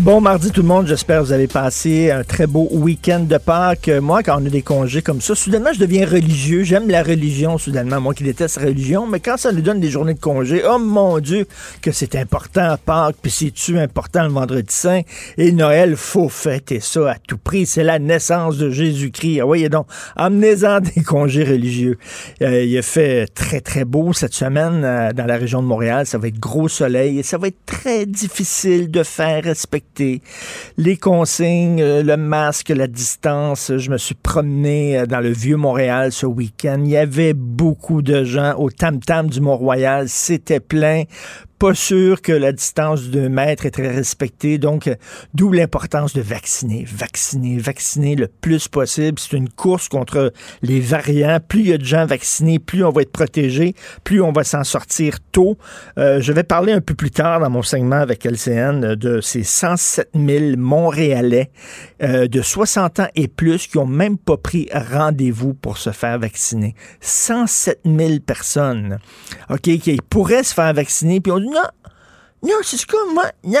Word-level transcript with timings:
Bon 0.00 0.22
mardi 0.22 0.50
tout 0.50 0.62
le 0.62 0.68
monde, 0.68 0.86
j'espère 0.86 1.20
que 1.20 1.26
vous 1.26 1.32
avez 1.32 1.46
passé 1.46 2.10
un 2.10 2.24
très 2.24 2.46
beau 2.46 2.66
week-end 2.70 3.20
de 3.20 3.36
Pâques. 3.36 3.90
Moi, 4.00 4.22
quand 4.22 4.40
on 4.40 4.46
a 4.46 4.48
des 4.48 4.62
congés 4.62 5.02
comme 5.02 5.20
ça, 5.20 5.34
soudainement, 5.34 5.74
je 5.74 5.78
deviens 5.78 6.06
religieux. 6.06 6.62
J'aime 6.62 6.88
la 6.88 7.02
religion, 7.02 7.58
soudainement. 7.58 8.00
Moi 8.00 8.14
qui 8.14 8.24
déteste 8.24 8.56
la 8.56 8.68
religion, 8.68 9.06
mais 9.06 9.20
quand 9.20 9.36
ça 9.36 9.52
nous 9.52 9.60
donne 9.60 9.78
des 9.78 9.90
journées 9.90 10.14
de 10.14 10.18
congés, 10.18 10.62
oh 10.66 10.78
mon 10.78 11.18
Dieu, 11.18 11.46
que 11.82 11.92
c'est 11.92 12.16
important 12.16 12.78
Pâques, 12.82 13.16
puis 13.20 13.30
c'est-tu 13.30 13.78
important 13.78 14.22
le 14.22 14.30
vendredi 14.30 14.72
saint? 14.74 15.02
Et 15.36 15.52
Noël, 15.52 15.94
faut 15.96 16.30
fêter 16.30 16.80
ça 16.80 17.10
à 17.10 17.16
tout 17.16 17.36
prix. 17.36 17.66
C'est 17.66 17.84
la 17.84 17.98
naissance 17.98 18.56
de 18.56 18.70
Jésus-Christ. 18.70 19.40
Ah, 19.42 19.44
voyez 19.44 19.68
donc, 19.68 19.86
amenez-en 20.16 20.80
des 20.96 21.02
congés 21.02 21.44
religieux. 21.44 21.98
Euh, 22.40 22.64
il 22.64 22.78
a 22.78 22.82
fait 22.82 23.26
très, 23.26 23.60
très 23.60 23.84
beau 23.84 24.14
cette 24.14 24.32
semaine 24.32 24.82
euh, 24.82 25.12
dans 25.12 25.26
la 25.26 25.36
région 25.36 25.60
de 25.60 25.66
Montréal. 25.66 26.06
Ça 26.06 26.16
va 26.16 26.28
être 26.28 26.40
gros 26.40 26.68
soleil 26.68 27.18
et 27.18 27.22
ça 27.22 27.36
va 27.36 27.48
être 27.48 27.66
très 27.66 28.06
difficile 28.06 28.90
de 28.90 29.02
faire 29.02 29.44
respecter 29.44 29.89
les 30.76 30.96
consignes, 30.96 31.82
euh, 31.82 32.02
le 32.02 32.16
masque, 32.16 32.68
la 32.70 32.86
distance. 32.86 33.72
Je 33.76 33.90
me 33.90 33.98
suis 33.98 34.14
promené 34.14 34.98
euh, 34.98 35.06
dans 35.06 35.20
le 35.20 35.30
vieux 35.30 35.56
Montréal 35.56 36.12
ce 36.12 36.26
week-end. 36.26 36.80
Il 36.84 36.90
y 36.90 36.96
avait 36.96 37.34
beaucoup 37.34 38.02
de 38.02 38.24
gens 38.24 38.54
au 38.56 38.70
tam-tam 38.70 39.28
du 39.28 39.40
Mont-Royal. 39.40 40.08
C'était 40.08 40.60
plein 40.60 41.04
pas 41.60 41.74
sûr 41.74 42.22
que 42.22 42.32
la 42.32 42.52
distance 42.52 43.10
d'un 43.10 43.28
mètre 43.28 43.66
est 43.66 43.70
très 43.70 43.94
respectée. 43.94 44.56
Donc, 44.56 44.86
euh, 44.86 44.94
d'où 45.34 45.52
l'importance 45.52 46.14
de 46.14 46.22
vacciner, 46.22 46.86
vacciner, 46.88 47.58
vacciner 47.58 48.16
le 48.16 48.28
plus 48.28 48.66
possible. 48.66 49.18
C'est 49.18 49.36
une 49.36 49.50
course 49.50 49.86
contre 49.88 50.32
les 50.62 50.80
variants. 50.80 51.38
Plus 51.46 51.60
il 51.60 51.68
y 51.68 51.72
a 51.74 51.78
de 51.78 51.84
gens 51.84 52.06
vaccinés, 52.06 52.58
plus 52.58 52.82
on 52.82 52.90
va 52.90 53.02
être 53.02 53.12
protégé, 53.12 53.74
plus 54.04 54.22
on 54.22 54.32
va 54.32 54.42
s'en 54.42 54.64
sortir 54.64 55.18
tôt. 55.32 55.58
Euh, 55.98 56.22
je 56.22 56.32
vais 56.32 56.44
parler 56.44 56.72
un 56.72 56.80
peu 56.80 56.94
plus 56.94 57.10
tard 57.10 57.40
dans 57.40 57.50
mon 57.50 57.62
segment 57.62 58.00
avec 58.00 58.24
LCN 58.24 58.94
de 58.94 59.20
ces 59.20 59.42
107 59.42 60.08
000 60.14 60.56
Montréalais 60.56 61.50
euh, 62.02 62.26
de 62.26 62.40
60 62.40 63.00
ans 63.00 63.08
et 63.14 63.28
plus 63.28 63.66
qui 63.66 63.76
ont 63.76 63.86
même 63.86 64.16
pas 64.16 64.38
pris 64.38 64.66
rendez-vous 64.72 65.52
pour 65.52 65.76
se 65.76 65.90
faire 65.90 66.18
vacciner. 66.18 66.74
107 67.02 67.80
000 67.84 68.20
personnes, 68.20 68.98
OK, 69.50 69.60
qui 69.60 69.98
pourraient 70.08 70.42
se 70.42 70.54
faire 70.54 70.72
vacciner, 70.72 71.20
puis 71.20 71.32
on 71.32 71.49
non, 71.50 71.68
non, 72.42 72.54
c'est 72.62 72.82
comme 72.86 73.12
moi, 73.12 73.26
non, 73.44 73.60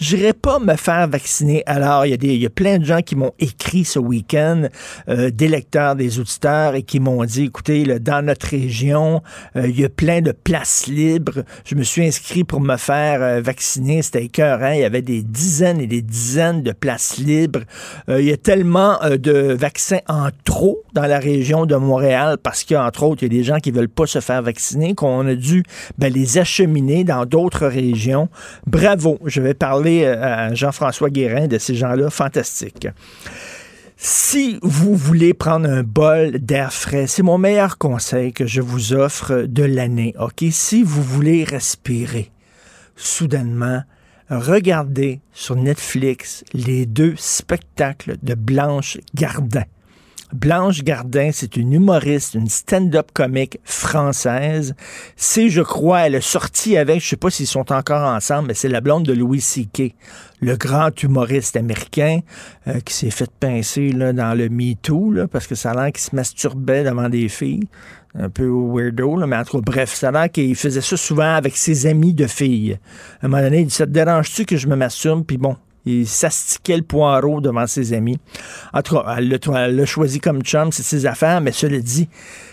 j'irai 0.00 0.32
pas 0.32 0.58
me 0.58 0.76
faire 0.76 1.06
vacciner. 1.08 1.62
Alors, 1.66 2.06
il 2.06 2.24
y, 2.24 2.36
y 2.38 2.46
a 2.46 2.50
plein 2.50 2.78
de 2.78 2.84
gens 2.84 3.02
qui 3.02 3.16
m'ont 3.16 3.32
écrit 3.38 3.84
ce 3.84 3.98
week-end, 3.98 4.68
euh, 5.10 5.30
des 5.30 5.46
lecteurs, 5.46 5.94
des 5.94 6.18
auditeurs, 6.18 6.74
et 6.74 6.82
qui 6.84 7.00
m'ont 7.00 7.22
dit, 7.26 7.44
écoutez, 7.44 7.84
là, 7.84 7.98
dans 7.98 8.24
notre 8.24 8.46
région, 8.46 9.22
euh, 9.56 9.68
il 9.68 9.78
y 9.78 9.84
a 9.84 9.90
plein 9.90 10.22
de 10.22 10.32
places 10.32 10.86
libres. 10.86 11.44
Je 11.66 11.74
me 11.74 11.82
suis 11.82 12.06
inscrit 12.06 12.44
pour 12.44 12.60
me 12.60 12.78
faire 12.78 13.22
euh, 13.22 13.40
vacciner. 13.42 14.00
C'était 14.00 14.24
écœurant. 14.24 14.72
Il 14.72 14.80
y 14.80 14.84
avait 14.84 15.02
des 15.02 15.22
dizaines 15.22 15.80
et 15.80 15.86
des 15.86 16.02
dizaines 16.02 16.62
de 16.62 16.72
places 16.72 17.18
libres. 17.18 17.60
Euh, 18.08 18.22
il 18.22 18.26
y 18.26 18.32
a 18.32 18.38
tellement 18.38 18.98
de 19.04 19.52
vaccins 19.52 20.00
en 20.08 20.28
trop 20.44 20.82
dans 20.94 21.06
la 21.06 21.18
région 21.18 21.66
de 21.66 21.76
Montréal 21.76 22.38
parce 22.42 22.64
qu'entre 22.64 23.02
autres, 23.02 23.22
il 23.22 23.32
y 23.32 23.36
a 23.36 23.38
des 23.38 23.44
gens 23.44 23.58
qui 23.58 23.70
veulent 23.70 23.88
pas 23.88 24.06
se 24.06 24.20
faire 24.20 24.40
vacciner, 24.40 24.94
qu'on 24.94 25.26
a 25.26 25.34
dû 25.34 25.62
ben, 25.98 26.12
les 26.12 26.38
acheminer 26.38 27.04
dans 27.04 27.26
d'autres 27.26 27.66
régions. 27.66 28.13
Bravo. 28.66 29.18
Je 29.24 29.40
vais 29.40 29.54
parler 29.54 30.04
euh, 30.04 30.22
à 30.22 30.54
Jean-François 30.54 31.10
Guérin 31.10 31.46
de 31.46 31.58
ces 31.58 31.74
gens-là. 31.74 32.10
Fantastique. 32.10 32.88
Si 33.96 34.58
vous 34.62 34.96
voulez 34.96 35.34
prendre 35.34 35.68
un 35.68 35.82
bol 35.82 36.32
d'air 36.38 36.72
frais, 36.72 37.06
c'est 37.06 37.22
mon 37.22 37.38
meilleur 37.38 37.78
conseil 37.78 38.32
que 38.32 38.46
je 38.46 38.60
vous 38.60 38.92
offre 38.92 39.46
de 39.46 39.62
l'année. 39.62 40.14
OK? 40.18 40.44
Si 40.50 40.82
vous 40.82 41.02
voulez 41.02 41.44
respirer, 41.44 42.30
soudainement, 42.96 43.82
regardez 44.28 45.20
sur 45.32 45.56
Netflix 45.56 46.44
les 46.52 46.86
deux 46.86 47.14
spectacles 47.16 48.16
de 48.22 48.34
Blanche 48.34 48.98
Gardin. 49.14 49.64
Blanche 50.34 50.82
Gardin, 50.82 51.30
c'est 51.32 51.56
une 51.56 51.72
humoriste, 51.72 52.34
une 52.34 52.48
stand-up 52.48 53.10
comique 53.14 53.60
française. 53.62 54.74
C'est, 55.14 55.48
je 55.48 55.62
crois, 55.62 56.00
elle 56.00 56.16
est 56.16 56.20
sortie 56.20 56.76
avec, 56.76 57.00
je 57.00 57.10
sais 57.10 57.16
pas 57.16 57.30
s'ils 57.30 57.46
sont 57.46 57.70
encore 57.70 58.02
ensemble, 58.02 58.48
mais 58.48 58.54
c'est 58.54 58.68
la 58.68 58.80
blonde 58.80 59.04
de 59.04 59.12
Louis 59.12 59.40
C.K., 59.40 59.94
le 60.40 60.56
grand 60.56 61.00
humoriste 61.00 61.54
américain 61.54 62.18
euh, 62.66 62.80
qui 62.80 62.94
s'est 62.94 63.12
fait 63.12 63.30
pincer 63.38 63.92
là, 63.92 64.12
dans 64.12 64.36
le 64.36 64.48
MeToo, 64.48 65.12
là, 65.12 65.28
parce 65.28 65.46
que 65.46 65.54
ça 65.54 65.70
a 65.70 65.74
l'air 65.74 65.92
qu'il 65.92 66.02
se 66.02 66.16
masturbait 66.16 66.82
devant 66.82 67.08
des 67.08 67.28
filles. 67.28 67.68
Un 68.18 68.28
peu 68.28 68.48
weirdo, 68.48 69.16
là, 69.16 69.28
mais 69.28 69.36
en 69.36 69.44
tout 69.44 69.58
cas, 69.58 69.62
bref, 69.64 69.94
ça 69.94 70.08
a 70.08 70.10
l'air 70.10 70.32
qu'il 70.32 70.56
faisait 70.56 70.80
ça 70.80 70.96
souvent 70.96 71.32
avec 71.32 71.56
ses 71.56 71.86
amis 71.86 72.12
de 72.12 72.26
filles. 72.26 72.80
À 73.22 73.26
un 73.26 73.28
moment 73.28 73.40
donné, 73.40 73.60
il 73.60 73.66
dit, 73.66 73.74
ça 73.74 73.86
te 73.86 73.92
dérange-tu 73.92 74.46
que 74.46 74.56
je 74.56 74.66
me 74.66 74.74
masturbe? 74.74 75.24
Puis 75.24 75.38
bon, 75.38 75.56
il 75.86 76.06
s'astiquait 76.06 76.76
le 76.76 76.82
poireau 76.82 77.40
devant 77.40 77.66
ses 77.66 77.92
amis. 77.92 78.18
En 78.72 78.82
tout 78.82 78.96
cas, 78.96 79.16
elle 79.18 79.28
l'a- 79.28 79.86
choisi 79.86 80.20
comme 80.20 80.42
chum, 80.42 80.72
c'est 80.72 80.82
ses 80.82 81.06
affaires, 81.06 81.40
mais 81.40 81.52
cela 81.52 81.78
dit, 81.80 82.08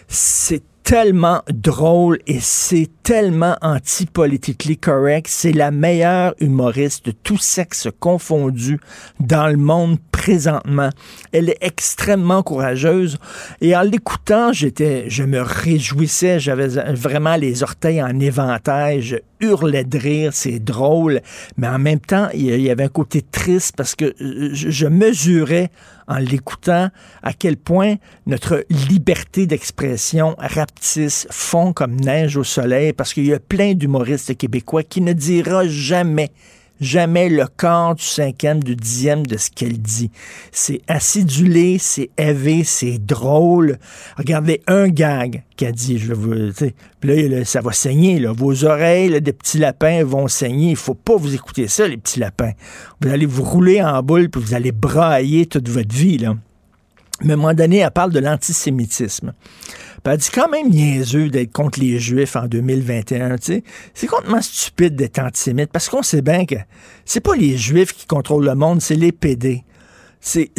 c'est 0.08 0.62
tellement 0.84 1.42
drôle 1.47 2.19
et 2.28 2.40
c'est 2.40 2.90
tellement 3.03 3.56
anti-politically 3.62 4.78
correct. 4.78 5.28
C'est 5.30 5.52
la 5.53 5.72
meilleure 5.72 6.34
humoriste 6.40 7.06
de 7.06 7.12
tout 7.12 7.38
sexe 7.38 7.88
confondu 8.00 8.80
dans 9.19 9.48
le 9.48 9.58
monde 9.58 10.00
présentement. 10.12 10.90
Elle 11.31 11.50
est 11.50 11.58
extrêmement 11.62 12.42
courageuse 12.44 13.18
et 13.62 13.75
en 13.75 13.81
l'écoutant, 13.84 14.52
j'étais, 14.53 15.06
je 15.08 15.24
me 15.24 15.42
réjouissais. 15.42 16.40
J'avais 16.40 16.68
vraiment 16.68 17.36
les 17.36 17.63
orteils 17.63 18.02
en 18.02 18.19
éventail. 18.19 19.22
Hurlais 19.41 19.84
de 19.84 19.97
rire. 19.97 20.31
C'est 20.34 20.59
drôle. 20.59 21.22
Mais 21.57 21.68
en 21.68 21.79
même 21.79 22.00
temps, 22.00 22.29
il 22.34 22.62
y 22.62 22.69
avait 22.69 22.84
un 22.84 22.90
côté 22.90 23.22
triste 23.22 23.75
parce 23.75 23.96
que 23.96 24.06
euh, 24.22 24.50
je 24.53 24.88
mesurais 24.88 25.69
en 26.07 26.18
l'écoutant 26.18 26.90
à 27.24 27.34
quel 27.34 27.57
point 27.57 27.96
notre 28.25 28.66
liberté 28.69 29.46
d'expression 29.46 30.35
rapetisse, 30.38 31.28
fond 31.30 31.74
comme 31.74 31.96
neige 31.96 32.38
au 32.38 32.44
soleil, 32.44 32.94
parce 32.94 33.13
qu'il 33.13 33.25
y 33.25 33.34
a 33.34 33.40
plein 33.40 33.74
d'humoristes 33.74 34.35
québécois 34.38 34.84
qui 34.84 35.01
ne 35.01 35.13
dira 35.13 35.68
jamais 35.68 36.31
jamais 36.81 37.30
le 37.30 37.46
quart 37.46 37.96
du 37.96 38.03
cinquième, 38.03 38.62
du 38.62 38.75
dixième 38.75 39.25
de 39.25 39.38
ce 39.38 39.50
qu'elle 39.52 39.80
dit. 39.80 40.12
C'est 40.52 40.81
acidulé, 40.88 41.78
c'est 41.80 42.09
élevé, 42.18 42.64
c'est 42.66 42.97
drôle. 42.97 43.78
Regardez 44.18 44.62
un 44.68 44.90
gag 44.90 45.44
qu'elle 45.56 45.74
dit, 45.74 46.00
je 46.00 46.14
sais, 46.53 46.74
puis 47.00 47.30
là, 47.30 47.46
ça 47.46 47.62
va 47.62 47.72
saigner, 47.72 48.19
là. 48.19 48.34
Vos 48.34 48.66
oreilles, 48.66 49.09
là, 49.09 49.19
des 49.19 49.34
petits 49.34 49.59
lapins 49.59 50.03
vont 50.03 50.28
saigner. 50.28 50.72
Il 50.72 50.75
faut 50.75 50.96
pas 50.96 51.16
vous 51.16 51.36
écouter 51.36 51.68
ça, 51.68 51.88
les 51.88 51.97
petits 51.97 52.19
lapins. 52.19 52.52
Vous 53.00 53.09
allez 53.09 53.28
vous 53.28 53.44
rouler 53.44 53.81
en 53.81 54.02
boule, 54.02 54.30
puis 54.30 54.42
vous 54.42 54.56
allez 54.56 54.72
brailler 54.72 55.46
toute 55.46 55.69
votre 55.69 55.96
vie, 55.96 56.18
là. 56.18 56.36
Mais 57.24 57.34
à 57.34 57.36
un 57.36 57.38
moment 57.38 57.53
donné, 57.53 57.78
elle 57.78 57.92
parle 57.92 58.12
de 58.12 58.19
l'antisémitisme. 58.19 59.34
Puis 60.03 60.13
elle 60.13 60.18
dit 60.18 60.30
quand 60.33 60.50
même 60.50 60.69
niaiseux 60.69 61.30
d'être 61.30 61.51
contre 61.51 61.80
les 61.80 62.00
Juifs 62.00 62.36
en 62.36 62.48
2021. 62.48 63.38
tu 63.38 63.45
sais. 63.45 63.63
C'est 63.94 64.07
complètement 64.07 64.42
stupide 64.42 64.95
d'être 64.95 65.19
antisémite 65.19 65.71
parce 65.71 65.89
qu'on 65.89 66.01
sait 66.01 66.21
bien 66.21 66.45
que 66.45 66.56
c'est 67.06 67.19
pas 67.19 67.36
les 67.36 67.57
Juifs 67.57 67.94
qui 67.94 68.07
contrôlent 68.07 68.45
le 68.45 68.56
monde, 68.56 68.81
c'est 68.81 68.95
les 68.95 69.12
PD. 69.12 69.63
C'est 70.21 70.51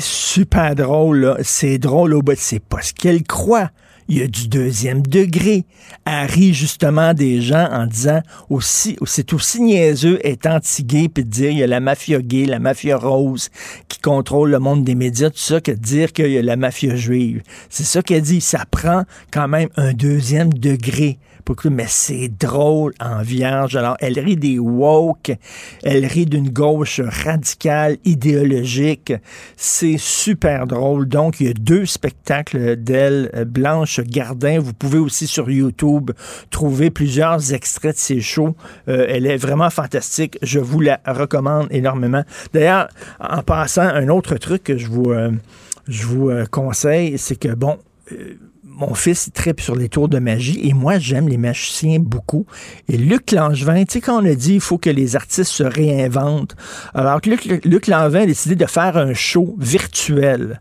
super 0.00 0.76
drôle. 0.76 1.36
C'est 1.42 1.78
drôle 1.78 2.14
au 2.14 2.22
bout. 2.22 2.38
C'est 2.38 2.62
pas 2.62 2.80
ce 2.82 2.92
qu'elle 2.92 3.24
croit. 3.24 3.70
Il 4.08 4.18
y 4.18 4.22
a 4.22 4.26
du 4.26 4.48
deuxième 4.48 5.02
degré. 5.02 5.64
Elle 6.06 6.30
rit 6.30 6.54
justement 6.54 7.12
des 7.12 7.42
gens 7.42 7.68
en 7.70 7.86
disant 7.86 8.22
aussi, 8.48 8.96
c'est 9.04 9.32
aussi 9.34 9.60
niaiseux 9.60 10.18
être 10.24 10.46
anti-gay 10.46 11.08
puis 11.08 11.24
de 11.24 11.30
dire 11.30 11.50
il 11.50 11.58
y 11.58 11.62
a 11.62 11.66
la 11.66 11.80
mafia 11.80 12.20
gay, 12.20 12.46
la 12.46 12.58
mafia 12.58 12.96
rose 12.96 13.50
qui 13.88 14.00
contrôle 14.00 14.50
le 14.50 14.58
monde 14.58 14.84
des 14.84 14.94
médias, 14.94 15.28
tout 15.28 15.38
ça, 15.38 15.60
que 15.60 15.72
de 15.72 15.76
dire 15.76 16.12
qu'il 16.12 16.30
y 16.30 16.38
a 16.38 16.42
la 16.42 16.56
mafia 16.56 16.96
juive. 16.96 17.42
C'est 17.68 17.84
ça 17.84 18.02
qu'elle 18.02 18.22
dit. 18.22 18.40
Ça 18.40 18.64
prend 18.70 19.04
quand 19.30 19.48
même 19.48 19.68
un 19.76 19.92
deuxième 19.92 20.52
degré 20.52 21.18
mais 21.70 21.86
c'est 21.88 22.28
drôle 22.28 22.92
en 23.00 23.22
vierge. 23.22 23.76
Alors, 23.76 23.96
elle 24.00 24.18
rit 24.18 24.36
des 24.36 24.58
woke, 24.58 25.32
elle 25.82 26.04
rit 26.06 26.26
d'une 26.26 26.50
gauche 26.50 27.00
radicale, 27.00 27.96
idéologique. 28.04 29.12
C'est 29.56 29.98
super 29.98 30.66
drôle. 30.66 31.08
Donc, 31.08 31.40
il 31.40 31.46
y 31.46 31.50
a 31.50 31.54
deux 31.54 31.86
spectacles 31.86 32.76
d'elle, 32.76 33.46
Blanche 33.46 34.00
Gardin. 34.00 34.58
Vous 34.58 34.74
pouvez 34.74 34.98
aussi 34.98 35.26
sur 35.26 35.50
YouTube 35.50 36.10
trouver 36.50 36.90
plusieurs 36.90 37.52
extraits 37.52 37.94
de 37.94 38.00
ses 38.00 38.20
shows. 38.20 38.54
Euh, 38.88 39.06
elle 39.08 39.26
est 39.26 39.36
vraiment 39.36 39.70
fantastique. 39.70 40.38
Je 40.42 40.58
vous 40.58 40.80
la 40.80 41.00
recommande 41.06 41.68
énormément. 41.70 42.22
D'ailleurs, 42.52 42.88
en 43.20 43.42
passant, 43.42 43.82
un 43.82 44.08
autre 44.08 44.36
truc 44.36 44.64
que 44.64 44.76
je 44.76 44.86
vous, 44.86 45.10
euh, 45.10 45.30
je 45.86 46.04
vous 46.04 46.30
euh, 46.30 46.44
conseille, 46.46 47.18
c'est 47.18 47.36
que, 47.36 47.54
bon, 47.54 47.78
mon 48.78 48.94
fils 48.94 49.26
il 49.26 49.32
tripe 49.32 49.60
sur 49.60 49.74
les 49.74 49.88
tours 49.88 50.08
de 50.08 50.20
magie 50.20 50.60
et 50.62 50.72
moi 50.72 50.98
j'aime 50.98 51.28
les 51.28 51.36
magiciens 51.36 51.98
beaucoup. 51.98 52.46
Et 52.88 52.96
Luc 52.96 53.32
Langevin, 53.32 53.84
tu 53.84 53.94
sais 53.94 54.00
quand 54.00 54.22
on 54.22 54.24
a 54.24 54.34
dit 54.34 54.54
il 54.54 54.60
faut 54.60 54.78
que 54.78 54.90
les 54.90 55.16
artistes 55.16 55.50
se 55.50 55.64
réinventent, 55.64 56.54
alors 56.94 57.20
Luc, 57.26 57.44
Luc 57.64 57.86
Langevin 57.88 58.22
a 58.22 58.26
décidé 58.26 58.54
de 58.54 58.66
faire 58.66 58.96
un 58.96 59.14
show 59.14 59.56
virtuel. 59.58 60.60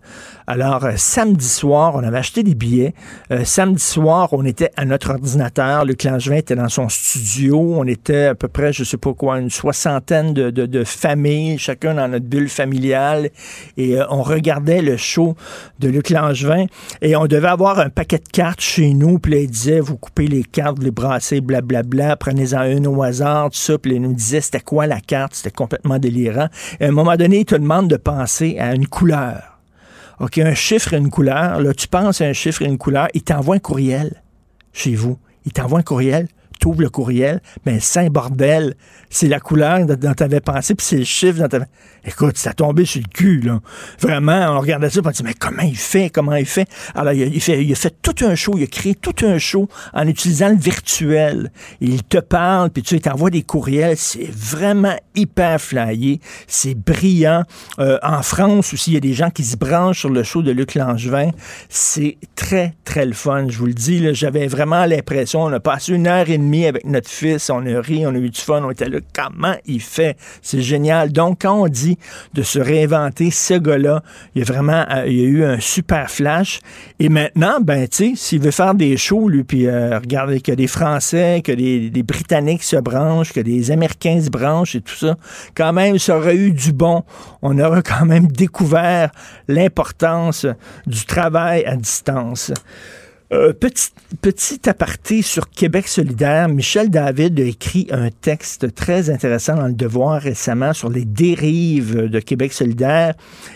Alors, 0.49 0.85
euh, 0.85 0.93
samedi 0.95 1.45
soir, 1.45 1.95
on 1.95 2.03
avait 2.03 2.19
acheté 2.19 2.41
des 2.41 2.55
billets. 2.55 2.93
Euh, 3.31 3.43
samedi 3.43 3.83
soir, 3.83 4.29
on 4.31 4.45
était 4.45 4.71
à 4.77 4.85
notre 4.85 5.09
ordinateur. 5.09 5.83
Le 5.83 5.93
Langevin 6.01 6.37
était 6.37 6.55
dans 6.55 6.69
son 6.69 6.87
studio. 6.87 7.59
On 7.75 7.83
était 7.83 8.27
à 8.27 8.35
peu 8.35 8.47
près, 8.47 8.71
je 8.71 8.85
sais 8.85 8.95
pas 8.95 9.13
quoi, 9.13 9.39
une 9.39 9.49
soixantaine 9.49 10.33
de, 10.33 10.49
de, 10.49 10.83
familles, 10.85 11.57
chacun 11.57 11.95
dans 11.95 12.07
notre 12.07 12.27
bulle 12.27 12.47
familiale. 12.47 13.29
Et 13.75 13.99
euh, 13.99 14.05
on 14.09 14.21
regardait 14.21 14.81
le 14.81 14.95
show 14.95 15.35
de 15.79 15.89
Luc 15.89 16.11
Langevin. 16.11 16.67
Et 17.01 17.17
on 17.17 17.25
devait 17.25 17.49
avoir 17.49 17.79
un 17.79 17.89
paquet 17.89 18.19
de 18.19 18.29
cartes 18.31 18.61
chez 18.61 18.93
nous. 18.93 19.19
Puis 19.19 19.43
il 19.43 19.49
disait, 19.49 19.81
vous 19.81 19.97
coupez 19.97 20.27
les 20.27 20.45
cartes, 20.45 20.77
vous 20.77 20.85
les 20.85 20.91
brassez, 20.91 21.41
blablabla. 21.41 22.15
Prenez-en 22.15 22.63
une 22.71 22.87
au 22.87 23.03
hasard, 23.03 23.49
tout 23.49 23.57
ça. 23.57 23.73
Il 23.83 24.01
nous 24.01 24.13
disait, 24.13 24.39
c'était 24.39 24.61
quoi 24.61 24.87
la 24.87 25.01
carte? 25.01 25.35
C'était 25.35 25.51
complètement 25.51 25.99
délirant. 25.99 26.47
À 26.79 26.85
un 26.85 26.91
moment 26.91 27.17
donné, 27.17 27.39
il 27.39 27.45
te 27.45 27.55
demande 27.55 27.89
de 27.89 27.97
penser 27.97 28.55
à 28.59 28.73
une 28.73 28.87
couleur. 28.87 29.56
OK, 30.19 30.39
un 30.39 30.55
chiffre 30.55 30.93
et 30.93 30.97
une 30.97 31.09
couleur. 31.09 31.61
Là, 31.61 31.73
tu 31.73 31.87
penses 31.87 32.21
à 32.21 32.25
un 32.25 32.33
chiffre 32.33 32.63
et 32.63 32.65
une 32.65 32.77
couleur, 32.77 33.07
il 33.13 33.21
t'envoie 33.21 33.55
un 33.55 33.59
courriel 33.59 34.23
chez 34.73 34.95
vous. 34.95 35.17
Il 35.45 35.53
t'envoie 35.53 35.79
un 35.79 35.83
courriel, 35.83 36.27
tu 36.59 36.67
le 36.77 36.89
courriel, 36.89 37.41
ben, 37.65 37.79
saint 37.79 38.07
bordel, 38.07 38.75
c'est 39.09 39.27
la 39.27 39.39
couleur 39.39 39.85
dont 39.85 40.13
tu 40.13 40.23
avais 40.23 40.41
pensé, 40.41 40.75
puis 40.75 40.85
c'est 40.85 40.97
le 40.97 41.03
chiffre 41.03 41.39
dont 41.39 41.47
tu 41.47 41.55
avais... 41.55 41.65
Écoute, 42.05 42.37
ça 42.37 42.53
tombé 42.53 42.85
sur 42.85 43.01
le 43.01 43.07
cul, 43.13 43.41
là. 43.41 43.59
Vraiment, 43.99 44.55
on 44.55 44.59
regardait 44.59 44.89
ça, 44.89 45.01
on 45.03 45.09
dit, 45.09 45.23
mais 45.23 45.33
comment 45.33 45.63
il 45.63 45.75
fait, 45.75 46.09
comment 46.09 46.35
il 46.35 46.45
fait? 46.45 46.67
Alors, 46.95 47.11
il 47.11 47.35
a, 47.35 47.39
fait, 47.39 47.63
il 47.63 47.71
a 47.71 47.75
fait 47.75 47.93
tout 48.01 48.15
un 48.25 48.35
show, 48.35 48.53
il 48.55 48.63
a 48.63 48.67
créé 48.67 48.95
tout 48.95 49.25
un 49.25 49.37
show 49.37 49.67
en 49.93 50.07
utilisant 50.07 50.49
le 50.49 50.55
virtuel. 50.55 51.51
Il 51.81 52.03
te 52.03 52.17
parle, 52.19 52.69
puis 52.69 52.81
tu 52.81 52.89
sais, 52.89 52.95
il 52.97 53.01
t'envoie 53.01 53.29
des 53.29 53.43
courriels, 53.43 53.97
c'est 53.97 54.29
vraiment 54.31 54.95
hyper 55.15 55.59
flyé, 55.59 56.21
c'est 56.47 56.75
brillant. 56.75 57.43
Euh, 57.79 57.97
en 58.01 58.21
France 58.21 58.73
aussi, 58.73 58.91
il 58.91 58.93
y 58.93 58.97
a 58.97 59.01
des 59.01 59.13
gens 59.13 59.29
qui 59.29 59.43
se 59.43 59.57
branchent 59.57 59.99
sur 59.99 60.09
le 60.09 60.23
show 60.23 60.41
de 60.41 60.51
Luc 60.51 60.75
Langevin. 60.75 61.31
C'est 61.67 62.17
très, 62.35 62.73
très 62.85 63.05
le 63.05 63.13
fun, 63.13 63.47
je 63.49 63.57
vous 63.57 63.65
le 63.65 63.73
dis, 63.73 64.13
j'avais 64.13 64.47
vraiment 64.47 64.85
l'impression, 64.85 65.43
on 65.43 65.51
a 65.51 65.59
passé 65.59 65.93
une 65.93 66.07
heure 66.07 66.29
et 66.29 66.37
demie 66.37 66.46
avec 66.67 66.85
notre 66.85 67.09
fils, 67.09 67.49
on 67.49 67.65
a 67.65 67.81
ri, 67.81 68.05
on 68.05 68.13
a 68.15 68.17
eu 68.17 68.29
du 68.29 68.41
fun, 68.41 68.61
on 68.63 68.71
était 68.71 68.89
là, 68.89 68.99
comment 69.13 69.55
il 69.65 69.81
fait? 69.81 70.17
C'est 70.41 70.61
génial. 70.61 71.11
Donc, 71.11 71.39
quand 71.41 71.61
on 71.61 71.67
dit 71.67 71.97
de 72.33 72.43
se 72.43 72.59
réinventer. 72.59 73.31
Ce 73.31 73.53
gars-là, 73.55 74.03
il 74.35 74.41
a 74.41 74.45
vraiment 74.45 74.85
euh, 74.89 75.05
eu 75.05 75.43
un 75.43 75.59
super 75.59 76.09
flash. 76.09 76.59
Et 76.99 77.09
maintenant, 77.09 77.59
ben, 77.61 77.87
tu 77.87 78.11
sais, 78.11 78.13
s'il 78.15 78.41
veut 78.41 78.51
faire 78.51 78.73
des 78.73 78.97
shows, 78.97 79.29
lui, 79.29 79.43
puis 79.43 79.67
euh, 79.67 79.97
regarder 79.99 80.41
que 80.41 80.51
des 80.51 80.67
Français, 80.67 81.41
que 81.43 81.51
des, 81.51 82.03
Britanniques 82.03 82.63
se 82.63 82.77
branchent, 82.77 83.33
que 83.33 83.39
des 83.39 83.71
Américains 83.71 84.21
se 84.21 84.29
branchent 84.29 84.75
et 84.75 84.81
tout 84.81 84.95
ça, 84.95 85.17
quand 85.55 85.73
même, 85.73 85.97
ça 85.99 86.17
aurait 86.17 86.35
eu 86.35 86.51
du 86.51 86.71
bon. 86.71 87.03
On 87.41 87.57
aurait 87.59 87.83
quand 87.83 88.05
même 88.05 88.27
découvert 88.27 89.11
l'importance 89.47 90.45
du 90.85 91.05
travail 91.05 91.65
à 91.65 91.75
distance. 91.75 92.51
Euh, 93.33 93.51
petit, 93.51 93.89
petit 94.21 94.69
aparté 94.69 95.21
sur 95.21 95.49
Québec 95.49 95.89
solidaire. 95.89 96.47
Michel 96.47 96.89
David 96.89 97.37
a 97.41 97.43
écrit 97.43 97.85
un 97.91 98.09
texte 98.09 98.73
très 98.73 99.09
intéressant 99.09 99.55
dans 99.55 99.67
Le 99.67 99.73
Devoir 99.73 100.21
récemment 100.21 100.71
sur 100.71 100.89
les 100.89 101.03
dérives 101.03 102.07
de 102.07 102.19
Québec 102.21 102.53
solidaire. 102.53 103.15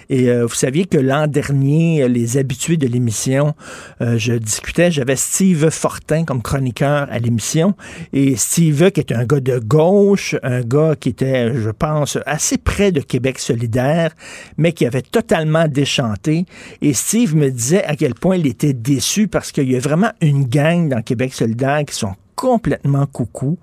Et 0.10 0.30
euh, 0.30 0.46
vous 0.46 0.54
saviez 0.54 0.84
que 0.84 0.98
l'an 0.98 1.26
dernier, 1.28 2.10
les 2.10 2.38
habitués 2.38 2.76
de 2.76 2.86
l'émission, 2.86 3.56
euh, 4.02 4.18
je 4.18 4.34
discutais, 4.34 4.92
j'avais 4.92 5.16
Steve 5.16 5.70
Fortin 5.70 6.26
comme 6.26 6.42
chroniqueur 6.42 7.08
à 7.10 7.20
l'émission. 7.20 7.74
Et 8.12 8.36
Steve, 8.36 8.92
qui 8.92 9.00
est 9.00 9.14
un 9.14 9.24
gars 9.24 9.40
de 9.40 9.58
gauche, 9.58 10.36
un 10.44 10.64
gars 10.64 10.96
qui 11.00 11.08
était, 11.08 11.54
je 11.56 11.70
pense, 11.70 12.18
assez 12.26 12.58
près 12.58 12.92
de 12.92 13.00
Québec 13.00 13.40
solidaire, 13.40 14.12
mais 14.58 14.74
qui 14.74 14.86
avait 14.86 15.02
totalement 15.02 15.70
déchanté. 15.70 16.46
Et 16.82 16.92
Steve 16.94 17.38
me 17.38 17.50
disait 17.50 17.86
à 17.86 17.96
quel 17.96 18.16
point 18.16 18.36
il 18.36 18.48
était 18.48 18.74
déçu 18.74 19.30
parce 19.30 19.54
que 19.54 19.61
il 19.62 19.72
y 19.72 19.76
a 19.76 19.80
vraiment 19.80 20.12
une 20.22 20.46
gang 20.46 20.90
dans 20.90 21.02
Québec 21.02 21.34
solidaire 21.34 21.84
qui 21.86 21.96
sont 21.96 22.16
complètement 22.36 23.06
coucou 23.06 23.58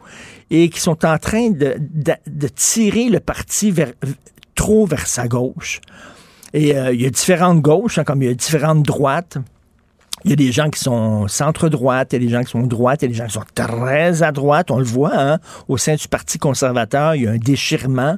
et 0.50 0.68
qui 0.68 0.80
sont 0.80 1.04
en 1.04 1.18
train 1.18 1.50
de, 1.50 1.76
tirer 2.54 3.08
le 3.08 3.20
parti 3.20 3.74
trop 4.54 4.86
vers 4.86 5.06
sa 5.06 5.26
gauche. 5.26 5.80
Et 6.54 6.76
euh, 6.76 6.92
il 6.94 7.02
y 7.02 7.06
a 7.06 7.10
différentes 7.10 7.60
gauches, 7.60 7.98
hein, 7.98 8.04
comme 8.04 8.22
il 8.22 8.28
y 8.28 8.30
a 8.30 8.34
différentes 8.34 8.82
droites. 8.82 9.38
Il 10.24 10.30
y 10.30 10.32
a 10.32 10.36
des 10.36 10.52
gens 10.52 10.70
qui 10.70 10.80
sont 10.80 11.28
centre-droite, 11.28 12.12
il 12.12 12.22
y 12.22 12.24
a 12.24 12.26
des 12.26 12.32
gens 12.32 12.42
qui 12.42 12.50
sont 12.50 12.66
droite, 12.66 13.02
il 13.02 13.06
y 13.06 13.08
a 13.08 13.08
des 13.08 13.14
gens 13.14 13.26
qui 13.26 13.34
sont 13.34 13.44
très 13.54 14.22
à 14.22 14.32
droite. 14.32 14.70
On 14.70 14.78
le 14.78 14.84
voit, 14.84 15.16
hein? 15.16 15.38
au 15.68 15.76
sein 15.76 15.94
du 15.94 16.08
Parti 16.08 16.38
conservateur, 16.38 17.14
il 17.14 17.22
y 17.22 17.26
a 17.26 17.30
un 17.30 17.38
déchirement 17.38 18.16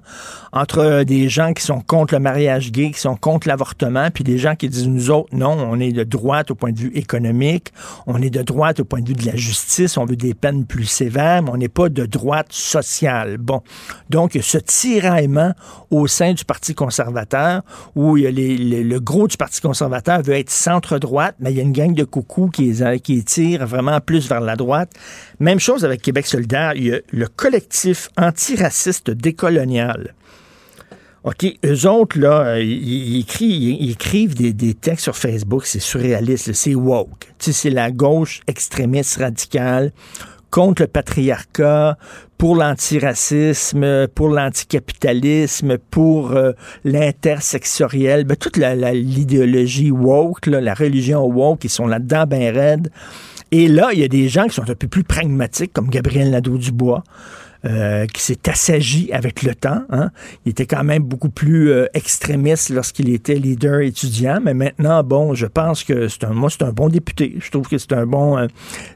entre 0.53 1.05
des 1.05 1.29
gens 1.29 1.53
qui 1.53 1.63
sont 1.63 1.81
contre 1.81 2.15
le 2.15 2.21
mariage 2.21 2.73
gay, 2.73 2.91
qui 2.91 3.01
sont 3.01 3.17
contre 3.17 3.49
l'avortement, 3.49 4.11
puis 4.11 4.25
des 4.25 4.39
gens 4.39 4.57
qui 4.57 4.69
disent, 4.69 4.89
nous 4.89 5.11
autres, 5.11 5.29
non, 5.33 5.57
on 5.59 5.79
est 5.79 5.93
de 5.93 6.05
droite 6.05 6.51
au 6.51 6.55
point 6.55 6.73
de 6.73 6.79
vue 6.79 6.93
économique, 6.95 7.73
on 8.07 8.21
est 8.21 8.31
de 8.31 8.43
droite 8.43 8.81
au 8.81 8.85
point 8.85 9.01
de 9.01 9.09
vue 9.09 9.15
de 9.15 9.27
la 9.27 9.37
justice, 9.37 9.97
on 9.97 10.05
veut 10.05 10.17
des 10.17 10.35
peines 10.35 10.65
plus 10.65 10.87
sévères, 10.87 11.43
mais 11.43 11.51
on 11.51 11.57
n'est 11.57 11.69
pas 11.69 11.89
de 11.89 12.07
droite 12.07 12.53
sociale. 12.53 13.39
Bon, 13.39 13.63
donc 14.09 14.39
ce 14.41 14.59
tiraillement 14.59 15.53
au 15.91 16.07
sein 16.07 16.33
du 16.33 16.45
Parti 16.45 16.75
conservateur, 16.75 17.63
où 17.95 18.17
il 18.17 18.25
y 18.25 18.27
a 18.27 18.31
le 18.31 18.99
gros 18.99 19.29
du 19.29 19.37
Parti 19.37 19.61
conservateur 19.61 20.23
veut 20.23 20.35
être 20.35 20.51
centre-droite, 20.51 21.37
mais 21.39 21.53
il 21.53 21.57
y 21.57 21.61
a 21.61 21.63
une 21.63 21.73
gang 21.73 21.90
de 21.95 22.05
coucou 22.05 22.49
qui, 22.49 22.73
qui 23.03 23.25
tire 23.25 23.67
vraiment 23.67 24.01
plus 24.01 24.29
vers 24.29 24.41
la 24.41 24.57
droite. 24.57 24.93
Même 25.39 25.61
chose 25.61 25.85
avec 25.85 26.03
Québec 26.03 26.27
solidaire. 26.27 26.73
Il 26.75 26.87
y 26.87 26.93
a 26.93 27.01
le 27.11 27.27
collectif 27.29 28.09
antiraciste 28.17 29.11
décolonial. 29.11 30.15
OK, 31.23 31.45
eux 31.67 31.87
autres, 31.87 32.19
là, 32.19 32.59
ils, 32.61 33.21
écrivent, 33.21 34.35
des, 34.35 34.75
textes 34.75 35.05
sur 35.05 35.17
Facebook, 35.17 35.67
c'est 35.67 35.81
surréaliste, 35.81 36.55
c'est 36.55 36.75
woke. 36.75 37.27
Tu 37.39 37.47
sais, 37.47 37.53
c'est 37.53 37.71
la 37.71 37.91
gauche 37.91 38.41
extrémiste 38.47 39.17
radicale 39.17 39.93
contre 40.51 40.83
le 40.83 40.89
patriarcat, 40.89 41.97
pour 42.39 42.57
l'antiracisme, 42.57 44.09
pour 44.09 44.29
l'anticapitalisme, 44.29 45.77
pour 45.91 46.33
euh, 46.33 46.53
l'intersexoriel, 46.85 48.25
ben, 48.25 48.37
toute 48.37 48.57
l'idéologie 48.57 49.91
woke, 49.91 50.47
la 50.47 50.75
religion 50.75 51.25
woke, 51.27 51.65
ils 51.65 51.71
sont 51.71 51.87
là-dedans 51.87 52.25
ben 52.27 52.55
raides. 52.55 52.91
Et 53.53 53.69
là, 53.69 53.91
il 53.93 53.99
y 53.99 54.05
a 54.05 54.09
des 54.09 54.29
gens 54.29 54.47
qui 54.47 54.55
sont 54.55 54.71
un 54.71 54.75
peu 54.75 54.89
plus 54.89 55.05
pragmatiques, 55.05 55.73
comme 55.73 55.91
Gabriel 55.91 56.31
Nadeau-Dubois, 56.31 57.03
euh, 57.67 58.07
qui 58.07 58.23
s'est 58.23 58.49
assagi 58.49 59.11
avec 59.13 59.43
le 59.43 59.55
temps. 59.55 59.83
Hein. 59.91 60.11
Il 60.47 60.51
était 60.51 60.65
quand 60.65 60.83
même 60.83 61.03
beaucoup 61.03 61.29
plus 61.29 61.71
euh, 61.71 61.87
extrémiste 61.93 62.71
lorsqu'il 62.71 63.11
était 63.11 63.35
leader 63.35 63.81
étudiant, 63.81 64.39
mais 64.43 64.55
maintenant, 64.55 65.03
bon, 65.03 65.35
je 65.35 65.45
pense 65.45 65.85
que 65.85 66.09
c'est 66.09 66.25
un, 66.25 66.33
moi, 66.33 66.49
c'est 66.49 66.63
un 66.63 66.73
bon 66.73 66.89
député. 66.89 67.37
Je 67.39 67.51
trouve 67.51 67.69
que 67.69 67.77
c'est 67.77 67.93
un 67.93 68.07
bon, 68.07 68.39
euh, 68.39 68.47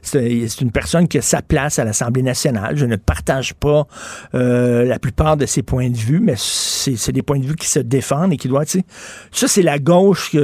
c'est 0.01 0.61
une 0.61 0.71
personne 0.71 1.07
qui 1.07 1.19
a 1.19 1.21
sa 1.21 1.43
place 1.43 1.77
à 1.77 1.85
l'Assemblée 1.85 2.23
nationale. 2.23 2.75
Je 2.75 2.87
ne 2.87 2.95
partage 2.95 3.53
pas 3.53 3.85
la 4.33 4.97
plupart 4.97 5.37
de 5.37 5.45
ses 5.45 5.61
points 5.61 5.89
de 5.89 5.97
vue, 5.97 6.19
mais 6.19 6.35
c'est 6.35 7.11
des 7.11 7.21
points 7.21 7.39
de 7.39 7.45
vue 7.45 7.55
qui 7.55 7.67
se 7.67 7.79
défendent 7.79 8.33
et 8.33 8.37
qui 8.37 8.47
doivent, 8.47 8.65
ça 9.31 9.47
c'est 9.47 9.61
la 9.61 9.77
gauche, 9.77 10.35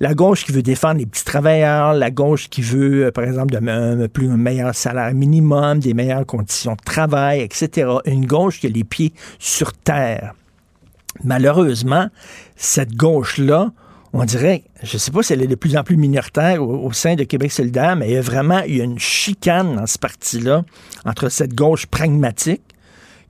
la 0.00 0.14
gauche 0.14 0.44
qui 0.44 0.52
veut 0.52 0.62
défendre 0.62 0.98
les 0.98 1.06
petits 1.06 1.24
travailleurs, 1.24 1.94
la 1.94 2.10
gauche 2.10 2.48
qui 2.48 2.60
veut, 2.62 3.10
par 3.12 3.24
exemple, 3.24 3.54
de, 3.54 4.06
plus 4.08 4.28
un 4.28 4.36
meilleur 4.36 4.74
salaire 4.74 5.14
minimum, 5.14 5.78
des 5.78 5.94
meilleures 5.94 6.26
conditions 6.26 6.72
de 6.72 6.84
travail, 6.84 7.40
etc. 7.40 7.67
Une 8.06 8.26
gauche 8.26 8.60
qui 8.60 8.66
a 8.66 8.70
les 8.70 8.84
pieds 8.84 9.12
sur 9.38 9.72
terre. 9.72 10.34
Malheureusement, 11.24 12.08
cette 12.56 12.94
gauche-là, 12.94 13.72
on 14.12 14.24
dirait, 14.24 14.64
je 14.82 14.94
ne 14.94 14.98
sais 14.98 15.10
pas 15.10 15.22
si 15.22 15.32
elle 15.32 15.42
est 15.42 15.48
de 15.48 15.54
plus 15.54 15.76
en 15.76 15.82
plus 15.82 15.96
minoritaire 15.96 16.62
au, 16.62 16.92
sein 16.92 17.14
de 17.14 17.24
Québec 17.24 17.52
solidaire, 17.52 17.96
mais 17.96 18.08
il 18.08 18.14
y 18.14 18.16
a 18.16 18.22
vraiment 18.22 18.60
il 18.66 18.80
une 18.80 18.98
chicane 18.98 19.76
dans 19.76 19.86
ce 19.86 19.98
parti-là 19.98 20.64
entre 21.04 21.28
cette 21.28 21.54
gauche 21.54 21.86
pragmatique 21.86 22.62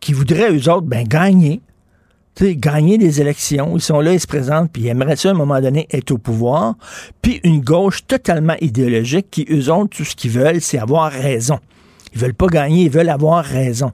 qui 0.01 0.13
voudrait, 0.13 0.53
eux 0.53 0.71
autres, 0.71 0.87
ben, 0.87 1.07
gagner. 1.07 1.61
gagner 2.41 2.99
des 2.99 3.21
élections. 3.21 3.77
Ils 3.77 3.81
sont 3.81 4.01
là, 4.01 4.13
ils 4.13 4.21
se 4.21 4.27
présentent, 4.27 4.71
puis 4.71 4.83
ils 4.83 4.89
aimeraient 4.89 5.27
à 5.27 5.31
un 5.31 5.35
moment 5.35 5.61
donné, 5.61 5.89
être 5.91 6.13
au 6.13 6.19
pouvoir. 6.19 6.77
Puis 7.23 7.41
une 7.43 7.61
gauche 7.61 8.07
totalement 8.07 8.55
idéologique 8.61 9.27
qui, 9.31 9.47
eux 9.51 9.73
autres, 9.73 9.97
tout 9.97 10.05
ce 10.05 10.15
qu'ils 10.15 10.31
veulent, 10.31 10.61
c'est 10.61 10.79
avoir 10.79 11.11
raison. 11.11 11.59
Ils 12.19 12.23
veulent 12.23 12.35
pas 12.35 12.49
gagner, 12.49 12.83
ils 12.87 12.91
veulent 12.91 13.11
avoir 13.11 13.45
raison. 13.45 13.93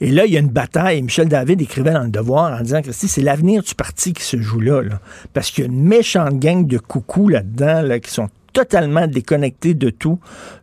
Et 0.00 0.12
là, 0.12 0.26
il 0.26 0.32
y 0.32 0.36
a 0.36 0.40
une 0.40 0.46
bataille. 0.46 1.02
Michel 1.02 1.28
David 1.28 1.60
écrivait 1.60 1.90
dans 1.90 2.04
Le 2.04 2.08
Devoir 2.08 2.56
en 2.56 2.62
disant, 2.62 2.80
Christy, 2.80 3.08
c'est 3.08 3.20
l'avenir 3.20 3.64
du 3.64 3.74
parti 3.74 4.12
qui 4.12 4.22
se 4.22 4.40
joue 4.40 4.60
là. 4.60 4.80
là. 4.80 5.00
Parce 5.32 5.50
qu'il 5.50 5.64
y 5.64 5.66
a 5.66 5.70
une 5.70 5.82
méchante 5.82 6.38
gang 6.38 6.68
de 6.68 6.78
coucous 6.78 7.28
là-dedans 7.28 7.82
là, 7.82 7.98
qui 7.98 8.12
sont 8.12 8.28
totalement 8.54 9.06
déconnecté 9.06 9.74
de 9.74 9.90
tout. 9.90 10.18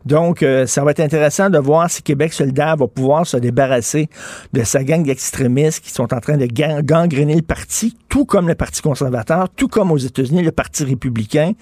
Donc, 0.06 0.42
euh, 0.42 0.66
ça 0.66 0.82
va 0.82 0.90
être 0.90 1.00
intéressant 1.00 1.50
de 1.50 1.58
voir 1.58 1.88
si 1.88 2.02
Québec 2.02 2.32
solidaire 2.32 2.76
va 2.76 2.88
pouvoir 2.88 3.26
se 3.26 3.36
débarrasser 3.36 4.08
de 4.52 4.64
sa 4.64 4.82
gang 4.82 5.04
d'extrémistes 5.04 5.84
qui 5.84 5.90
sont 5.90 6.12
en 6.12 6.18
train 6.18 6.36
de 6.36 6.46
gangréner 6.80 7.36
le 7.36 7.42
parti, 7.42 7.96
tout 8.08 8.24
comme 8.24 8.48
le 8.48 8.54
Parti 8.54 8.82
conservateur, 8.82 9.48
tout 9.50 9.68
comme 9.68 9.92
aux 9.92 9.98
États-Unis, 9.98 10.42
le 10.42 10.52
Parti 10.52 10.84
républicain 10.84 11.52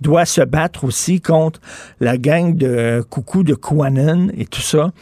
doit 0.00 0.24
se 0.24 0.40
battre 0.40 0.84
aussi 0.84 1.20
contre 1.20 1.60
la 1.98 2.16
gang 2.16 2.56
de 2.56 3.04
coucou 3.10 3.42
de 3.42 3.54
Quanon 3.54 4.28
et 4.36 4.46
tout 4.46 4.62
ça. 4.62 4.92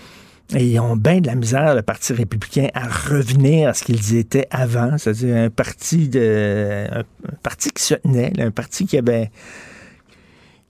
Et 0.56 0.64
ils 0.64 0.80
ont 0.80 0.96
bien 0.96 1.20
de 1.20 1.26
la 1.26 1.34
misère, 1.34 1.74
le 1.74 1.82
Parti 1.82 2.14
républicain, 2.14 2.68
à 2.72 2.88
revenir 2.88 3.68
à 3.68 3.74
ce 3.74 3.84
qu'ils 3.84 4.16
étaient 4.16 4.46
avant, 4.50 4.96
c'est-à-dire 4.96 5.36
un 5.36 5.50
parti 5.50 6.08
de 6.08 6.86
un, 6.90 7.04
parti 7.42 7.68
qui 7.70 7.82
se 7.82 7.94
tenait, 7.94 8.32
un 8.38 8.50
parti 8.50 8.86
qui 8.86 8.96
avait 8.96 9.30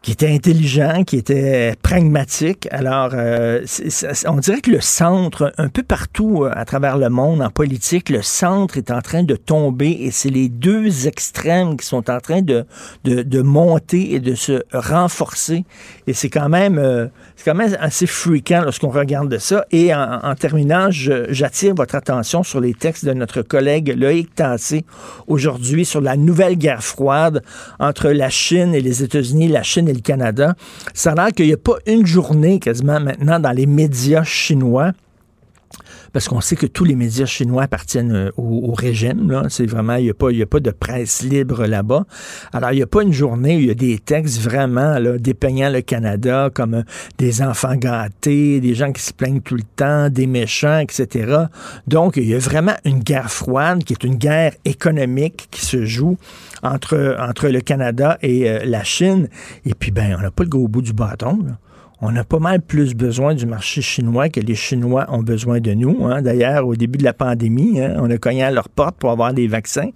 qui 0.08 0.12
était 0.12 0.32
intelligent, 0.32 1.04
qui 1.04 1.18
était 1.18 1.74
pragmatique. 1.82 2.66
Alors, 2.70 3.10
euh, 3.12 3.62
on 4.26 4.36
dirait 4.36 4.62
que 4.62 4.70
le 4.70 4.80
centre, 4.80 5.52
un 5.58 5.68
peu 5.68 5.82
partout 5.82 6.44
euh, 6.44 6.50
à 6.54 6.64
travers 6.64 6.96
le 6.96 7.10
monde 7.10 7.42
en 7.42 7.50
politique, 7.50 8.08
le 8.08 8.22
centre 8.22 8.78
est 8.78 8.90
en 8.90 9.02
train 9.02 9.22
de 9.22 9.36
tomber 9.36 9.90
et 10.00 10.10
c'est 10.10 10.30
les 10.30 10.48
deux 10.48 11.06
extrêmes 11.06 11.76
qui 11.76 11.84
sont 11.84 12.08
en 12.08 12.20
train 12.20 12.40
de, 12.40 12.64
de, 13.04 13.42
monter 13.42 14.14
et 14.14 14.18
de 14.18 14.34
se 14.34 14.62
renforcer. 14.72 15.66
Et 16.06 16.14
c'est 16.14 16.30
quand 16.30 16.48
même, 16.48 16.78
euh, 16.78 17.08
quand 17.44 17.54
même 17.54 17.76
assez 17.78 18.06
fréquent 18.06 18.62
lorsqu'on 18.64 18.88
regarde 18.88 19.28
de 19.28 19.36
ça. 19.36 19.66
Et 19.72 19.94
en, 19.94 20.34
terminant, 20.36 20.88
j'attire 20.90 21.74
votre 21.74 21.96
attention 21.96 22.42
sur 22.42 22.60
les 22.60 22.72
textes 22.72 23.04
de 23.04 23.12
notre 23.12 23.42
collègue 23.42 23.94
Loïc 23.94 24.34
Tassé 24.34 24.86
aujourd'hui 25.26 25.84
sur 25.84 26.00
la 26.00 26.16
nouvelle 26.16 26.56
guerre 26.56 26.82
froide 26.82 27.42
entre 27.78 28.08
la 28.08 28.30
Chine 28.30 28.74
et 28.74 28.80
les 28.80 29.02
États-Unis, 29.02 29.48
la 29.48 29.62
Chine 29.62 29.90
Canada. 30.02 30.54
Ça 30.94 31.12
a 31.12 31.14
l'air 31.14 31.32
qu'il 31.32 31.46
n'y 31.46 31.52
a 31.52 31.58
pas 31.58 31.78
une 31.86 32.06
journée 32.06 32.58
quasiment 32.58 33.00
maintenant 33.00 33.40
dans 33.40 33.52
les 33.52 33.66
médias 33.66 34.24
chinois 34.24 34.92
parce 36.12 36.28
qu'on 36.28 36.40
sait 36.40 36.56
que 36.56 36.66
tous 36.66 36.84
les 36.84 36.96
médias 36.96 37.26
chinois 37.26 37.64
appartiennent 37.64 38.14
euh, 38.14 38.30
au, 38.36 38.72
régime. 38.72 39.46
C'est 39.48 39.66
vraiment, 39.66 39.96
il 39.96 40.04
n'y 40.04 40.10
a, 40.10 40.14
pas, 40.14 40.28
a 40.30 40.46
pas 40.46 40.60
de 40.60 40.70
presse 40.70 41.22
libre 41.22 41.66
là-bas. 41.66 42.04
Alors, 42.52 42.72
il 42.72 42.76
n'y 42.76 42.82
a 42.82 42.86
pas 42.86 43.02
une 43.02 43.12
journée 43.12 43.56
où 43.56 43.60
il 43.60 43.66
y 43.66 43.70
a 43.70 43.74
des 43.74 43.98
textes 43.98 44.40
vraiment 44.40 44.98
là, 44.98 45.18
dépeignant 45.18 45.70
le 45.70 45.80
Canada 45.80 46.50
comme 46.52 46.74
euh, 46.74 46.82
des 47.18 47.42
enfants 47.42 47.76
gâtés, 47.76 48.60
des 48.60 48.74
gens 48.74 48.92
qui 48.92 49.02
se 49.02 49.12
plaignent 49.12 49.40
tout 49.40 49.56
le 49.56 49.62
temps, 49.76 50.08
des 50.10 50.26
méchants, 50.26 50.78
etc. 50.78 51.44
Donc, 51.86 52.16
il 52.16 52.28
y 52.28 52.34
a 52.34 52.38
vraiment 52.38 52.74
une 52.84 53.00
guerre 53.00 53.30
froide 53.30 53.84
qui 53.84 53.92
est 53.92 54.04
une 54.04 54.16
guerre 54.16 54.52
économique 54.64 55.48
qui 55.50 55.64
se 55.64 55.84
joue 55.84 56.16
entre, 56.62 57.16
entre 57.18 57.48
le 57.48 57.60
Canada 57.60 58.18
et 58.22 58.48
euh, 58.48 58.60
la 58.64 58.84
Chine. 58.84 59.28
Et 59.64 59.74
puis, 59.74 59.90
ben, 59.90 60.16
on 60.18 60.22
n'a 60.22 60.30
pas 60.30 60.44
le 60.44 60.50
gros 60.50 60.68
bout 60.68 60.82
du 60.82 60.92
bâton. 60.92 61.38
Là 61.46 61.58
on 62.00 62.14
a 62.14 62.22
pas 62.22 62.38
mal 62.38 62.60
plus 62.60 62.94
besoin 62.94 63.34
du 63.34 63.44
marché 63.44 63.82
chinois 63.82 64.28
que 64.28 64.38
les 64.38 64.54
Chinois 64.54 65.06
ont 65.08 65.22
besoin 65.22 65.58
de 65.58 65.72
nous. 65.72 66.06
Hein. 66.06 66.22
D'ailleurs, 66.22 66.66
au 66.66 66.76
début 66.76 66.98
de 66.98 67.04
la 67.04 67.12
pandémie, 67.12 67.80
hein, 67.80 67.96
on 67.98 68.08
a 68.08 68.18
cogné 68.18 68.44
à 68.44 68.52
leur 68.52 68.68
porte 68.68 68.96
pour 68.96 69.10
avoir 69.10 69.34
des 69.34 69.48
vaccins. 69.48 69.90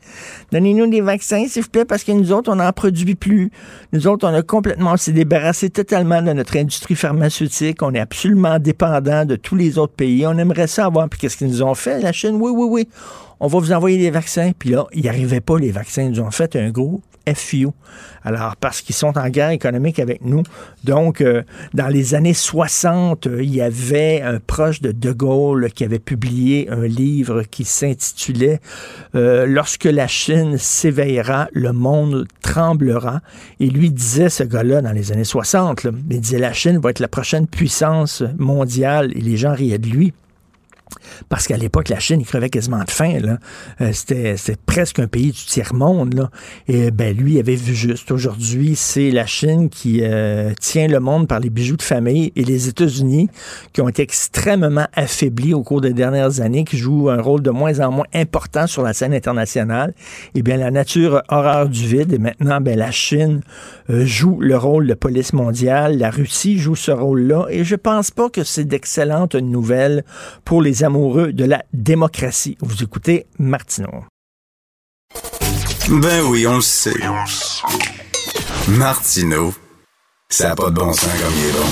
Donnez-nous 0.50 0.88
des 0.90 1.00
vaccins, 1.00 1.47
s'il 1.47 1.62
vous 1.62 1.68
plaît, 1.68 1.85
parce 1.85 2.02
que 2.02 2.11
nous 2.11 2.32
autres, 2.32 2.50
on 2.50 2.56
n'en 2.56 2.73
produit 2.73 3.14
plus. 3.14 3.52
Nous 3.92 4.09
autres, 4.09 4.26
on 4.26 4.35
a 4.35 4.42
complètement, 4.42 4.92
on 4.94 4.97
s'est 4.97 5.12
débarrassé 5.12 5.71
totalement 5.71 6.23
de 6.23 6.32
notre 6.32 6.56
industrie 6.56 6.97
pharmaceutique. 6.97 7.82
On 7.82 7.94
est 7.94 8.00
absolument 8.00 8.59
dépendant 8.59 9.25
de 9.25 9.37
tous 9.37 9.54
les 9.54 9.78
autres 9.78 9.94
pays. 9.94 10.26
On 10.26 10.37
aimerait 10.38 10.66
ça 10.66 10.87
avoir. 10.87 11.09
Puis 11.09 11.21
qu'est-ce 11.21 11.37
qu'ils 11.37 11.49
nous 11.49 11.62
ont 11.62 11.75
fait, 11.75 12.00
la 12.00 12.12
Chine? 12.12 12.37
Oui, 12.40 12.50
oui, 12.52 12.66
oui. 12.68 12.88
On 13.44 13.49
va 13.49 13.58
vous 13.58 13.72
envoyer 13.72 13.99
des 13.99 14.12
vaccins. 14.12 14.52
Puis 14.56 14.70
là, 14.70 14.87
il 14.92 15.02
n'y 15.02 15.08
arrivait 15.08 15.40
pas, 15.40 15.58
les 15.58 15.72
vaccins. 15.72 16.04
Ils 16.04 16.20
ont 16.20 16.30
fait 16.30 16.54
un 16.54 16.70
gros 16.70 17.00
FU. 17.34 17.66
Alors, 18.22 18.54
parce 18.54 18.82
qu'ils 18.82 18.94
sont 18.94 19.18
en 19.18 19.28
guerre 19.30 19.50
économique 19.50 19.99
avec 19.99 20.25
nous. 20.25 20.44
Donc, 20.84 21.20
euh, 21.20 21.42
dans 21.75 21.88
les 21.88 22.14
années 22.14 22.34
60, 22.34 23.26
euh, 23.26 23.42
il 23.42 23.52
y 23.52 23.61
avait 23.61 24.22
un 24.22 24.38
proche 24.38 24.80
de 24.80 24.92
De 24.92 25.11
Gaulle 25.11 25.72
qui 25.72 25.82
avait 25.82 25.99
publié 25.99 26.70
un 26.70 26.87
livre 26.87 27.42
qui 27.42 27.64
s'intitulait 27.64 28.61
euh, 29.16 29.44
Lorsque 29.44 29.87
la 29.87 30.06
Chine 30.06 30.56
s'éveillera, 30.56 31.49
le 31.52 31.72
monde 31.72 32.28
tremblera. 32.42 33.22
Et 33.58 33.66
lui 33.66 33.90
disait, 33.90 34.28
ce 34.28 34.44
gars-là, 34.44 34.82
dans 34.82 34.92
les 34.92 35.11
années 35.11 35.25
60, 35.25 35.88
il 36.11 36.20
disait 36.20 36.38
la 36.38 36.52
Chine 36.52 36.78
va 36.78 36.90
être 36.90 37.00
la 37.00 37.08
prochaine 37.08 37.49
puissance 37.49 38.22
mondiale. 38.38 39.11
Et 39.16 39.20
les 39.20 39.37
gens 39.37 39.52
riaient 39.52 39.78
de 39.78 39.88
lui. 39.88 40.12
Parce 41.28 41.46
qu'à 41.46 41.56
l'époque, 41.56 41.88
la 41.88 41.99
Chine, 41.99 42.20
il 42.20 42.26
crevait 42.26 42.50
quasiment 42.50 42.82
de 42.84 42.90
faim. 42.90 43.18
Euh, 43.80 43.90
c'était, 43.92 44.37
presque 44.66 44.99
un 44.99 45.06
pays 45.06 45.32
du 45.32 45.44
tiers-monde. 45.44 46.28
Et 46.68 46.90
ben, 46.90 47.16
lui, 47.16 47.34
il 47.34 47.38
avait 47.40 47.54
vu 47.54 47.75
juste. 47.75 48.11
Aujourd'hui, 48.11 48.76
c'est 48.76 49.11
la 49.11 49.26
Chine 49.26 49.68
qui 49.68 50.00
euh, 50.02 50.52
tient 50.61 50.88
le 50.88 51.00
monde 51.00 51.28
par 51.28 51.40
les 51.40 51.50
bijoux 51.50 51.76
de 51.76 51.82
famille 51.82 52.32
et 52.37 52.44
les 52.44 52.68
États-Unis 52.68 53.28
qui 53.72 53.80
ont 53.80 53.88
été 53.88 54.02
extrêmement 54.02 54.87
affaiblis 54.94 55.54
au 55.54 55.62
cours 55.62 55.80
des 55.80 55.92
dernières 55.92 56.40
années, 56.40 56.64
qui 56.64 56.76
jouent 56.76 57.11
un 57.11 57.20
rôle 57.20 57.42
de 57.42 57.50
moins 57.50 57.80
en 57.80 57.90
moins 57.90 58.06
important 58.14 58.66
sur 58.66 58.82
la 58.82 58.92
scène 58.92 59.14
internationale. 59.14 59.94
Et 60.34 60.38
eh 60.38 60.42
bien, 60.42 60.56
la 60.56 60.70
nature 60.70 61.22
horreur 61.28 61.68
du 61.68 61.87
vide. 61.87 62.12
Et 62.12 62.18
maintenant, 62.18 62.61
ben, 62.61 62.78
la 62.78 62.90
Chine 62.90 63.40
euh, 63.90 64.04
joue 64.04 64.38
le 64.40 64.56
rôle 64.56 64.87
de 64.87 64.94
police 64.94 65.32
mondiale. 65.32 65.99
La 65.99 66.11
Russie 66.11 66.58
joue 66.58 66.76
ce 66.76 66.90
rôle-là. 66.90 67.46
Et 67.50 67.64
je 67.64 67.76
pense 67.76 68.11
pas 68.11 68.28
que 68.28 68.44
c'est 68.44 68.64
d'excellentes 68.64 69.34
nouvelles 69.34 70.04
pour 70.44 70.62
les 70.62 70.81
amoureux 70.82 71.32
de 71.32 71.44
la 71.44 71.64
démocratie. 71.72 72.56
Vous 72.60 72.82
écoutez 72.82 73.26
Martineau. 73.38 74.04
Ben 75.88 76.22
oui, 76.26 76.46
on 76.46 76.56
le 76.56 76.60
sait. 76.60 76.94
Martineau, 78.68 79.52
ça 80.28 80.48
n'a 80.48 80.54
pas 80.54 80.70
de 80.70 80.74
bon 80.76 80.92
sens 80.92 81.10
comme 81.20 81.32
il 81.36 81.48
est 81.48 81.52
bon. 81.52 81.66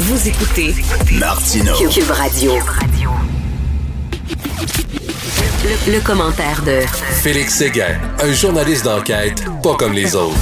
Vous 0.00 0.28
écoutez 0.28 0.74
Martineau. 1.18 1.74
Cube 1.88 2.10
Radio. 2.10 2.52
Le, 5.64 5.92
le, 5.92 6.00
commentaire 6.00 6.62
de 6.64 6.80
Félix 7.22 7.54
Séguin, 7.54 7.98
un 8.22 8.32
journaliste 8.32 8.84
d'enquête 8.84 9.42
pas 9.62 9.74
comme 9.76 9.94
les 9.94 10.14
autres. 10.14 10.36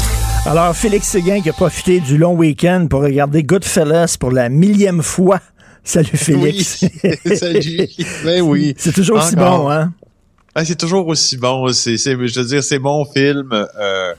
Alors, 0.45 0.75
Félix 0.75 1.07
Séguin 1.07 1.41
qui 1.41 1.49
a 1.51 1.53
profité 1.53 2.01
du 2.01 2.19
long 2.19 2.35
week-end 2.35 2.89
pour 2.91 3.03
regarder 3.03 3.45
Goodfellas 3.45 4.17
pour 4.19 4.33
la 4.33 4.49
millième 4.49 5.01
fois 5.01 5.39
Salut 5.85 6.17
Félix. 6.17 6.85
Oui. 7.05 7.37
Salut. 7.37 7.89
Ben 8.25 8.41
oui. 8.43 8.75
C'est 8.79 8.93
toujours 8.93 9.19
aussi 9.19 9.37
bon, 9.37 9.71
hein? 9.71 9.93
Ah, 10.55 10.65
c'est 10.65 10.77
toujours 10.77 11.07
aussi 11.09 11.37
bon. 11.37 11.73
C'est, 11.73 11.97
je 11.97 12.41
veux 12.41 12.47
dire, 12.47 12.63
c'est 12.63 12.79
mon 12.79 13.05
film 13.05 13.51
euh, 13.53 14.15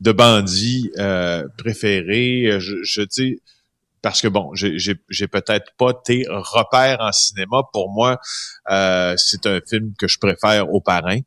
de 0.00 0.12
bandit 0.12 0.90
euh, 0.98 1.46
préféré. 1.56 2.60
Je, 2.60 2.76
je 2.82 3.02
sais 3.08 3.38
parce 4.02 4.22
que 4.22 4.28
bon, 4.28 4.50
j'ai 4.54 5.28
peut-être 5.28 5.72
pas 5.76 5.92
tes 5.92 6.24
repères 6.28 7.00
en 7.00 7.12
cinéma. 7.12 7.62
Pour 7.72 7.90
moi, 7.92 8.18
euh, 8.70 9.14
c'est 9.16 9.46
un 9.46 9.60
film 9.68 9.92
que 9.98 10.08
je 10.08 10.18
préfère 10.18 10.72
au 10.72 10.80
parrain. 10.80 11.18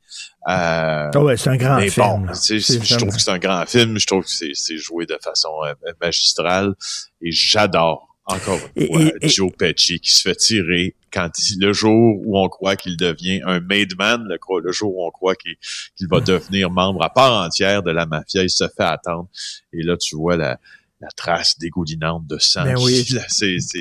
Euh, 0.49 1.11
oh 1.15 1.19
ouais, 1.19 1.37
c'est 1.37 1.51
un 1.51 1.57
grand 1.57 1.79
film. 1.79 2.25
Bon, 2.25 2.33
je 2.33 2.97
trouve 2.97 3.15
que 3.15 3.21
c'est 3.21 3.31
un 3.31 3.37
grand 3.37 3.65
film. 3.67 3.99
Je 3.99 4.07
trouve 4.07 4.23
que 4.23 4.29
c'est 4.29 4.77
joué 4.77 5.05
de 5.05 5.17
façon 5.23 5.53
euh, 5.65 5.73
magistrale 6.01 6.73
et 7.21 7.31
j'adore 7.31 8.12
encore 8.25 8.59
une 8.75 8.87
fois, 8.87 9.01
Joe 9.21 9.51
Pesci 9.51 9.99
qui 9.99 10.11
se 10.11 10.21
fait 10.21 10.35
tirer 10.35 10.95
quand 11.11 11.29
le 11.57 11.73
jour 11.73 12.21
où 12.25 12.39
on 12.39 12.47
croit 12.49 12.75
qu'il 12.75 12.97
devient 12.97 13.41
un 13.45 13.59
made 13.59 13.95
man, 13.97 14.25
le, 14.27 14.37
le 14.61 14.71
jour 14.71 14.95
où 14.95 15.05
on 15.05 15.11
croit 15.11 15.35
qu'il 15.35 15.57
va 16.07 16.19
devenir 16.19 16.69
membre 16.69 17.03
à 17.03 17.09
part 17.09 17.45
entière 17.45 17.83
de 17.83 17.91
la 17.91 18.05
mafia, 18.05 18.43
il 18.43 18.49
se 18.49 18.67
fait 18.67 18.83
attendre. 18.83 19.27
Et 19.73 19.83
là, 19.83 19.97
tu 19.97 20.15
vois 20.15 20.37
la, 20.37 20.59
la 21.03 21.09
trace 21.17 21.57
dégoulinante 21.59 22.25
de 22.27 22.37
sang. 22.39 22.63
Ben 22.63 22.75
oui. 22.79 23.05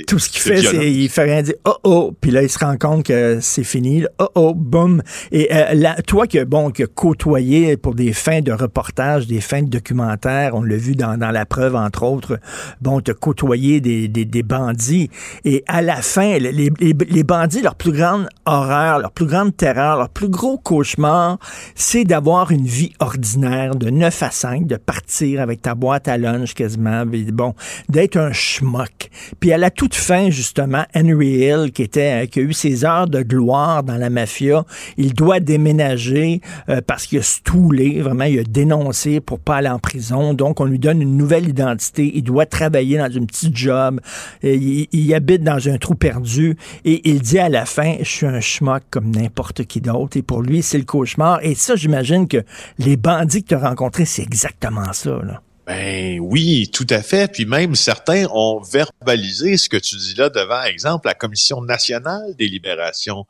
Tout 0.08 0.18
ce 0.18 0.28
qu'il 0.28 0.40
fait, 0.40 0.60
c'est 0.60 0.92
il 0.92 1.08
fait 1.08 1.22
rien 1.22 1.42
dire 1.42 1.54
oh 1.64 1.76
oh, 1.84 2.16
puis 2.20 2.32
là 2.32 2.42
il 2.42 2.50
se 2.50 2.58
rend 2.58 2.76
compte 2.76 3.04
que 3.04 3.38
c'est 3.40 3.62
fini. 3.62 4.04
oh 4.18 4.28
oh, 4.34 4.54
boum. 4.54 5.02
Et 5.30 5.54
euh, 5.54 5.74
là, 5.74 5.94
toi 6.04 6.26
qui 6.26 6.44
bon 6.44 6.70
qui 6.70 6.82
côtoyé 6.82 7.76
pour 7.76 7.94
des 7.94 8.12
fins 8.12 8.40
de 8.40 8.50
reportage, 8.50 9.28
des 9.28 9.40
fins 9.40 9.62
de 9.62 9.68
documentaire, 9.68 10.56
on 10.56 10.62
l'a 10.62 10.76
vu 10.76 10.96
dans, 10.96 11.16
dans 11.16 11.30
la 11.30 11.46
preuve 11.46 11.76
entre 11.76 12.02
autres. 12.02 12.40
Bon, 12.80 13.00
te 13.00 13.12
côtoyé 13.12 13.80
des, 13.80 14.08
des, 14.08 14.24
des, 14.24 14.42
bandits 14.42 15.08
et 15.44 15.62
à 15.68 15.80
la 15.80 16.02
fin, 16.02 16.38
les, 16.38 16.50
les, 16.50 16.70
les, 16.80 17.22
bandits, 17.22 17.62
leur 17.62 17.76
plus 17.76 17.92
grande 17.92 18.28
horreur, 18.46 18.98
leur 18.98 19.12
plus 19.12 19.26
grande 19.26 19.56
terreur, 19.56 19.96
leur 19.96 20.08
plus 20.08 20.28
gros 20.28 20.58
cauchemar, 20.58 21.38
c'est 21.76 22.04
d'avoir 22.04 22.50
une 22.50 22.66
vie 22.66 22.92
ordinaire 22.98 23.76
de 23.76 23.90
9 23.90 24.22
à 24.24 24.30
5, 24.32 24.66
de 24.66 24.76
partir 24.76 25.40
avec 25.40 25.62
ta 25.62 25.76
boîte 25.76 26.08
à 26.08 26.18
lunch 26.18 26.54
quasiment 26.54 27.06
bon, 27.32 27.54
d'être 27.88 28.16
un 28.16 28.32
schmuck. 28.32 29.10
Puis 29.40 29.52
à 29.52 29.58
la 29.58 29.70
toute 29.70 29.94
fin, 29.94 30.30
justement, 30.30 30.84
Henry 30.94 31.44
Hill, 31.44 31.72
qui 31.72 31.82
était, 31.82 32.28
qui 32.28 32.40
a 32.40 32.42
eu 32.42 32.52
ses 32.52 32.84
heures 32.84 33.08
de 33.08 33.22
gloire 33.22 33.82
dans 33.82 33.96
la 33.96 34.10
mafia, 34.10 34.64
il 34.96 35.14
doit 35.14 35.40
déménager 35.40 36.40
euh, 36.68 36.80
parce 36.86 37.06
qu'il 37.06 37.18
a 37.18 37.22
stoulé, 37.22 38.00
vraiment, 38.00 38.24
il 38.24 38.40
a 38.40 38.44
dénoncé 38.44 39.20
pour 39.20 39.38
pas 39.40 39.56
aller 39.56 39.68
en 39.68 39.78
prison. 39.78 40.34
Donc, 40.34 40.60
on 40.60 40.64
lui 40.64 40.78
donne 40.78 41.02
une 41.02 41.16
nouvelle 41.16 41.48
identité. 41.48 42.10
Il 42.14 42.22
doit 42.22 42.46
travailler 42.46 42.98
dans 42.98 43.04
un 43.04 43.24
petit 43.24 43.50
job. 43.52 44.00
Il, 44.42 44.88
il 44.92 45.14
habite 45.14 45.42
dans 45.42 45.68
un 45.68 45.78
trou 45.78 45.94
perdu. 45.94 46.56
Et 46.84 47.08
il 47.10 47.20
dit 47.20 47.38
à 47.38 47.48
la 47.48 47.64
fin, 47.64 47.96
je 48.00 48.08
suis 48.08 48.26
un 48.26 48.40
schmuck 48.40 48.82
comme 48.90 49.10
n'importe 49.10 49.64
qui 49.64 49.80
d'autre. 49.80 50.16
Et 50.16 50.22
pour 50.22 50.42
lui, 50.42 50.62
c'est 50.62 50.78
le 50.78 50.84
cauchemar. 50.84 51.40
Et 51.42 51.54
ça, 51.54 51.76
j'imagine 51.76 52.28
que 52.28 52.42
les 52.78 52.96
bandits 52.96 53.42
que 53.42 53.48
tu 53.48 53.54
as 53.54 53.68
rencontrés, 53.68 54.04
c'est 54.04 54.22
exactement 54.22 54.92
ça. 54.92 55.20
Là. 55.22 55.42
Ben 55.72 56.20
oui, 56.20 56.70
tout 56.70 56.86
à 56.90 57.00
fait. 57.00 57.32
Puis 57.32 57.46
même 57.46 57.74
certains 57.74 58.26
ont 58.30 58.60
verbalisé 58.60 59.56
ce 59.56 59.70
que 59.70 59.78
tu 59.78 59.96
dis 59.96 60.14
là 60.14 60.28
devant, 60.28 60.62
exemple, 60.64 61.06
la 61.06 61.14
Commission 61.14 61.62
nationale 61.62 62.34
des 62.38 62.46
libérations 62.46 63.24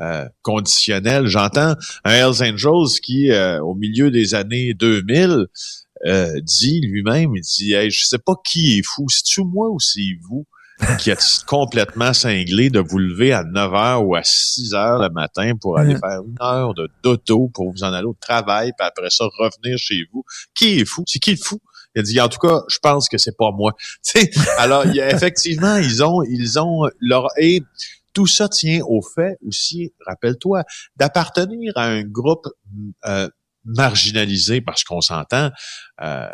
euh, 0.00 0.24
conditionnelles. 0.42 1.26
J'entends 1.26 1.74
un 2.04 2.12
Hells 2.12 2.40
Angels 2.40 3.00
qui, 3.02 3.32
euh, 3.32 3.60
au 3.60 3.74
milieu 3.74 4.12
des 4.12 4.36
années 4.36 4.74
2000, 4.74 5.46
euh, 6.06 6.40
dit 6.40 6.80
lui-même, 6.82 7.34
il 7.34 7.42
dit, 7.42 7.72
hey, 7.72 7.90
je 7.90 8.06
sais 8.06 8.18
pas 8.18 8.34
qui 8.44 8.78
est 8.78 8.86
fou, 8.86 9.08
c'est-tu 9.08 9.42
moi 9.42 9.68
ou 9.68 9.80
c'est 9.80 10.16
vous? 10.28 10.46
qui 11.00 11.10
est 11.10 11.44
complètement 11.46 12.12
cinglé 12.12 12.70
de 12.70 12.78
vous 12.78 12.98
lever 12.98 13.32
à 13.32 13.42
9 13.42 13.72
h 13.72 13.96
ou 14.04 14.14
à 14.14 14.22
6 14.22 14.74
h 14.74 15.02
le 15.02 15.12
matin 15.12 15.54
pour 15.60 15.76
aller 15.76 15.96
faire 15.96 16.20
une 16.24 16.36
heure 16.40 16.72
de 16.74 16.88
d'auto 17.02 17.50
pour 17.52 17.72
vous 17.72 17.82
en 17.82 17.92
aller 17.92 18.06
au 18.06 18.16
travail, 18.20 18.70
puis 18.78 18.86
après 18.86 19.10
ça 19.10 19.24
revenir 19.38 19.76
chez 19.76 20.04
vous? 20.12 20.24
Qui 20.54 20.78
est 20.78 20.84
fou? 20.84 21.02
C'est 21.06 21.18
qui 21.18 21.32
le 21.32 21.36
fou? 21.36 21.58
Il 21.94 22.00
a 22.00 22.02
dit, 22.02 22.20
en 22.20 22.28
tout 22.28 22.38
cas, 22.38 22.62
je 22.68 22.78
pense 22.78 23.08
que 23.08 23.18
c'est 23.18 23.36
pas 23.36 23.50
moi. 23.50 23.72
alors, 24.58 24.86
il 24.86 24.94
y 24.94 25.00
a, 25.00 25.10
effectivement, 25.14 25.76
ils 25.76 26.02
ont, 26.02 26.22
ils 26.22 26.58
ont 26.58 26.88
leur, 27.00 27.28
et 27.38 27.62
tout 28.12 28.26
ça 28.26 28.48
tient 28.48 28.80
au 28.86 29.00
fait 29.02 29.38
aussi, 29.46 29.92
rappelle-toi, 30.06 30.64
d'appartenir 30.96 31.72
à 31.76 31.84
un 31.84 32.02
groupe 32.02 32.46
euh, 33.06 33.28
marginalisé 33.64 34.60
parce 34.60 34.82
qu'on 34.84 35.00
s'entend, 35.00 35.50
euh, 36.02 36.28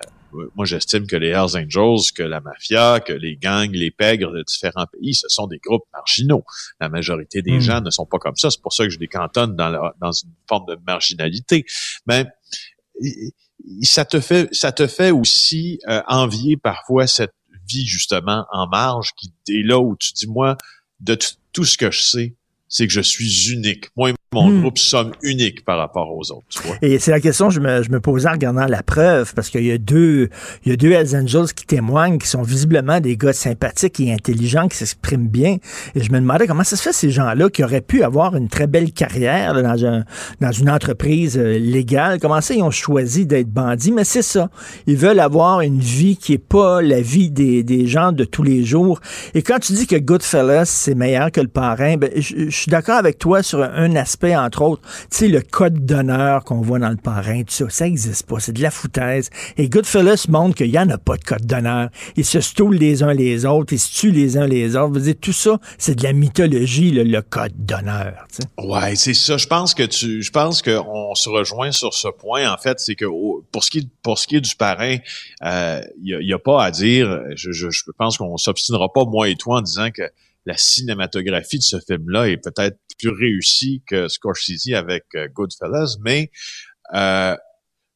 moi, 0.55 0.65
j'estime 0.65 1.07
que 1.07 1.17
les 1.17 1.29
Hells 1.29 1.57
Angels, 1.57 2.13
que 2.17 2.23
la 2.23 2.41
mafia, 2.41 3.01
que 3.01 3.13
les 3.13 3.37
gangs, 3.37 3.71
les 3.73 3.91
pègres 3.91 4.33
de 4.33 4.43
différents 4.43 4.87
pays, 4.87 5.15
ce 5.15 5.29
sont 5.29 5.47
des 5.47 5.59
groupes 5.59 5.85
marginaux. 5.93 6.45
La 6.81 6.89
majorité 6.89 7.43
des 7.43 7.59
hmm. 7.59 7.61
gens 7.61 7.81
ne 7.81 7.91
sont 7.91 8.07
pas 8.07 8.19
comme 8.19 8.37
ça. 8.37 8.51
C'est 8.51 8.61
pour 8.61 8.73
ça 8.73 8.85
que 8.85 8.91
je 8.91 8.99
les 8.99 9.07
cantonne 9.07 9.55
dans, 9.55 9.93
dans 10.01 10.13
une 10.13 10.33
forme 10.49 10.67
de 10.67 10.77
marginalité. 10.87 11.65
Mais 12.07 12.25
ça 13.83 14.05
te 14.05 14.21
fait, 14.21 14.49
ça 14.53 14.73
te 14.73 14.87
fait 14.87 15.11
aussi 15.11 15.81
euh, 15.89 16.03
envier 16.07 16.57
parfois 16.57 17.07
cette 17.07 17.35
vie 17.69 17.87
justement 17.87 18.47
en 18.53 18.67
marge 18.67 19.13
qui 19.17 19.33
est 19.49 19.63
là 19.63 19.79
où 19.79 19.97
tu 19.97 20.13
dis 20.13 20.27
moi 20.27 20.57
de 21.01 21.19
tout 21.53 21.65
ce 21.65 21.79
que 21.79 21.91
je 21.91 22.03
sais, 22.03 22.35
c'est 22.69 22.87
que 22.87 22.93
je 22.93 23.01
suis 23.01 23.51
unique. 23.53 23.87
Mon 24.35 24.51
hmm. 24.51 24.61
groupe 24.61 24.79
sommes 24.79 25.13
uniques 25.23 25.65
par 25.65 25.79
rapport 25.79 26.15
aux 26.15 26.31
autres. 26.33 26.45
Tu 26.51 26.63
vois? 26.63 26.77
Et 26.83 26.99
c'est 26.99 27.11
la 27.11 27.21
question 27.21 27.49
que 27.49 27.55
je 27.55 27.61
me, 27.61 27.83
je 27.83 27.91
me 27.91 28.01
posais 28.01 28.29
en 28.29 28.33
regardant 28.33 28.67
la 28.67 28.83
preuve, 28.83 29.33
parce 29.35 29.49
qu'il 29.49 29.65
y 29.65 29.73
a 29.73 29.79
deux, 29.79 30.29
il 30.65 30.71
y 30.71 30.73
a 30.73 30.77
deux 30.77 30.93
Hells 30.93 31.17
Angels 31.17 31.53
qui 31.55 31.65
témoignent, 31.65 32.19
qui 32.19 32.29
sont 32.29 32.43
visiblement 32.43 33.01
des 33.01 33.17
gars 33.17 33.33
sympathiques 33.33 34.01
et 34.01 34.13
intelligents, 34.13 34.69
qui 34.69 34.77
s'expriment 34.77 35.29
bien. 35.29 35.57
Et 35.95 36.03
je 36.03 36.13
me 36.13 36.21
demandais 36.21 36.47
comment 36.47 36.65
ça 36.65 36.77
se 36.77 36.83
fait 36.83 36.93
ces 36.93 37.11
gens-là 37.11 37.49
qui 37.49 37.65
auraient 37.65 37.81
pu 37.81 38.03
avoir 38.03 38.37
une 38.37 38.49
très 38.49 38.67
belle 38.67 38.93
carrière 38.93 39.55
dans, 39.55 39.85
un, 39.87 40.05
dans 40.41 40.53
une 40.53 40.71
entreprise 40.71 41.39
euh, 41.39 41.59
légale. 41.59 42.19
Comment 42.21 42.41
ça 42.41 42.55
ils 42.55 42.63
ont 42.63 42.71
choisi 42.71 43.27
d'être 43.27 43.49
bandits? 43.49 43.93
Mais 43.93 44.05
c'est 44.05 44.23
ça. 44.23 44.51
Ils 44.87 44.97
veulent 44.97 45.21
avoir 45.21 45.61
une 45.61 45.81
vie 45.81 46.17
qui 46.17 46.35
est 46.35 46.39
pas 46.39 46.83
la 46.83 47.01
vie 47.01 47.31
des, 47.31 47.63
des 47.63 47.87
gens 47.87 48.13
de 48.13 48.25
tous 48.25 48.43
les 48.43 48.65
jours. 48.65 49.01
Et 49.35 49.43
quand 49.43 49.59
tu 49.59 49.73
dis 49.73 49.87
que 49.87 49.97
Goodfellas, 49.97 50.67
c'est 50.67 50.95
meilleur 50.95 51.31
que 51.31 51.41
le 51.41 51.49
parrain, 51.49 51.97
ben, 51.97 52.11
je, 52.17 52.47
je 52.49 52.57
suis 52.57 52.71
d'accord 52.71 52.97
avec 52.97 53.19
toi 53.19 53.43
sur 53.43 53.63
un 53.63 53.97
aspect, 53.97 54.24
entre 54.33 54.63
autres. 54.63 54.83
Tu 55.11 55.19
sais, 55.19 55.29
le 55.29 55.41
code 55.41 55.85
d'honneur 55.85 56.45
qu'on 56.45 56.61
voit 56.61 56.79
dans 56.79 56.89
le 56.89 56.97
parrain, 56.97 57.43
tout 57.43 57.53
ça, 57.53 57.69
ça 57.69 57.85
n'existe 57.85 58.27
pas. 58.27 58.41
C'est 58.41 58.53
de 58.53 58.63
la 58.63 58.71
foutaise. 58.71 59.31
Et 59.57 59.69
Goodfellas 59.69 60.27
montre 60.29 60.57
qu'il 60.57 60.71
n'y 60.71 60.79
en 60.79 60.89
a 60.91 60.99
pas 60.99 61.17
de 61.17 61.25
code 61.25 61.47
d'honneur. 61.47 61.91
Ils 62.17 62.25
se 62.25 62.41
stoulent 62.41 62.77
les 62.77 63.03
uns 63.03 63.13
les 63.13 63.45
autres, 63.45 63.73
ils 63.73 63.79
se 63.79 63.93
tuent 63.93 64.13
les 64.13 64.37
uns 64.37 64.47
les 64.47 64.77
autres. 64.77 64.93
Vous 64.93 65.01
dire, 65.01 65.15
tout 65.21 65.33
ça, 65.33 65.59
c'est 65.79 65.97
de 65.97 66.03
la 66.03 66.13
mythologie, 66.13 66.91
le, 66.91 67.21
code 67.23 67.53
d'honneur. 67.57 68.27
Ouais, 68.59 68.95
c'est 68.97 69.15
ça. 69.15 69.37
Je 69.37 69.47
pense 69.47 69.75
que 69.75 69.83
tu, 69.83 70.23
je 70.23 70.31
pense 70.31 70.63
qu'on 70.63 71.15
se 71.15 71.29
rejoint 71.29 71.73
sur 71.73 71.95
ce 71.95 72.09
point. 72.09 72.53
En 72.53 72.59
fait, 72.59 72.81
c'est 72.81 72.95
que 72.95 73.07
pour 73.51 73.65
ce 73.65 73.71
qui 73.71 73.89
pour 74.03 74.19
ce 74.19 74.27
qui 74.27 74.37
est 74.37 74.41
du 74.41 74.55
parrain, 74.57 74.97
il 74.97 75.03
euh, 75.45 75.81
n'y 76.03 76.33
a, 76.33 76.39
pas 76.39 76.65
à 76.65 76.71
dire. 76.71 77.21
Je, 77.37 77.53
je, 77.53 77.71
je 77.71 77.83
pense 77.97 78.19
qu'on 78.19 78.37
s'obstinera 78.37 78.93
pas 78.93 79.05
moi 79.05 79.29
et 79.29 79.37
toi 79.37 79.59
en 79.59 79.63
disant 79.63 79.91
que 79.91 80.03
la 80.47 80.57
cinématographie 80.57 81.59
de 81.59 81.63
ce 81.63 81.79
film-là 81.81 82.29
est 82.29 82.37
peut-être 82.37 82.79
plus 82.99 83.11
réussie 83.11 83.83
que 83.87 84.09
Scorsese 84.09 84.73
avec 84.75 85.05
euh, 85.15 85.29
Goodfellas, 85.29 85.97
mais 86.05 86.31
euh, 86.95 87.37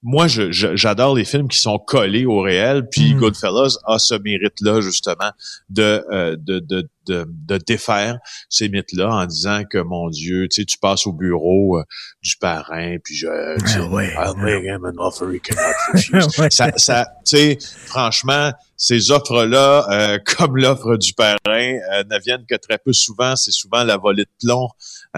moi, 0.03 0.27
j'adore 0.29 1.17
les 1.17 1.25
films 1.25 1.49
qui 1.49 1.59
sont 1.59 1.79
collés 1.79 2.25
au 2.25 2.41
réel, 2.41 2.89
puis 2.89 3.15
mm. 3.15 3.19
Goodfellas 3.19 3.79
a 3.85 3.99
ce 3.99 4.15
mérite-là, 4.15 4.81
justement, 4.81 5.33
de, 5.71 6.05
euh, 6.13 6.37
de, 6.39 6.61
de, 6.61 6.89
de, 7.07 7.27
de, 7.29 7.59
défaire 7.59 8.19
ces 8.49 8.69
mythes-là 8.69 9.09
en 9.11 9.27
disant 9.27 9.63
que, 9.69 9.79
mon 9.79 10.09
Dieu, 10.09 10.47
tu 10.49 10.63
sais, 10.63 10.65
tu 10.65 10.79
passes 10.79 11.07
au 11.07 11.13
bureau 11.13 11.79
euh, 11.79 11.85
du 12.23 12.37
parrain, 12.37 12.97
puis 13.03 13.17
je... 13.17 13.27
ouais, 13.27 14.13
I'll 14.17 14.37
make 14.37 14.65
him 14.65 14.85
an 14.85 15.03
offer 15.03 15.35
he 15.35 15.41
cannot 15.41 15.75
refuse. 15.93 16.29
ça, 16.51 16.71
ça 16.77 17.07
tu 17.27 17.37
sais, 17.37 17.59
franchement, 17.87 18.53
ces 18.79 19.11
offres-là, 19.11 19.87
euh, 19.91 20.19
comme 20.37 20.57
l'offre 20.57 20.97
du 20.97 21.13
parrain, 21.13 21.37
euh, 21.47 22.05
ne 22.09 22.19
viennent 22.21 22.47
que 22.49 22.55
très 22.55 22.79
peu 22.79 22.93
souvent. 22.93 23.37
C'est 23.37 23.53
souvent 23.53 23.85
la 23.85 23.97
volée 23.97 24.25
de 24.25 24.47
plomb, 24.47 24.69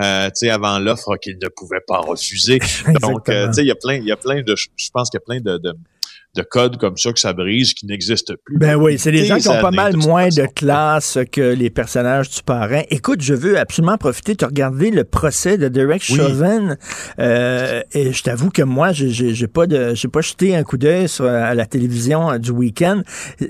euh, 0.02 0.26
tu 0.26 0.32
sais, 0.34 0.50
avant 0.50 0.78
l'offre 0.78 1.16
qu'il 1.16 1.38
ne 1.42 1.48
pouvait 1.48 1.82
pas 1.86 1.98
refuser. 1.98 2.58
Donc, 3.00 3.24
tu 3.24 3.32
sais, 3.32 3.62
il 3.62 3.66
y 3.66 3.70
a 3.70 3.76
plein, 3.76 3.96
il 3.96 4.04
y 4.04 4.12
a 4.12 4.16
plein 4.16 4.42
de, 4.42 4.54
je 4.56 4.90
pense 4.92 5.10
qu'il 5.10 5.18
y 5.18 5.22
a 5.22 5.26
plein 5.26 5.40
de, 5.40 5.58
de 5.58 5.74
de 6.36 6.42
codes 6.42 6.76
comme 6.76 6.96
ça 6.96 7.12
que 7.12 7.18
ça 7.18 7.32
brise 7.32 7.74
qui 7.74 7.86
n'existent 7.86 8.34
plus. 8.44 8.56
Ben 8.58 8.76
oui, 8.76 8.98
c'est 8.98 9.10
des 9.10 9.24
gens 9.24 9.38
qui 9.38 9.48
ont 9.48 9.60
pas 9.60 9.72
mal 9.72 9.96
moins 9.96 10.28
de 10.28 10.46
classe 10.46 11.18
que 11.32 11.40
les 11.40 11.70
personnages 11.70 12.30
du 12.30 12.42
parrain. 12.42 12.82
Écoute, 12.90 13.20
je 13.20 13.34
veux 13.34 13.58
absolument 13.58 13.98
profiter 13.98 14.34
de 14.34 14.44
regarder 14.44 14.90
le 14.90 15.04
procès 15.04 15.58
de 15.58 15.68
Derek 15.68 16.02
Chauvin. 16.02 16.76
Euh, 17.18 17.82
et 17.92 18.12
je 18.12 18.22
t'avoue 18.22 18.50
que 18.50 18.62
moi, 18.62 18.92
j'ai 18.92 19.48
pas 19.48 19.66
de, 19.66 19.94
j'ai 19.94 20.08
pas 20.08 20.20
jeté 20.20 20.54
un 20.54 20.62
coup 20.62 20.78
d'œil 20.78 21.06
à 21.20 21.54
la 21.54 21.66
télévision 21.66 22.30
euh, 22.30 22.38
du 22.38 22.50
week-end. 22.50 23.02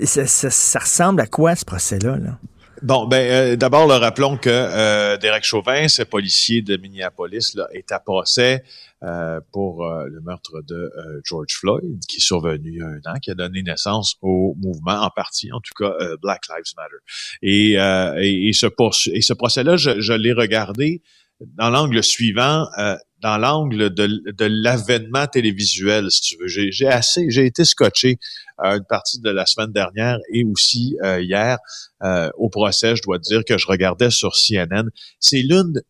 Ça, 0.03 0.25
ça, 0.25 0.79
ressemble 0.79 1.21
à 1.21 1.27
quoi 1.27 1.55
ce 1.55 1.65
procès-là? 1.65 2.17
Là? 2.17 2.39
Bon, 2.83 3.05
ben 3.05 3.17
euh, 3.17 3.55
d'abord, 3.55 3.87
le 3.87 3.93
rappelons 3.93 4.37
que 4.37 4.49
euh, 4.49 5.15
Derek 5.17 5.43
Chauvin, 5.43 5.87
ce 5.87 6.01
policier 6.01 6.63
de 6.63 6.77
Minneapolis, 6.77 7.53
là, 7.53 7.67
est 7.73 7.91
à 7.91 7.99
procès 7.99 8.63
euh, 9.03 9.39
pour 9.51 9.85
le 9.85 10.19
meurtre 10.21 10.63
de 10.67 10.91
George 11.23 11.53
Floyd, 11.59 11.99
qui 12.07 12.17
est 12.17 12.21
survenu 12.21 12.71
il 12.71 12.77
y 12.77 12.81
a 12.81 12.87
un 12.87 13.13
an, 13.13 13.19
qui 13.21 13.29
a 13.29 13.35
donné 13.35 13.61
naissance 13.61 14.15
au 14.23 14.55
mouvement, 14.57 14.99
en 15.01 15.11
partie, 15.11 15.51
en 15.51 15.59
tout 15.59 15.73
cas, 15.77 15.93
Black 16.23 16.41
Lives 16.49 16.73
Matter. 16.75 16.95
Et, 17.43 17.73
et, 18.47 18.53
ce, 18.53 18.65
et 19.11 19.21
ce 19.21 19.33
procès-là, 19.33 19.77
je, 19.77 19.99
je 19.99 20.13
l'ai 20.13 20.33
regardé 20.33 21.03
dans 21.57 21.69
l'angle 21.69 22.03
suivant 22.03 22.67
dans 23.21 23.37
l'angle 23.37 23.93
de, 23.93 24.31
de 24.31 24.45
l'avènement 24.45 25.27
télévisuel, 25.27 26.09
si 26.11 26.21
tu 26.21 26.37
veux. 26.37 26.47
J'ai 26.47 26.87
assez, 26.87 27.29
j'ai 27.29 27.45
été 27.45 27.65
scotché 27.65 28.17
euh, 28.63 28.77
une 28.77 28.85
partie 28.85 29.19
de 29.19 29.29
la 29.29 29.45
semaine 29.45 29.71
dernière 29.71 30.17
et 30.33 30.43
aussi 30.43 30.97
euh, 31.03 31.21
hier 31.21 31.57
euh, 32.03 32.29
au 32.35 32.49
procès. 32.49 32.95
Je 32.95 33.03
dois 33.03 33.19
dire 33.19 33.43
que 33.45 33.57
je 33.57 33.67
regardais 33.67 34.09
sur 34.09 34.31
CNN. 34.33 34.89
C'est 35.19 35.41
l'une 35.41 35.81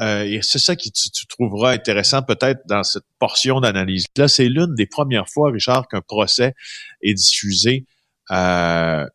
et 0.00 0.40
c'est 0.42 0.58
ça 0.58 0.74
qui 0.74 0.90
tu, 0.90 1.08
tu 1.10 1.24
trouveras 1.28 1.70
intéressant 1.70 2.20
peut-être 2.22 2.62
dans 2.66 2.82
cette 2.82 3.04
portion 3.20 3.60
d'analyse 3.60 4.06
là. 4.16 4.26
C'est 4.26 4.48
l'une 4.48 4.74
des 4.74 4.86
premières 4.86 5.28
fois, 5.28 5.52
Richard, 5.52 5.86
qu'un 5.86 6.00
procès 6.00 6.54
est 7.00 7.14
diffusé 7.14 7.86
euh, 8.30 9.06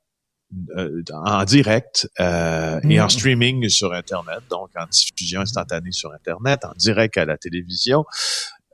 en 1.13 1.43
direct 1.43 2.09
euh, 2.19 2.79
et 2.89 2.99
en 2.99 3.05
mm. 3.05 3.09
streaming 3.09 3.69
sur 3.69 3.93
Internet, 3.93 4.39
donc 4.49 4.69
en 4.75 4.85
diffusion 4.87 5.41
instantanée 5.41 5.91
sur 5.91 6.11
Internet, 6.11 6.65
en 6.65 6.73
direct 6.75 7.17
à 7.17 7.25
la 7.25 7.37
télévision, 7.37 8.05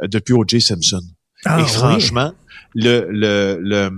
euh, 0.02 0.08
depuis 0.08 0.34
O.J. 0.34 0.62
Simpson. 0.62 1.02
Ah, 1.44 1.60
et 1.60 1.66
franchement, 1.66 2.34
le, 2.74 3.08
le, 3.10 3.60
le 3.62 3.92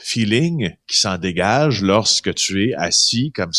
feeling 0.00 0.74
qui 0.86 0.98
s'en 0.98 1.18
dégage 1.18 1.82
lorsque 1.82 2.34
tu 2.34 2.68
es 2.68 2.74
assis 2.74 3.30
comme 3.32 3.52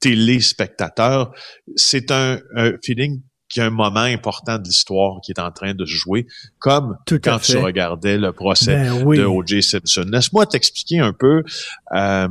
téléspectateur, 0.00 1.32
c'est 1.74 2.10
un, 2.10 2.38
feeling 2.84 3.22
qui 3.48 3.60
est 3.60 3.64
un 3.64 3.70
moment 3.70 4.00
important 4.00 4.58
de 4.58 4.64
l'histoire 4.64 5.20
qui 5.20 5.32
est 5.32 5.40
en 5.40 5.52
train 5.52 5.74
de 5.74 5.84
se 5.84 5.92
jouer, 5.92 6.26
comme 6.58 6.96
quand 7.22 7.38
tu 7.38 7.56
regardais 7.58 8.18
le 8.18 8.32
procès 8.32 8.76
ben 8.76 9.04
de 9.04 9.24
O.J. 9.24 9.62
Simpson. 9.62 10.04
Laisse-moi 10.10 10.46
t'expliquer 10.46 10.98
un 10.98 11.12
peu 11.12 11.44
euh, 11.94 12.28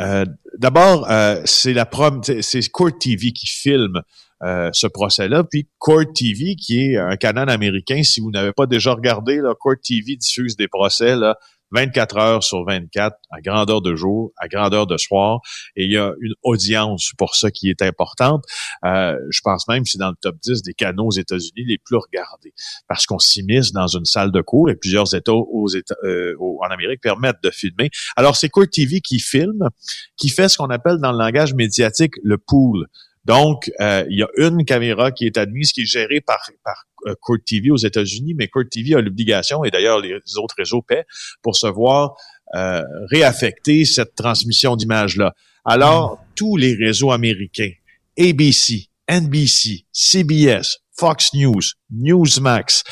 euh, 0.00 0.24
d'abord, 0.58 1.10
euh, 1.10 1.40
c'est 1.44 1.72
la 1.72 1.86
prom 1.86 2.20
c'est 2.22 2.70
Court 2.70 2.96
TV 2.98 3.32
qui 3.32 3.46
filme 3.46 4.02
euh, 4.42 4.70
ce 4.72 4.86
procès-là, 4.86 5.44
puis 5.44 5.68
Court 5.78 6.04
TV 6.14 6.56
qui 6.56 6.80
est 6.80 6.96
un 6.96 7.16
canal 7.16 7.48
américain. 7.48 8.02
Si 8.02 8.20
vous 8.20 8.30
n'avez 8.30 8.52
pas 8.52 8.66
déjà 8.66 8.92
regardé, 8.92 9.36
là, 9.36 9.54
Court 9.58 9.76
TV 9.82 10.16
diffuse 10.16 10.56
des 10.56 10.68
procès 10.68 11.16
là 11.16 11.38
24 11.72 12.16
heures 12.16 12.44
sur 12.44 12.64
24, 12.64 13.16
à 13.30 13.40
grandeur 13.40 13.82
de 13.82 13.94
jour, 13.94 14.32
à 14.36 14.48
grandeur 14.48 14.86
de 14.86 14.96
soir, 14.96 15.40
et 15.74 15.84
il 15.84 15.92
y 15.92 15.96
a 15.96 16.12
une 16.20 16.34
audience 16.42 17.12
pour 17.18 17.34
ça 17.34 17.50
qui 17.50 17.70
est 17.70 17.82
importante. 17.82 18.44
Euh, 18.84 19.16
je 19.30 19.40
pense 19.42 19.66
même 19.68 19.82
que 19.82 19.90
c'est 19.90 19.98
dans 19.98 20.10
le 20.10 20.16
top 20.20 20.36
10 20.42 20.62
des 20.62 20.74
canaux 20.74 21.06
aux 21.06 21.10
États-Unis 21.12 21.64
les 21.66 21.78
plus 21.78 21.96
regardés, 21.96 22.52
parce 22.88 23.06
qu'on 23.06 23.18
s'immisce 23.18 23.72
dans 23.72 23.88
une 23.88 24.04
salle 24.04 24.32
de 24.32 24.40
cours 24.40 24.70
et 24.70 24.76
plusieurs 24.76 25.14
États, 25.14 25.32
aux 25.32 25.68
États 25.68 25.96
euh, 26.04 26.34
en 26.38 26.68
Amérique 26.70 27.00
permettent 27.00 27.42
de 27.42 27.50
filmer. 27.50 27.90
Alors, 28.16 28.36
c'est 28.36 28.48
Court 28.48 28.68
TV 28.70 29.00
qui 29.00 29.18
filme, 29.18 29.68
qui 30.16 30.28
fait 30.28 30.48
ce 30.48 30.58
qu'on 30.58 30.70
appelle 30.70 30.98
dans 30.98 31.12
le 31.12 31.18
langage 31.18 31.54
médiatique 31.54 32.14
le 32.22 32.38
pool. 32.38 32.86
Donc, 33.24 33.72
euh, 33.80 34.04
il 34.08 34.18
y 34.18 34.22
a 34.22 34.28
une 34.36 34.64
caméra 34.64 35.10
qui 35.10 35.26
est 35.26 35.36
admise, 35.36 35.72
qui 35.72 35.82
est 35.82 35.86
gérée 35.86 36.20
par, 36.20 36.48
par 36.64 36.86
Court 37.20 37.38
TV 37.44 37.70
aux 37.70 37.76
États-Unis, 37.76 38.34
mais 38.34 38.48
Court 38.48 38.64
TV 38.70 38.94
a 38.94 39.00
l'obligation, 39.00 39.64
et 39.64 39.70
d'ailleurs 39.70 40.00
les 40.00 40.14
autres 40.36 40.54
réseaux 40.58 40.82
paient, 40.82 41.04
pour 41.42 41.56
se 41.56 41.66
voir 41.66 42.16
euh, 42.54 42.82
réaffecter 43.10 43.84
cette 43.84 44.14
transmission 44.14 44.76
d'images-là. 44.76 45.34
Alors, 45.64 46.18
tous 46.34 46.56
les 46.56 46.74
réseaux 46.74 47.10
américains, 47.10 47.72
ABC, 48.18 48.88
NBC, 49.08 49.84
CBS, 49.92 50.78
Fox 50.98 51.34
News, 51.34 51.62
Newsmax, 51.90 52.84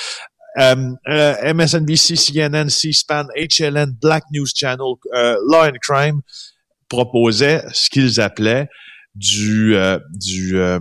MSNBC, 0.57 2.17
CNN, 2.17 2.69
C-SPAN, 2.69 3.27
HLN, 3.37 3.93
Black 4.01 4.25
News 4.33 4.47
Channel, 4.55 4.95
Law 5.13 5.67
and 5.67 5.79
Crime, 5.81 6.21
proposaient 6.89 7.65
ce 7.73 7.91
qu'ils 7.91 8.21
appelaient 8.21 8.69
du, 9.15 9.77
euh, 9.77 9.99
du 10.13 10.59
euh, 10.59 10.79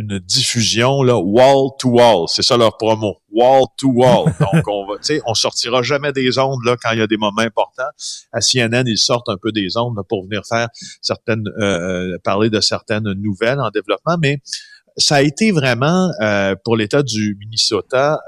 une 0.00 0.18
diffusion 0.18 1.02
là 1.02 1.18
wall 1.18 1.70
to 1.78 1.90
wall, 1.90 2.26
c'est 2.28 2.42
ça 2.42 2.56
leur 2.56 2.76
promo, 2.78 3.18
wall 3.30 3.64
to 3.76 3.88
wall. 3.88 4.32
Donc 4.40 4.66
on 4.66 4.86
va, 4.86 4.96
tu 4.96 5.04
sais, 5.04 5.20
on 5.26 5.34
sortira 5.34 5.82
jamais 5.82 6.12
des 6.12 6.38
ondes 6.38 6.64
là 6.64 6.76
quand 6.82 6.92
il 6.92 6.98
y 6.98 7.02
a 7.02 7.06
des 7.06 7.18
moments 7.18 7.42
importants. 7.42 7.90
À 8.32 8.40
CNN, 8.40 8.84
ils 8.86 8.98
sortent 8.98 9.28
un 9.28 9.36
peu 9.36 9.52
des 9.52 9.76
ondes 9.76 9.98
pour 10.08 10.24
venir 10.24 10.42
faire 10.48 10.68
certaines, 11.02 11.44
euh, 11.58 12.16
parler 12.24 12.50
de 12.50 12.60
certaines 12.60 13.12
nouvelles 13.12 13.60
en 13.60 13.70
développement, 13.70 14.16
mais 14.20 14.38
ça 14.96 15.16
a 15.16 15.22
été 15.22 15.52
vraiment 15.52 16.10
pour 16.64 16.76
l'État 16.76 17.02
du 17.02 17.36
Minnesota 17.38 18.20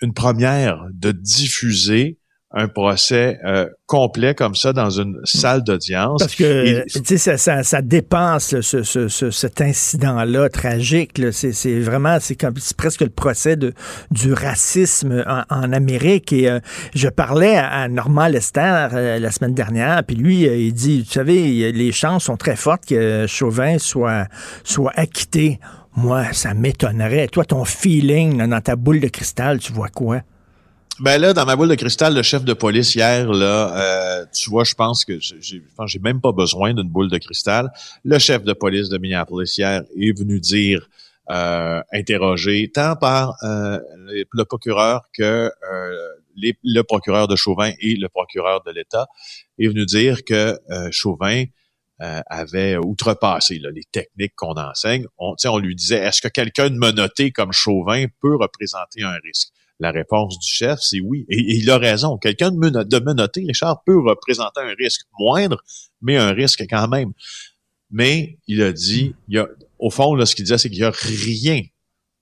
une 0.00 0.14
première 0.14 0.86
de 0.92 1.12
diffuser 1.12 2.18
un 2.50 2.66
procès 2.66 3.38
euh, 3.44 3.68
complet 3.86 4.34
comme 4.34 4.54
ça 4.54 4.72
dans 4.72 4.88
une 4.88 5.20
salle 5.24 5.62
d'audience. 5.62 6.20
Parce 6.20 6.34
que, 6.34 6.82
tu 6.86 7.18
sais, 7.18 7.36
ça, 7.36 7.62
ça, 7.62 7.82
dépasse 7.82 8.60
ce, 8.60 8.82
ce, 8.82 9.30
cet 9.30 9.60
incident-là 9.60 10.48
tragique. 10.48 11.20
C'est 11.30 11.80
vraiment, 11.80 12.18
c'est 12.20 12.36
comme 12.36 12.54
presque 12.76 13.02
le 13.02 13.10
procès 13.10 13.56
de, 13.56 13.74
du 14.10 14.32
racisme 14.32 15.24
en, 15.26 15.72
Amérique. 15.72 16.32
Et 16.32 16.48
euh, 16.48 16.60
je 16.94 17.08
parlais 17.08 17.56
à, 17.56 17.86
Normand 17.88 18.28
Lester 18.28 18.88
euh, 18.92 19.18
la 19.18 19.30
semaine 19.30 19.54
dernière, 19.54 20.02
puis 20.04 20.16
lui, 20.16 20.42
il 20.44 20.72
dit, 20.72 21.02
vous 21.02 21.12
savez, 21.12 21.70
les 21.72 21.92
chances 21.92 22.24
sont 22.24 22.36
très 22.36 22.56
fortes 22.56 22.86
que 22.86 23.26
Chauvin 23.26 23.78
soit, 23.78 24.26
soit 24.64 24.92
acquitté. 24.96 25.60
Moi, 25.96 26.32
ça 26.32 26.54
m'étonnerait. 26.54 27.28
Toi, 27.28 27.44
ton 27.44 27.64
feeling 27.64 28.46
dans 28.46 28.60
ta 28.60 28.76
boule 28.76 29.00
de 29.00 29.08
cristal, 29.08 29.58
tu 29.58 29.72
vois 29.72 29.88
quoi? 29.88 30.22
Ben 31.00 31.20
là, 31.20 31.32
dans 31.32 31.46
ma 31.46 31.54
boule 31.54 31.68
de 31.68 31.76
cristal, 31.76 32.12
le 32.12 32.24
chef 32.24 32.44
de 32.44 32.52
police 32.54 32.96
hier, 32.96 33.30
là, 33.30 33.76
euh, 33.76 34.26
tu 34.34 34.50
vois, 34.50 34.64
je 34.64 34.74
pense 34.74 35.04
que 35.04 35.20
j'ai, 35.20 35.40
j'ai 35.40 35.98
même 36.00 36.20
pas 36.20 36.32
besoin 36.32 36.74
d'une 36.74 36.88
boule 36.88 37.08
de 37.08 37.18
cristal. 37.18 37.70
Le 38.04 38.18
chef 38.18 38.42
de 38.42 38.52
police 38.52 38.88
de 38.88 38.98
Minneapolis 38.98 39.56
hier 39.56 39.82
est 39.96 40.18
venu 40.18 40.40
dire, 40.40 40.88
euh, 41.30 41.80
interroger 41.92 42.68
tant 42.74 42.96
par 42.96 43.36
euh, 43.44 43.78
le, 44.32 44.44
procureur 44.44 45.02
que 45.16 45.52
le 46.36 46.82
procureur 46.82 47.28
de 47.28 47.36
Chauvin 47.36 47.70
et 47.80 47.94
le 47.94 48.08
procureur 48.08 48.64
de 48.64 48.72
l'État, 48.72 49.06
est 49.60 49.68
venu 49.68 49.86
dire 49.86 50.24
que 50.24 50.58
Chauvin 50.90 51.44
avait 52.00 52.76
outrepassé 52.76 53.60
les 53.72 53.84
techniques 53.84 54.34
qu'on 54.34 54.54
enseigne. 54.54 55.06
On, 55.16 55.36
on 55.44 55.58
lui 55.58 55.76
disait, 55.76 55.98
est-ce 55.98 56.22
que 56.22 56.28
quelqu'un 56.28 56.70
de 56.70 56.76
menotté 56.76 57.30
comme 57.30 57.52
Chauvin 57.52 58.06
peut 58.20 58.34
représenter 58.34 59.04
un 59.04 59.18
risque? 59.22 59.52
La 59.80 59.90
réponse 59.90 60.38
du 60.38 60.48
chef, 60.48 60.80
c'est 60.80 61.00
oui. 61.00 61.24
Et, 61.28 61.56
il 61.56 61.70
a 61.70 61.78
raison. 61.78 62.18
Quelqu'un 62.18 62.50
de, 62.50 62.82
de 62.82 62.98
menotté, 62.98 63.44
Richard, 63.46 63.82
peut 63.84 63.98
représenter 64.00 64.60
un 64.60 64.74
risque 64.76 65.06
moindre, 65.18 65.62
mais 66.02 66.16
un 66.16 66.32
risque 66.32 66.64
quand 66.68 66.88
même. 66.88 67.12
Mais 67.90 68.38
il 68.46 68.62
a 68.62 68.72
dit, 68.72 69.14
il 69.28 69.38
a, 69.38 69.48
au 69.78 69.90
fond, 69.90 70.14
là, 70.14 70.26
ce 70.26 70.34
qu'il 70.34 70.44
disait, 70.44 70.58
c'est 70.58 70.68
qu'il 70.68 70.80
n'y 70.80 70.84
a 70.84 70.90
rien 70.90 71.62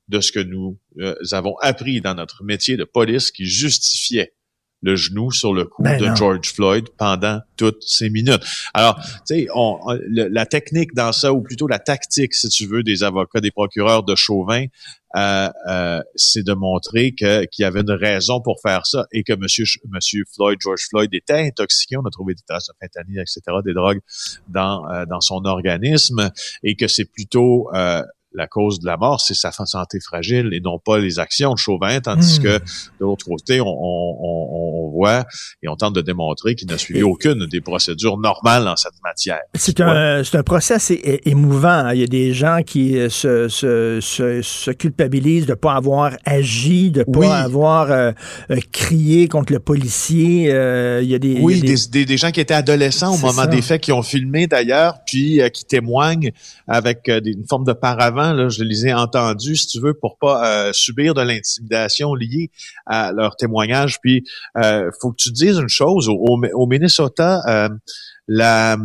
de 0.09 0.21
ce 0.21 0.31
que 0.31 0.41
nous 0.41 0.79
euh, 1.01 1.15
avons 1.33 1.57
appris 1.61 2.01
dans 2.01 2.15
notre 2.15 2.45
métier 2.45 2.77
de 2.77 2.85
police 2.85 3.31
qui 3.31 3.47
justifiait 3.47 4.35
le 4.83 4.95
genou 4.97 5.33
sur 5.33 5.53
le 5.53 5.65
cou 5.65 5.83
ben 5.83 5.99
de 5.99 6.15
George 6.15 6.53
Floyd 6.53 6.89
pendant 6.97 7.41
toutes 7.57 7.83
ces 7.83 8.11
minutes. 8.11 8.43
Alors, 8.75 9.01
tu 9.27 9.47
sais, 9.47 9.49
la 10.09 10.47
technique 10.47 10.95
dans 10.95 11.13
ça, 11.13 11.33
ou 11.33 11.41
plutôt 11.41 11.67
la 11.67 11.79
tactique, 11.79 12.35
si 12.35 12.49
tu 12.49 12.67
veux, 12.67 12.83
des 12.83 13.03
avocats, 13.03 13.41
des 13.41 13.51
procureurs 13.51 14.03
de 14.03 14.15
Chauvin, 14.15 14.67
euh, 15.17 15.49
euh, 15.69 16.03
c'est 16.15 16.43
de 16.43 16.53
montrer 16.53 17.15
que 17.15 17.47
qu'il 17.47 17.63
y 17.63 17.65
avait 17.65 17.81
une 17.81 17.93
raison 17.93 18.43
pour 18.43 18.61
faire 18.61 18.85
ça 18.87 19.07
et 19.13 19.23
que 19.23 19.33
Monsieur 19.35 19.65
Monsieur 19.89 20.25
Floyd, 20.35 20.59
George 20.61 20.87
Floyd 20.91 21.09
était 21.15 21.47
intoxiqué. 21.47 21.97
On 21.97 22.05
a 22.05 22.11
trouvé 22.11 22.35
des 22.35 22.43
traces 22.47 22.67
de 22.67 22.75
fentanyl, 22.79 23.21
etc., 23.21 23.41
des 23.65 23.73
drogues 23.73 24.01
dans 24.49 24.87
euh, 24.91 25.07
dans 25.07 25.23
son 25.23 25.45
organisme 25.47 26.31
et 26.63 26.77
que 26.77 26.87
c'est 26.87 27.07
plutôt 27.07 27.71
la 28.37 28.47
cause 28.47 28.81
de 28.81 28.87
la 28.87 28.97
mort, 28.97 29.21
c'est 29.21 29.35
sa 29.35 29.51
santé 29.51 29.99
fragile 29.99 30.51
et 30.53 30.61
non 30.61 30.79
pas 30.79 30.99
les 30.99 31.19
actions 31.19 31.55
de 31.55 31.59
Chauvin, 31.59 32.01
tandis 32.01 32.39
hmm. 32.39 32.43
que 32.43 32.59
de 32.59 32.61
l'autre 33.01 33.25
côté, 33.25 33.61
on, 33.61 33.67
on, 33.67 34.91
voit 34.91 35.25
et 35.63 35.69
on 35.69 35.77
tente 35.77 35.95
de 35.95 36.01
démontrer 36.01 36.55
qu'il 36.55 36.69
n'a 36.69 36.79
suivi 36.79 37.03
aucune 37.03 37.47
des 37.47 37.61
procédures 37.61 38.19
normales 38.19 38.69
en 38.69 38.77
cette 38.77 39.03
matière. 39.03 39.41
C'est 39.55 39.81
un, 39.81 40.23
un 40.33 40.43
procès 40.43 40.75
assez 40.75 41.21
émouvant. 41.25 41.91
Il 41.91 42.01
y 42.01 42.05
a 42.05 42.07
des 42.07 42.33
gens 42.35 42.61
qui 42.65 42.99
euh, 42.99 43.09
se, 43.09 43.49
se, 43.49 44.01
se, 44.01 44.71
culpabilisent 44.71 45.47
de 45.47 45.53
ne 45.53 45.57
pas 45.57 45.75
avoir 45.75 46.13
agi, 46.25 46.91
de 46.91 47.01
ne 47.01 47.05
pas 47.05 47.39
avoir 47.39 47.91
euh, 47.91 48.13
euh, 48.51 48.59
crié 48.73 49.29
contre 49.29 49.53
le 49.53 49.61
policier. 49.61 50.45
il 50.45 51.09
y 51.09 51.15
a 51.15 51.19
des, 51.19 51.39
oui, 51.41 51.61
des... 51.61 52.05
Des, 52.05 52.17
gens 52.17 52.31
qui 52.31 52.41
étaient 52.41 52.55
adolescents 52.55 53.15
au 53.15 53.19
moment 53.19 53.47
des 53.47 53.63
faits, 53.63 53.81
qui 53.81 53.93
ont 53.93 54.03
filmé 54.03 54.47
d'ailleurs, 54.47 54.99
puis 55.07 55.41
qui 55.53 55.65
témoignent 55.65 56.33
avec 56.69 57.09
une 57.09 57.45
forme 57.49 57.65
de 57.65 57.73
paravent 57.73 58.26
je 58.49 58.65
les 58.65 58.87
ai 58.87 58.95
entendus, 58.95 59.57
si 59.57 59.67
tu 59.67 59.81
veux, 59.81 59.95
pour 59.95 60.19
pas 60.19 60.69
euh, 60.69 60.73
subir 60.73 61.15
de 61.15 61.23
l'intimidation 61.23 62.15
liée 62.15 62.51
à 62.87 63.13
leur 63.13 63.37
témoignage. 63.37 64.01
Puis, 64.01 64.25
euh, 64.57 64.91
faut 65.01 65.11
que 65.11 65.17
tu 65.17 65.31
dises 65.31 65.59
une 65.59 65.69
chose. 65.69 66.09
Au, 66.09 66.67
Minnesota, 66.67 67.43
euh, 67.49 67.69
le, 68.29 68.77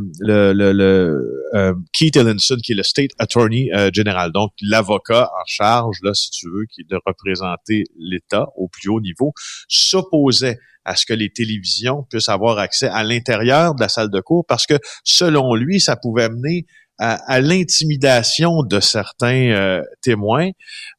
euh, 1.53 1.73
Keith 1.93 2.15
Ellenson, 2.15 2.57
qui 2.63 2.73
est 2.73 2.75
le 2.75 2.83
State 2.83 3.11
Attorney 3.19 3.69
General, 3.93 4.31
donc 4.31 4.51
l'avocat 4.61 5.29
en 5.31 5.43
charge, 5.45 5.97
là, 6.03 6.13
si 6.13 6.29
tu 6.31 6.47
veux, 6.49 6.65
qui 6.65 6.83
de 6.83 6.99
représenter 7.05 7.85
l'État 7.97 8.47
au 8.55 8.67
plus 8.67 8.89
haut 8.89 9.01
niveau, 9.01 9.33
s'opposait 9.67 10.59
à 10.85 10.95
ce 10.95 11.05
que 11.05 11.13
les 11.13 11.29
télévisions 11.29 12.03
puissent 12.09 12.29
avoir 12.29 12.57
accès 12.57 12.87
à 12.87 13.03
l'intérieur 13.03 13.75
de 13.75 13.81
la 13.81 13.89
salle 13.89 14.09
de 14.09 14.19
cours 14.19 14.45
parce 14.47 14.65
que, 14.65 14.75
selon 15.03 15.53
lui, 15.53 15.79
ça 15.79 15.95
pouvait 15.95 16.29
mener 16.29 16.65
à, 17.01 17.41
l'intimidation 17.41 18.61
de 18.61 18.79
certains 18.79 19.49
euh, 19.49 19.81
témoins. 20.01 20.51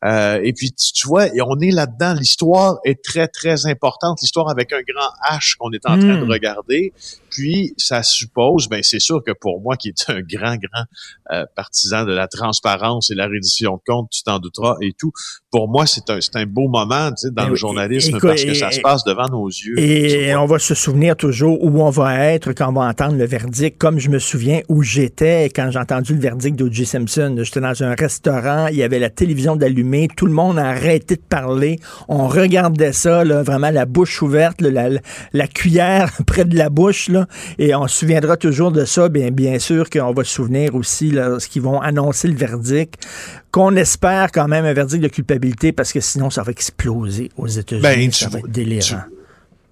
Euh, 0.04 0.40
et 0.42 0.52
puis, 0.52 0.72
tu, 0.72 1.06
vois, 1.06 1.28
et 1.28 1.40
on 1.40 1.60
est 1.60 1.70
là-dedans. 1.70 2.14
L'histoire 2.14 2.78
est 2.84 3.04
très, 3.04 3.28
très 3.28 3.66
importante. 3.66 4.18
L'histoire 4.20 4.50
avec 4.50 4.72
un 4.72 4.80
grand 4.80 5.10
H 5.30 5.56
qu'on 5.56 5.70
est 5.70 5.86
en 5.86 5.96
train 5.98 6.18
de 6.18 6.24
hmm. 6.24 6.30
regarder. 6.30 6.92
Puis, 7.32 7.72
ça 7.78 8.02
suppose, 8.02 8.68
ben 8.68 8.82
c'est 8.82 9.00
sûr 9.00 9.22
que 9.24 9.32
pour 9.32 9.62
moi, 9.62 9.76
qui 9.76 9.88
est 9.88 10.04
un 10.10 10.20
grand, 10.20 10.56
grand 10.56 10.84
euh, 11.32 11.46
partisan 11.56 12.04
de 12.04 12.12
la 12.12 12.28
transparence 12.28 13.10
et 13.10 13.14
la 13.14 13.26
reddition 13.26 13.76
de 13.76 13.80
comptes, 13.86 14.10
tu 14.10 14.22
t'en 14.22 14.38
douteras 14.38 14.76
et 14.82 14.92
tout, 14.92 15.12
pour 15.50 15.66
moi, 15.66 15.86
c'est 15.86 16.10
un, 16.10 16.18
un 16.34 16.46
beau 16.46 16.68
moment 16.68 17.10
tu 17.10 17.28
sais, 17.28 17.30
dans 17.30 17.48
le 17.48 17.54
journalisme 17.54 18.18
parce 18.20 18.44
que 18.44 18.52
ça 18.52 18.70
se 18.70 18.80
passe 18.80 19.04
devant 19.04 19.28
nos 19.30 19.48
yeux. 19.48 19.78
Et 19.78 20.34
on 20.36 20.44
va 20.44 20.58
se 20.58 20.74
souvenir 20.74 21.16
toujours 21.16 21.62
où 21.64 21.82
on 21.82 21.90
va 21.90 22.32
être 22.32 22.52
quand 22.52 22.68
on 22.68 22.72
va 22.72 22.82
entendre 22.82 23.16
le 23.16 23.24
verdict, 23.24 23.78
comme 23.78 23.98
je 23.98 24.10
me 24.10 24.18
souviens 24.18 24.60
où 24.68 24.82
j'étais 24.82 25.44
quand 25.46 25.70
j'ai 25.70 25.78
entendu 25.78 26.14
le 26.14 26.20
verdict 26.20 26.58
d'O.J. 26.58 26.84
Simpson. 26.84 27.34
J'étais 27.42 27.60
dans 27.60 27.82
un 27.82 27.94
restaurant, 27.94 28.66
il 28.68 28.76
y 28.76 28.82
avait 28.82 28.98
la 28.98 29.10
télévision 29.10 29.56
d'allumée, 29.56 30.08
tout 30.14 30.26
le 30.26 30.32
monde 30.32 30.58
a 30.58 30.66
arrêté 30.66 31.16
de 31.16 31.22
parler, 31.22 31.78
on 32.08 32.28
regardait 32.28 32.92
ça, 32.92 33.24
là, 33.24 33.42
vraiment 33.42 33.70
la 33.70 33.86
bouche 33.86 34.20
ouverte, 34.22 34.60
la, 34.60 34.88
la, 35.32 35.46
cuillère 35.46 36.12
près 36.26 36.44
de 36.44 36.56
la 36.56 36.68
bouche, 36.68 37.08
là, 37.08 37.21
et 37.58 37.74
on 37.74 37.86
se 37.86 37.98
souviendra 37.98 38.36
toujours 38.36 38.72
de 38.72 38.84
ça. 38.84 39.08
Bien, 39.08 39.30
bien 39.30 39.58
sûr 39.58 39.90
qu'on 39.90 40.12
va 40.12 40.24
se 40.24 40.30
souvenir 40.32 40.74
aussi 40.74 41.10
lorsqu'ils 41.10 41.62
vont 41.62 41.80
annoncer 41.80 42.28
le 42.28 42.36
verdict, 42.36 43.06
qu'on 43.50 43.76
espère 43.76 44.30
quand 44.32 44.48
même 44.48 44.64
un 44.64 44.72
verdict 44.72 45.02
de 45.02 45.08
culpabilité 45.08 45.72
parce 45.72 45.92
que 45.92 46.00
sinon 46.00 46.30
ça 46.30 46.42
va 46.42 46.52
exploser 46.52 47.30
aux 47.36 47.46
États-Unis. 47.46 47.82
Ben, 47.82 48.12
ça 48.12 48.28
va 48.28 48.38
être 48.38 48.48
délirant. 48.48 49.02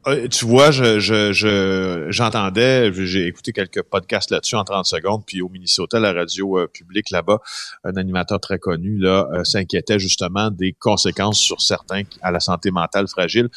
Euh, 0.06 0.28
tu 0.28 0.46
vois, 0.46 0.70
je, 0.70 0.98
je, 0.98 2.06
j'entendais, 2.08 2.92
j'ai 2.92 3.26
écouté 3.26 3.52
quelques 3.52 3.82
podcasts 3.82 4.30
là-dessus 4.30 4.56
en 4.56 4.64
30 4.64 4.86
secondes, 4.86 5.22
puis 5.26 5.42
au 5.42 5.48
Minnesota, 5.48 6.00
la 6.00 6.12
radio 6.12 6.58
euh, 6.58 6.66
publique 6.66 7.10
là-bas, 7.10 7.38
un 7.84 7.96
animateur 7.96 8.40
très 8.40 8.58
connu 8.58 8.96
là 8.96 9.28
euh, 9.32 9.44
s'inquiétait 9.44 9.98
justement 9.98 10.50
des 10.50 10.74
conséquences 10.78 11.38
sur 11.38 11.60
certains 11.60 12.02
à 12.22 12.30
la 12.30 12.40
santé 12.40 12.70
mentale 12.70 13.08
fragile. 13.08 13.48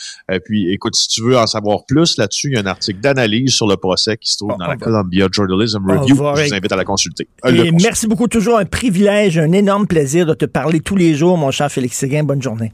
puis, 0.44 0.72
écoute, 0.74 0.96
si 0.96 1.08
tu 1.08 1.24
veux 1.24 1.38
en 1.38 1.48
savoir 1.48 1.86
plus 1.86 2.18
là-dessus, 2.18 2.50
il 2.50 2.56
y 2.56 2.58
a 2.58 2.62
un 2.62 2.66
article 2.66 3.00
d'analyse 3.00 3.52
sur 3.52 3.68
le 3.68 3.78
procès 3.78 4.18
qui 4.18 4.32
se 4.32 4.38
trouve 4.38 4.58
dans 4.58 4.68
la 4.68 4.78
Columbia 4.78 5.28
Journalism 5.32 5.90
Review. 5.90 6.16
Je 6.16 6.46
vous 6.46 6.54
invite 6.54 6.72
à 6.72 6.76
la 6.76 6.86
consulter. 6.86 7.28
Et 7.48 7.72
merci 7.72 8.08
beaucoup, 8.08 8.28
toujours 8.28 8.58
un 8.58 8.66
privilège, 8.66 9.38
un 9.38 9.52
énorme 9.52 9.88
plaisir 9.88 10.26
de 10.26 10.34
te 10.34 10.46
parler 10.46 10.82
tous 10.82 10.96
les 10.96 11.16
jours, 11.16 11.38
mon 11.38 11.52
cher 11.52 11.72
Félix 11.72 11.98
Séguin. 11.98 12.24
Bonne 12.24 12.42
journée. 12.42 12.74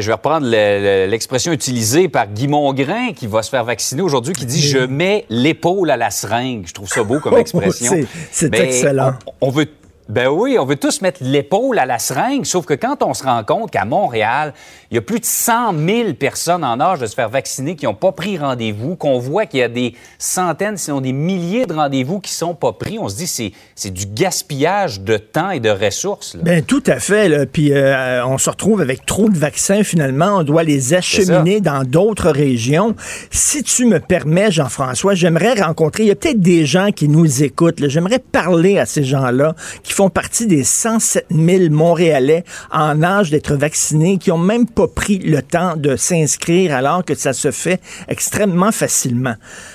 je 0.00 0.06
vais 0.06 0.12
reprendre 0.12 0.46
l'expression 0.46 1.52
utilisée 1.52 2.08
par 2.08 2.26
Guy 2.26 2.48
Mongrain, 2.48 3.12
qui 3.14 3.26
va 3.26 3.42
se 3.42 3.50
faire 3.50 3.64
vacciner 3.64 4.02
aujourd'hui, 4.02 4.34
qui 4.34 4.46
dit 4.46 4.60
Je 4.60 4.78
mets 4.78 5.24
l'épaule 5.30 5.90
à 5.90 5.96
la 5.96 6.10
seringue. 6.10 6.64
Je 6.66 6.74
trouve 6.74 6.88
ça 6.88 7.02
beau 7.02 7.20
comme 7.20 7.36
expression. 7.38 7.94
c'est 8.30 8.54
excellent. 8.54 9.14
on, 9.40 9.50
veut 9.50 9.66
ben 10.08 10.28
oui, 10.28 10.56
on 10.58 10.64
veut 10.64 10.76
tous 10.76 11.02
mettre 11.02 11.20
l'épaule 11.22 11.78
à 11.78 11.84
la 11.84 11.98
seringue, 11.98 12.46
sauf 12.46 12.64
que 12.64 12.72
quand 12.72 13.02
on 13.02 13.12
se 13.12 13.24
rend 13.24 13.44
compte 13.44 13.70
qu'à 13.70 13.84
Montréal, 13.84 14.54
il 14.90 14.94
y 14.94 14.98
a 14.98 15.02
plus 15.02 15.20
de 15.20 15.24
100 15.26 15.74
000 15.86 16.14
personnes 16.14 16.64
en 16.64 16.80
âge 16.80 17.00
de 17.00 17.06
se 17.06 17.14
faire 17.14 17.28
vacciner 17.28 17.76
qui 17.76 17.84
n'ont 17.84 17.94
pas 17.94 18.12
pris 18.12 18.38
rendez-vous, 18.38 18.96
qu'on 18.96 19.18
voit 19.18 19.44
qu'il 19.44 19.60
y 19.60 19.62
a 19.62 19.68
des 19.68 19.94
centaines, 20.18 20.78
sinon 20.78 21.02
des 21.02 21.12
milliers 21.12 21.66
de 21.66 21.74
rendez-vous 21.74 22.20
qui 22.20 22.32
sont 22.32 22.54
pas 22.54 22.72
pris, 22.72 22.98
on 22.98 23.10
se 23.10 23.16
dit 23.16 23.26
c'est 23.26 23.52
c'est 23.74 23.90
du 23.90 24.06
gaspillage 24.06 25.02
de 25.02 25.18
temps 25.18 25.50
et 25.50 25.60
de 25.60 25.68
ressources. 25.68 26.34
Là. 26.34 26.40
Ben 26.42 26.62
tout 26.62 26.82
à 26.86 27.00
fait. 27.00 27.28
Là. 27.28 27.44
Puis 27.44 27.72
euh, 27.72 28.24
on 28.24 28.38
se 28.38 28.48
retrouve 28.48 28.80
avec 28.80 29.04
trop 29.04 29.28
de 29.28 29.36
vaccins 29.36 29.82
finalement, 29.84 30.38
on 30.38 30.42
doit 30.42 30.62
les 30.62 30.94
acheminer 30.94 31.60
dans 31.60 31.84
d'autres 31.84 32.30
régions. 32.30 32.94
Si 33.30 33.62
tu 33.62 33.84
me 33.84 34.00
permets, 34.00 34.50
Jean-François, 34.50 35.14
j'aimerais 35.14 35.52
rencontrer, 35.60 36.04
il 36.04 36.08
y 36.08 36.12
a 36.12 36.16
peut-être 36.16 36.40
des 36.40 36.64
gens 36.64 36.92
qui 36.92 37.08
nous 37.08 37.42
écoutent. 37.42 37.86
J'aimerais 37.88 38.20
parler 38.20 38.78
à 38.78 38.86
ces 38.86 39.04
gens-là 39.04 39.54
qui 39.82 39.92
font 39.98 40.10
partie 40.10 40.46
des 40.46 40.62
107 40.62 41.26
000 41.28 41.70
Montréalais 41.70 42.44
en 42.70 43.02
âge 43.02 43.32
d'être 43.32 43.56
vaccinés 43.56 44.18
qui 44.18 44.30
ont 44.30 44.38
même 44.38 44.68
pas 44.68 44.86
pris 44.86 45.18
le 45.18 45.42
temps 45.42 45.74
de 45.74 45.96
s'inscrire 45.96 46.72
alors 46.72 47.04
que 47.04 47.16
ça 47.16 47.32
se 47.32 47.50
fait 47.50 47.80
extrêmement 48.06 48.70
facilement. 48.70 49.34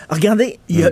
Regardez, 0.10 0.60
il 0.70 0.80
y 0.80 0.86
a, 0.86 0.92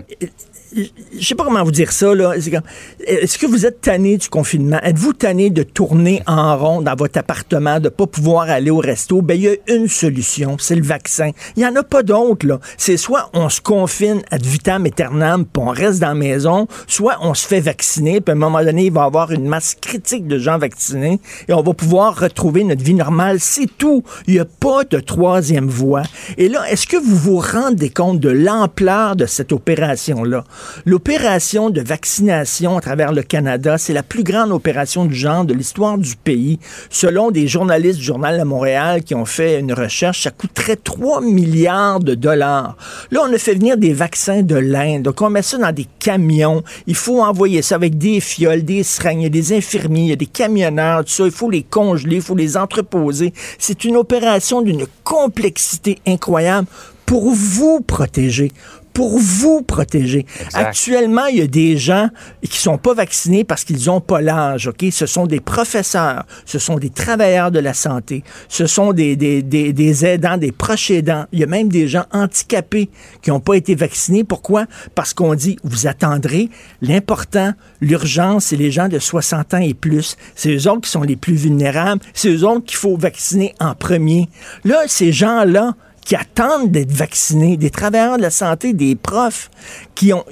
je 0.73 1.25
sais 1.25 1.35
pas 1.35 1.43
comment 1.43 1.63
vous 1.63 1.71
dire 1.71 1.91
ça, 1.91 2.15
là. 2.15 2.33
Est-ce 2.35 3.37
que 3.37 3.45
vous 3.45 3.65
êtes 3.65 3.81
tanné 3.81 4.17
du 4.17 4.29
confinement? 4.29 4.79
Êtes-vous 4.81 5.13
tanné 5.13 5.49
de 5.49 5.63
tourner 5.63 6.23
en 6.27 6.57
rond 6.57 6.81
dans 6.81 6.95
votre 6.95 7.17
appartement, 7.19 7.79
de 7.79 7.89
pas 7.89 8.07
pouvoir 8.07 8.49
aller 8.49 8.71
au 8.71 8.77
resto? 8.77 9.21
Ben, 9.21 9.35
il 9.35 9.41
y 9.41 9.49
a 9.49 9.55
une 9.67 9.87
solution, 9.87 10.57
c'est 10.59 10.75
le 10.75 10.83
vaccin. 10.83 11.31
Il 11.55 11.63
y 11.63 11.65
en 11.65 11.75
a 11.75 11.83
pas 11.83 12.03
d'autre, 12.03 12.47
là. 12.47 12.59
C'est 12.77 12.97
soit 12.97 13.29
on 13.33 13.49
se 13.49 13.59
confine 13.59 14.21
ad 14.31 14.45
vitam 14.45 14.85
aeternam, 14.85 15.45
puis 15.45 15.61
on 15.63 15.69
reste 15.69 15.99
dans 15.99 16.09
la 16.09 16.13
maison, 16.13 16.67
soit 16.87 17.17
on 17.21 17.33
se 17.33 17.45
fait 17.45 17.59
vacciner, 17.59 18.21
puis 18.21 18.31
à 18.31 18.35
un 18.35 18.39
moment 18.39 18.63
donné, 18.63 18.85
il 18.85 18.93
va 18.93 19.03
y 19.03 19.05
avoir 19.05 19.31
une 19.31 19.47
masse 19.47 19.75
critique 19.79 20.27
de 20.27 20.37
gens 20.37 20.57
vaccinés, 20.57 21.19
et 21.47 21.53
on 21.53 21.61
va 21.61 21.73
pouvoir 21.73 22.17
retrouver 22.19 22.63
notre 22.63 22.83
vie 22.83 22.93
normale. 22.93 23.39
C'est 23.39 23.69
tout. 23.77 24.03
Il 24.27 24.35
n'y 24.35 24.39
a 24.39 24.45
pas 24.45 24.83
de 24.83 24.99
troisième 24.99 25.67
voie. 25.67 26.03
Et 26.37 26.47
là, 26.47 26.63
est-ce 26.69 26.87
que 26.87 26.97
vous 26.97 27.15
vous 27.15 27.37
rendez 27.39 27.89
compte 27.89 28.19
de 28.19 28.29
l'ampleur 28.29 29.15
de 29.15 29.25
cette 29.25 29.51
opération-là? 29.51 30.43
L'opération 30.85 31.69
de 31.69 31.81
vaccination 31.81 32.77
à 32.77 32.81
travers 32.81 33.11
le 33.11 33.23
Canada, 33.23 33.77
c'est 33.77 33.93
la 33.93 34.03
plus 34.03 34.23
grande 34.23 34.51
opération 34.51 35.05
du 35.05 35.15
genre 35.15 35.45
de 35.45 35.53
l'histoire 35.53 35.97
du 35.97 36.15
pays. 36.15 36.59
Selon 36.89 37.31
des 37.31 37.47
journalistes 37.47 37.99
du 37.99 38.05
Journal 38.05 38.39
de 38.39 38.43
Montréal 38.43 39.03
qui 39.03 39.15
ont 39.15 39.25
fait 39.25 39.59
une 39.59 39.73
recherche, 39.73 40.23
ça 40.23 40.31
coûterait 40.31 40.75
3 40.75 41.21
milliards 41.21 41.99
de 41.99 42.15
dollars. 42.15 42.75
Là, 43.11 43.21
on 43.23 43.33
a 43.33 43.37
fait 43.37 43.53
venir 43.53 43.77
des 43.77 43.93
vaccins 43.93 44.41
de 44.41 44.55
l'Inde. 44.55 45.03
Donc, 45.03 45.21
on 45.21 45.29
met 45.29 45.41
ça 45.41 45.57
dans 45.57 45.73
des 45.73 45.87
camions. 45.99 46.63
Il 46.87 46.95
faut 46.95 47.21
envoyer 47.21 47.61
ça 47.61 47.75
avec 47.75 47.97
des 47.97 48.19
fioles, 48.19 48.63
des 48.63 48.83
seringues, 48.83 49.27
des 49.27 49.53
infirmiers, 49.53 50.15
des 50.15 50.25
camionneurs, 50.25 51.05
tout 51.05 51.11
ça. 51.11 51.25
Il 51.25 51.31
faut 51.31 51.49
les 51.49 51.63
congeler, 51.63 52.17
il 52.17 52.21
faut 52.21 52.35
les 52.35 52.57
entreposer. 52.57 53.33
C'est 53.57 53.83
une 53.83 53.97
opération 53.97 54.61
d'une 54.61 54.85
complexité 55.03 55.99
incroyable 56.07 56.67
pour 57.05 57.29
vous 57.31 57.81
protéger, 57.81 58.51
pour 58.93 59.17
vous 59.17 59.61
protéger. 59.61 60.25
Actuellement, 60.53 61.25
il 61.27 61.37
y 61.37 61.41
a 61.41 61.47
des 61.47 61.77
gens 61.77 62.09
qui 62.41 62.57
sont 62.57 62.77
pas 62.77 62.93
vaccinés 62.93 63.43
parce 63.43 63.63
qu'ils 63.63 63.89
ont 63.89 64.01
pas 64.01 64.21
l'âge, 64.21 64.67
OK? 64.67 64.85
Ce 64.91 65.05
sont 65.05 65.27
des 65.27 65.39
professeurs, 65.39 66.25
ce 66.45 66.59
sont 66.59 66.77
des 66.77 66.89
travailleurs 66.89 67.51
de 67.51 67.59
la 67.59 67.73
santé, 67.73 68.23
ce 68.49 68.67
sont 68.67 68.93
des, 68.93 69.15
des, 69.15 69.41
des, 69.41 69.73
des 69.73 70.05
aidants, 70.05 70.37
des 70.37 70.51
proches 70.51 70.91
aidants. 70.91 71.25
Il 71.31 71.39
y 71.39 71.43
a 71.43 71.47
même 71.47 71.69
des 71.69 71.87
gens 71.87 72.05
handicapés 72.11 72.89
qui 73.21 73.29
n'ont 73.29 73.39
pas 73.39 73.55
été 73.55 73.75
vaccinés. 73.75 74.23
Pourquoi? 74.23 74.65
Parce 74.95 75.13
qu'on 75.13 75.35
dit, 75.35 75.57
vous 75.63 75.87
attendrez. 75.87 76.49
L'important, 76.81 77.53
l'urgence, 77.79 78.45
c'est 78.45 78.55
les 78.55 78.71
gens 78.71 78.87
de 78.87 78.99
60 78.99 79.53
ans 79.53 79.61
et 79.61 79.73
plus. 79.73 80.17
C'est 80.35 80.55
eux 80.55 80.69
autres 80.69 80.81
qui 80.81 80.89
sont 80.91 81.03
les 81.03 81.15
plus 81.15 81.35
vulnérables. 81.35 82.01
C'est 82.13 82.29
eux 82.29 82.43
autres 82.45 82.65
qu'il 82.65 82.77
faut 82.77 82.97
vacciner 82.97 83.53
en 83.59 83.75
premier. 83.75 84.29
Là, 84.63 84.83
ces 84.87 85.11
gens-là, 85.11 85.75
qui 86.05 86.15
attendent 86.15 86.71
d'être 86.71 86.91
vaccinés, 86.91 87.57
des 87.57 87.69
travailleurs 87.69 88.17
de 88.17 88.21
la 88.21 88.31
santé, 88.31 88.73
des 88.73 88.95
profs 88.95 89.49
qui 89.95 90.13
ont. 90.13 90.25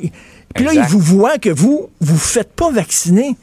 Puis 0.56 0.66
là, 0.66 0.74
ils 0.74 0.82
vous 0.84 1.00
voient 1.00 1.38
que 1.38 1.50
vous, 1.50 1.90
vous 2.02 2.18
faites 2.18 2.52
pas 2.54 2.72
vacciner. 2.72 3.36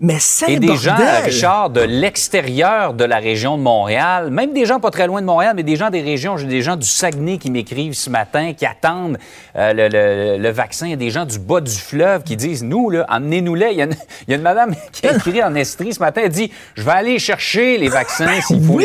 Mais 0.00 0.16
c'est 0.18 0.54
Et 0.54 0.58
des 0.58 0.74
gens, 0.76 0.96
Richard, 1.24 1.70
de 1.70 1.80
l'extérieur 1.80 2.94
de 2.94 3.04
la 3.04 3.18
région 3.18 3.56
de 3.56 3.62
Montréal, 3.62 4.30
même 4.30 4.52
des 4.52 4.66
gens 4.66 4.80
pas 4.80 4.90
très 4.90 5.06
loin 5.06 5.20
de 5.20 5.26
Montréal, 5.26 5.52
mais 5.54 5.62
des 5.62 5.76
gens 5.76 5.88
des 5.88 6.02
régions, 6.02 6.36
j'ai 6.36 6.48
des 6.48 6.62
gens 6.62 6.74
du 6.74 6.86
Saguenay 6.86 7.38
qui 7.38 7.48
m'écrivent 7.48 7.94
ce 7.94 8.10
matin, 8.10 8.54
qui 8.54 8.66
attendent 8.66 9.18
euh, 9.54 10.36
le, 10.38 10.50
vaccin. 10.50 10.86
Il 10.86 10.90
y 10.90 10.94
a 10.94 10.96
des 10.96 11.10
gens 11.10 11.24
du 11.24 11.38
bas 11.38 11.60
du 11.60 11.70
fleuve 11.70 12.24
qui 12.24 12.36
disent, 12.36 12.64
nous, 12.64 12.90
là, 12.90 13.06
emmenez-nous-les. 13.08 13.68
Il, 13.70 13.78
y 13.78 13.82
a 13.82 14.36
une, 14.36 14.42
madame 14.42 14.74
qui 14.92 15.06
a 15.06 15.14
écrit 15.14 15.40
en 15.44 15.54
Estrie 15.54 15.94
ce 15.94 16.00
matin, 16.00 16.22
elle 16.24 16.32
dit, 16.32 16.50
je 16.74 16.82
vais 16.82 16.90
aller 16.90 17.20
chercher 17.20 17.78
les 17.78 17.88
vaccins 17.88 18.40
s'il 18.40 18.64
faut, 18.64 18.80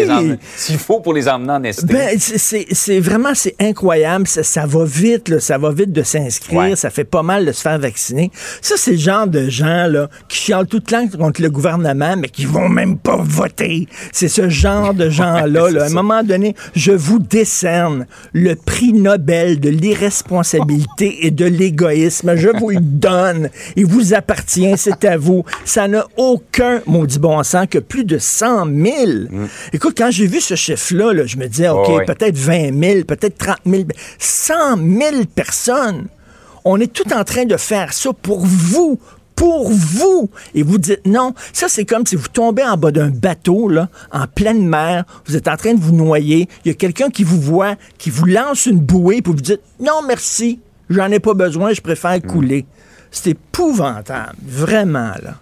s'il 0.55 0.77
faut 0.77 0.99
pour 0.99 1.13
les 1.13 1.27
emmener 1.27 1.53
en 1.53 1.63
Estrie. 1.63 1.87
Ben, 1.87 2.19
c'est 2.19 2.99
vraiment, 2.99 3.33
c'est 3.33 3.55
incroyable. 3.59 4.27
Ça, 4.27 4.65
va 4.67 4.85
vite, 4.85 5.39
ça 5.39 5.57
va 5.57 5.71
vite 5.71 5.91
de 5.91 6.03
s'inscrire. 6.03 6.77
Ça 6.77 6.91
fait 6.91 7.03
pas 7.03 7.23
mal 7.23 7.47
de 7.47 7.51
se 7.51 7.61
faire 7.61 7.79
vacciner. 7.79 8.29
Ça, 8.61 8.75
c'est 8.77 8.91
le 8.91 8.97
genre 8.97 9.25
de 9.25 9.49
gens 9.49 9.87
là, 9.87 10.07
qui 10.27 10.37
chialent 10.37 10.67
tout 10.67 10.77
le 10.77 10.98
contre 11.07 11.41
le 11.41 11.49
gouvernement, 11.49 12.15
mais 12.17 12.29
qui 12.29 12.45
vont 12.45 12.69
même 12.69 12.97
pas 12.97 13.17
voter. 13.17 13.87
C'est 14.11 14.27
ce 14.27 14.49
genre 14.49 14.93
de 14.93 15.09
gens-là. 15.09 15.83
À 15.83 15.85
un 15.85 15.89
moment 15.89 16.23
donné, 16.23 16.55
je 16.75 16.91
vous 16.91 17.19
décerne 17.19 18.05
le 18.33 18.55
prix 18.55 18.93
Nobel 18.93 19.59
de 19.59 19.69
l'irresponsabilité 19.69 21.17
et 21.25 21.31
de 21.31 21.45
l'égoïsme. 21.45 22.35
Je 22.35 22.49
vous 22.49 22.69
le 22.71 22.79
donne. 22.79 23.49
Il 23.75 23.85
vous 23.85 24.13
appartient. 24.13 24.73
C'est 24.77 25.05
à 25.05 25.17
vous. 25.17 25.43
Ça 25.65 25.87
n'a 25.87 26.05
aucun 26.17 26.81
maudit 26.85 27.19
bon 27.19 27.41
sens 27.43 27.67
que 27.69 27.79
plus 27.79 28.03
de 28.03 28.17
100 28.17 28.65
000. 28.65 28.73
Mm. 29.29 29.47
Écoute, 29.73 29.95
quand 29.97 30.11
j'ai 30.11 30.27
vu 30.27 30.41
ce 30.41 30.55
chiffre-là, 30.55 31.25
je 31.25 31.37
me 31.37 31.47
disais, 31.47 31.69
OK, 31.69 32.05
peut-être 32.05 32.37
20 32.37 32.79
000, 32.79 33.03
peut-être 33.05 33.37
30 33.37 33.57
000. 33.65 33.83
100 34.17 34.53
000 34.77 35.25
personnes. 35.33 36.07
On 36.65 36.79
est 36.79 36.91
tout 36.91 37.13
en 37.13 37.23
train 37.23 37.45
de 37.45 37.57
faire 37.57 37.93
ça 37.93 38.11
pour 38.13 38.45
vous, 38.45 38.99
pour 39.39 39.71
vous. 39.71 40.29
Et 40.53 40.63
vous 40.63 40.77
dites 40.77 41.07
non. 41.07 41.33
Ça, 41.53 41.69
c'est 41.69 41.85
comme 41.85 42.05
si 42.05 42.17
vous 42.17 42.27
tombez 42.27 42.63
en 42.63 42.75
bas 42.75 42.91
d'un 42.91 43.09
bateau, 43.09 43.69
là, 43.69 43.87
en 44.11 44.27
pleine 44.27 44.67
mer, 44.67 45.05
vous 45.25 45.37
êtes 45.37 45.47
en 45.47 45.55
train 45.55 45.73
de 45.73 45.79
vous 45.79 45.95
noyer, 45.95 46.49
il 46.65 46.67
y 46.67 46.71
a 46.71 46.73
quelqu'un 46.73 47.09
qui 47.09 47.23
vous 47.23 47.39
voit, 47.39 47.75
qui 47.97 48.09
vous 48.09 48.25
lance 48.25 48.65
une 48.65 48.79
bouée, 48.79 49.21
puis 49.21 49.31
vous 49.31 49.39
dites 49.39 49.61
non, 49.79 50.01
merci, 50.05 50.59
j'en 50.89 51.09
ai 51.09 51.21
pas 51.21 51.33
besoin, 51.33 51.71
je 51.71 51.79
préfère 51.79 52.21
couler. 52.21 52.65
C'est 53.11 53.31
épouvantable, 53.31 54.35
vraiment, 54.45 55.13
là. 55.23 55.35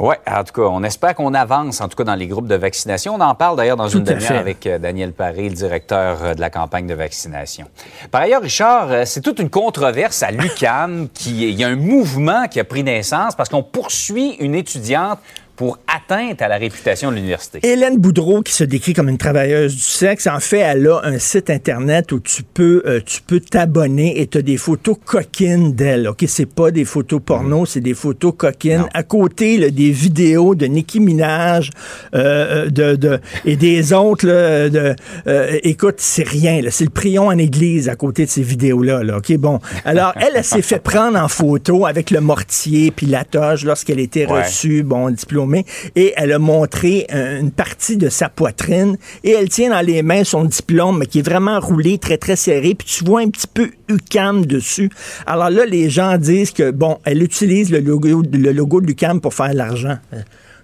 Oui, 0.00 0.16
en 0.26 0.42
tout 0.42 0.52
cas, 0.52 0.68
on 0.68 0.82
espère 0.82 1.14
qu'on 1.14 1.34
avance, 1.34 1.80
en 1.80 1.88
tout 1.88 1.96
cas, 1.96 2.02
dans 2.02 2.16
les 2.16 2.26
groupes 2.26 2.48
de 2.48 2.56
vaccination. 2.56 3.14
On 3.14 3.20
en 3.20 3.34
parle 3.36 3.56
d'ailleurs 3.56 3.76
dans 3.76 3.88
une 3.88 4.02
demi-heure 4.02 4.38
avec 4.38 4.66
euh, 4.66 4.78
Daniel 4.78 5.12
Paré, 5.12 5.48
le 5.48 5.54
directeur 5.54 6.18
euh, 6.22 6.34
de 6.34 6.40
la 6.40 6.50
campagne 6.50 6.88
de 6.88 6.94
vaccination. 6.94 7.66
Par 8.10 8.22
ailleurs, 8.22 8.42
Richard, 8.42 8.90
euh, 8.90 9.04
c'est 9.04 9.20
toute 9.20 9.38
une 9.38 9.50
controverse 9.50 10.24
à 10.24 10.32
l'UCAM. 10.32 11.08
qui, 11.14 11.48
il 11.48 11.54
y 11.54 11.62
a 11.62 11.68
un 11.68 11.76
mouvement 11.76 12.48
qui 12.48 12.58
a 12.58 12.64
pris 12.64 12.82
naissance 12.82 13.36
parce 13.36 13.48
qu'on 13.48 13.62
poursuit 13.62 14.32
une 14.40 14.56
étudiante 14.56 15.20
pour 15.56 15.78
atteinte 15.86 16.42
à 16.42 16.48
la 16.48 16.56
réputation 16.56 17.10
de 17.10 17.16
l'université. 17.16 17.60
Hélène 17.62 17.98
Boudreau, 17.98 18.42
qui 18.42 18.52
se 18.52 18.64
décrit 18.64 18.92
comme 18.92 19.08
une 19.08 19.18
travailleuse 19.18 19.74
du 19.74 19.82
sexe, 19.82 20.26
en 20.26 20.40
fait, 20.40 20.58
elle 20.58 20.86
a 20.88 21.00
un 21.04 21.18
site 21.18 21.50
Internet 21.50 22.12
où 22.12 22.20
tu 22.20 22.42
peux 22.42 22.82
euh, 22.86 23.00
tu 23.04 23.20
peux 23.22 23.40
t'abonner 23.40 24.20
et 24.20 24.26
tu 24.26 24.38
as 24.38 24.42
des 24.42 24.56
photos 24.56 24.96
coquines 25.04 25.72
d'elle. 25.74 26.08
OK, 26.08 26.24
c'est 26.26 26.52
pas 26.52 26.70
des 26.70 26.84
photos 26.84 27.20
porno, 27.24 27.66
c'est 27.66 27.80
des 27.80 27.94
photos 27.94 28.34
coquines. 28.36 28.86
À 28.92 29.02
côté, 29.02 29.70
des 29.70 29.90
vidéos 29.90 30.54
de 30.54 30.66
Nicki 30.66 31.00
Minaj 31.00 31.70
euh, 32.14 32.68
de, 32.70 32.96
de, 32.96 33.20
et 33.44 33.56
des 33.56 33.92
autres. 33.92 34.26
Là, 34.26 34.68
de, 34.68 34.94
euh, 35.26 35.58
écoute, 35.62 35.96
c'est 35.98 36.26
rien. 36.26 36.60
C'est 36.70 36.84
le 36.84 36.90
prion 36.90 37.26
en 37.26 37.38
église 37.38 37.88
à 37.88 37.96
côté 37.96 38.24
de 38.24 38.30
ces 38.30 38.42
vidéos-là. 38.42 39.02
Là, 39.02 39.18
OK, 39.18 39.36
bon. 39.36 39.60
Alors, 39.84 40.12
elle, 40.16 40.32
elle, 40.34 40.44
s'est 40.44 40.62
fait 40.62 40.82
prendre 40.82 41.18
en 41.18 41.28
photo 41.28 41.86
avec 41.86 42.10
le 42.10 42.20
mortier 42.20 42.90
puis 42.90 43.06
la 43.06 43.24
toge 43.24 43.64
lorsqu'elle 43.64 44.00
était 44.00 44.24
reçue, 44.24 44.82
bon, 44.82 45.10
diplôme 45.10 45.43
et 45.96 46.12
elle 46.16 46.32
a 46.32 46.38
montré 46.38 47.06
une 47.10 47.50
partie 47.50 47.96
de 47.96 48.08
sa 48.08 48.28
poitrine 48.28 48.96
et 49.22 49.32
elle 49.32 49.48
tient 49.48 49.70
dans 49.70 49.84
les 49.84 50.02
mains 50.02 50.24
son 50.24 50.44
diplôme 50.44 51.06
qui 51.06 51.20
est 51.20 51.22
vraiment 51.22 51.60
roulé 51.60 51.98
très 51.98 52.18
très 52.18 52.36
serré 52.36 52.74
puis 52.74 52.86
tu 52.86 53.04
vois 53.04 53.20
un 53.20 53.28
petit 53.28 53.46
peu 53.46 53.70
UCAM 53.88 54.46
dessus. 54.46 54.90
Alors 55.26 55.50
là 55.50 55.66
les 55.66 55.90
gens 55.90 56.16
disent 56.18 56.52
que 56.52 56.70
bon, 56.70 56.98
elle 57.04 57.22
utilise 57.22 57.70
le 57.70 57.80
logo 57.80 58.22
le 58.22 58.52
logo 58.52 58.80
de 58.80 58.86
l'UCAM 58.86 59.20
pour 59.20 59.34
faire 59.34 59.54
l'argent. 59.54 59.98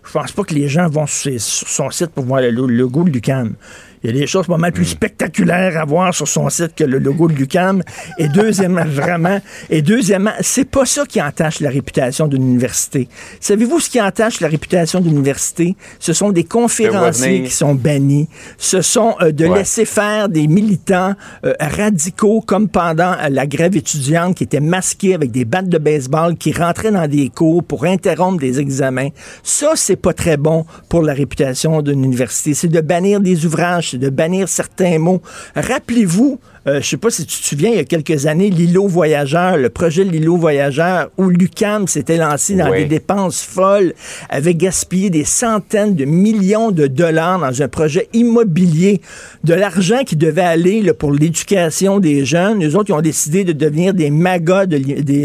Je 0.05 0.13
pense 0.13 0.33
pas 0.33 0.45
que 0.45 0.55
les 0.55 0.69
gens 0.69 0.89
vont 0.89 1.07
sur, 1.07 1.41
son 1.41 1.91
site 1.91 2.09
pour 2.09 2.25
voir 2.25 2.41
le 2.41 2.51
logo 2.51 3.05
de 3.05 3.11
l'UCAM. 3.11 3.55
Il 4.03 4.11
y 4.11 4.17
a 4.17 4.19
des 4.19 4.27
choses 4.27 4.47
pas 4.47 4.57
mal 4.57 4.73
plus 4.73 4.85
hmm. 4.85 4.97
spectaculaires 4.97 5.79
à 5.79 5.85
voir 5.85 6.15
sur 6.15 6.27
son 6.27 6.49
site 6.49 6.75
que 6.75 6.85
le 6.85 6.99
logo 6.99 7.29
de 7.29 7.35
Lucam. 7.35 7.83
Et 8.19 8.29
deuxièmement, 8.29 8.85
vraiment, 8.87 9.41
et 9.69 9.83
deuxièmement, 9.83 10.33
c'est 10.41 10.65
pas 10.65 10.87
ça 10.87 11.05
qui 11.05 11.21
entache 11.21 11.61
la 11.61 11.69
réputation 11.69 12.27
d'une 12.27 12.43
université. 12.43 13.09
Savez-vous 13.41 13.81
ce 13.81 13.91
qui 13.91 14.01
entache 14.01 14.41
la 14.41 14.49
réputation 14.49 15.01
d'une 15.01 15.13
université? 15.13 15.77
Ce 15.99 16.13
sont 16.13 16.31
des 16.31 16.45
conférenciers 16.45 17.43
qui 17.43 17.51
sont 17.51 17.75
bannis. 17.75 18.29
Ce 18.57 18.81
sont 18.81 19.17
euh, 19.21 19.33
de 19.33 19.45
laisser 19.45 19.85
faire 19.85 20.29
des 20.29 20.47
militants 20.47 21.15
euh, 21.45 21.53
radicaux 21.61 22.41
comme 22.41 22.69
pendant 22.69 23.17
la 23.29 23.47
grève 23.47 23.77
étudiante 23.77 24.37
qui 24.37 24.45
étaient 24.45 24.61
masqués 24.61 25.15
avec 25.15 25.31
des 25.31 25.45
battes 25.45 25.69
de 25.69 25.79
baseball, 25.79 26.37
qui 26.37 26.53
rentraient 26.53 26.91
dans 26.91 27.07
des 27.07 27.29
cours 27.29 27.63
pour 27.63 27.85
interrompre 27.85 28.41
des 28.41 28.61
examens. 28.61 29.09
Ça, 29.43 29.73
c'est 29.75 29.97
pas 29.97 30.13
très 30.13 30.37
bon 30.37 30.65
pour 30.89 31.03
la 31.03 31.13
réputation 31.13 31.83
d'une 31.83 32.05
université. 32.05 32.55
C'est 32.55 32.69
de 32.69 32.81
bannir 32.81 33.21
des 33.21 33.45
ouvrages 33.45 33.90
de 33.99 34.11
bannir 34.11 34.49
certains 34.49 34.99
mots. 34.99 35.23
Rappelez-vous, 35.55 36.39
euh, 36.67 36.73
je 36.75 36.77
ne 36.79 36.83
sais 36.83 36.97
pas 36.99 37.11
si 37.11 37.25
tu 37.25 37.41
te 37.41 37.47
souviens, 37.47 37.71
il 37.71 37.77
y 37.77 37.81
a 37.81 37.85
quelques 37.85 38.27
années, 38.27 38.51
l'îlot 38.51 38.87
voyageur, 38.87 39.57
le 39.57 39.71
projet 39.71 40.05
de 40.05 40.11
l'îlot 40.11 40.37
voyageur, 40.37 41.11
où 41.17 41.31
l'UCAM 41.31 41.89
s'était 41.89 42.19
lancé 42.19 42.55
dans 42.55 42.71
des 42.71 42.85
dépenses 42.85 43.43
folles, 43.43 43.95
avait 44.29 44.55
gaspillé 44.55 45.09
des 45.09 45.25
centaines 45.25 45.95
de 45.95 46.05
millions 46.05 46.71
de 46.71 46.87
dollars 46.87 47.39
dans 47.39 47.63
un 47.63 47.69
projet 47.69 48.09
immobilier, 48.13 49.01
de 49.43 49.55
l'argent 49.55 50.05
qui 50.05 50.17
devait 50.17 50.43
aller 50.43 50.93
pour 50.93 51.13
l'éducation 51.13 51.99
des 51.99 52.27
jeunes. 52.27 52.61
Les 52.61 52.75
autres, 52.77 52.91
ils 52.91 52.95
ont 52.95 53.01
décidé 53.01 53.45
de 53.45 53.53
devenir 53.53 53.95
des 53.95 54.11
magas, 54.11 54.67
des, 54.67 54.79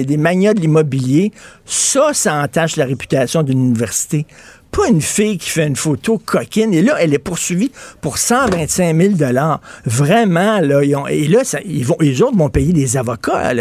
des 0.06 0.18
manias 0.18 0.54
de 0.54 0.62
l'immobilier. 0.62 1.32
Ça, 1.66 2.12
ça 2.14 2.42
entache 2.42 2.78
la 2.78 2.86
réputation 2.86 3.44
d'une 3.44 3.60
université 3.60 4.26
pas 4.76 4.88
une 4.90 5.02
fille 5.02 5.38
qui 5.38 5.50
fait 5.50 5.68
une 5.68 5.76
photo 5.76 6.18
coquine. 6.18 6.74
Et 6.74 6.82
là, 6.82 6.96
elle 7.00 7.14
est 7.14 7.20
poursuivie 7.20 7.72
pour 8.02 8.18
125 8.18 8.96
000 8.96 9.14
Vraiment, 9.86 10.60
là. 10.60 10.82
et 11.10 11.28
là, 11.28 11.62
ils 11.66 11.86
vont, 11.86 11.98
les 12.00 12.22
autres 12.22 12.38
vont 12.38 12.50
payer 12.50 12.74
des 12.74 12.98
avocats 12.98 13.54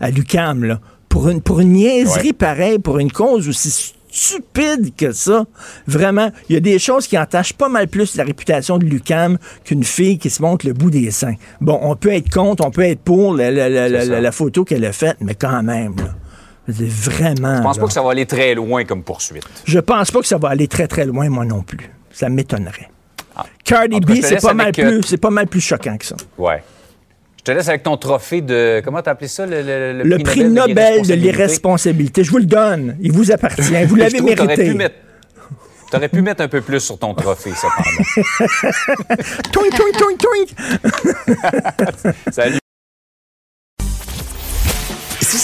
à, 0.00 0.10
l'UCAM, 0.10 0.78
Pour 1.08 1.28
une, 1.28 1.40
pour 1.40 1.60
une 1.60 1.72
niaiserie 1.72 2.32
pareille, 2.32 2.78
pour 2.78 2.98
une 2.98 3.10
cause 3.10 3.48
aussi 3.48 3.94
stupide 4.12 4.94
que 4.96 5.12
ça. 5.12 5.44
Vraiment, 5.86 6.30
il 6.48 6.54
y 6.54 6.56
a 6.56 6.60
des 6.60 6.78
choses 6.78 7.06
qui 7.06 7.18
entachent 7.18 7.52
pas 7.52 7.68
mal 7.68 7.88
plus 7.88 8.16
la 8.16 8.24
réputation 8.24 8.78
de 8.78 8.84
Lucam 8.84 9.38
qu'une 9.64 9.84
fille 9.84 10.18
qui 10.18 10.30
se 10.30 10.42
montre 10.42 10.66
le 10.66 10.72
bout 10.72 10.90
des 10.90 11.10
seins. 11.10 11.34
Bon, 11.60 11.78
on 11.82 11.94
peut 11.96 12.12
être 12.12 12.30
contre, 12.30 12.64
on 12.66 12.70
peut 12.70 12.82
être 12.82 13.00
pour 13.00 13.34
la, 13.34 13.50
la 13.50 14.32
photo 14.32 14.64
qu'elle 14.64 14.84
a 14.84 14.92
faite, 14.92 15.16
mais 15.20 15.34
quand 15.34 15.62
même, 15.62 15.94
là. 15.96 16.14
Vraiment. 16.68 17.56
Je 17.56 17.62
pense 17.62 17.78
pas 17.78 17.86
que 17.86 17.92
ça 17.92 18.02
va 18.02 18.10
aller 18.10 18.26
très 18.26 18.54
loin 18.54 18.84
comme 18.84 19.02
poursuite? 19.02 19.44
Je 19.64 19.78
pense 19.78 20.10
pas 20.10 20.20
que 20.20 20.26
ça 20.26 20.38
va 20.38 20.50
aller 20.50 20.68
très 20.68 20.86
très 20.86 21.04
loin, 21.04 21.28
moi 21.28 21.44
non 21.44 21.62
plus. 21.62 21.90
Ça 22.12 22.28
m'étonnerait. 22.28 22.90
Ah. 23.36 23.46
Cardi 23.64 24.00
B, 24.00 24.20
c'est 24.22 24.40
pas, 24.40 24.54
mal 24.54 24.72
plus, 24.72 25.02
c'est 25.02 25.16
pas 25.16 25.30
mal 25.30 25.46
plus 25.46 25.60
choquant 25.60 25.96
que 25.96 26.06
ça. 26.06 26.16
Ouais. 26.38 26.62
Je 27.38 27.44
te 27.44 27.52
laisse 27.52 27.68
avec 27.68 27.82
ton 27.82 27.96
trophée 27.96 28.42
de. 28.42 28.82
Comment 28.84 29.00
t'as 29.00 29.12
appelé 29.12 29.28
ça? 29.28 29.46
Le, 29.46 30.02
le, 30.02 30.18
prix, 30.18 30.44
Nobel, 30.44 31.06
de 31.06 31.14
l'irresponsabilité? 31.14 32.22
Je 32.22 32.30
vous 32.30 32.38
le 32.38 32.44
donne. 32.44 32.96
Il 33.00 33.12
vous 33.12 33.32
appartient. 33.32 33.84
Vous 33.86 33.96
l'avez 33.96 34.20
mérité. 34.20 34.74
Tu 35.90 35.96
aurais 35.96 36.08
pu 36.08 36.22
mettre 36.22 36.42
un 36.42 36.48
peu 36.48 36.60
plus 36.60 36.80
sur 36.80 36.98
ton 36.98 37.14
trophée, 37.14 37.50
cependant. 37.50 38.04
toink, 39.52 39.74
toink, 39.74 39.96
toink, 39.98 40.18
toink! 40.18 42.14
Salut. 42.30 42.60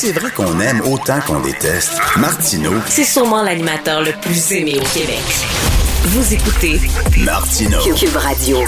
C'est 0.07 0.13
vrai 0.13 0.31
qu'on 0.31 0.61
aime 0.61 0.83
autant 0.83 1.19
qu'on 1.27 1.41
déteste, 1.41 2.01
Martineau. 2.17 2.75
C'est 2.87 3.03
sûrement 3.03 3.43
l'animateur 3.43 4.05
le 4.05 4.13
plus 4.13 4.53
aimé 4.53 4.79
au 4.81 4.97
Québec. 4.97 5.19
Vous 6.05 6.33
écoutez 6.33 6.81
Martineau. 7.25 7.81
Cube 7.93 8.15
Radio. 8.15 8.59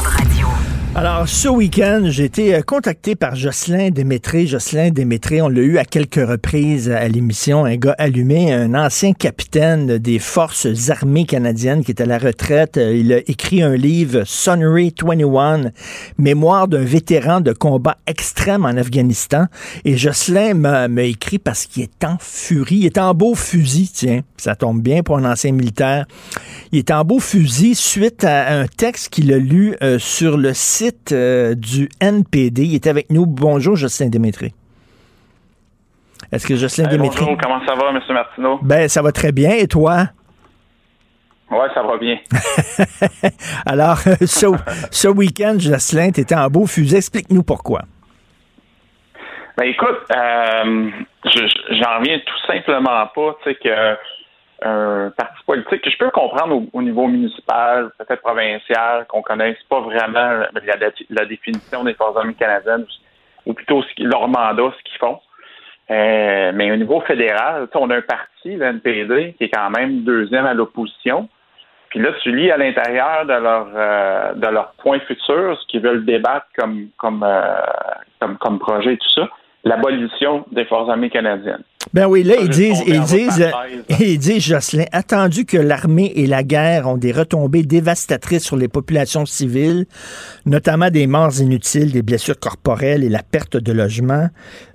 Alors, 0.94 1.28
ce 1.28 1.48
week-end, 1.48 2.04
j'ai 2.06 2.24
été 2.24 2.54
euh, 2.54 2.62
contacté 2.62 3.14
par 3.14 3.36
Jocelyn 3.36 3.90
Démétré. 3.90 4.46
Jocelyn 4.46 4.90
Démétré, 4.90 5.42
on 5.42 5.48
l'a 5.48 5.60
eu 5.60 5.78
à 5.78 5.84
quelques 5.84 6.26
reprises 6.26 6.90
à 6.90 7.06
l'émission, 7.06 7.66
un 7.66 7.76
gars 7.76 7.94
allumé, 7.98 8.52
un 8.52 8.74
ancien 8.74 9.12
capitaine 9.12 9.98
des 9.98 10.18
forces 10.18 10.66
armées 10.88 11.26
canadiennes 11.26 11.84
qui 11.84 11.92
est 11.92 12.00
à 12.00 12.06
la 12.06 12.18
retraite. 12.18 12.78
Euh, 12.78 12.96
il 12.96 13.12
a 13.12 13.18
écrit 13.18 13.62
un 13.62 13.76
livre, 13.76 14.22
Sunray 14.24 14.92
21, 15.00 15.70
Mémoire 16.16 16.66
d'un 16.66 16.84
vétéran 16.84 17.42
de 17.42 17.52
combat 17.52 17.98
extrême 18.06 18.64
en 18.64 18.76
Afghanistan. 18.76 19.44
Et 19.84 19.96
Jocelyn 19.96 20.54
m'a 20.54 21.02
écrit 21.02 21.38
parce 21.38 21.66
qu'il 21.66 21.84
est 21.84 22.04
en 22.04 22.16
furie. 22.18 22.78
Il 22.78 22.86
est 22.86 22.98
en 22.98 23.14
beau 23.14 23.34
fusil, 23.34 23.90
tiens. 23.92 24.22
Ça 24.36 24.56
tombe 24.56 24.80
bien 24.80 25.02
pour 25.02 25.18
un 25.18 25.30
ancien 25.30 25.52
militaire. 25.52 26.06
Il 26.72 26.78
est 26.78 26.90
en 26.90 27.04
beau 27.04 27.20
fusil 27.20 27.74
suite 27.74 28.24
à 28.24 28.58
un 28.58 28.66
texte 28.66 29.10
qu'il 29.10 29.32
a 29.32 29.38
lu 29.38 29.76
euh, 29.82 29.98
sur 29.98 30.36
le 30.36 30.54
site 30.54 30.87
euh, 31.12 31.54
du 31.54 31.88
NPD. 32.00 32.62
Il 32.64 32.74
est 32.74 32.86
avec 32.86 33.10
nous. 33.10 33.26
Bonjour, 33.26 33.76
Justin 33.76 34.08
Démétré. 34.08 34.52
Est-ce 36.32 36.46
que 36.46 36.56
Justin 36.56 36.88
Démétré... 36.88 37.20
Bonjour, 37.24 37.38
comment 37.40 37.60
ça 37.66 37.74
va, 37.74 37.90
M. 37.90 38.00
Martineau? 38.10 38.58
Ben, 38.62 38.88
ça 38.88 39.02
va 39.02 39.12
très 39.12 39.32
bien. 39.32 39.52
Et 39.52 39.66
toi? 39.66 40.08
Oui, 41.50 41.66
ça 41.72 41.82
va 41.82 41.96
bien. 41.96 42.18
Alors, 43.66 43.98
ce, 43.98 45.08
week-end, 45.08 45.56
Jocelyn, 45.58 46.10
tu 46.10 46.20
étais 46.20 46.34
en 46.34 46.48
beau 46.48 46.66
fusil. 46.66 46.96
Explique-nous 46.96 47.42
pourquoi. 47.42 47.82
Ben 49.56 49.64
écoute, 49.64 49.98
euh, 50.14 50.90
j'en 51.24 51.98
reviens 51.98 52.20
tout 52.24 52.46
simplement 52.46 53.06
pas, 53.12 53.36
tu 53.42 53.50
sais, 53.50 53.54
que 53.56 53.96
un 54.62 55.10
parti 55.16 55.38
politique 55.46 55.82
que 55.82 55.90
je 55.90 55.98
peux 55.98 56.10
comprendre 56.10 56.62
au, 56.72 56.82
niveau 56.82 57.06
municipal, 57.06 57.90
peut-être 57.98 58.22
provincial, 58.22 59.06
qu'on 59.08 59.22
connaisse 59.22 59.58
pas 59.68 59.80
vraiment 59.80 60.42
la, 61.10 61.24
définition 61.26 61.84
des 61.84 61.94
forces 61.94 62.16
armées 62.16 62.34
canadiennes, 62.34 62.86
ou 63.46 63.52
plutôt 63.52 63.82
leur 63.98 64.28
mandat, 64.28 64.72
ce 64.76 64.82
qu'ils 64.82 64.98
font. 64.98 65.20
Euh, 65.90 66.52
mais 66.54 66.70
au 66.70 66.76
niveau 66.76 67.00
fédéral, 67.00 67.68
on 67.74 67.90
a 67.90 67.96
un 67.96 68.02
parti, 68.02 68.56
le 68.56 68.66
NPD, 68.66 69.34
qui 69.38 69.44
est 69.44 69.48
quand 69.48 69.70
même 69.70 70.02
deuxième 70.02 70.44
à 70.44 70.54
l'opposition. 70.54 71.28
Puis 71.88 72.00
là, 72.00 72.10
tu 72.22 72.34
lis 72.34 72.50
à 72.50 72.58
l'intérieur 72.58 73.24
de 73.24 73.32
leur 73.32 73.68
euh, 73.74 74.34
de 74.34 74.46
leur 74.48 74.72
point 74.72 75.00
futur, 75.00 75.58
ce 75.58 75.66
qu'ils 75.68 75.80
veulent 75.80 76.04
débattre 76.04 76.46
comme 76.58 76.88
comme, 76.98 77.22
euh, 77.22 77.62
comme 78.20 78.36
comme 78.36 78.58
projet 78.58 78.94
et 78.94 78.98
tout 78.98 79.08
ça, 79.14 79.28
l'abolition 79.64 80.44
des 80.52 80.66
forces 80.66 80.90
armées 80.90 81.08
canadiennes. 81.08 81.64
Ben 81.94 82.06
oui, 82.06 82.22
là, 82.22 82.34
ils 82.42 82.48
disent, 82.48 82.82
ils 82.86 83.00
disent, 83.02 83.50
ils 84.00 84.18
disent, 84.18 84.42
Jocelyn, 84.42 84.84
attendu 84.92 85.44
que 85.44 85.56
l'armée 85.56 86.12
et 86.16 86.26
la 86.26 86.42
guerre 86.42 86.88
ont 86.88 86.96
des 86.96 87.12
retombées 87.12 87.62
dévastatrices 87.62 88.42
sur 88.42 88.56
les 88.56 88.68
populations 88.68 89.24
civiles, 89.24 89.86
notamment 90.44 90.90
des 90.90 91.06
morts 91.06 91.40
inutiles, 91.40 91.92
des 91.92 92.02
blessures 92.02 92.38
corporelles 92.38 93.04
et 93.04 93.08
la 93.08 93.22
perte 93.22 93.56
de 93.56 93.72
logement, 93.72 94.28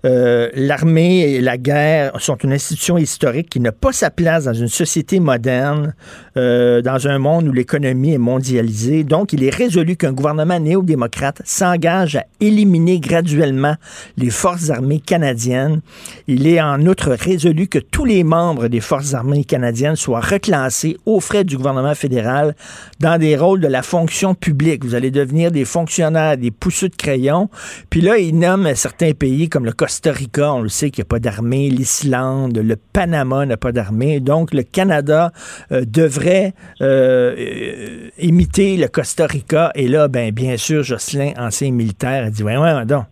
euh, 0.06 0.50
l'armée 0.54 1.22
et 1.22 1.42
la 1.42 1.58
guerre 1.58 2.20
sont 2.20 2.36
une 2.38 2.52
institution 2.52 2.98
historique 2.98 3.50
qui 3.50 3.60
n'a 3.60 3.72
pas 3.72 3.94
sa 3.94 4.10
place 4.10 4.46
dans 4.46 4.54
une 4.54 4.68
société 4.68 5.20
moderne, 5.20 5.94
euh, 6.36 6.82
dans 6.82 7.08
un 7.08 7.20
monde 7.20 7.48
où 7.48 7.54
l'économie 7.54 8.14
est 8.14 8.18
mondialisée. 8.18 9.04
Donc, 9.04 9.32
il 9.32 9.44
est 9.44 9.54
résolu 9.54 9.96
qu'un 9.96 10.12
gouvernement 10.12 10.60
néo-démocrate 10.60 11.42
s'engage 11.46 12.18
à 12.18 12.26
éliminer 12.42 13.00
graduellement 13.00 13.76
les 14.18 14.30
forces 14.30 14.70
armées 14.70 15.00
canadiennes. 15.00 15.82
Il 16.28 16.48
est 16.48 16.60
en 16.60 16.86
résolu 17.02 17.68
que 17.68 17.80
tous 17.80 18.06
les 18.06 18.24
membres 18.24 18.68
des 18.68 18.80
forces 18.80 19.14
armées 19.14 19.44
canadiennes 19.44 19.96
soient 19.96 20.20
reclassés 20.20 20.98
aux 21.06 21.20
frais 21.20 21.44
du 21.44 21.58
gouvernement 21.58 21.96
fédéral 21.96 22.56
dans 23.00 23.18
des 23.20 23.36
rôles 23.36 23.60
de 23.60 23.68
la 23.68 23.82
fonction 23.82 24.36
publique. 24.36 24.86
Vous 24.86 24.96
allez 24.96 25.12
devenir 25.12 25.52
des 25.52 25.66
fonctionnaires, 25.66 26.38
des 26.38 26.52
pousseux 26.52 26.90
de 26.90 26.96
crayon. 26.96 27.50
Puis 27.90 28.02
là, 28.02 28.18
il 28.18 28.38
nomme 28.38 28.74
certains 28.76 29.14
pays 29.14 29.50
comme 29.50 29.66
le 29.66 29.74
Costa 29.74 30.12
Rica, 30.12 30.54
on 30.54 30.62
le 30.62 30.70
sait 30.70 30.92
qu'il 30.92 31.02
n'y 31.02 31.08
a 31.08 31.10
pas 31.10 31.20
d'armée, 31.20 31.70
l'Islande, 31.70 32.58
le 32.58 32.76
Panama 32.76 33.46
n'a 33.46 33.58
pas 33.58 33.72
d'armée. 33.72 34.20
Donc, 34.20 34.54
le 34.54 34.64
Canada 34.64 35.32
euh, 35.72 35.86
devrait 35.86 36.54
euh, 36.82 37.36
euh, 37.38 38.10
imiter 38.20 38.78
le 38.78 38.88
Costa 38.88 39.26
Rica. 39.26 39.72
Et 39.76 39.88
là, 39.88 40.08
ben, 40.08 40.32
bien 40.32 40.58
sûr, 40.58 40.84
Jocelyn, 40.84 41.34
ancien 41.38 41.72
militaire, 41.72 42.26
a 42.26 42.30
dit, 42.30 42.44
ouais, 42.44 42.58
ouais, 42.58 42.86
non, 42.86 43.06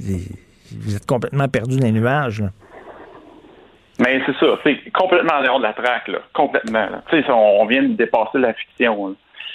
vous 0.00 0.96
êtes 0.96 1.06
complètement 1.06 1.48
perdu 1.48 1.78
dans 1.78 1.86
les 1.86 1.92
nuages. 1.92 2.42
Mais 4.02 4.20
c'est 4.26 4.36
ça, 4.38 4.58
c'est 4.64 4.90
complètement 4.92 5.34
en 5.34 5.42
dehors 5.42 5.58
de 5.58 5.64
la 5.64 5.72
traque, 5.72 6.08
là. 6.08 6.18
Complètement. 6.32 6.88
Tu 7.08 7.22
sais, 7.22 7.30
on, 7.30 7.64
vient 7.66 7.82
de 7.82 7.94
dépasser 7.94 8.38
la 8.38 8.52
fiction. 8.54 9.14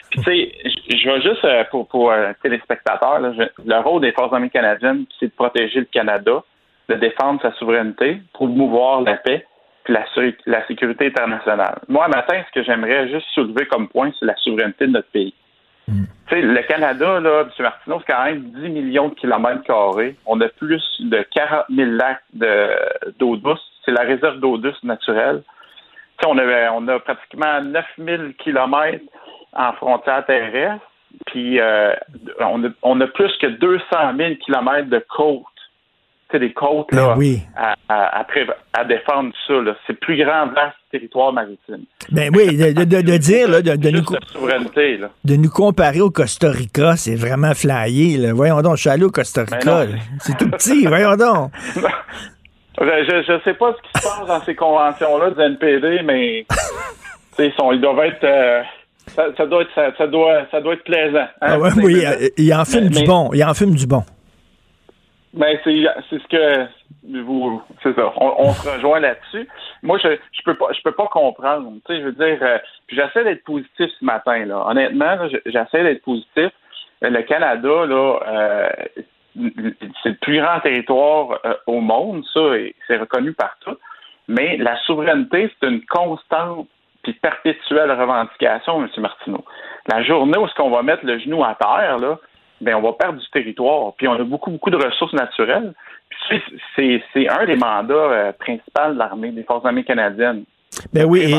Puis 0.10 0.22
tu 0.22 0.24
sais, 0.24 0.52
je 0.98 1.10
vais 1.10 1.22
juste 1.22 1.46
pour, 1.70 1.88
pour 1.88 2.14
téléspectateurs, 2.42 3.20
le 3.20 3.82
rôle 3.82 4.02
des 4.02 4.14
forces 4.14 4.32
armées 4.34 4.50
canadiennes, 4.50 5.06
c'est 5.20 5.28
de 5.28 5.32
protéger 5.32 5.80
le 5.80 5.86
Canada, 5.86 6.44
de 6.88 6.96
défendre 6.96 7.42
sa 7.42 7.52
souveraineté, 7.54 8.22
promouvoir 8.34 9.02
la 9.02 9.16
paix, 9.18 9.46
la, 9.88 10.06
la 10.46 10.66
sécurité 10.68 11.08
internationale. 11.08 11.80
Moi, 11.88 12.08
matin, 12.08 12.42
ce 12.48 12.60
que 12.60 12.66
j'aimerais 12.66 13.10
juste 13.10 13.28
soulever 13.34 13.66
comme 13.66 13.88
point, 13.90 14.12
c'est 14.20 14.26
la 14.26 14.36
souveraineté 14.38 14.88
de 14.88 14.92
notre 14.92 15.10
pays. 15.10 15.34
Mm. 15.88 16.04
Le 16.32 16.62
Canada, 16.68 17.18
M. 17.18 17.50
Martineau, 17.60 18.00
c'est 18.00 18.14
quand 18.14 18.26
même 18.26 18.42
10 18.52 18.70
millions 18.70 19.10
de 19.10 19.16
kilomètres 19.16 19.64
carrés. 19.64 20.16
On 20.26 20.40
a 20.42 20.50
plus 20.50 20.84
de 21.00 21.26
40 21.34 21.66
000 21.70 21.92
lacs 21.92 22.24
d'eau 22.34 23.38
douce. 23.38 23.62
C'est 23.86 23.92
la 23.92 24.02
réserve 24.02 24.40
d'eau 24.40 24.58
douce 24.58 24.82
naturelle. 24.84 25.44
On, 26.26 26.38
a 26.88 27.00
pratiquement 27.00 27.62
9 27.62 27.86
000 28.00 28.24
kilomètres 28.40 29.06
en 29.54 29.74
frontière 29.74 30.26
terrestre. 30.26 30.84
Puis 31.28 31.60
euh, 31.60 31.94
on, 32.40 32.66
a, 32.66 32.70
on 32.82 33.00
a 33.00 33.08
plus 33.08 33.36
que 33.38 33.48
200 33.48 33.84
000 34.18 34.36
kilomètres 34.36 34.90
de 34.90 35.04
côtes 35.16 35.46
c'est 36.32 36.40
des 36.40 36.54
côtes 36.54 36.92
là, 36.92 37.10
ben 37.10 37.18
oui. 37.18 37.42
à, 37.56 37.76
à, 37.90 38.26
à, 38.74 38.84
défendre 38.86 39.32
ça. 39.48 39.54
C'est 39.86 39.94
le 39.94 40.00
plus 40.00 40.24
grand 40.24 40.48
vaste 40.48 40.76
territoire 40.92 41.32
maritime. 41.32 41.86
Ben 42.12 42.32
oui, 42.36 42.58
de, 42.58 42.84
de, 42.84 43.02
de 43.02 43.18
dire, 43.18 43.50
là, 43.50 43.62
de, 43.62 43.76
de 43.76 43.90
nous, 43.90 44.04
souveraineté, 44.32 44.98
là. 44.98 45.10
de 45.24 45.36
nous 45.36 45.50
comparer 45.50 46.02
au 46.02 46.10
Costa 46.10 46.50
Rica, 46.52 46.96
c'est 46.96 47.16
vraiment 47.16 47.54
flyé. 47.54 48.18
Là. 48.18 48.34
Voyons 48.34 48.62
donc, 48.62 48.76
je 48.76 48.82
suis 48.82 48.90
allé 48.90 49.04
au 49.04 49.10
Costa 49.10 49.46
ben 49.46 49.56
Rica. 49.58 49.86
C'est 50.20 50.38
tout 50.38 50.50
petit, 50.50 50.86
voyons 50.86 51.16
donc. 51.16 51.52
je 52.80 53.34
ne 53.34 53.40
sais 53.42 53.54
pas 53.54 53.74
ce 53.74 53.82
qui 53.82 54.02
se 54.02 54.08
passe 54.08 54.28
dans 54.28 54.42
ces 54.42 54.56
conventions-là 54.56 55.32
du 55.32 55.42
NPD, 55.42 56.02
mais 56.04 56.46
sont, 57.58 57.72
ils 57.72 57.82
doivent 57.82 58.00
être... 58.00 58.24
Euh, 58.24 58.62
ça, 59.16 59.46
doit 59.46 59.62
être 59.62 59.98
ça, 59.98 60.08
doit 60.08 60.46
ça 60.52 60.60
doit 60.60 60.74
être 60.74 60.84
plaisant. 60.84 61.20
Hein? 61.20 61.30
Ah 61.40 61.60
ouais, 61.60 61.70
oui, 61.78 62.04
il 62.38 62.54
en 62.54 62.66
fume 62.66 62.90
du 62.90 63.06
bon. 63.06 63.30
Il 63.34 63.44
en 63.44 63.54
fume 63.54 63.74
du 63.74 63.88
bon. 63.88 64.04
Ben 65.38 65.56
c'est 65.64 65.86
c'est 66.10 66.20
ce 66.20 66.28
que 66.28 66.68
vous 67.22 67.62
c'est 67.84 67.96
ça. 67.96 68.12
On, 68.18 68.52
se 68.54 68.68
rejoint 68.68 69.00
là-dessus. 69.00 69.48
Moi 69.84 70.00
je 70.00 70.18
je 70.32 70.42
peux 70.44 70.56
pas 70.56 70.70
je 70.74 70.82
peux 70.82 70.94
pas 70.94 71.06
comprendre. 71.08 71.72
Tu 71.86 71.94
sais 71.94 72.02
je 72.02 72.06
veux 72.06 72.12
dire 72.14 72.40
euh, 72.42 72.58
j'essaie 72.90 73.24
d'être 73.24 73.44
positif 73.44 73.92
ce 74.00 74.04
matin 74.04 74.46
là. 74.46 74.66
Honnêtement 74.68 75.28
j'essaie 75.46 75.84
d'être 75.84 76.02
positif. 76.02 76.50
Euh, 77.04 77.10
le 77.12 77.22
Canada 77.22 77.86
là 77.86 78.20
euh, 78.28 78.70
c'est 80.02 80.10
le 80.10 80.16
plus 80.16 80.42
grand 80.42 80.60
territoire 80.62 81.40
au 81.68 81.82
monde 81.82 82.24
ça 82.34 82.58
et 82.58 82.76
c'est 82.88 82.98
reconnu 82.98 83.34
partout. 83.34 83.78
Mais 84.28 84.58
la 84.58 84.76
souveraineté 84.86 85.52
c'est 85.60 85.68
une 85.68 85.86
constante 85.86 86.68
puis 87.04 87.14
perpétuelle 87.14 87.92
revendication, 87.92 88.84
M. 88.84 88.90
Martineau. 88.98 89.46
La 89.88 90.02
journée 90.02 90.40
où 90.40 90.48
ce 90.48 90.56
qu'on 90.56 90.72
va 90.72 90.82
mettre 90.82 91.06
le 91.06 91.20
genou 91.20 91.44
à 91.44 91.54
terre 91.54 92.00
là 92.00 92.18
ben 92.62 92.76
on 92.76 92.82
va 92.82 92.94
perdre 92.94 93.20
du 93.20 93.30
territoire. 93.30 93.94
Puis 93.98 94.08
on 94.08 94.14
a 94.14 94.24
beaucoup, 94.24 94.52
beaucoup 94.52 94.70
de 94.70 94.78
ressources 94.78 95.14
naturelles. 95.14 95.74
Puis 96.10 97.02
c'est 97.14 97.30
un 97.30 97.46
des 97.46 97.56
mandats 97.56 97.94
euh, 97.94 98.32
principaux 98.32 98.94
de 98.94 98.98
l'armée, 98.98 99.32
des 99.32 99.44
Forces 99.44 99.66
armées 99.66 99.84
canadiennes. 99.84 100.44
Ben 100.94 101.06
oui. 101.06 101.22
Et, 101.22 101.36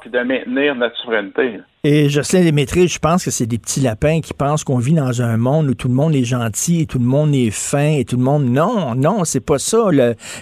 puis 0.00 0.10
de 0.10 0.18
maintenir 0.20 0.74
notre 0.74 0.96
souveraineté. 0.98 1.60
Et 1.82 2.10
Jocelyn 2.10 2.42
Démétré, 2.42 2.88
je 2.88 2.98
pense 2.98 3.24
que 3.24 3.30
c'est 3.30 3.46
des 3.46 3.56
petits 3.56 3.80
lapins 3.80 4.20
qui 4.20 4.34
pensent 4.34 4.64
qu'on 4.64 4.76
vit 4.76 4.92
dans 4.92 5.22
un 5.22 5.38
monde 5.38 5.70
où 5.70 5.72
tout 5.72 5.88
le 5.88 5.94
monde 5.94 6.14
est 6.14 6.24
gentil 6.24 6.82
et 6.82 6.86
tout 6.86 6.98
le 6.98 7.06
monde 7.06 7.34
est 7.34 7.50
fin 7.50 7.92
et 7.92 8.04
tout 8.04 8.18
le 8.18 8.22
monde. 8.22 8.44
Non, 8.44 8.94
non, 8.94 9.24
c'est 9.24 9.40
pas 9.40 9.58
ça. 9.58 9.88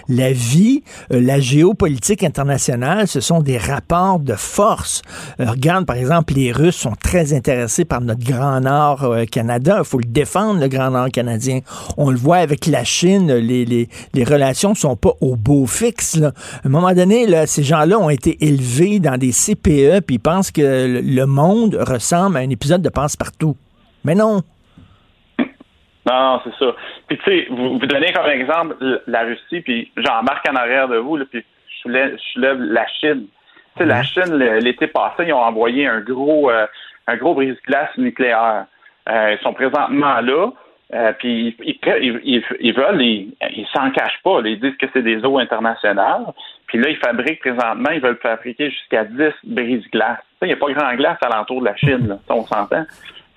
la 0.09 0.31
vie, 0.33 0.83
euh, 1.13 1.21
la 1.21 1.39
géopolitique 1.39 2.25
internationale, 2.25 3.07
ce 3.07 3.21
sont 3.21 3.39
des 3.41 3.57
rapports 3.57 4.19
de 4.19 4.33
force. 4.33 5.01
Euh, 5.39 5.51
regarde, 5.51 5.85
par 5.85 5.95
exemple, 5.95 6.33
les 6.33 6.51
Russes 6.51 6.75
sont 6.75 6.95
très 7.01 7.31
intéressés 7.33 7.85
par 7.85 8.01
notre 8.01 8.25
Grand 8.25 8.59
Nord 8.59 9.05
euh, 9.05 9.23
Canada. 9.23 9.77
Il 9.79 9.85
faut 9.85 9.99
le 9.99 10.09
défendre, 10.09 10.59
le 10.59 10.67
Grand 10.67 10.91
Nord 10.91 11.07
canadien. 11.09 11.61
On 11.95 12.09
le 12.09 12.17
voit 12.17 12.37
avec 12.37 12.65
la 12.65 12.83
Chine, 12.83 13.31
les, 13.31 13.63
les, 13.63 13.87
les 14.13 14.23
relations 14.25 14.75
sont 14.75 14.97
pas 14.97 15.13
au 15.21 15.37
beau 15.37 15.65
fixe. 15.67 16.17
Là. 16.17 16.33
À 16.65 16.67
un 16.67 16.69
moment 16.69 16.91
donné, 16.91 17.27
là, 17.27 17.47
ces 17.47 17.63
gens-là 17.63 17.97
ont 17.97 18.09
été 18.09 18.28
élevés 18.39 18.99
dans 18.99 19.17
des 19.17 19.31
CPE, 19.31 20.05
puis 20.05 20.15
ils 20.15 20.19
pensent 20.19 20.51
que 20.51 21.01
le 21.01 21.25
monde 21.25 21.75
ressemble 21.75 22.37
à 22.37 22.39
un 22.39 22.49
épisode 22.49 22.81
de 22.81 22.89
Passe-Partout. 22.89 23.55
Mais 24.03 24.15
non. 24.15 24.41
Non, 26.09 26.41
c'est 26.43 26.53
ça. 26.57 26.73
Puis 27.07 27.17
tu 27.17 27.23
sais, 27.25 27.47
vous, 27.49 27.77
vous 27.77 27.85
donnez 27.85 28.11
comme 28.13 28.29
exemple 28.29 29.01
la 29.05 29.23
Russie, 29.23 29.61
puis 29.61 29.91
j'embarque 29.97 30.47
en 30.49 30.55
arrière 30.55 30.87
de 30.87 30.97
vous, 30.97 31.17
puis 31.25 31.45
je 31.85 32.39
lève 32.39 32.59
la 32.59 32.85
Chine. 32.99 33.25
Tu 33.75 33.83
sais, 33.83 33.85
la 33.85 34.03
Chine, 34.03 34.35
l'été 34.35 34.87
passé, 34.87 35.25
ils 35.27 35.33
ont 35.33 35.41
envoyé 35.41 35.87
un 35.87 36.01
gros, 36.01 36.49
euh, 36.49 36.65
un 37.07 37.15
gros 37.17 37.33
brise-glace 37.33 37.95
nucléaire. 37.97 38.65
Euh, 39.07 39.35
ils 39.37 39.43
sont 39.43 39.53
présentement 39.53 40.21
là. 40.21 40.51
Euh, 40.91 41.13
puis 41.19 41.55
ils, 41.59 42.73
veulent, 42.73 43.01
ils, 43.01 43.33
ils 43.55 43.67
s'en 43.73 43.91
cachent 43.91 44.21
pas. 44.23 44.41
Ils 44.43 44.59
disent 44.59 44.75
que 44.77 44.87
c'est 44.91 45.03
des 45.03 45.23
eaux 45.23 45.37
internationales. 45.37 46.25
Puis 46.65 46.79
là, 46.79 46.89
ils 46.89 46.97
fabriquent 46.97 47.41
présentement, 47.41 47.91
ils 47.91 48.01
veulent 48.01 48.19
fabriquer 48.21 48.71
jusqu'à 48.71 49.03
10 49.03 49.31
brises-glaces. 49.43 50.19
Il 50.41 50.47
n'y 50.47 50.53
a 50.53 50.57
pas 50.57 50.71
grand 50.71 50.95
glace 50.95 51.17
alentour 51.21 51.61
de 51.61 51.65
la 51.65 51.75
Chine, 51.75 52.07
là, 52.07 52.19
on 52.29 52.43
s'entend. 52.43 52.85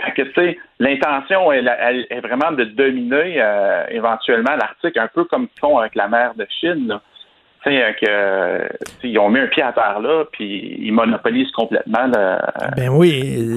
Fait 0.03 0.12
que, 0.12 0.22
tu 0.22 0.32
sais, 0.34 0.59
l'intention 0.78 1.53
elle, 1.53 1.68
est 2.11 2.20
vraiment 2.20 2.53
de 2.53 2.64
dominer 2.64 3.34
euh, 3.38 3.84
éventuellement 3.90 4.57
l'Arctique, 4.57 4.96
un 4.96 5.09
peu 5.09 5.24
comme 5.24 5.48
ils 5.55 5.61
font 5.61 5.78
avec 5.78 5.94
la 5.94 6.09
mer 6.09 6.34
de 6.34 6.46
Chine. 6.61 6.88
Là. 6.88 7.03
Euh, 7.64 7.92
que 8.00 9.06
ils 9.06 9.16
ont 9.20 9.30
mis 9.30 9.38
un 9.38 9.46
pied 9.46 9.62
à 9.62 9.72
terre 9.72 10.00
là, 10.00 10.24
puis 10.32 10.78
ils 10.80 10.92
monopolisent 10.92 11.52
complètement 11.52 12.06
le. 12.06 12.36
Ben 12.76 12.88
oui. 12.88 13.56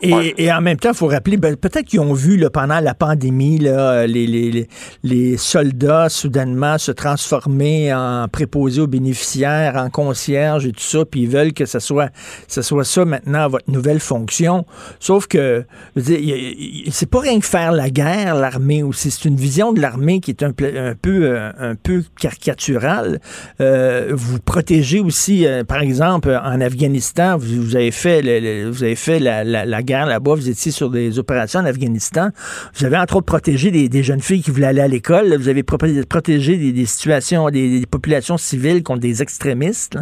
Et, 0.00 0.52
en 0.52 0.60
même 0.60 0.76
temps, 0.76 0.90
il 0.90 0.96
faut 0.96 1.08
rappeler, 1.08 1.36
ben, 1.36 1.56
peut-être 1.56 1.86
qu'ils 1.86 2.00
ont 2.00 2.12
vu 2.12 2.36
là, 2.36 2.50
pendant 2.50 2.78
la 2.78 2.94
pandémie 2.94 3.58
là, 3.58 4.06
les, 4.06 4.28
les, 4.28 4.68
les, 5.02 5.36
soldats 5.36 6.08
soudainement 6.08 6.78
se 6.78 6.92
transformer 6.92 7.92
en 7.92 8.28
préposés 8.28 8.82
aux 8.82 8.86
bénéficiaires, 8.86 9.74
en 9.76 9.90
concierges 9.90 10.66
et 10.66 10.72
tout 10.72 10.80
ça, 10.80 11.04
puis 11.04 11.22
ils 11.22 11.28
veulent 11.28 11.52
que 11.52 11.66
ce 11.66 11.80
soit, 11.80 12.10
ce 12.46 12.62
soit 12.62 12.84
ça 12.84 13.04
maintenant 13.04 13.48
votre 13.48 13.70
nouvelle 13.70 14.00
fonction. 14.00 14.64
Sauf 15.00 15.26
que, 15.26 15.64
c'est 15.96 17.10
pas 17.10 17.20
rien 17.20 17.40
que 17.40 17.46
faire 17.46 17.72
la 17.72 17.90
guerre, 17.90 18.36
l'armée 18.36 18.84
aussi. 18.84 19.10
C'est 19.10 19.28
une 19.28 19.36
vision 19.36 19.72
de 19.72 19.80
l'armée 19.80 20.20
qui 20.20 20.30
est 20.30 20.44
un, 20.44 20.50
un 20.50 20.94
peu, 20.94 21.36
un 21.58 21.74
peu 21.74 22.02
caricaturale. 22.20 23.15
Euh, 23.60 24.08
vous 24.12 24.40
protégez 24.40 25.00
aussi, 25.00 25.46
euh, 25.46 25.64
par 25.64 25.80
exemple, 25.80 26.30
en 26.30 26.60
Afghanistan, 26.60 27.36
vous, 27.36 27.76
avez 27.76 27.90
fait, 27.90 28.20
vous 28.68 28.84
avez 28.84 28.96
fait 28.96 29.18
la, 29.18 29.82
guerre 29.82 30.06
là-bas, 30.06 30.34
vous 30.34 30.48
étiez 30.48 30.72
sur 30.72 30.90
des 30.90 31.18
opérations 31.18 31.60
en 31.60 31.66
Afghanistan. 31.66 32.28
Vous 32.74 32.84
avez 32.84 32.98
entre 32.98 33.16
autres 33.16 33.26
protégé 33.26 33.70
des, 33.70 34.02
jeunes 34.02 34.20
filles 34.20 34.42
qui 34.42 34.50
voulaient 34.50 34.68
aller 34.68 34.80
à 34.80 34.88
l'école. 34.88 35.34
Vous 35.36 35.48
avez 35.48 35.62
protégé 35.62 36.56
des, 36.56 36.86
situations, 36.86 37.48
des, 37.50 37.84
populations 37.90 38.36
civiles 38.36 38.82
contre 38.82 39.00
des 39.00 39.22
extrémistes. 39.22 39.98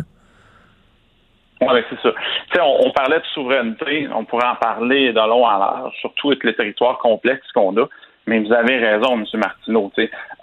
Oui, 1.60 1.80
c'est 1.88 2.00
ça. 2.02 2.14
On, 2.62 2.90
parlait 2.90 3.18
de 3.18 3.24
souveraineté, 3.32 4.08
on 4.14 4.24
pourrait 4.24 4.46
en 4.46 4.56
parler 4.56 5.12
de 5.12 5.18
long 5.18 5.44
en 5.44 5.58
large, 5.58 5.94
surtout 6.00 6.30
avec 6.30 6.44
le 6.44 6.54
territoire 6.54 6.98
complexe 6.98 7.46
qu'on 7.52 7.76
a. 7.76 7.86
Mais 8.26 8.40
vous 8.40 8.52
avez 8.52 8.78
raison, 8.78 9.14
M. 9.14 9.24
Martineau. 9.34 9.92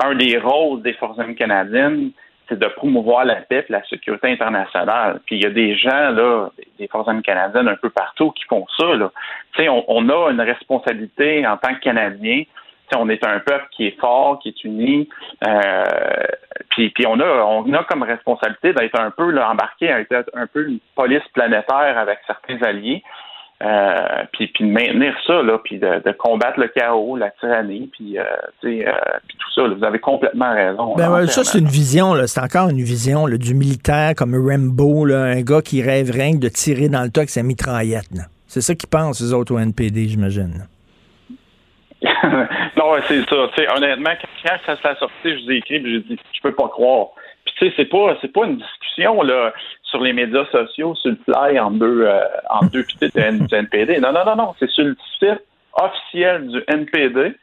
Un 0.04 0.16
des 0.16 0.38
rôles 0.38 0.82
des 0.82 0.94
forces 0.94 1.18
armées 1.20 1.36
canadiennes, 1.36 2.12
c'est 2.52 2.60
de 2.60 2.68
promouvoir 2.68 3.24
la 3.24 3.36
paix 3.36 3.66
et 3.68 3.72
la 3.72 3.84
sécurité 3.86 4.30
internationale. 4.30 5.22
Puis 5.26 5.38
il 5.38 5.44
y 5.44 5.46
a 5.46 5.50
des 5.50 5.76
gens, 5.76 6.10
là, 6.10 6.50
des 6.78 6.88
forces 6.88 7.08
armées 7.08 7.22
canadiennes 7.22 7.70
un 7.70 7.78
peu 7.78 7.90
partout 7.90 8.32
qui 8.32 8.44
font 8.44 8.66
ça. 8.78 8.94
Là. 8.96 9.10
On, 9.60 9.86
on 9.88 10.10
a 10.10 10.32
une 10.32 10.42
responsabilité 10.42 11.48
en 11.48 11.56
tant 11.56 11.74
que 11.76 11.80
Canadiens. 11.80 12.44
on 12.98 13.08
est 13.08 13.26
un 13.26 13.40
peuple 13.40 13.68
qui 13.72 13.88
est 13.88 14.00
fort, 14.00 14.40
qui 14.40 14.50
est 14.50 14.64
uni. 14.66 15.08
Euh, 15.48 15.84
puis, 16.70 16.92
on 17.08 17.20
a 17.22 17.26
on 17.26 17.74
a 17.74 17.84
comme 17.86 18.04
responsabilité 18.04 18.74
d'être 18.74 19.00
un 19.00 19.12
peu 19.12 19.42
embarqué, 19.42 19.86
être 19.86 20.30
un 20.34 20.48
peu 20.48 20.68
une 20.68 20.80
police 20.96 21.28
planétaire 21.34 21.98
avec 21.98 22.20
certains 22.28 22.62
alliés. 22.64 23.02
Euh, 23.62 24.24
puis, 24.34 24.48
puis 24.48 24.66
de 24.66 24.72
maintenir 24.72 25.14
ça, 25.28 25.42
là, 25.44 25.60
puis 25.64 25.78
de, 25.78 26.12
combattre 26.14 26.60
le 26.60 26.68
chaos, 26.70 27.16
la 27.16 27.30
tyrannie, 27.32 27.90
puis, 27.92 28.18
euh, 28.18 28.24
euh, 28.24 28.92
puis 29.28 29.38
tout 29.38 29.52
ça. 29.54 29.68
vous 29.68 29.84
avez 29.84 30.00
complètement 30.00 30.52
raison. 30.54 30.96
Ben, 30.96 31.28
ça, 31.28 31.44
c'est 31.44 31.60
une 31.60 31.68
vision, 31.68 32.16
c'est 32.26 32.42
encore 32.42 32.70
une 32.70 32.82
vision 32.82 33.28
là, 33.28 33.38
du 33.38 33.54
militaire 33.54 34.14
comme 34.16 34.34
Rambo, 34.36 35.06
là, 35.06 35.24
un 35.24 35.42
gars 35.42 35.62
qui 35.62 35.84
rêve 35.84 36.10
rien 36.12 36.36
de 36.36 36.48
tirer 36.48 36.90
dans 36.90 37.04
le 37.04 37.12
tas 37.12 37.22
avec 37.22 37.30
sa 37.30 37.44
mitraillette. 37.44 38.10
C'est 38.48 38.62
ça 38.62 38.74
qu'ils 38.74 38.90
pensent, 38.90 39.22
les 39.22 39.34
autres 39.34 39.54
au 39.54 39.60
NPD, 39.60 40.08
j'imagine. 40.08 40.66
non, 42.78 42.96
c'est 43.08 43.24
ça. 43.30 43.76
honnêtement, 43.76 44.12
quand 44.44 44.58
ça 44.66 44.76
s'est 44.76 45.00
sorti, 45.00 45.14
je 45.24 45.44
vous 45.44 45.52
ai 45.52 45.58
écrit, 45.58 45.84
j'ai 45.86 46.00
dit, 46.00 46.20
je 46.34 46.42
peux 46.42 46.54
pas 46.54 46.68
croire. 46.68 47.10
Puis 47.46 47.54
tu 47.58 47.68
sais, 47.68 47.74
c'est 47.78 47.86
pas, 47.90 48.18
c'est 48.22 48.32
pas 48.32 48.46
une 48.46 48.58
discussion 48.58 49.22
là 49.22 49.54
sur 49.84 50.02
les 50.02 50.14
médias 50.14 50.46
sociaux, 50.52 50.96
sur 50.96 51.12
le 51.12 51.18
fly 51.26 51.60
en 51.60 51.72
deux, 51.72 52.04
euh, 52.06 52.22
en 52.50 52.66
deux 52.66 52.84
petites 52.84 53.16
NPD. 53.16 54.00
Non, 54.00 54.14
non, 54.14 54.26
non, 54.26 54.36
non, 54.36 54.56
c'est 54.60 54.70
sur 54.70 54.86
le 54.86 54.96
site 55.20 55.42
officiel 55.74 56.48
du 56.48 56.64
NPD. 56.68 57.36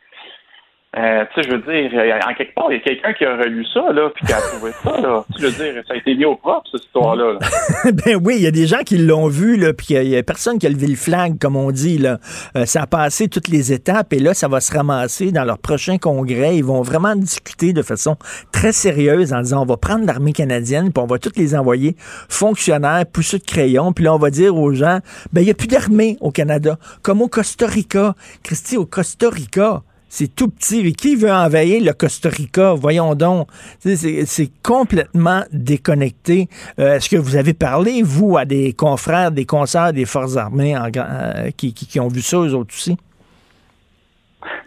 Euh, 0.97 1.25
tu 1.35 1.43
sais, 1.43 1.49
je 1.49 1.55
veux 1.55 1.61
dire, 1.71 2.19
en 2.27 2.35
quelque 2.35 2.55
part, 2.55 2.73
il 2.73 2.77
y 2.77 2.81
a 2.81 2.81
quelqu'un 2.81 3.13
qui 3.13 3.23
a 3.27 3.37
relu 3.37 3.63
ça, 3.75 3.93
là, 3.93 4.09
puis 4.15 4.25
qui 4.25 4.33
a 4.33 4.41
trouvé 4.41 4.73
ça, 4.83 4.99
là. 4.99 5.23
Tu 5.37 5.43
veux 5.43 5.51
dire, 5.51 5.83
ça 5.87 5.93
a 5.93 5.97
été 5.99 6.15
mis 6.15 6.25
au 6.25 6.35
propre, 6.35 6.67
cette 6.73 6.83
histoire-là. 6.85 7.39
ben 7.85 8.19
oui, 8.25 8.37
il 8.39 8.43
y 8.43 8.47
a 8.47 8.51
des 8.51 8.67
gens 8.67 8.79
qui 8.79 8.97
l'ont 8.97 9.29
vu, 9.29 9.59
là, 9.59 9.75
puis 9.75 9.89
il 9.91 10.09
y 10.09 10.17
a 10.17 10.23
personne 10.23 10.59
qui 10.59 10.67
a 10.67 10.71
levé 10.71 10.87
le 10.87 10.97
flag, 10.97 11.39
comme 11.39 11.57
on 11.57 11.73
dit, 11.73 11.99
là. 11.99 12.19
Euh, 12.57 12.65
ça 12.65 12.83
a 12.83 12.87
passé 12.87 13.29
toutes 13.29 13.49
les 13.49 13.71
étapes, 13.71 14.15
et 14.15 14.19
là, 14.19 14.33
ça 14.33 14.49
va 14.49 14.61
se 14.61 14.73
ramasser 14.75 15.31
dans 15.31 15.45
leur 15.45 15.59
prochain 15.59 15.99
congrès. 15.99 16.57
Ils 16.57 16.65
vont 16.65 16.81
vraiment 16.81 17.15
discuter 17.15 17.75
de 17.75 17.83
façon 17.83 18.17
très 18.51 18.73
sérieuse 18.73 19.35
en 19.35 19.43
disant, 19.43 19.65
on 19.65 19.67
va 19.67 19.77
prendre 19.77 20.07
l'armée 20.07 20.33
canadienne, 20.33 20.91
puis 20.91 21.05
on 21.05 21.07
va 21.07 21.19
toutes 21.19 21.37
les 21.37 21.55
envoyer 21.55 21.97
fonctionnaires, 22.31 23.05
poussés 23.13 23.39
de 23.39 23.45
crayon, 23.45 23.93
puis 23.93 24.05
là, 24.05 24.15
on 24.15 24.19
va 24.19 24.31
dire 24.31 24.57
aux 24.57 24.73
gens, 24.73 25.01
ben, 25.35 25.43
il 25.43 25.45
n'y 25.45 25.51
a 25.51 25.55
plus 25.55 25.69
d'armée 25.69 26.17
au 26.23 26.31
Canada, 26.31 26.79
comme 27.03 27.21
au 27.21 27.29
Costa 27.29 27.67
Rica. 27.67 28.15
Christy, 28.43 28.79
au 28.79 28.87
Costa 28.87 29.29
Rica, 29.29 29.83
c'est 30.09 30.35
tout 30.35 30.49
petit. 30.49 30.93
qui 30.95 31.17
veut 31.17 31.31
envahir 31.31 31.83
le 31.85 31.93
Costa 31.93 32.31
Rica? 32.31 32.73
Voyons 32.75 33.15
donc. 33.15 33.49
C'est 33.79 34.51
complètement 34.63 35.43
déconnecté. 35.53 36.49
Euh, 36.79 36.97
est-ce 36.97 37.11
que 37.11 37.17
vous 37.17 37.37
avez 37.37 37.55
parlé, 37.55 38.03
vous, 38.03 38.39
à 38.39 38.45
des 38.45 38.73
confrères, 38.73 39.31
des 39.31 39.45
concerts 39.45 39.93
des 39.93 40.07
Forces 40.07 40.37
armées 40.37 40.75
euh, 40.77 41.51
qui, 41.57 42.01
ont 42.01 42.09
vu 42.09 42.21
ça, 42.21 42.39
eux 42.39 42.55
autres 42.55 42.75
aussi? 42.75 42.97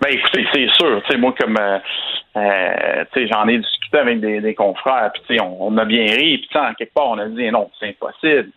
Ben 0.01 0.09
écoutez, 0.11 0.45
c'est 0.53 0.67
sûr. 0.77 1.01
moi, 1.17 1.33
comme 1.39 1.57
euh, 1.57 3.03
j'en 3.15 3.47
ai 3.47 3.57
discuté 3.57 3.97
avec 3.97 4.19
des, 4.19 4.53
confrères, 4.53 5.11
puis 5.27 5.39
on, 5.41 5.77
a 5.77 5.85
bien 5.85 6.05
ri, 6.05 6.37
puis 6.37 6.49
quelque 6.77 6.93
part, 6.93 7.09
on 7.09 7.17
a 7.17 7.27
dit 7.27 7.49
non, 7.49 7.69
c'est 7.79 7.89
impossible. 7.89 8.49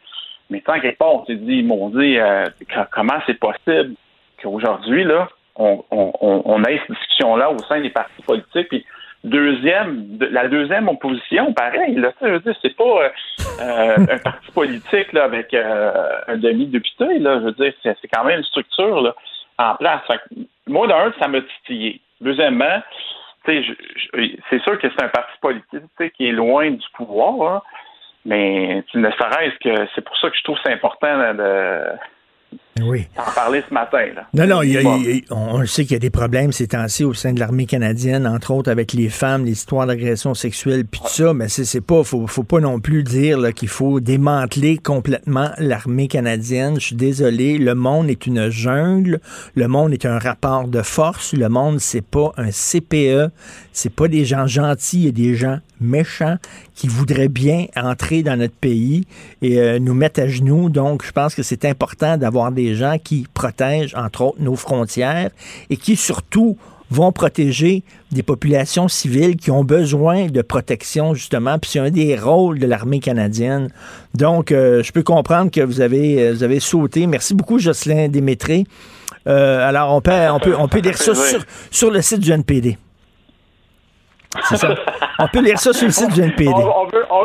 Mais 0.51 0.63
en 0.67 0.81
quelque 0.81 0.99
part, 0.99 1.15
on 1.15 1.25
s'est 1.25 1.37
dit, 1.37 1.63
m'ont 1.63 1.89
dit 1.91 2.19
comment 2.93 3.21
c'est 3.27 3.39
possible 3.39 3.95
qu'aujourd'hui, 4.43 5.05
là, 5.05 5.29
on, 5.57 5.85
on, 5.91 6.65
ait 6.65 6.79
cette 6.79 6.97
discussion-là 6.97 7.51
au 7.51 7.59
sein 7.59 7.81
des 7.81 7.91
partis 7.91 8.23
politiques. 8.23 8.69
Puis 8.69 8.85
deuxième, 9.23 10.19
la 10.31 10.49
deuxième 10.49 10.89
opposition, 10.89 11.53
pareil, 11.53 11.95
là, 11.95 12.13
je 12.21 12.27
veux 12.27 12.41
dire, 12.41 12.57
c'est 12.61 12.77
pas 12.77 13.11
euh, 13.61 13.97
un 13.99 14.19
parti 14.19 14.51
politique 14.53 15.13
là, 15.13 15.25
avec 15.25 15.55
euh, 15.55 15.93
un 16.29 16.37
demi-député, 16.37 17.19
là, 17.19 17.39
je 17.41 17.45
veux 17.45 17.53
dire, 17.53 17.73
c'est, 17.83 17.97
quand 18.13 18.25
même 18.25 18.39
une 18.39 18.45
structure 18.45 19.01
là, 19.01 19.15
en 19.59 19.75
place. 19.77 20.03
moi, 20.67 20.87
d'un, 20.87 21.13
ça 21.21 21.29
m'a 21.29 21.41
titillé. 21.41 22.01
Deuxièmement, 22.21 22.83
c'est 23.47 23.63
sûr 24.63 24.79
que 24.79 24.89
c'est 24.89 25.03
un 25.03 25.09
parti 25.09 25.33
politique 25.41 26.13
qui 26.17 26.29
est 26.29 26.33
loin 26.33 26.71
du 26.71 26.87
pouvoir, 26.95 27.57
hein, 27.57 27.63
mais 28.25 28.83
ne 28.95 29.11
serait-ce 29.11 29.59
que 29.59 29.87
c'est 29.95 30.03
pour 30.03 30.17
ça 30.17 30.31
que 30.31 30.37
je 30.37 30.43
trouve 30.45 30.59
c'est 30.65 30.73
important 30.73 31.35
de 31.35 31.83
oui. 32.81 33.07
en 33.17 33.31
parler 33.33 33.63
ce 33.69 33.73
matin. 33.73 34.07
Là. 34.15 34.27
Non, 34.35 34.47
non, 34.47 35.23
on, 35.31 35.65
sait 35.67 35.85
qu'il 35.85 35.93
y 35.93 35.97
a 35.97 36.01
des 36.01 36.11
problèmes 36.11 36.53
ces 36.53 36.69
temps-ci 36.69 37.05
au 37.05 37.15
sein 37.15 37.33
de 37.33 37.41
l'armée 37.41 37.67
canadienne, 37.67 38.27
entre 38.27 38.51
autres 38.53 38.71
avec 38.71 38.93
les 38.93 39.09
femmes, 39.09 39.45
les 39.45 39.53
histoires 39.53 39.87
d'agression 39.87 40.35
sexuelle, 40.35 40.85
puis 40.85 41.01
tout 41.01 41.09
ça, 41.09 41.35
mais 41.35 41.49
c'est 41.49 41.81
pas, 41.81 42.03
faut, 42.03 42.27
faut 42.27 42.43
pas 42.43 42.61
non 42.61 42.81
plus 42.81 43.05
dire 43.05 43.55
qu'il 43.55 43.69
faut 43.69 44.01
démanteler 44.01 44.79
complètement 44.79 45.51
l'armée 45.59 46.09
canadienne. 46.09 46.75
Je 46.81 46.87
suis 46.87 46.97
désolé, 46.97 47.59
le 47.59 47.75
monde 47.75 48.11
est 48.11 48.27
une 48.27 48.51
jungle, 48.51 49.21
le 49.55 49.69
monde 49.69 49.93
est 49.93 50.07
un 50.07 50.19
rapport 50.19 50.67
de 50.67 50.83
force, 50.83 51.33
le 51.33 51.49
monde 51.49 51.81
c'est 51.81 52.05
pas 52.05 52.33
un 52.37 52.51
CPE, 52.51 53.31
c'est 53.73 53.95
pas 53.95 54.09
des 54.09 54.25
gens 54.25 54.47
gentils 54.47 55.07
et 55.07 55.13
des 55.13 55.35
gens 55.35 55.59
méchants 55.81 56.37
qui 56.75 56.89
voudraient 56.89 57.29
bien 57.29 57.67
entrer 57.77 58.23
dans 58.23 58.37
notre 58.37 58.55
pays 58.55 59.07
et 59.43 59.61
euh, 59.61 59.79
nous 59.79 59.95
mettre 59.95 60.21
à 60.21 60.29
genoux. 60.29 60.69
Donc, 60.71 61.05
je 61.05 61.13
pense 61.13 61.35
que 61.35 61.43
c'est 61.43 61.65
important 61.65 62.17
d'avoir 62.17 62.53
des 62.53 62.64
gens 62.73 62.97
qui 63.03 63.27
protègent, 63.35 63.95
entre 63.95 64.23
autres, 64.23 64.39
nos 64.41 64.57
frontières 64.57 65.31
et 65.69 65.77
qui, 65.77 65.97
surtout, 65.97 66.57
vont 66.91 67.13
protéger 67.13 67.83
des 68.13 68.23
populations 68.23 68.89
civiles 68.89 69.37
qui 69.37 69.51
ont 69.51 69.65
besoin 69.65 70.27
de 70.27 70.41
protection, 70.41 71.13
justement. 71.13 71.59
Puis 71.59 71.73
c'est 71.73 71.81
un 71.81 71.91
des 71.91 72.17
rôles 72.17 72.59
de 72.59 72.67
l'armée 72.67 73.01
canadienne. 73.01 73.69
Donc, 74.15 74.53
euh, 74.53 74.83
je 74.83 74.93
peux 74.93 75.03
comprendre 75.03 75.51
que 75.51 75.61
vous 75.61 75.81
avez, 75.81 76.23
euh, 76.23 76.33
vous 76.33 76.43
avez 76.43 76.61
sauté. 76.61 77.07
Merci 77.07 77.35
beaucoup, 77.35 77.59
Jocelyn 77.59 78.09
Démétré. 78.09 78.65
alors, 79.27 79.95
on 79.95 80.01
peut, 80.01 80.13
on 80.31 80.39
peut, 80.39 80.55
on 80.59 80.69
peut 80.69 80.81
lire 80.81 80.97
ça 80.97 81.15
sur, 81.15 81.45
sur 81.71 81.91
le 81.91 82.01
site 82.01 82.21
du 82.21 82.31
NPD. 82.31 82.79
C'est 84.49 84.57
ça. 84.57 84.75
On 85.19 85.29
peut 85.29 85.41
lire 85.41 85.59
ça 85.59 85.73
sur 85.73 85.87
le 85.87 85.93
site 85.93 86.13
du 86.13 86.21
NPD. 86.21 86.51
On, 86.53 86.87
veut, 86.87 87.05
on, 87.11 87.25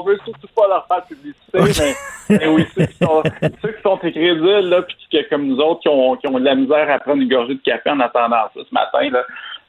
veut 0.00 0.18
surtout 0.24 0.48
pas 0.56 0.68
leur 0.68 0.86
faire 0.86 1.04
publicité, 1.04 1.94
mais, 2.30 2.46
oui, 2.48 2.66
ceux 2.74 2.86
qui 2.86 2.96
sont, 2.96 3.22
ceux 3.60 3.72
qui 3.72 3.82
sont 3.82 3.96
crédibles, 3.98 4.60
là, 4.60 4.82
puis 4.82 4.96
qui, 5.10 5.18
comme 5.28 5.46
nous 5.46 5.58
autres, 5.58 5.80
qui 5.80 5.88
ont, 5.88 6.16
qui 6.16 6.26
ont 6.28 6.38
de 6.38 6.44
la 6.44 6.54
misère 6.54 6.90
à 6.90 6.98
prendre 6.98 7.20
une 7.20 7.28
gorgée 7.28 7.54
de 7.54 7.60
café 7.60 7.90
en 7.90 8.00
attendant 8.00 8.48
ça 8.54 8.60
ce 8.68 8.74
matin, 8.74 9.10
là, 9.10 9.24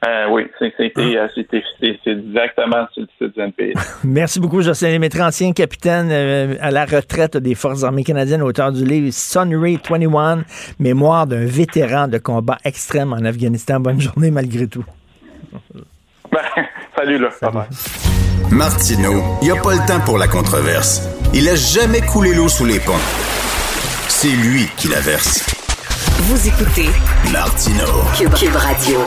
euh, 0.06 0.28
oui, 0.30 0.44
euh, 0.62 1.28
c'était 1.34 1.64
c'est 1.80 2.12
exactement 2.12 2.86
sur 2.94 3.04
le 3.04 3.08
site 3.18 3.36
du 3.36 3.42
NPD. 3.42 3.74
Merci 4.04 4.40
beaucoup, 4.42 4.62
Jocelyn 4.62 4.92
Lémétré, 4.92 5.22
ancien 5.22 5.54
capitaine 5.54 6.10
euh, 6.12 6.56
à 6.60 6.72
la 6.72 6.86
retraite 6.86 7.38
des 7.38 7.56
Forces 7.56 7.86
armées 7.86 8.04
canadiennes, 8.04 8.42
auteur 8.42 8.74
du 8.74 8.84
livre 8.84 9.14
Sunray 9.14 9.78
21, 9.78 10.44
mémoire 10.80 11.26
d'un 11.26 11.46
vétéran 11.46 12.10
de 12.10 12.18
combat 12.18 12.58
extrême 12.66 13.14
en 13.14 13.24
Afghanistan. 13.24 13.80
Bonne 13.80 14.02
journée 14.02 14.30
malgré 14.30 14.68
tout. 14.68 14.84
salut, 16.98 17.20
là. 17.20 17.30
Martineau, 18.50 19.24
il 19.42 19.46
n'y 19.46 19.58
a 19.58 19.62
pas 19.62 19.74
le 19.74 19.86
temps 19.88 20.00
pour 20.02 20.18
la 20.18 20.28
controverse. 20.28 21.02
Il 21.34 21.50
a 21.50 21.56
jamais 21.56 22.02
coulé 22.02 22.34
l'eau 22.34 22.48
sous 22.48 22.66
les 22.66 22.80
ponts. 22.80 22.94
C'est 24.08 24.28
lui 24.28 24.68
qui 24.78 24.88
la 24.88 25.00
verse. 25.00 25.46
Vous 26.20 26.48
écoutez 26.48 26.90
Martineau. 27.32 28.04
Cube, 28.16 28.56
Radio. 28.56 29.00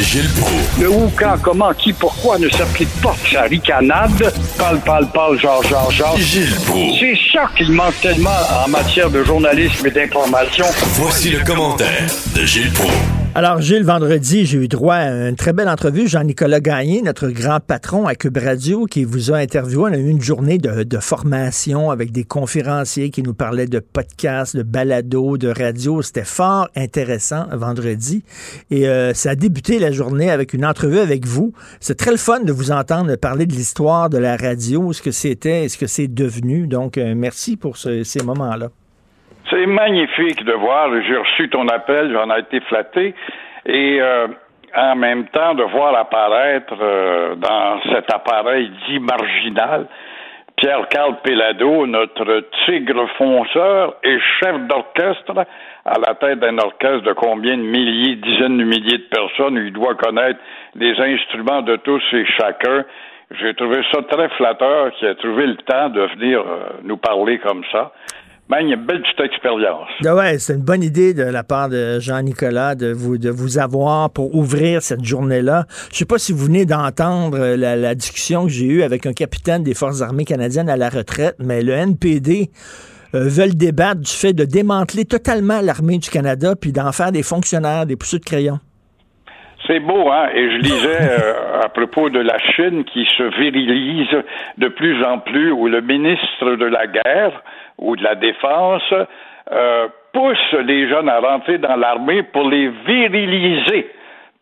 Gilles 0.00 0.30
Proulx. 0.40 0.80
Le 0.80 0.90
où, 0.90 1.12
quand, 1.18 1.36
comment, 1.42 1.74
qui, 1.74 1.92
pourquoi 1.92 2.38
ne 2.38 2.48
s'applique 2.48 2.88
pas 3.02 3.14
sa 3.30 3.42
ricanade? 3.42 4.32
Parle, 4.56 4.80
parle, 4.80 5.06
parle, 5.10 5.38
genre, 5.38 5.62
genre, 5.64 5.90
genre. 5.90 6.16
Gilles. 6.16 6.56
C'est 6.98 7.18
ça 7.32 7.50
qu'il 7.56 7.72
manque 7.72 8.00
tellement 8.00 8.30
en 8.64 8.68
matière 8.68 9.10
de 9.10 9.22
journalisme 9.22 9.86
et 9.86 9.90
d'information. 9.90 10.64
Voici 10.94 11.30
le 11.30 11.44
commentaire 11.44 12.06
de 12.34 12.44
Gilles 12.44 12.72
Proulx. 12.72 12.94
Alors, 13.38 13.60
Gilles, 13.60 13.84
vendredi, 13.84 14.46
j'ai 14.46 14.58
eu 14.58 14.66
droit 14.66 14.96
à 14.96 15.28
une 15.28 15.36
très 15.36 15.52
belle 15.52 15.68
entrevue. 15.68 16.08
Jean-Nicolas 16.08 16.58
Gagné, 16.58 17.02
notre 17.02 17.28
grand 17.28 17.60
patron 17.60 18.08
à 18.08 18.16
Cube 18.16 18.36
Radio, 18.36 18.86
qui 18.86 19.04
vous 19.04 19.30
a 19.30 19.36
interviewé. 19.36 19.90
On 19.90 19.94
a 19.94 19.96
eu 19.96 20.08
une 20.08 20.20
journée 20.20 20.58
de, 20.58 20.98
formation 20.98 21.92
avec 21.92 22.10
des 22.10 22.24
conférenciers 22.24 23.10
qui 23.10 23.22
nous 23.22 23.34
parlaient 23.34 23.68
de 23.68 23.78
podcasts, 23.78 24.56
de 24.56 24.64
balado, 24.64 25.38
de 25.38 25.46
radio. 25.56 26.02
C'était 26.02 26.24
fort 26.24 26.68
intéressant 26.74 27.46
vendredi. 27.52 28.24
Et 28.72 28.88
euh, 28.88 29.14
ça 29.14 29.30
a 29.30 29.34
débuté 29.36 29.78
la 29.78 29.92
journée 29.92 30.32
avec 30.32 30.52
une 30.52 30.66
entrevue 30.66 30.98
avec 30.98 31.24
vous. 31.24 31.52
C'est 31.78 31.96
très 31.96 32.10
le 32.10 32.16
fun 32.16 32.40
de 32.40 32.50
vous 32.50 32.72
entendre 32.72 33.14
parler 33.14 33.46
de 33.46 33.52
l'histoire 33.52 34.10
de 34.10 34.18
la 34.18 34.36
radio, 34.36 34.92
ce 34.92 35.00
que 35.00 35.12
c'était, 35.12 35.68
ce 35.68 35.78
que 35.78 35.86
c'est 35.86 36.08
devenu. 36.08 36.66
Donc, 36.66 36.98
euh, 36.98 37.14
merci 37.16 37.56
pour 37.56 37.76
ces 37.76 38.02
moments-là. 38.24 38.70
C'est 39.50 39.66
magnifique 39.66 40.44
de 40.44 40.52
voir. 40.52 40.90
J'ai 41.02 41.16
reçu 41.16 41.48
ton 41.48 41.66
appel, 41.68 42.12
j'en 42.12 42.34
ai 42.34 42.40
été 42.40 42.60
flatté. 42.60 43.14
Et 43.64 43.98
euh, 44.00 44.28
en 44.74 44.96
même 44.96 45.26
temps, 45.28 45.54
de 45.54 45.62
voir 45.62 45.94
apparaître 45.96 46.74
euh, 46.80 47.34
dans 47.36 47.80
cet 47.92 48.12
appareil 48.12 48.70
dit 48.86 48.98
marginal 49.00 49.86
Pierre-Carl 50.56 51.20
Pellado, 51.22 51.86
notre 51.86 52.44
tigre 52.66 53.06
fonceur 53.16 53.94
et 54.02 54.18
chef 54.40 54.56
d'orchestre 54.66 55.46
à 55.84 55.98
la 55.98 56.14
tête 56.16 56.40
d'un 56.40 56.58
orchestre 56.58 57.02
de 57.02 57.12
combien 57.12 57.56
de 57.56 57.62
milliers, 57.62 58.16
dizaines 58.16 58.58
de 58.58 58.64
milliers 58.64 58.98
de 58.98 59.08
personnes. 59.08 59.56
Il 59.56 59.72
doit 59.72 59.94
connaître 59.94 60.40
les 60.74 60.98
instruments 61.00 61.62
de 61.62 61.76
tous 61.76 62.02
et 62.12 62.26
chacun. 62.38 62.84
J'ai 63.40 63.54
trouvé 63.54 63.82
ça 63.92 64.02
très 64.02 64.28
flatteur 64.30 64.90
qu'il 64.94 65.08
ait 65.08 65.14
trouvé 65.14 65.46
le 65.46 65.56
temps 65.56 65.90
de 65.90 66.00
venir 66.00 66.40
euh, 66.40 66.80
nous 66.82 66.96
parler 66.96 67.38
comme 67.38 67.62
ça 67.70 67.92
ben, 68.48 68.60
une 68.60 68.76
belle 68.76 69.02
petite 69.02 69.20
expérience. 69.20 69.88
Ah 70.06 70.14
ouais, 70.14 70.38
c'est 70.38 70.54
une 70.54 70.64
bonne 70.64 70.82
idée 70.82 71.12
de 71.12 71.22
la 71.22 71.44
part 71.44 71.68
de 71.68 72.00
Jean-Nicolas 72.00 72.74
de 72.74 72.92
vous, 72.92 73.18
de 73.18 73.28
vous 73.28 73.58
avoir 73.58 74.10
pour 74.10 74.34
ouvrir 74.34 74.80
cette 74.80 75.04
journée-là. 75.04 75.64
Je 75.92 75.98
sais 75.98 76.06
pas 76.06 76.18
si 76.18 76.32
vous 76.32 76.46
venez 76.46 76.64
d'entendre 76.64 77.38
la, 77.38 77.94
discussion 77.94 78.44
que 78.44 78.50
j'ai 78.50 78.66
eue 78.66 78.82
avec 78.82 79.04
un 79.04 79.12
capitaine 79.12 79.62
des 79.62 79.74
Forces 79.74 80.00
armées 80.00 80.24
canadiennes 80.24 80.70
à 80.70 80.76
la 80.76 80.88
retraite, 80.88 81.36
mais 81.38 81.62
le 81.62 81.72
NPD 81.72 82.48
euh, 83.14 83.28
veulent 83.28 83.56
débattre 83.56 84.00
du 84.00 84.12
fait 84.12 84.32
de 84.32 84.44
démanteler 84.44 85.04
totalement 85.04 85.60
l'armée 85.60 85.98
du 85.98 86.08
Canada 86.08 86.54
puis 86.58 86.72
d'en 86.72 86.92
faire 86.92 87.12
des 87.12 87.22
fonctionnaires, 87.22 87.84
des 87.84 87.96
pousseux 87.96 88.18
de 88.18 88.24
crayon. 88.24 88.60
C'est 89.66 89.80
beau, 89.80 90.10
hein? 90.10 90.28
Et 90.34 90.50
je 90.52 90.56
lisais 90.58 91.02
euh, 91.02 91.60
à 91.62 91.68
propos 91.68 92.08
de 92.08 92.20
la 92.20 92.38
Chine 92.38 92.84
qui 92.84 93.04
se 93.18 93.22
virilise 93.38 94.24
de 94.56 94.68
plus 94.68 95.04
en 95.04 95.18
plus, 95.18 95.50
où 95.50 95.66
le 95.68 95.82
ministre 95.82 96.56
de 96.56 96.64
la 96.64 96.86
guerre 96.86 97.42
ou 97.78 97.96
de 97.96 98.02
la 98.02 98.14
défense 98.14 98.92
euh, 99.50 99.88
pousse 100.12 100.52
les 100.64 100.88
jeunes 100.88 101.08
à 101.08 101.20
rentrer 101.20 101.58
dans 101.58 101.76
l'armée 101.76 102.22
pour 102.22 102.48
les 102.48 102.68
viriliser. 102.86 103.90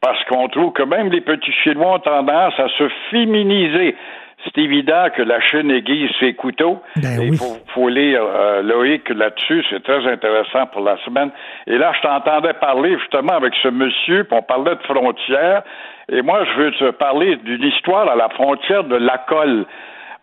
Parce 0.01 0.23
qu'on 0.25 0.49
trouve 0.49 0.73
que 0.73 0.83
même 0.83 1.11
les 1.11 1.21
petits 1.21 1.53
Chinois 1.65 1.95
ont 1.95 1.99
tendance 1.99 2.59
à 2.59 2.69
se 2.69 2.89
féminiser 3.11 3.97
c'est 4.45 4.61
évident 4.61 5.07
que 5.15 5.23
la 5.23 5.41
Chine 5.41 5.71
aiguise 5.71 6.11
ses 6.21 6.35
couteaux. 6.35 6.81
Ben 6.97 7.21
il 7.23 7.37
faut, 7.37 7.89
lire 7.89 8.21
euh, 8.23 8.63
Loïc 8.63 9.09
là-dessus, 9.09 9.65
c'est 9.71 9.83
très 9.83 10.07
intéressant 10.07 10.67
pour 10.67 10.83
la 10.83 10.97
semaine. 11.05 11.31
Et 11.67 11.79
là, 11.79 11.93
je 11.97 12.03
t'entendais 12.03 12.53
parler 12.55 12.99
justement 12.99 13.33
avec 13.33 13.55
ce 13.63 13.69
monsieur, 13.69 14.25
puis 14.25 14.37
on 14.39 14.43
parlait 14.43 14.75
de 14.75 14.83
frontières. 14.83 15.63
Et 16.11 16.23
moi, 16.23 16.45
je 16.45 16.61
veux 16.61 16.71
te 16.73 16.91
parler 16.93 17.37
d'une 17.37 17.65
histoire 17.65 18.09
à 18.09 18.15
la 18.15 18.29
frontière 18.29 18.85
de 18.85 18.97
Lacolle. 18.97 19.65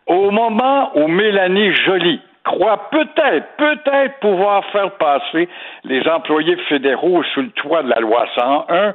Au 0.06 0.32
moment 0.32 0.92
où 0.96 1.08
Mélanie 1.08 1.74
Joly 1.74 2.22
croit 2.44 2.90
peut-être, 2.92 3.48
peut-être 3.58 4.20
pouvoir 4.20 4.66
faire 4.66 4.92
passer 4.92 5.48
les 5.84 6.08
employés 6.08 6.58
fédéraux 6.70 7.24
sous 7.34 7.42
le 7.42 7.52
toit 7.52 7.84
de 7.84 7.90
la 7.90 8.00
loi 8.00 8.26
101, 8.36 8.94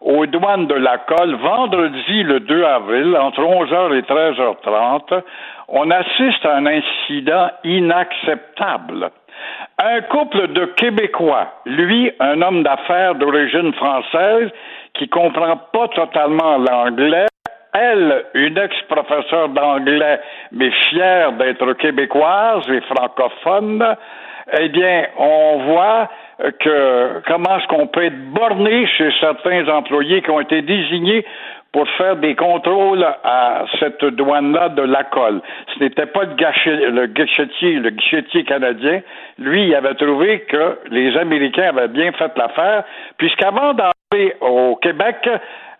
aux 0.00 0.26
douanes 0.26 0.66
de 0.66 0.74
la 0.74 0.98
Colle 0.98 1.34
vendredi 1.36 2.22
le 2.22 2.40
2 2.40 2.64
avril 2.64 3.16
entre 3.16 3.40
11h 3.40 3.96
et 3.96 4.02
13h30, 4.02 5.22
on 5.68 5.90
assiste 5.90 6.44
à 6.46 6.56
un 6.56 6.66
incident 6.66 7.50
inacceptable. 7.64 9.10
Un 9.78 10.00
couple 10.02 10.48
de 10.48 10.66
Québécois, 10.76 11.48
lui, 11.66 12.10
un 12.20 12.42
homme 12.42 12.62
d'affaires 12.62 13.14
d'origine 13.14 13.72
française 13.74 14.50
qui 14.94 15.08
comprend 15.08 15.56
pas 15.72 15.88
totalement 15.88 16.58
l'anglais, 16.58 17.26
elle, 17.80 18.24
une 18.34 18.58
ex-professeure 18.58 19.48
d'anglais, 19.50 20.20
mais 20.52 20.70
fière 20.90 21.32
d'être 21.32 21.72
québécoise 21.74 22.68
et 22.70 22.80
francophone, 22.82 23.96
eh 24.58 24.68
bien, 24.68 25.06
on 25.18 25.58
voit 25.66 26.08
que 26.60 27.20
comment 27.26 27.58
est-ce 27.58 27.66
qu'on 27.66 27.86
peut 27.86 28.04
être 28.04 28.30
borné 28.32 28.86
chez 28.86 29.10
certains 29.20 29.68
employés 29.68 30.22
qui 30.22 30.30
ont 30.30 30.40
été 30.40 30.62
désignés 30.62 31.24
pour 31.72 31.86
faire 31.90 32.16
des 32.16 32.34
contrôles 32.34 33.04
à 33.24 33.64
cette 33.78 34.04
douane-là 34.04 34.70
de 34.70 34.82
la. 34.82 35.04
Ce 35.12 35.84
n'était 35.84 36.06
pas 36.06 36.24
le, 36.24 37.06
guichetier, 37.06 37.74
le 37.74 37.90
guichetier 37.90 38.44
canadien. 38.44 39.02
Lui, 39.38 39.66
il 39.66 39.74
avait 39.74 39.94
trouvé 39.94 40.40
que 40.40 40.78
les 40.90 41.16
Américains 41.16 41.68
avaient 41.68 41.88
bien 41.88 42.12
fait 42.12 42.32
l'affaire, 42.36 42.84
puisqu'avant 43.18 43.74
d'arriver 43.74 44.34
au 44.40 44.76
Québec, 44.76 45.28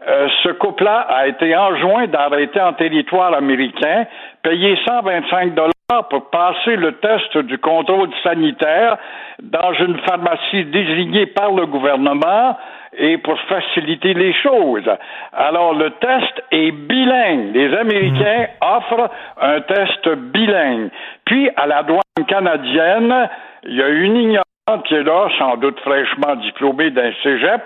euh, 0.07 0.29
ce 0.43 0.51
couple-là 0.51 1.07
a 1.09 1.27
été 1.27 1.57
enjoint 1.57 2.07
d'arrêter 2.07 2.61
en 2.61 2.73
territoire 2.75 3.35
américain, 3.35 4.07
payer 4.43 4.79
125 4.87 5.55
dollars 5.55 5.73
pour 6.09 6.31
passer 6.31 6.77
le 6.77 6.93
test 6.97 7.39
du 7.39 7.59
contrôle 7.59 8.11
sanitaire 8.23 8.97
dans 9.43 9.73
une 9.73 9.99
pharmacie 10.01 10.65
désignée 10.67 11.27
par 11.27 11.53
le 11.53 11.67
gouvernement 11.67 12.57
et 12.97 13.19
pour 13.19 13.39
faciliter 13.49 14.15
les 14.15 14.33
choses. 14.35 14.89
Alors, 15.33 15.75
le 15.75 15.91
test 15.93 16.43
est 16.53 16.71
bilingue. 16.73 17.55
Les 17.55 17.75
Américains 17.75 18.49
hmm. 18.61 18.65
offrent 18.65 19.11
un 19.41 19.61
test 19.63 20.09
bilingue. 20.09 20.91
Puis, 21.25 21.49
à 21.57 21.67
la 21.67 21.83
douane 21.83 22.27
canadienne, 22.27 23.29
il 23.65 23.77
y 23.77 23.83
a 23.83 23.89
une 23.89 24.17
ignorante 24.17 24.85
qui 24.85 24.95
est 24.95 25.03
là, 25.03 25.29
sans 25.39 25.57
doute 25.57 25.81
fraîchement 25.81 26.37
diplômée 26.37 26.91
d'un 26.91 27.13
cégep, 27.23 27.63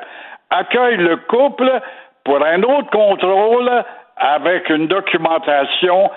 accueille 0.51 0.97
le 0.97 1.17
couple 1.17 1.71
pour 2.25 2.45
un 2.45 2.63
autre 2.63 2.91
contrôle 2.91 3.71
avec 4.17 4.69
une 4.71 4.87
documentation, 4.87 6.11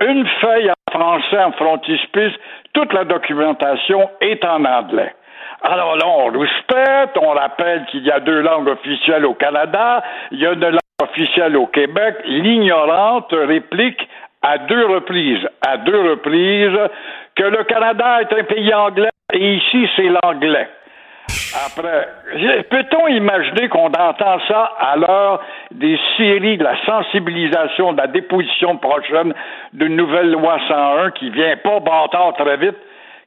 une 0.00 0.26
feuille 0.40 0.70
français 0.90 1.42
en 1.42 1.52
frontispice, 1.52 2.32
toute 2.72 2.92
la 2.92 3.04
documentation 3.04 4.10
est 4.20 4.44
en 4.44 4.64
anglais. 4.64 5.14
Alors 5.62 5.96
là, 5.96 6.06
on 6.06 6.26
respecte, 6.26 7.16
on 7.20 7.30
rappelle 7.30 7.86
qu'il 7.86 8.04
y 8.04 8.10
a 8.10 8.20
deux 8.20 8.40
langues 8.40 8.68
officielles 8.68 9.24
au 9.24 9.34
Canada, 9.34 10.02
il 10.30 10.40
y 10.40 10.46
a 10.46 10.52
une 10.52 10.60
langue 10.60 10.78
officielle 11.02 11.56
au 11.56 11.66
Québec. 11.66 12.16
L'ignorante 12.26 13.32
réplique 13.32 14.08
à 14.42 14.58
deux 14.58 14.86
reprises, 14.86 15.48
à 15.66 15.78
deux 15.78 16.10
reprises, 16.10 16.78
que 17.34 17.44
le 17.44 17.64
Canada 17.64 18.20
est 18.20 18.32
un 18.32 18.44
pays 18.44 18.74
anglais 18.74 19.08
et 19.32 19.54
ici 19.54 19.88
c'est 19.96 20.10
l'anglais. 20.22 20.68
Après, 21.66 22.08
peut-on 22.70 23.06
imaginer 23.08 23.68
qu'on 23.68 23.86
entend 23.86 24.38
ça 24.48 24.72
à 24.78 24.96
l'heure 24.96 25.40
des 25.70 25.98
séries 26.16 26.58
de 26.58 26.64
la 26.64 26.76
sensibilisation, 26.84 27.92
de 27.92 27.98
la 27.98 28.08
déposition 28.08 28.76
prochaine 28.76 29.32
d'une 29.72 29.94
nouvelle 29.94 30.32
loi 30.32 30.58
101 30.66 31.12
qui 31.12 31.30
vient 31.30 31.56
pas 31.58 31.80
bâtard 31.80 32.34
très 32.36 32.56
vite? 32.56 32.76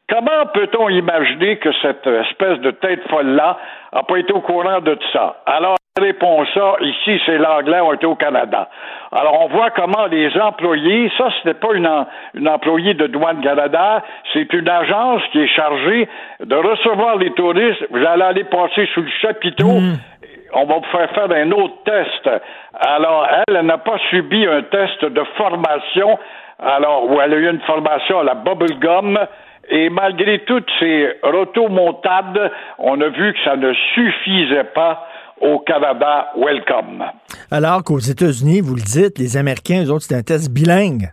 Comment 0.09 0.45
peut-on 0.53 0.89
imaginer 0.89 1.57
que 1.57 1.69
cette 1.81 2.05
espèce 2.05 2.59
de 2.59 2.71
tête 2.71 3.07
folle-là 3.09 3.57
n'a 3.93 4.03
pas 4.03 4.17
été 4.17 4.33
au 4.33 4.41
courant 4.41 4.79
de 4.79 4.93
tout 4.93 5.11
ça? 5.11 5.41
Alors, 5.45 5.77
répond 5.99 6.45
ça, 6.53 6.75
ici 6.81 7.21
c'est 7.25 7.37
l'anglais, 7.37 7.79
on 7.81 7.93
était 7.93 8.05
au 8.05 8.15
Canada. 8.15 8.69
Alors 9.11 9.45
on 9.45 9.47
voit 9.47 9.69
comment 9.71 10.05
les 10.07 10.35
employés, 10.39 11.11
ça 11.17 11.29
ce 11.41 11.47
n'est 11.47 11.53
pas 11.53 11.73
une, 11.73 11.89
une 12.33 12.47
employée 12.47 12.93
de 12.93 13.07
douane 13.07 13.41
Canada, 13.41 14.03
c'est 14.33 14.51
une 14.53 14.69
agence 14.69 15.21
qui 15.31 15.39
est 15.39 15.47
chargée 15.47 16.07
de 16.43 16.55
recevoir 16.55 17.17
les 17.17 17.31
touristes, 17.31 17.85
vous 17.89 18.05
allez 18.05 18.23
aller 18.23 18.43
passer 18.45 18.87
sous 18.93 19.01
le 19.01 19.09
chapiteau, 19.21 19.79
hmm. 19.79 19.97
on 20.53 20.65
va 20.65 20.75
vous 20.75 20.91
faire 20.91 21.09
faire 21.11 21.31
un 21.31 21.51
autre 21.51 21.83
test. 21.85 22.29
Alors 22.73 23.27
elle, 23.31 23.55
elle 23.55 23.65
n'a 23.65 23.77
pas 23.77 23.97
subi 24.09 24.45
un 24.45 24.63
test 24.63 25.05
de 25.05 25.23
formation, 25.35 26.19
alors 26.59 27.09
où 27.09 27.19
elle 27.21 27.33
a 27.33 27.37
eu 27.37 27.49
une 27.49 27.61
formation 27.61 28.19
à 28.19 28.23
la 28.23 28.35
bubblegum, 28.35 29.19
et 29.69 29.89
malgré 29.89 30.39
toutes 30.39 30.69
ces 30.79 31.17
rotomontades, 31.23 32.51
on 32.77 32.99
a 33.01 33.09
vu 33.09 33.33
que 33.33 33.39
ça 33.43 33.57
ne 33.57 33.73
suffisait 33.73 34.63
pas 34.63 35.07
au 35.41 35.59
Canada, 35.59 36.31
welcome. 36.35 37.03
Alors 37.51 37.83
qu'aux 37.83 37.99
États-Unis, 37.99 38.61
vous 38.61 38.75
le 38.75 38.81
dites, 38.81 39.17
les 39.17 39.37
Américains, 39.37 39.83
eux 39.85 39.91
autres, 39.91 40.05
c'est 40.07 40.15
un 40.15 40.23
test 40.23 40.51
bilingue. 40.51 41.09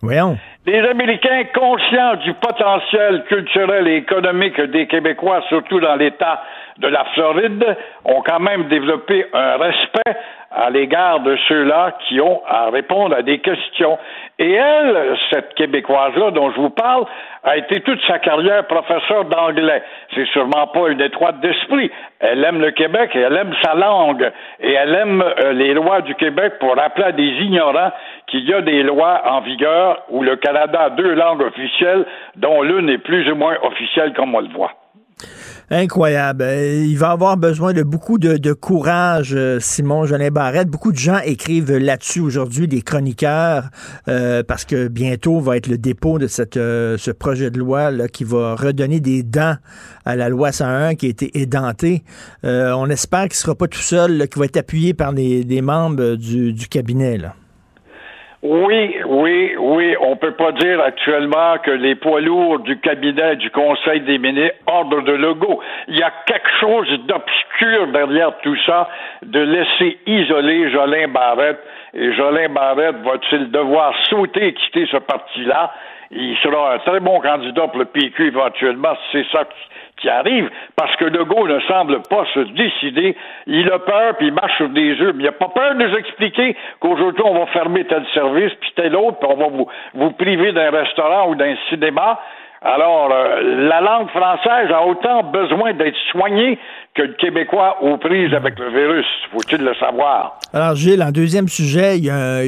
Voyons. 0.00 0.38
Les 0.64 0.78
Américains, 0.80 1.42
conscients 1.54 2.16
du 2.24 2.32
potentiel 2.34 3.24
culturel 3.28 3.88
et 3.88 3.96
économique 3.96 4.60
des 4.60 4.86
Québécois, 4.86 5.42
surtout 5.48 5.80
dans 5.80 5.96
l'État 5.96 6.40
de 6.78 6.86
la 6.86 7.04
Floride, 7.14 7.64
ont 8.04 8.22
quand 8.24 8.38
même 8.38 8.68
développé 8.68 9.26
un 9.32 9.56
respect 9.56 10.16
à 10.50 10.70
l'égard 10.70 11.20
de 11.20 11.36
ceux-là 11.48 11.96
qui 12.06 12.20
ont 12.20 12.40
à 12.46 12.70
répondre 12.70 13.14
à 13.14 13.22
des 13.22 13.38
questions. 13.38 13.98
Et 14.38 14.52
elle, 14.52 15.16
cette 15.30 15.54
Québécoise-là 15.54 16.30
dont 16.30 16.50
je 16.50 16.56
vous 16.56 16.70
parle, 16.70 17.04
a 17.44 17.56
été 17.56 17.80
toute 17.80 18.00
sa 18.06 18.18
carrière 18.18 18.66
professeur 18.66 19.24
d'anglais. 19.26 19.82
C'est 20.14 20.26
sûrement 20.28 20.66
pas 20.68 20.88
une 20.88 21.00
étroite 21.00 21.40
d'esprit. 21.40 21.90
Elle 22.20 22.42
aime 22.44 22.60
le 22.60 22.70
Québec 22.70 23.10
et 23.14 23.20
elle 23.20 23.36
aime 23.36 23.54
sa 23.62 23.74
langue. 23.74 24.30
Et 24.60 24.72
elle 24.72 24.94
aime 24.94 25.22
euh, 25.22 25.52
les 25.52 25.74
lois 25.74 26.00
du 26.00 26.14
Québec 26.14 26.54
pour 26.60 26.74
rappeler 26.76 27.04
à 27.04 27.12
des 27.12 27.30
ignorants 27.42 27.92
qu'il 28.26 28.48
y 28.48 28.54
a 28.54 28.62
des 28.62 28.82
lois 28.82 29.22
en 29.26 29.40
vigueur 29.40 30.02
où 30.08 30.22
le 30.22 30.36
Canada 30.36 30.84
a 30.84 30.90
deux 30.90 31.14
langues 31.14 31.42
officielles, 31.42 32.06
dont 32.36 32.62
l'une 32.62 32.88
est 32.88 32.98
plus 32.98 33.30
ou 33.30 33.34
moins 33.34 33.56
officielle 33.62 34.12
comme 34.14 34.34
on 34.34 34.40
le 34.40 34.48
voit. 34.48 34.72
Incroyable. 35.70 36.44
Euh, 36.44 36.86
il 36.86 36.96
va 36.96 37.10
avoir 37.10 37.36
besoin 37.36 37.74
de 37.74 37.82
beaucoup 37.82 38.16
de, 38.16 38.52
courage, 38.54 39.34
euh, 39.34 39.60
Simon 39.60 40.06
Jolin 40.06 40.30
Barrette. 40.30 40.68
Beaucoup 40.68 40.92
de 40.92 40.96
gens 40.96 41.18
écrivent 41.22 41.76
là-dessus 41.76 42.20
aujourd'hui, 42.20 42.68
des 42.68 42.80
chroniqueurs, 42.80 43.68
euh, 44.08 44.42
parce 44.42 44.64
que 44.64 44.88
bientôt 44.88 45.40
va 45.40 45.58
être 45.58 45.66
le 45.66 45.76
dépôt 45.76 46.18
de 46.18 46.26
cette, 46.26 46.54
ce 46.54 47.10
projet 47.10 47.50
de 47.50 47.58
loi 47.58 47.90
là, 47.90 48.08
qui 48.08 48.24
va 48.24 48.54
redonner 48.54 49.00
des 49.00 49.22
dents 49.22 49.56
à 50.06 50.16
la 50.16 50.30
loi 50.30 50.52
101 50.52 50.94
qui 50.94 51.04
a 51.04 51.10
été 51.10 51.38
édentée. 51.38 52.02
on 52.44 52.88
espère 52.88 53.24
qu'il 53.24 53.32
ne 53.32 53.42
sera 53.42 53.54
pas 53.54 53.68
tout 53.68 53.78
seul, 53.78 54.26
qu'il 54.28 54.38
va 54.38 54.46
être 54.46 54.56
appuyé 54.56 54.94
par 54.94 55.12
des, 55.12 55.60
membres 55.60 56.14
du, 56.14 56.54
cabinet. 56.70 57.20
Oui, 58.42 58.96
oui, 59.04 59.56
oui. 59.58 59.96
On 60.00 60.14
peut 60.14 60.34
pas 60.34 60.52
dire 60.52 60.80
actuellement 60.80 61.58
que 61.58 61.72
les 61.72 61.96
poids 61.96 62.20
lourds 62.20 62.60
du 62.60 62.78
cabinet 62.78 63.34
du 63.34 63.50
Conseil 63.50 64.00
des 64.02 64.18
ministres 64.18 64.56
ordre 64.66 65.02
de 65.02 65.12
logo. 65.12 65.60
Il 65.88 65.98
y 65.98 66.02
a 66.02 66.12
quelque 66.24 66.50
chose 66.60 66.88
d'obscur 67.06 67.88
derrière 67.88 68.38
tout 68.42 68.56
ça, 68.64 68.88
de 69.22 69.40
laisser 69.40 69.98
isoler 70.06 70.70
Jolin 70.70 71.08
Barrette. 71.08 71.58
Et 71.94 72.12
Jolin 72.12 72.48
Barrette 72.50 73.02
va-t-il 73.02 73.50
devoir 73.50 73.92
sauter 74.08 74.48
et 74.48 74.54
quitter 74.54 74.86
ce 74.86 74.98
parti-là? 74.98 75.72
il 76.10 76.36
sera 76.38 76.74
un 76.74 76.78
très 76.78 77.00
bon 77.00 77.20
candidat 77.20 77.68
pour 77.68 77.78
le 77.78 77.84
PQ 77.84 78.28
éventuellement 78.28 78.94
si 78.94 79.18
c'est 79.18 79.36
ça 79.36 79.44
qui 80.00 80.08
arrive, 80.08 80.48
parce 80.76 80.94
que 80.96 81.04
Legault 81.04 81.48
ne 81.48 81.60
semble 81.60 82.02
pas 82.02 82.24
se 82.34 82.40
décider. 82.40 83.16
Il 83.46 83.70
a 83.70 83.78
peur, 83.78 84.16
puis 84.16 84.28
il 84.28 84.32
marche 84.32 84.56
sur 84.56 84.68
des 84.68 84.92
œufs, 85.00 85.14
mais 85.14 85.24
il 85.24 85.26
n'a 85.26 85.32
pas 85.32 85.48
peur 85.48 85.74
de 85.74 85.84
nous 85.84 85.96
expliquer 85.96 86.56
qu'aujourd'hui, 86.80 87.22
on 87.24 87.38
va 87.38 87.46
fermer 87.46 87.84
tel 87.84 88.04
service, 88.14 88.52
puis 88.60 88.72
tel 88.76 88.96
autre, 88.96 89.18
puis 89.18 89.28
on 89.30 89.36
va 89.36 89.48
vous, 89.48 89.68
vous 89.94 90.10
priver 90.12 90.52
d'un 90.52 90.70
restaurant 90.70 91.30
ou 91.30 91.34
d'un 91.34 91.54
cinéma. 91.68 92.18
Alors, 92.60 93.12
euh, 93.12 93.68
la 93.68 93.80
langue 93.80 94.08
française 94.08 94.68
a 94.74 94.84
autant 94.84 95.22
besoin 95.22 95.74
d'être 95.74 95.96
soignée 96.10 96.58
que 96.94 97.02
le 97.02 97.12
Québécois 97.14 97.76
aux 97.82 97.98
prises 97.98 98.34
avec 98.34 98.58
le 98.58 98.70
virus. 98.70 99.06
Faut-il 99.32 99.62
le 99.62 99.74
savoir? 99.76 100.40
Alors, 100.52 100.74
Gilles, 100.74 101.02
en 101.02 101.12
deuxième 101.12 101.46
sujet, 101.46 101.98
il 101.98 102.04
y, 102.06 102.10
a, 102.10 102.38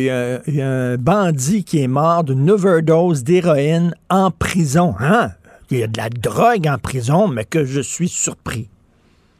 un 0.66 0.96
bandit 0.96 1.64
qui 1.64 1.84
est 1.84 1.88
mort 1.88 2.24
d'une 2.24 2.50
overdose 2.50 3.22
d'héroïne 3.22 3.94
en 4.10 4.30
prison. 4.32 4.94
Hein? 5.00 5.28
Il 5.70 5.78
y 5.78 5.82
a 5.84 5.86
de 5.86 5.96
la 5.96 6.08
drogue 6.08 6.66
en 6.66 6.78
prison, 6.78 7.28
mais 7.28 7.44
que 7.44 7.64
je 7.64 7.80
suis 7.80 8.08
surpris. 8.08 8.68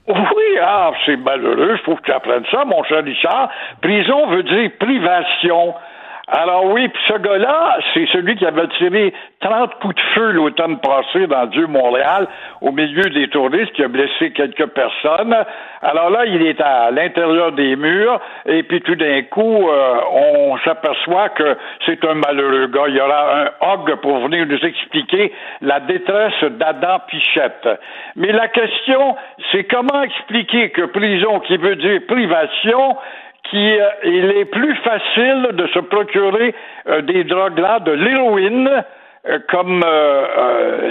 Oui, 0.06 0.58
ah, 0.62 0.92
c'est 1.04 1.16
malheureux. 1.16 1.76
Il 1.78 1.84
faut 1.84 1.96
que 1.96 2.02
tu 2.02 2.12
apprennes 2.12 2.44
ça, 2.50 2.64
mon 2.64 2.82
cher 2.84 3.04
Richard. 3.04 3.50
Prison 3.80 4.28
veut 4.28 4.42
dire 4.42 4.70
privation. 4.78 5.74
Alors 6.32 6.66
oui, 6.66 6.86
puis 6.86 7.02
ce 7.08 7.14
gars-là, 7.14 7.78
c'est 7.92 8.06
celui 8.12 8.36
qui 8.36 8.46
avait 8.46 8.68
tiré 8.78 9.12
30 9.40 9.74
coups 9.80 9.96
de 9.96 10.00
feu 10.14 10.30
l'automne 10.30 10.78
passé 10.78 11.26
dans 11.26 11.46
Dieu 11.46 11.66
Montréal 11.66 12.28
au 12.60 12.70
milieu 12.70 13.02
des 13.10 13.26
touristes 13.28 13.72
qui 13.72 13.82
a 13.82 13.88
blessé 13.88 14.30
quelques 14.30 14.66
personnes. 14.66 15.34
Alors 15.82 16.10
là, 16.10 16.26
il 16.26 16.46
est 16.46 16.60
à 16.60 16.92
l'intérieur 16.92 17.50
des 17.50 17.74
murs 17.74 18.20
et 18.46 18.62
puis 18.62 18.80
tout 18.80 18.94
d'un 18.94 19.22
coup, 19.22 19.68
euh, 19.68 19.94
on 20.12 20.56
s'aperçoit 20.58 21.30
que 21.30 21.56
c'est 21.84 22.04
un 22.04 22.14
malheureux 22.14 22.68
gars. 22.68 22.84
Il 22.86 22.94
y 22.94 23.00
aura 23.00 23.40
un 23.40 23.50
hog 23.60 23.96
pour 23.96 24.20
venir 24.20 24.46
nous 24.46 24.64
expliquer 24.64 25.32
la 25.62 25.80
détresse 25.80 26.44
d'Adam 26.44 27.00
Pichette. 27.08 27.68
Mais 28.14 28.30
la 28.30 28.46
question, 28.46 29.16
c'est 29.50 29.64
comment 29.64 30.02
expliquer 30.02 30.70
que 30.70 30.82
prison 30.82 31.40
qui 31.40 31.56
veut 31.56 31.74
dire 31.74 32.02
privation 32.06 32.96
qu'il 33.44 33.80
euh, 33.80 34.40
est 34.40 34.44
plus 34.46 34.74
facile 34.76 35.48
de 35.52 35.66
se 35.68 35.78
procurer 35.80 36.54
euh, 36.88 37.02
des 37.02 37.24
drogues-là, 37.24 37.80
de 37.80 37.92
l'héroïne, 37.92 38.70
euh, 39.28 39.38
comme 39.50 39.84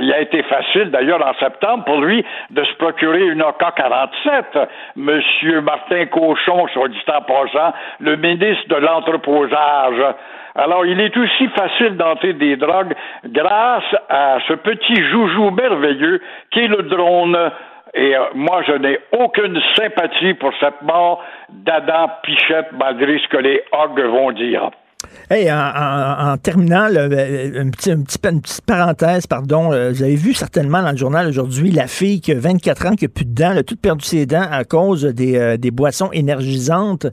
il 0.02 0.14
a 0.14 0.22
été 0.22 0.44
facile 0.44 0.92
d'ailleurs 0.92 1.26
en 1.26 1.34
septembre 1.40 1.84
pour 1.86 2.02
lui 2.02 2.24
de 2.52 2.64
se 2.64 2.74
procurer 2.76 3.26
une 3.28 3.42
AK-47. 3.42 4.68
Monsieur 4.96 5.62
Martin 5.62 6.06
Cochon, 6.06 6.68
soit 6.74 6.90
dit 6.90 7.04
passant, 7.06 7.74
le 8.00 8.16
ministre 8.16 8.68
de 8.70 8.76
l'entreposage. 8.76 10.16
Alors, 10.56 10.86
il 10.86 11.00
est 11.00 11.16
aussi 11.16 11.48
facile 11.50 11.96
d'entrer 11.96 12.34
des 12.34 12.56
drogues 12.56 12.94
grâce 13.26 13.96
à 14.10 14.38
ce 14.48 14.54
petit 14.54 15.02
joujou 15.10 15.52
merveilleux 15.52 16.22
qui 16.52 16.60
est 16.60 16.68
le 16.68 16.84
drone. 16.84 17.52
Et 17.94 18.16
euh, 18.16 18.20
moi, 18.36 18.62
je 18.68 18.74
n'ai 18.74 19.00
aucune 19.12 19.60
sympathie 19.76 20.34
pour 20.36 20.52
cette 20.60 20.82
mort 20.84 21.24
d'Adam 21.50 22.10
Pichette, 22.24 22.68
malgré 22.78 23.18
ce 23.20 23.28
que 23.30 23.38
les 23.38 23.62
Hogs 23.72 24.00
vont 24.00 24.32
dire. 24.32 24.70
Hey, 25.30 25.50
en, 25.52 26.36
terminant, 26.38 26.88
euh, 26.94 27.62
une, 27.62 27.72
petite 27.72 28.62
parenthèse, 28.66 29.28
pardon. 29.28 29.72
Euh, 29.72 29.92
vous 29.92 30.04
avez 30.04 30.16
vu 30.16 30.34
certainement 30.34 30.82
dans 30.82 30.92
le 30.92 30.98
journal 30.98 31.28
aujourd'hui 31.28 31.72
la 31.72 31.88
fille 31.88 32.20
qui 32.20 32.32
a 32.34 32.40
24 32.40 32.86
ans, 32.86 32.96
qui 32.96 33.06
a 33.06 33.08
plus 33.08 33.26
de 33.26 33.34
dents, 33.34 33.52
elle 33.52 33.60
a 33.60 33.64
toute 33.64 33.82
perdu 33.82 34.06
ses 34.06 34.26
dents 34.26 34.48
à 34.52 34.66
cause 34.66 35.06
des, 35.06 35.58
des 35.58 35.72
boissons 35.72 36.12
énergisantes. 36.12 37.08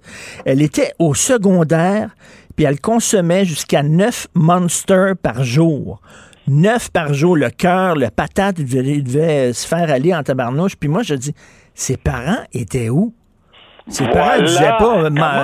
Elle 0.45 0.63
était 0.63 0.93
au 0.99 1.15
secondaire, 1.15 2.11
puis 2.57 2.67
elle 2.67 2.81
consommait 2.81 3.45
jusqu'à 3.45 3.83
9 3.83 4.29
monsters 4.35 5.15
par 5.23 5.45
jour 5.45 6.01
neuf 6.49 6.91
par 6.91 7.15
jour, 7.15 7.37
le 7.37 7.51
cœur, 7.51 7.97
le 7.97 8.11
patate, 8.11 8.59
il 8.59 9.03
devait, 9.03 9.53
se 9.53 9.67
faire 9.67 9.91
aller 9.91 10.15
en 10.15 10.23
tabarnouche. 10.23 10.77
Puis 10.77 10.89
moi, 10.89 11.03
je 11.03 11.15
dis, 11.15 11.35
ses 11.75 11.97
parents 11.97 12.45
étaient 12.53 12.89
où? 12.89 13.15
Disaient 14.43 14.67
pas. 14.79 14.95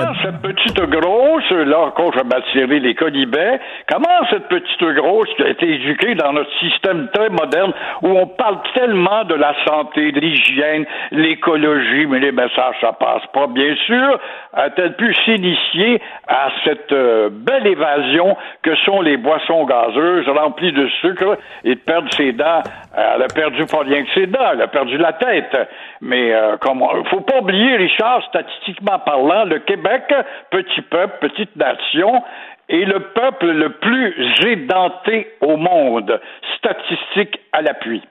Comment 0.04 0.14
cette 0.20 0.40
petite 0.42 0.80
grosse, 0.90 1.50
là 1.50 1.78
encore, 1.78 2.12
je 2.12 2.18
vais 2.18 2.24
m'attirer 2.24 2.80
les 2.80 2.94
colibets, 2.96 3.60
comment 3.88 4.08
cette 4.30 4.48
petite 4.48 4.82
grosse 4.96 5.28
qui 5.36 5.44
a 5.44 5.48
été 5.48 5.74
éduquée 5.74 6.16
dans 6.16 6.32
notre 6.32 6.50
système 6.58 7.08
très 7.14 7.28
moderne 7.28 7.72
où 8.02 8.08
on 8.08 8.26
parle 8.26 8.58
tellement 8.74 9.24
de 9.24 9.34
la 9.34 9.54
santé, 9.64 10.10
de 10.10 10.18
l'hygiène, 10.18 10.84
l'écologie, 11.12 12.06
mais 12.06 12.18
les 12.18 12.32
messages, 12.32 12.74
ça 12.80 12.92
passe 12.92 13.22
pas, 13.32 13.46
bien 13.46 13.76
sûr, 13.86 14.18
a-t-elle 14.54 14.96
pu 14.96 15.14
s'initier 15.24 16.02
à 16.26 16.48
cette 16.64 16.92
euh, 16.92 17.30
belle 17.30 17.68
évasion 17.68 18.36
que 18.62 18.74
sont 18.84 19.02
les 19.02 19.18
boissons 19.18 19.64
gazeuses 19.66 20.28
remplies 20.28 20.72
de 20.72 20.88
sucre 21.00 21.38
et 21.62 21.76
de 21.76 21.80
perdre 21.80 22.08
ses 22.16 22.32
dents? 22.32 22.62
Elle 22.94 23.22
a 23.22 23.28
perdu 23.28 23.64
pas 23.66 23.80
rien 23.80 24.04
que 24.04 24.10
ses 24.12 24.26
dents, 24.26 24.52
elle 24.52 24.62
a 24.62 24.68
perdu 24.68 24.98
la 24.98 25.14
tête. 25.14 25.56
Mais 26.00 26.34
euh, 26.34 26.56
comment, 26.60 26.90
faut 27.10 27.20
pas 27.20 27.38
oublier, 27.38 27.76
Richard, 27.76 28.22
statistiquement 28.28 28.98
parlant, 28.98 29.44
le 29.44 29.60
Québec, 29.60 30.02
petit 30.50 30.82
peuple, 30.82 31.28
petite 31.28 31.56
nation, 31.56 32.22
est 32.68 32.84
le 32.84 33.00
peuple 33.14 33.46
le 33.46 33.70
plus 33.70 34.14
édenté 34.46 35.28
au 35.40 35.56
monde, 35.56 36.20
statistique 36.58 37.40
à 37.52 37.62
l'appui. 37.62 38.02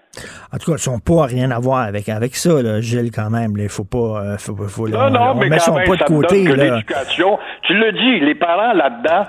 En 0.54 0.58
tout 0.58 0.72
cas, 0.72 0.78
son 0.78 1.00
poids 1.00 1.28
n'a 1.28 1.34
rien 1.34 1.52
à 1.52 1.60
voir 1.60 1.80
avec, 1.80 2.10
avec 2.10 2.36
ça, 2.36 2.62
là, 2.62 2.82
Gilles, 2.82 3.12
quand 3.12 3.30
même. 3.30 3.54
Il 3.58 3.70
faut 3.70 3.86
pas. 3.86 3.98
Euh, 3.98 4.38
faut, 4.38 4.56
faut, 4.68 4.88
non, 4.88 5.10
non, 5.10 5.36
mais 5.36 5.50
quand 5.50 5.74
même, 5.74 5.88
ça 5.88 5.96
de 5.96 6.04
côté. 6.04 6.44
l'éducation, 6.44 7.40
tu 7.64 7.74
le 7.74 7.92
dis, 7.92 8.20
les 8.20 8.36
parents 8.36 8.74
là-dedans, 8.74 9.26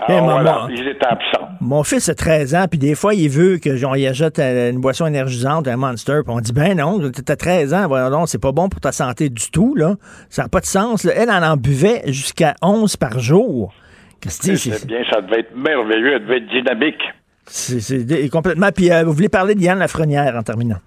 ah, 0.00 0.20
voilà, 0.20 0.66
ils 0.70 0.88
étaient 0.88 1.06
absents. 1.06 1.48
Mon 1.60 1.82
fils 1.82 2.08
a 2.08 2.14
13 2.14 2.54
ans, 2.54 2.64
puis 2.68 2.78
des 2.78 2.94
fois, 2.94 3.14
il 3.14 3.28
veut 3.28 3.58
que 3.58 3.76
genre, 3.76 3.96
il 3.96 4.06
achète 4.06 4.38
une 4.38 4.80
boisson 4.80 5.06
énergisante, 5.06 5.68
un 5.68 5.76
Monster, 5.76 6.20
puis 6.24 6.34
on 6.34 6.40
dit, 6.40 6.52
ben 6.52 6.76
non, 6.76 7.00
t'as 7.24 7.36
13 7.36 7.74
ans, 7.74 7.88
voilà, 7.88 8.10
c'est 8.26 8.40
pas 8.40 8.52
bon 8.52 8.68
pour 8.68 8.80
ta 8.80 8.92
santé 8.92 9.28
du 9.30 9.50
tout, 9.50 9.74
là. 9.74 9.94
Ça 10.28 10.42
n'a 10.42 10.48
pas 10.48 10.60
de 10.60 10.66
sens. 10.66 11.04
Elle 11.04 11.30
en 11.30 11.42
en 11.42 11.56
buvait 11.56 12.02
jusqu'à 12.06 12.54
11 12.62 12.96
par 12.96 13.18
jour. 13.18 13.72
Qu'est-ce 14.20 14.50
que 14.50 14.56
c'est? 14.56 14.86
bien, 14.86 15.02
ça 15.10 15.20
devait 15.20 15.40
être 15.40 15.56
merveilleux, 15.56 16.14
elle 16.14 16.22
devait 16.24 16.38
être 16.38 16.48
dynamique. 16.48 17.02
C'est 17.46 18.30
complètement. 18.30 18.68
Puis 18.74 18.90
euh, 18.90 19.04
vous 19.04 19.12
voulez 19.12 19.28
parler 19.28 19.54
de 19.54 19.60
Yann 19.60 19.78
Lafrenière 19.78 20.34
en 20.34 20.42
terminant? 20.42 20.78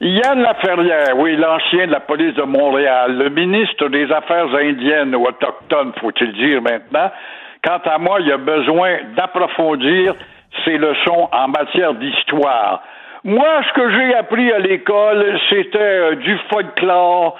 Yann 0.00 0.40
Laferrière, 0.40 1.16
oui, 1.18 1.36
l'ancien 1.36 1.86
de 1.86 1.92
la 1.92 2.00
police 2.00 2.34
de 2.34 2.42
Montréal, 2.42 3.18
le 3.18 3.28
ministre 3.28 3.88
des 3.88 4.10
Affaires 4.10 4.48
indiennes 4.54 5.14
ou 5.14 5.26
autochtones, 5.26 5.92
faut-il 6.00 6.32
dire 6.32 6.62
maintenant, 6.62 7.10
Quant 7.62 7.80
à 7.84 7.98
moi, 7.98 8.20
il 8.20 8.28
y 8.28 8.32
a 8.32 8.38
besoin 8.38 8.98
d'approfondir 9.16 10.14
ses 10.64 10.78
leçons 10.78 11.28
en 11.32 11.48
matière 11.48 11.94
d'histoire. 11.94 12.82
Moi, 13.24 13.62
ce 13.68 13.72
que 13.74 13.90
j'ai 13.90 14.14
appris 14.14 14.50
à 14.50 14.58
l'école, 14.58 15.38
c'était 15.50 15.78
euh, 15.78 16.14
du 16.16 16.38
folklore. 16.50 17.38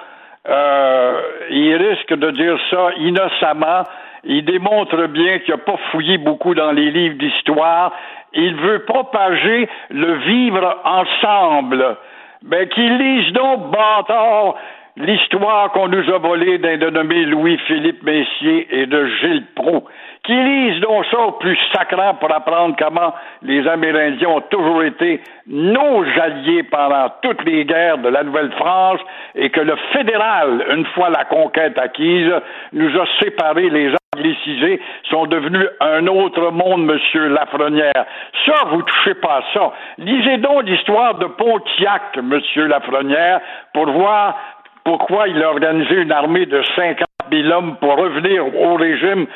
Euh, 0.48 1.20
il 1.50 1.74
risque 1.76 2.14
de 2.14 2.30
dire 2.32 2.58
ça 2.70 2.90
innocemment. 2.98 3.84
Il 4.24 4.44
démontre 4.44 5.06
bien 5.06 5.38
qu'il 5.38 5.54
n'a 5.54 5.58
pas 5.58 5.78
fouillé 5.90 6.18
beaucoup 6.18 6.54
dans 6.54 6.72
les 6.72 6.90
livres 6.90 7.16
d'histoire. 7.16 7.92
Il 8.34 8.54
veut 8.56 8.80
propager 8.80 9.68
le 9.88 10.14
vivre 10.18 10.76
ensemble. 10.84 11.96
Ben, 12.42 12.68
qu'il 12.68 12.98
lise 12.98 13.32
donc, 13.32 13.70
bâtard, 13.70 14.56
l'histoire 14.96 15.72
qu'on 15.72 15.88
nous 15.88 16.10
a 16.10 16.18
volée 16.18 16.58
d'un 16.58 16.76
dénommé 16.76 17.24
Louis-Philippe 17.24 18.02
Messier 18.02 18.68
et 18.70 18.86
de 18.86 19.06
Gilles 19.06 19.46
Proux 19.54 19.84
qui 20.24 20.34
lisent 20.34 20.80
donc 20.80 21.06
ça 21.10 21.18
au 21.18 21.32
plus 21.32 21.58
sacrant 21.72 22.14
pour 22.14 22.32
apprendre 22.32 22.76
comment 22.78 23.14
les 23.42 23.66
Amérindiens 23.66 24.28
ont 24.28 24.40
toujours 24.42 24.82
été 24.82 25.20
nos 25.46 26.04
alliés 26.20 26.62
pendant 26.64 27.10
toutes 27.22 27.44
les 27.44 27.64
guerres 27.64 27.98
de 27.98 28.08
la 28.08 28.22
Nouvelle-France 28.22 29.00
et 29.34 29.50
que 29.50 29.60
le 29.60 29.76
fédéral, 29.92 30.64
une 30.70 30.86
fois 30.86 31.10
la 31.10 31.24
conquête 31.24 31.78
acquise, 31.78 32.32
nous 32.72 33.00
a 33.00 33.06
séparés 33.20 33.70
les 33.70 33.94
anglicisés 34.16 34.80
sont 35.08 35.26
devenus 35.26 35.68
un 35.80 36.06
autre 36.08 36.50
monde, 36.50 36.84
monsieur 36.84 37.28
Lafrenière. 37.28 38.06
Ça, 38.44 38.64
vous 38.70 38.82
touchez 38.82 39.14
pas 39.14 39.38
à 39.38 39.42
ça. 39.54 39.72
Lisez 39.98 40.38
donc 40.38 40.64
l'histoire 40.64 41.14
de 41.14 41.26
Pontiac, 41.26 42.16
monsieur 42.22 42.66
Lafrenière, 42.66 43.40
pour 43.72 43.88
voir 43.90 44.36
pourquoi 44.84 45.28
il 45.28 45.42
a 45.42 45.50
organisé 45.50 45.94
une 45.94 46.12
armée 46.12 46.46
de 46.46 46.62
50 46.74 47.09
000 47.30 47.48
hommes 47.48 47.76
pour 47.80 47.96
revenir 47.96 48.46
au 48.54 48.74
régime 48.74 49.26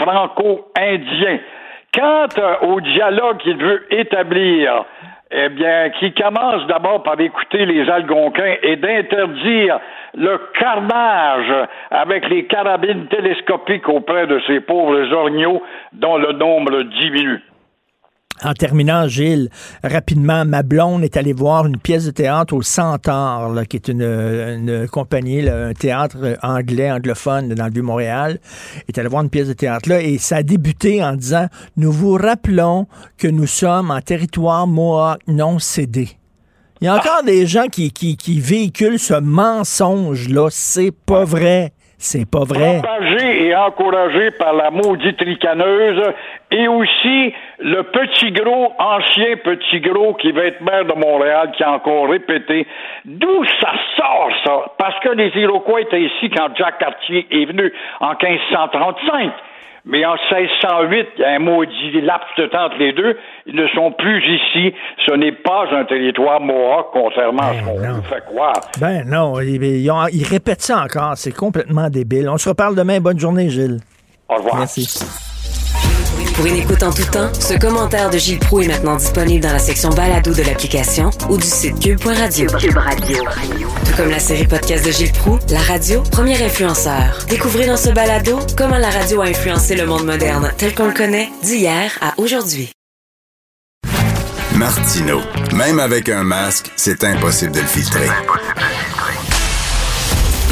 franco-indien. 0.00 1.38
Quant 1.94 2.26
euh, 2.38 2.66
au 2.66 2.80
dialogue 2.80 3.38
qu'il 3.38 3.56
veut 3.56 3.86
établir, 3.90 4.84
eh 5.30 5.48
bien, 5.48 5.90
qui 5.98 6.12
commence 6.12 6.66
d'abord 6.66 7.02
par 7.02 7.18
écouter 7.20 7.66
les 7.66 7.88
Algonquins 7.88 8.54
et 8.62 8.76
d'interdire 8.76 9.80
le 10.16 10.38
carnage 10.58 11.68
avec 11.90 12.28
les 12.28 12.46
carabines 12.46 13.06
télescopiques 13.06 13.88
auprès 13.88 14.26
de 14.26 14.40
ces 14.46 14.60
pauvres 14.60 15.12
orgnaux 15.12 15.62
dont 15.92 16.18
le 16.18 16.32
nombre 16.32 16.82
diminue. 16.82 17.42
En 18.42 18.52
terminant, 18.52 19.06
Gilles, 19.06 19.48
rapidement, 19.84 20.44
ma 20.44 20.62
blonde 20.62 21.04
est 21.04 21.16
allée 21.16 21.32
voir 21.32 21.66
une 21.66 21.78
pièce 21.78 22.04
de 22.04 22.10
théâtre 22.10 22.54
au 22.54 22.62
Centaure, 22.62 23.54
qui 23.68 23.76
est 23.76 23.88
une, 23.88 24.88
compagnie, 24.90 25.48
un 25.48 25.72
théâtre 25.72 26.16
anglais, 26.42 26.90
anglophone 26.90 27.54
dans 27.54 27.66
le 27.66 27.72
Vieux-Montréal. 27.72 28.40
est 28.88 28.98
allée 28.98 29.08
voir 29.08 29.22
une 29.22 29.30
pièce 29.30 29.48
de 29.48 29.52
théâtre 29.52 29.88
là 29.88 30.02
et 30.02 30.18
ça 30.18 30.36
a 30.36 30.42
débuté 30.42 31.02
en 31.02 31.14
disant 31.14 31.46
Nous 31.76 31.92
vous 31.92 32.14
rappelons 32.14 32.86
que 33.18 33.28
nous 33.28 33.46
sommes 33.46 33.90
en 33.90 34.00
territoire 34.00 34.66
Mohawk 34.66 35.20
non 35.28 35.58
cédé. 35.58 36.08
Il 36.80 36.86
y 36.86 36.88
a 36.88 36.96
encore 36.96 37.22
des 37.24 37.46
gens 37.46 37.68
qui, 37.68 37.92
qui, 37.92 38.16
qui 38.16 38.40
véhiculent 38.40 38.98
ce 38.98 39.14
mensonge-là. 39.14 40.48
C'est 40.50 40.90
pas 40.90 41.24
vrai. 41.24 41.72
C'est 42.04 42.30
pas 42.30 42.44
vrai. 42.44 42.82
Et 43.22 43.56
encouragé 43.56 44.30
par 44.32 44.52
la 44.52 44.70
maudite 44.70 45.18
ricaneuse 45.20 46.02
et 46.50 46.68
aussi 46.68 47.32
le 47.60 47.82
petit 47.84 48.30
gros, 48.30 48.74
ancien 48.78 49.36
petit 49.42 49.80
gros 49.80 50.12
qui 50.12 50.30
va 50.32 50.44
être 50.44 50.60
maire 50.60 50.84
de 50.84 50.92
Montréal 50.92 51.52
qui 51.56 51.64
a 51.64 51.72
encore 51.72 52.10
répété. 52.10 52.66
D'où 53.06 53.44
ça 53.58 53.72
sort, 53.96 54.28
ça? 54.44 54.72
Parce 54.76 55.00
que 55.00 55.08
les 55.10 55.32
Iroquois 55.34 55.80
étaient 55.80 56.02
ici 56.02 56.28
quand 56.28 56.54
Jacques 56.58 56.78
Cartier 56.78 57.26
est 57.30 57.46
venu 57.46 57.72
en 58.00 58.10
1535. 58.10 59.32
Mais 59.86 60.04
en 60.06 60.14
1608, 60.30 61.08
il 61.16 61.20
y 61.20 61.24
a 61.24 61.30
un 61.32 61.38
maudit 61.38 62.00
laps 62.00 62.26
de 62.38 62.46
temps 62.46 62.66
entre 62.66 62.78
les 62.78 62.92
deux. 62.92 63.18
Ils 63.46 63.54
ne 63.54 63.66
sont 63.68 63.92
plus 63.92 64.22
ici. 64.36 64.74
Ce 65.06 65.12
n'est 65.12 65.32
pas 65.32 65.66
un 65.72 65.84
territoire 65.84 66.40
mohawk, 66.40 66.86
contrairement 66.92 67.42
à 67.42 67.54
ce 67.54 67.64
ben 67.64 67.64
qu'on 67.66 67.96
nous 67.96 68.02
fait 68.02 68.24
croire. 68.24 68.60
Ben 68.80 69.04
non, 69.06 69.40
ils, 69.40 70.24
répètent 70.24 70.62
ça 70.62 70.82
encore. 70.82 71.16
C'est 71.16 71.36
complètement 71.36 71.90
débile. 71.90 72.30
On 72.30 72.38
se 72.38 72.48
reparle 72.48 72.74
demain. 72.76 72.98
Bonne 73.00 73.18
journée, 73.18 73.50
Gilles. 73.50 73.80
Au 74.28 74.36
revoir. 74.36 74.56
Merci. 74.58 75.32
Pour 76.34 76.46
une 76.46 76.56
écoute 76.56 76.82
en 76.82 76.92
tout 76.92 77.04
temps, 77.04 77.32
ce 77.38 77.54
commentaire 77.54 78.10
de 78.10 78.18
Gilles 78.18 78.40
Proux 78.40 78.60
est 78.60 78.66
maintenant 78.66 78.96
disponible 78.96 79.40
dans 79.40 79.52
la 79.52 79.60
section 79.60 79.90
balado 79.90 80.34
de 80.34 80.42
l'application 80.42 81.10
ou 81.30 81.36
du 81.36 81.46
site 81.46 81.78
cube.radio. 81.78 82.50
Cube 82.58 82.76
Radio. 82.76 83.18
Tout 83.18 83.96
comme 83.96 84.10
la 84.10 84.18
série 84.18 84.46
podcast 84.46 84.84
de 84.84 84.90
Gilles 84.90 85.12
Proux, 85.12 85.38
la 85.50 85.60
radio, 85.60 86.02
premier 86.10 86.42
influenceur. 86.42 87.24
Découvrez 87.28 87.66
dans 87.66 87.76
ce 87.76 87.90
balado 87.90 88.40
comment 88.56 88.78
la 88.78 88.90
radio 88.90 89.22
a 89.22 89.26
influencé 89.26 89.76
le 89.76 89.86
monde 89.86 90.04
moderne 90.04 90.52
tel 90.58 90.74
qu'on 90.74 90.88
le 90.88 90.92
connaît 90.92 91.30
d'hier 91.44 91.92
à 92.00 92.14
aujourd'hui. 92.16 92.72
Martino, 94.56 95.20
même 95.52 95.78
avec 95.78 96.08
un 96.08 96.24
masque, 96.24 96.72
c'est 96.74 97.04
impossible 97.04 97.52
de 97.52 97.60
le 97.60 97.66
filtrer. 97.66 98.08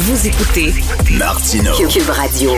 Vous 0.05 0.27
écoutez 0.27 0.73
Martino. 1.17 1.71
Cube 1.89 2.11
Radio. 2.11 2.51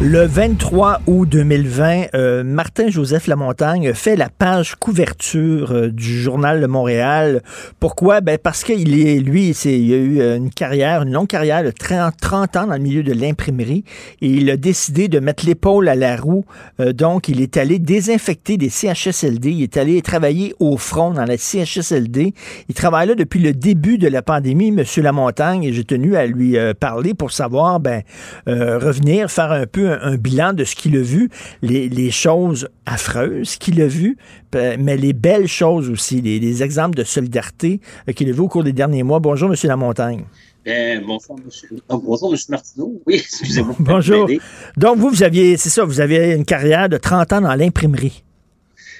Le 0.00 0.24
23 0.24 1.02
août 1.06 1.28
2020, 1.28 2.14
euh, 2.14 2.42
Martin-Joseph 2.42 3.26
Lamontagne 3.26 3.92
fait 3.92 4.16
la 4.16 4.30
page 4.30 4.76
couverture 4.76 5.72
euh, 5.72 5.90
du 5.90 6.18
journal 6.18 6.62
de 6.62 6.66
Montréal. 6.66 7.42
Pourquoi? 7.80 8.22
Ben 8.22 8.38
parce 8.38 8.64
qu'il 8.64 8.98
est, 8.98 9.18
lui, 9.20 9.50
il 9.50 9.92
a 9.92 9.96
eu 9.96 10.20
euh, 10.22 10.36
une 10.38 10.48
carrière, 10.48 11.02
une 11.02 11.12
longue 11.12 11.26
carrière 11.26 11.62
de 11.62 11.70
30, 11.70 12.14
30 12.18 12.56
ans 12.56 12.66
dans 12.68 12.72
le 12.72 12.78
milieu 12.78 13.02
de 13.02 13.12
l'imprimerie 13.12 13.84
et 14.22 14.28
il 14.28 14.48
a 14.48 14.56
décidé 14.56 15.08
de 15.08 15.20
mettre 15.20 15.44
l'épaule 15.44 15.86
à 15.86 15.94
la 15.94 16.16
roue. 16.16 16.46
donc, 16.78 17.28
il 17.28 17.42
est 17.42 17.58
allé 17.58 17.78
désinfecter 17.78 18.56
des 18.56 18.70
CHSLD. 18.70 19.50
Il 19.50 19.62
est 19.62 19.76
allé 19.76 20.00
travailler 20.00 20.54
au 20.60 20.78
front 20.78 21.10
dans 21.10 21.26
la 21.26 21.36
CHSLD. 21.36 22.32
Il 22.70 22.74
travaille 22.74 23.08
là 23.08 23.14
depuis 23.14 23.40
le 23.40 23.52
début 23.52 23.98
de 23.98 24.08
la 24.08 24.22
pandémie, 24.22 24.72
Monsieur 24.72 25.02
Lamontagne, 25.02 25.64
et 25.64 25.74
j'ai 25.74 25.84
tenu 25.84 26.16
à 26.16 26.24
lui 26.24 26.56
parler 26.72 27.14
pour 27.14 27.32
savoir, 27.32 27.80
ben, 27.80 28.02
revenir, 28.46 29.30
faire 29.30 29.52
un 29.52 29.66
peu 29.66 29.90
un, 29.90 30.16
bilan 30.16 30.52
de 30.52 30.64
ce 30.64 30.74
qu'il 30.74 30.96
a 30.96 31.02
vu, 31.02 31.30
les, 31.62 32.10
choses 32.10 32.68
affreuses 32.86 33.56
qu'il 33.56 33.80
a 33.80 33.86
vues, 33.86 34.16
mais 34.54 34.96
les 34.96 35.12
belles 35.12 35.48
choses 35.48 35.88
aussi, 35.88 36.20
les, 36.20 36.62
exemples 36.62 36.96
de 36.96 37.04
solidarité 37.04 37.80
euh, 38.08 38.12
qu'il 38.12 38.28
a 38.28 38.32
vu 38.32 38.40
au 38.40 38.48
cours 38.48 38.64
des 38.64 38.72
derniers 38.72 39.02
mois. 39.02 39.20
Bonjour, 39.20 39.50
M. 39.50 39.56
Lamontagne. 39.64 40.24
Euh, 40.66 41.00
bonjour, 41.06 41.38
monsieur. 41.44 41.68
bonjour, 41.88 42.34
M. 42.34 42.38
Martineau. 42.48 43.00
Oui, 43.06 43.14
excusez-moi. 43.18 43.74
bonjour. 43.78 44.28
Donc, 44.76 44.98
vous, 44.98 45.08
vous 45.08 45.22
aviez, 45.22 45.56
c'est 45.56 45.70
ça, 45.70 45.84
vous 45.84 46.00
avez 46.00 46.34
une 46.34 46.44
carrière 46.44 46.88
de 46.88 46.96
30 46.96 47.32
ans 47.34 47.40
dans 47.40 47.54
l'imprimerie. 47.54 48.24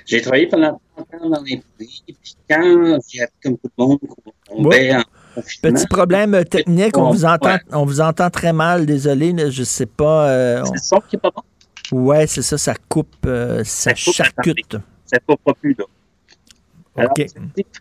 J'ai 0.06 0.20
travaillé 0.22 0.46
pendant 0.46 0.80
30 0.96 1.14
ans 1.14 1.28
dans 1.30 1.42
l'imprimerie, 1.42 1.62
puis 2.06 2.36
quand 2.48 2.98
j'ai 3.08 3.22
appris 3.22 3.36
comme 3.42 3.58
tout 3.58 3.70
le 3.76 3.84
monde 3.84 3.98
qu'on 4.48 4.62
Petit 5.62 5.86
problème 5.86 6.44
technique, 6.44 6.96
on, 6.96 7.10
vous 7.10 7.24
entend, 7.24 7.56
on 7.72 7.84
vous 7.84 8.00
entend 8.00 8.30
très 8.30 8.52
mal, 8.52 8.86
désolé, 8.86 9.34
je 9.50 9.62
sais 9.62 9.86
pas. 9.86 10.28
Euh, 10.28 10.64
c'est 10.64 10.72
le 10.72 10.78
son 10.78 11.00
qui 11.08 11.16
est 11.16 11.18
pas 11.18 11.30
bon? 11.30 11.42
Ouais, 11.92 12.26
c'est 12.26 12.42
ça, 12.42 12.56
ça 12.56 12.74
coupe, 12.88 13.14
euh, 13.26 13.64
ça, 13.64 13.90
ça 13.90 14.12
charcute. 14.12 14.76
Ça 15.06 15.18
coupe 15.26 15.40
pas 15.42 15.54
plus, 15.54 15.74
là. 15.78 15.84
Alors, 16.96 17.12
OK. 17.18 17.26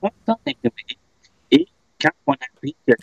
30 0.01 0.13
ans 0.27 0.39
et 1.51 1.67
quand 1.99 2.09
on 2.27 2.33
a 2.33 2.37
appris 2.55 2.75
que 2.87 2.93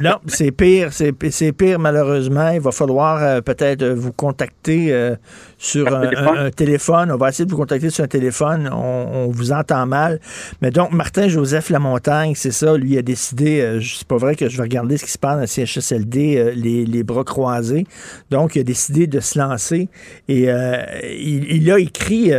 non, 0.00 0.18
c'est 0.28 0.50
pire, 0.50 0.92
c'est 0.92 1.52
pire 1.52 1.78
malheureusement. 1.78 2.50
Il 2.50 2.60
va 2.60 2.70
falloir 2.70 3.22
euh, 3.22 3.40
peut-être 3.40 3.84
vous 3.84 4.12
contacter 4.12 4.92
euh, 4.92 5.16
sur 5.58 5.94
un, 5.94 6.50
téléphone. 6.50 7.10
On 7.10 7.16
va 7.16 7.28
essayer 7.28 7.44
de 7.44 7.50
vous 7.50 7.58
contacter 7.58 7.90
sur 7.90 8.04
un 8.04 8.08
téléphone. 8.08 8.70
On, 8.72 9.28
vous 9.28 9.52
entend 9.52 9.84
mal. 9.86 10.20
Mais 10.62 10.70
donc, 10.70 10.92
Martin-Joseph 10.92 11.70
Lamontagne, 11.70 12.34
c'est 12.34 12.50
ça, 12.50 12.76
lui 12.76 12.96
a 12.98 13.02
décidé, 13.02 13.60
euh, 13.60 13.80
c'est 13.80 14.06
pas 14.06 14.16
vrai 14.16 14.36
que 14.36 14.48
je 14.48 14.56
vais 14.56 14.62
regarder 14.62 14.96
ce 14.96 15.04
qui 15.04 15.10
se 15.10 15.18
passe 15.18 15.34
dans 15.34 15.40
le 15.40 15.66
CHSLD, 15.66 16.52
les, 16.54 16.86
les, 16.86 17.02
bras 17.02 17.24
croisés. 17.24 17.86
Donc, 18.30 18.56
il 18.56 18.60
a 18.60 18.64
décidé 18.64 19.06
de 19.06 19.20
se 19.20 19.38
lancer 19.38 19.88
et 20.28 20.44
il, 20.44 21.52
il, 21.52 21.70
a 21.70 21.78
écrit 21.78 22.32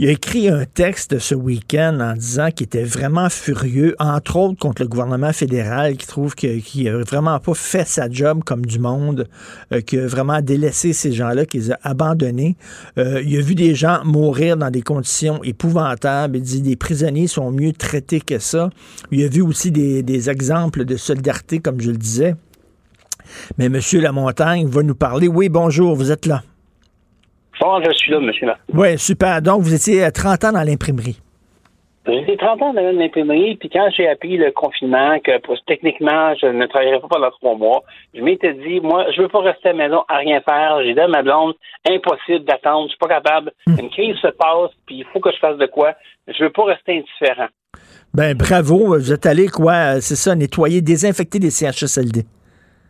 il 0.00 0.08
a 0.08 0.12
écrit 0.12 0.48
un 0.48 0.64
texte 0.64 1.18
ce 1.18 1.34
week-end 1.34 1.98
en 2.00 2.14
disant 2.14 2.50
qu'il 2.50 2.64
était 2.64 2.84
vraiment 2.84 3.28
furieux, 3.28 3.94
entre 3.98 4.36
autres 4.36 4.58
contre 4.58 4.80
le 4.80 4.88
gouvernement 4.88 5.34
fédéral, 5.34 5.98
qui 5.98 6.06
trouve 6.06 6.34
qu'il 6.34 6.84
n'a 6.84 6.96
vraiment 7.04 7.38
pas 7.38 7.52
fait 7.52 7.86
sa 7.86 8.10
job 8.10 8.42
comme 8.42 8.64
du 8.64 8.78
monde, 8.78 9.28
euh, 9.74 9.82
qu'il 9.82 10.00
a 10.00 10.06
vraiment 10.06 10.40
délaissé 10.40 10.94
ces 10.94 11.12
gens-là, 11.12 11.44
qu'il 11.44 11.70
a 11.70 11.78
abandonnés. 11.82 12.56
Euh, 12.96 13.22
il 13.26 13.36
a 13.36 13.42
vu 13.42 13.54
des 13.54 13.74
gens 13.74 14.02
mourir 14.02 14.56
dans 14.56 14.70
des 14.70 14.80
conditions 14.80 15.44
épouvantables. 15.44 16.38
Il 16.38 16.44
dit 16.44 16.62
les 16.62 16.76
prisonniers 16.76 17.26
sont 17.26 17.50
mieux 17.50 17.74
traités 17.74 18.22
que 18.22 18.38
ça. 18.38 18.70
Il 19.10 19.22
a 19.22 19.28
vu 19.28 19.42
aussi 19.42 19.70
des, 19.70 20.02
des 20.02 20.30
exemples 20.30 20.86
de 20.86 20.96
solidarité, 20.96 21.58
comme 21.58 21.78
je 21.78 21.90
le 21.90 21.98
disais. 21.98 22.36
Mais 23.58 23.66
M. 23.66 23.78
Lamontagne 24.00 24.66
va 24.66 24.82
nous 24.82 24.94
parler. 24.94 25.28
Oui, 25.28 25.50
bonjour, 25.50 25.94
vous 25.94 26.10
êtes 26.10 26.24
là. 26.24 26.42
Bon, 27.60 27.82
je 27.84 27.92
suis 27.92 28.10
là, 28.10 28.20
monsieur 28.20 28.46
là. 28.46 28.58
Oui, 28.72 28.98
super. 28.98 29.42
Donc, 29.42 29.62
vous 29.62 29.74
étiez 29.74 30.02
à 30.02 30.10
30 30.10 30.44
ans 30.44 30.52
dans 30.52 30.62
l'imprimerie. 30.62 31.20
J'étais 32.06 32.38
30 32.38 32.62
ans 32.62 32.72
dans 32.72 32.80
l'imprimerie, 32.80 33.56
puis 33.56 33.68
quand 33.68 33.88
j'ai 33.94 34.08
appris 34.08 34.38
le 34.38 34.50
confinement, 34.52 35.18
que 35.20 35.32
techniquement, 35.66 36.34
je 36.40 36.46
ne 36.46 36.66
travaillerais 36.66 37.00
pas 37.00 37.08
pendant 37.08 37.30
trois 37.30 37.56
mois, 37.56 37.82
je 38.14 38.22
m'étais 38.22 38.54
dit, 38.54 38.80
moi, 38.80 39.04
je 39.14 39.20
veux 39.20 39.28
pas 39.28 39.42
rester 39.42 39.68
à 39.68 39.72
la 39.72 39.78
maison 39.86 40.02
à 40.08 40.16
rien 40.16 40.40
faire. 40.40 40.78
J'ai 40.82 40.94
dit 40.94 41.00
à 41.00 41.08
ma 41.08 41.22
blonde, 41.22 41.54
impossible 41.86 42.46
d'attendre, 42.46 42.86
je 42.86 42.90
suis 42.90 42.98
pas 42.98 43.08
capable. 43.08 43.52
Hmm. 43.66 43.78
Une 43.78 43.90
crise 43.90 44.16
se 44.16 44.28
passe, 44.28 44.70
puis 44.86 44.96
il 44.96 45.04
faut 45.12 45.20
que 45.20 45.30
je 45.30 45.38
fasse 45.38 45.58
de 45.58 45.66
quoi. 45.66 45.92
Je 46.26 46.42
veux 46.42 46.50
pas 46.50 46.64
rester 46.64 46.98
indifférent. 46.98 47.48
Ben, 48.14 48.34
bravo. 48.34 48.96
Vous 48.98 49.12
êtes 49.12 49.26
allé, 49.26 49.48
quoi, 49.48 50.00
c'est 50.00 50.16
ça, 50.16 50.34
nettoyer, 50.34 50.80
désinfecter 50.80 51.38
des 51.38 51.50
CHSLD. 51.50 52.24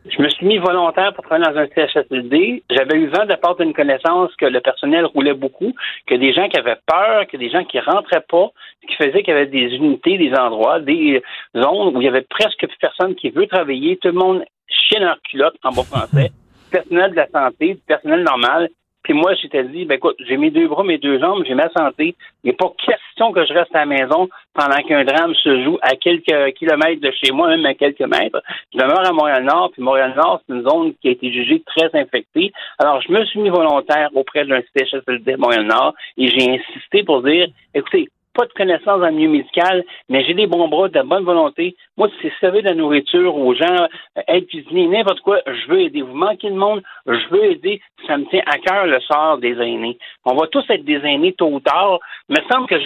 Je 0.07 0.23
me 0.23 0.29
suis 0.31 0.47
mis 0.47 0.59
volontaire 0.59 1.13
pour 1.13 1.25
travailler 1.25 1.53
dans 1.53 1.61
un 1.61 1.67
CHSLD. 1.67 2.63
J'avais 2.71 2.97
eu 2.97 3.09
vent 3.09 3.27
de 3.27 3.35
part 3.35 3.57
d'une 3.57 3.75
connaissance 3.75 4.35
que 4.37 4.47
le 4.47 4.61
personnel 4.61 5.05
roulait 5.05 5.35
beaucoup, 5.35 5.75
que 6.07 6.15
des 6.15 6.33
gens 6.33 6.49
qui 6.49 6.59
avaient 6.59 6.79
peur, 6.87 7.27
que 7.27 7.37
des 7.37 7.51
gens 7.51 7.65
qui 7.65 7.79
rentraient 7.81 8.25
pas, 8.29 8.51
ce 8.83 8.87
qui 8.87 8.97
faisait 8.97 9.23
qu'il 9.23 9.35
y 9.35 9.37
avait 9.37 9.47
des 9.47 9.75
unités, 9.77 10.17
des 10.17 10.33
endroits, 10.35 10.81
des 10.81 11.23
zones 11.55 11.95
où 11.95 12.01
il 12.01 12.05
y 12.05 12.09
avait 12.09 12.27
presque 12.29 12.67
plus 12.67 12.79
personne 12.81 13.15
qui 13.15 13.29
veut 13.29 13.47
travailler. 13.47 13.99
Tout 13.99 14.09
le 14.09 14.15
monde 14.15 14.45
chiait 14.69 15.01
leur 15.01 15.21
culotte 15.23 15.57
en 15.65 15.71
bon 15.71 15.85
français. 15.85 16.31
personnel 16.71 17.11
de 17.11 17.17
la 17.17 17.29
santé, 17.29 17.75
du 17.75 17.81
personnel 17.87 18.23
normal, 18.23 18.71
puis 19.03 19.15
moi, 19.15 19.35
j'étais 19.35 19.65
dit, 19.65 19.87
ben 19.87 19.95
écoute, 19.95 20.17
j'ai 20.21 20.37
mes 20.37 20.51
deux 20.51 20.69
bras, 20.69 20.85
mes 20.85 20.99
deux 20.99 21.19
jambes, 21.19 21.43
j'ai 21.47 21.55
ma 21.55 21.71
santé. 21.71 22.15
Il 22.45 22.49
n'est 22.49 22.57
pas 22.57 22.71
question 22.85 23.33
que 23.33 23.47
je 23.47 23.53
reste 23.55 23.75
à 23.75 23.81
la 23.81 23.87
maison 23.87 24.29
pendant 24.55 24.77
qu'un 24.83 25.05
drame 25.05 25.35
se 25.35 25.65
joue 25.65 25.79
à 25.81 25.97
quelques 25.97 26.55
kilomètres 26.55 27.01
de 27.01 27.11
chez 27.13 27.33
moi, 27.33 27.49
même 27.49 27.65
à 27.65 27.75
quelques 27.75 28.01
mètres. 28.01 28.43
Je 28.75 28.79
demeure 28.79 29.07
à 29.07 29.13
Montréal-Nord, 29.13 29.71
puis 29.73 29.83
Montréal-Nord, 29.83 30.43
c'est 30.47 30.55
une 30.55 30.69
zone 30.69 30.95
qui 31.01 31.09
a 31.09 31.13
été 31.13 31.33
jugée 31.33 31.63
très 31.65 31.89
infectée. 31.99 32.53
Alors, 32.79 33.01
je 33.01 33.11
me 33.11 33.25
suis 33.25 33.41
mis 33.41 33.49
volontaire 33.49 34.11
auprès 34.15 34.45
d'un 34.45 34.61
CHSLD 34.77 35.37
Montréal-Nord 35.37 35.95
et 36.19 36.29
j'ai 36.29 36.51
insisté 36.51 37.03
pour 37.03 37.23
dire, 37.23 37.49
écoutez, 37.75 38.09
pas 38.35 38.47
de 38.47 38.53
connaissances 38.53 39.01
le 39.01 39.11
milieu 39.11 39.29
médical, 39.29 39.85
mais 40.09 40.25
j'ai 40.25 40.35
des 40.35 40.47
bons 40.47 40.69
bras, 40.69 40.89
de 40.89 41.03
bonne 41.03 41.25
volonté. 41.25 41.77
Moi, 41.97 42.09
si 42.09 42.15
c'est 42.23 42.33
servir 42.41 42.63
de 42.63 42.69
la 42.69 42.75
nourriture 42.75 43.35
aux 43.37 43.55
gens, 43.55 43.87
euh, 44.19 44.23
être 44.29 44.47
cuisinier, 44.47 44.87
n'importe 44.87 45.21
quoi, 45.21 45.41
je 45.47 45.69
veux 45.69 45.81
aider. 45.81 46.03
Vous 46.03 46.15
manquez 46.15 46.51
de 46.51 46.57
monde, 46.57 46.83
je 47.07 47.29
veux 47.31 47.45
aider. 47.53 47.81
Ça 48.07 48.17
me 48.17 48.25
tient 48.27 48.43
à 48.47 48.59
cœur 48.59 48.87
le 48.87 49.01
sort 49.01 49.39
des 49.39 49.53
aînés. 49.53 49.99
On 50.25 50.35
va 50.35 50.47
tous 50.47 50.65
être 50.71 50.85
des 50.85 51.01
aînés 51.05 51.33
tôt 51.33 51.49
ou 51.49 51.61
tard. 51.61 51.99
Il 52.29 52.37
me 52.39 52.49
semble 52.49 52.69
que 52.69 52.77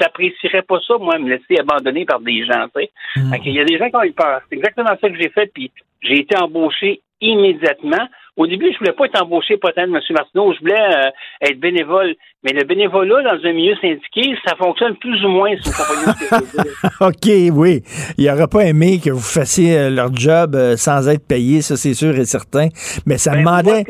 j'apprécierais 0.00 0.62
pas 0.62 0.78
ça, 0.86 0.96
moi, 0.98 1.18
me 1.18 1.30
laisser 1.30 1.58
abandonner 1.58 2.04
par 2.04 2.20
des 2.20 2.44
gens. 2.44 2.66
Tu 2.74 2.82
sais. 2.82 2.90
Hmm. 3.16 3.34
Il 3.44 3.52
y 3.52 3.60
a 3.60 3.64
des 3.64 3.78
gens 3.78 3.90
qui 3.90 3.96
ont 3.96 4.04
eu 4.04 4.12
peur. 4.12 4.40
C'est 4.48 4.56
exactement 4.56 4.96
ça 5.00 5.08
que 5.08 5.16
j'ai 5.16 5.30
fait, 5.30 5.50
puis 5.52 5.70
j'ai 6.02 6.20
été 6.20 6.36
embauché 6.36 7.00
immédiatement 7.20 8.08
Au 8.36 8.46
début, 8.46 8.72
je 8.72 8.78
voulais 8.78 8.92
pas 8.92 9.04
être 9.04 9.22
embauché 9.22 9.58
peut-être, 9.58 9.78
M. 9.80 10.00
Martineau, 10.10 10.54
je 10.54 10.60
voulais 10.60 10.74
euh, 10.74 11.10
être 11.42 11.60
bénévole. 11.60 12.14
Mais 12.42 12.52
le 12.52 12.64
bénévolat 12.64 13.22
dans 13.22 13.44
un 13.44 13.52
milieu 13.52 13.76
syndiqué, 13.76 14.34
ça 14.46 14.56
fonctionne 14.56 14.96
plus 14.96 15.22
ou 15.22 15.28
moins 15.28 15.54
sur 15.60 15.72
compagnie 15.76 16.70
OK, 17.00 17.54
oui. 17.54 17.82
Il 18.16 18.26
n'aurait 18.26 18.48
pas 18.48 18.64
aimé 18.64 19.00
que 19.04 19.10
vous 19.10 19.20
fassiez 19.20 19.76
euh, 19.76 19.90
leur 19.90 20.14
job 20.14 20.54
euh, 20.54 20.76
sans 20.76 21.10
être 21.10 21.26
payé, 21.28 21.60
ça 21.60 21.76
c'est 21.76 21.92
sûr 21.92 22.16
et 22.16 22.24
certain. 22.24 22.68
Mais 23.04 23.18
ça 23.18 23.32
ben, 23.32 23.40
demandait... 23.40 23.84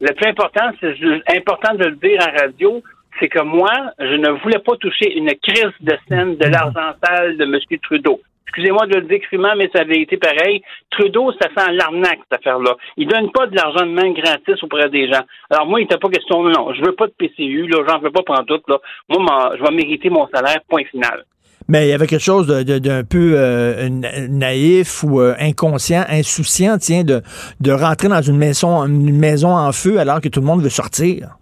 Le, 0.00 0.14
plus 0.14 0.30
important, 0.30 0.70
c'est 0.80 1.36
important 1.36 1.74
de 1.74 1.84
le 1.84 1.96
dire 1.96 2.18
en 2.26 2.40
radio, 2.40 2.82
c'est 3.20 3.28
que 3.28 3.42
moi, 3.42 3.92
je 3.98 4.16
ne 4.16 4.30
voulais 4.42 4.60
pas 4.60 4.74
toucher 4.76 5.14
une 5.14 5.30
crise 5.42 5.74
de 5.82 5.98
scène 6.08 6.36
de 6.36 6.46
l'argent 6.46 6.94
sale 7.04 7.36
de 7.36 7.44
M. 7.44 7.58
Trudeau. 7.82 8.20
Excusez-moi 8.46 8.86
de 8.86 8.96
le 8.96 9.02
décrire, 9.02 9.40
mais 9.56 9.70
ça 9.72 9.82
avait 9.82 10.00
été 10.00 10.16
pareil. 10.16 10.60
Trudeau, 10.90 11.32
ça 11.40 11.48
sent 11.56 11.72
l'arnaque, 11.72 12.18
cette 12.28 12.40
affaire-là. 12.40 12.76
Il 12.96 13.06
donne 13.06 13.30
pas 13.30 13.46
de 13.46 13.54
l'argent 13.54 13.86
de 13.86 13.92
main 13.92 14.10
gratis 14.10 14.60
auprès 14.62 14.88
des 14.88 15.06
gens. 15.06 15.22
Alors 15.50 15.66
moi, 15.66 15.80
il 15.80 15.84
n'était 15.84 15.98
pas 15.98 16.08
question, 16.08 16.42
non, 16.42 16.74
je 16.74 16.84
veux 16.84 16.96
pas 16.96 17.06
de 17.06 17.12
PCU, 17.16 17.68
là, 17.68 17.84
j'en 17.88 18.00
veux 18.00 18.10
pas 18.10 18.22
prendre 18.22 18.46
tout, 18.46 18.60
là. 18.66 18.78
Moi, 19.08 19.52
je 19.56 19.62
vais 19.62 19.70
mériter 19.70 20.10
mon 20.10 20.26
salaire, 20.28 20.58
point 20.68 20.84
final. 20.90 21.24
Mais 21.68 21.86
il 21.86 21.90
y 21.90 21.92
avait 21.92 22.08
quelque 22.08 22.24
chose 22.24 22.48
d'un 22.48 23.04
peu 23.04 23.34
euh, 23.36 23.88
naïf 24.28 25.04
ou 25.04 25.20
euh, 25.20 25.34
inconscient, 25.38 26.04
insouciant, 26.08 26.78
tiens, 26.78 27.04
de, 27.04 27.22
de 27.60 27.70
rentrer 27.70 28.08
dans 28.08 28.22
une 28.22 28.38
maison, 28.38 28.84
une 28.86 29.16
maison 29.16 29.56
en 29.56 29.70
feu 29.70 30.00
alors 30.00 30.20
que 30.20 30.28
tout 30.28 30.40
le 30.40 30.46
monde 30.46 30.62
veut 30.62 30.68
sortir. 30.68 31.36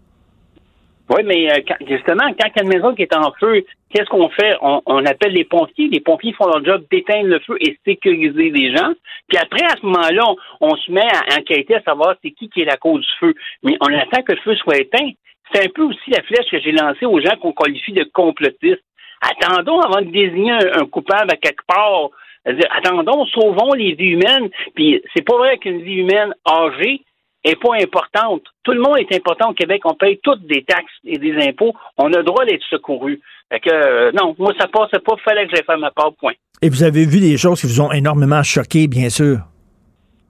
Oui, 1.10 1.22
mais 1.24 1.50
euh, 1.50 1.62
justement, 1.88 2.28
quand 2.38 2.48
il 2.48 2.56
y 2.56 2.60
a 2.60 2.62
une 2.64 2.68
maison 2.68 2.94
qui 2.94 3.02
est 3.02 3.16
en 3.16 3.32
feu, 3.40 3.64
qu'est-ce 3.90 4.10
qu'on 4.10 4.28
fait? 4.28 4.56
On, 4.60 5.06
appelle 5.06 5.32
les 5.32 5.44
pompiers. 5.44 5.88
Les 5.88 6.00
pompiers 6.00 6.34
font 6.34 6.46
leur 6.46 6.62
job 6.62 6.84
d'éteindre 6.90 7.28
le 7.28 7.38
feu 7.40 7.56
et 7.60 7.78
sécuriser 7.86 8.50
les 8.50 8.76
gens. 8.76 8.92
Puis 9.26 9.38
après, 9.38 9.64
à 9.64 9.76
ce 9.80 9.86
moment-là, 9.86 10.24
on, 10.60 10.76
se 10.76 10.92
met 10.92 11.00
à 11.00 11.38
enquêter 11.38 11.76
à 11.76 11.82
savoir 11.82 12.14
c'est 12.22 12.32
qui 12.32 12.50
qui 12.50 12.60
est 12.60 12.66
la 12.66 12.76
cause 12.76 13.00
du 13.00 13.12
feu. 13.20 13.34
Mais 13.62 13.76
on 13.80 13.86
attend 13.86 14.22
que 14.22 14.32
le 14.32 14.40
feu 14.40 14.54
soit 14.56 14.78
éteint. 14.78 15.10
C'est 15.52 15.64
un 15.64 15.70
peu 15.74 15.84
aussi 15.84 16.10
la 16.10 16.22
flèche 16.24 16.50
que 16.50 16.60
j'ai 16.60 16.72
lancée 16.72 17.06
aux 17.06 17.20
gens 17.20 17.36
qu'on 17.40 17.52
qualifie 17.52 17.92
de 17.92 18.04
complotistes. 18.12 18.84
Attendons 19.22 19.80
avant 19.80 20.02
de 20.02 20.10
désigner 20.10 20.52
un, 20.52 20.84
coupable 20.84 21.30
à 21.32 21.36
quelque 21.36 21.64
part. 21.66 22.10
Attendons, 22.44 23.24
sauvons 23.26 23.72
les 23.72 23.94
vies 23.94 24.10
humaines. 24.10 24.50
Puis 24.74 25.02
c'est 25.14 25.24
pas 25.24 25.38
vrai 25.38 25.56
qu'une 25.56 25.80
vie 25.80 26.00
humaine 26.00 26.34
âgée 26.46 27.00
est 27.44 27.60
pas 27.60 27.74
importante. 27.80 28.42
Tout 28.62 28.72
le 28.72 28.80
monde 28.80 28.98
est 28.98 29.14
important 29.14 29.50
au 29.50 29.54
Québec. 29.54 29.82
On 29.84 29.94
paye 29.94 30.18
toutes 30.22 30.46
des 30.46 30.64
taxes 30.64 30.92
et 31.04 31.18
des 31.18 31.34
impôts. 31.46 31.74
On 31.96 32.12
a 32.12 32.18
le 32.18 32.24
droit 32.24 32.44
d'être 32.44 32.64
secouru. 32.68 33.20
Fait 33.50 33.60
que, 33.60 33.70
euh, 33.70 34.12
non, 34.12 34.34
moi, 34.38 34.52
ça 34.58 34.66
passait 34.68 34.98
pas. 34.98 35.14
Fallait 35.24 35.46
que 35.46 35.54
j'aille 35.54 35.64
faire 35.64 35.78
ma 35.78 35.90
part, 35.90 36.12
point. 36.14 36.34
Et 36.60 36.68
vous 36.68 36.82
avez 36.82 37.06
vu 37.06 37.20
des 37.20 37.36
choses 37.36 37.60
qui 37.60 37.66
vous 37.66 37.80
ont 37.80 37.92
énormément 37.92 38.42
choqué, 38.42 38.88
bien 38.88 39.08
sûr? 39.08 39.38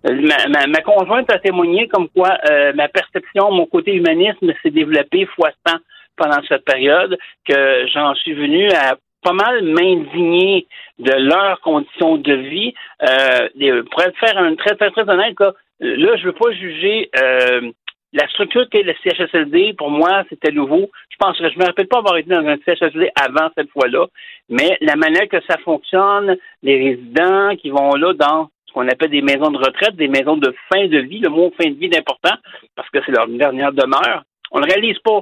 Euh, 0.07 0.29
ma, 0.69 0.81
conjointe 0.83 1.31
a 1.33 1.39
témoigné 1.39 1.89
comme 1.89 2.09
quoi 2.09 2.37
euh, 2.49 2.73
ma 2.75 2.89
perception, 2.89 3.51
mon 3.51 3.67
côté 3.67 3.95
humanisme 3.95 4.53
s'est 4.63 4.71
développé 4.71 5.27
fois 5.27 5.51
100 5.67 5.77
pendant 6.17 6.41
cette 6.49 6.65
période, 6.65 7.19
que 7.49 7.87
j'en 7.93 8.15
suis 8.15 8.35
venu 8.35 8.69
à 8.71 8.97
pas 9.23 9.33
mal 9.33 9.63
m'indigner 9.65 10.67
de 10.99 11.13
leurs 11.13 11.61
conditions 11.61 12.17
de 12.17 12.33
vie. 12.33 12.75
Euh, 13.03 13.83
pour 13.91 14.03
être 14.03 14.17
faire 14.19 14.39
un 14.39 14.55
très, 14.55 14.75
très, 14.77 14.91
très 14.91 15.09
honnête, 15.09 15.35
là, 15.41 15.53
je 15.81 16.25
veux 16.25 16.33
pas 16.33 16.53
juger 16.53 17.11
euh, 17.21 17.71
la 18.13 18.27
structure 18.29 18.69
qu'est 18.71 18.83
le 18.83 18.95
CHSLD. 19.03 19.75
Pour 19.75 19.91
moi, 19.91 20.25
c'était 20.29 20.53
nouveau. 20.53 20.91
Je 21.11 21.17
pense 21.19 21.39
que 21.39 21.51
je 21.51 21.59
me 21.59 21.65
rappelle 21.65 21.89
pas 21.89 21.99
avoir 21.99 22.17
été 22.17 22.31
dans 22.31 22.47
un 22.47 22.57
CHSLD 22.65 23.11
avant 23.15 23.51
cette 23.57 23.71
fois-là, 23.71 24.07
mais 24.49 24.77
la 24.81 24.97
manière 24.97 25.29
que 25.29 25.41
ça 25.49 25.59
fonctionne, 25.59 26.37
les 26.63 26.91
résidents 26.91 27.57
qui 27.57 27.71
vont 27.71 27.95
là 27.95 28.13
dans 28.15 28.49
ce 28.67 28.73
qu'on 28.73 28.89
appelle 28.89 29.11
des 29.11 29.23
maisons 29.23 29.51
de 29.51 29.59
retraite, 29.59 29.97
des 29.97 30.09
maisons 30.09 30.37
de 30.37 30.55
fin 30.73 30.87
de 30.87 30.99
vie, 30.99 31.21
le 31.21 31.31
mot 31.31 31.53
fin 31.61 31.71
de 31.71 31.75
vie 31.75 31.87
est 31.87 31.99
important 31.99 32.37
parce 32.77 32.89
que 32.91 32.99
c'est 33.05 33.13
leur 33.13 33.27
dernière 33.29 33.73
demeure. 33.73 34.23
On 34.51 34.61
ne 34.61 34.67
le 34.67 34.73
réalise 34.73 34.99
pas. 35.01 35.21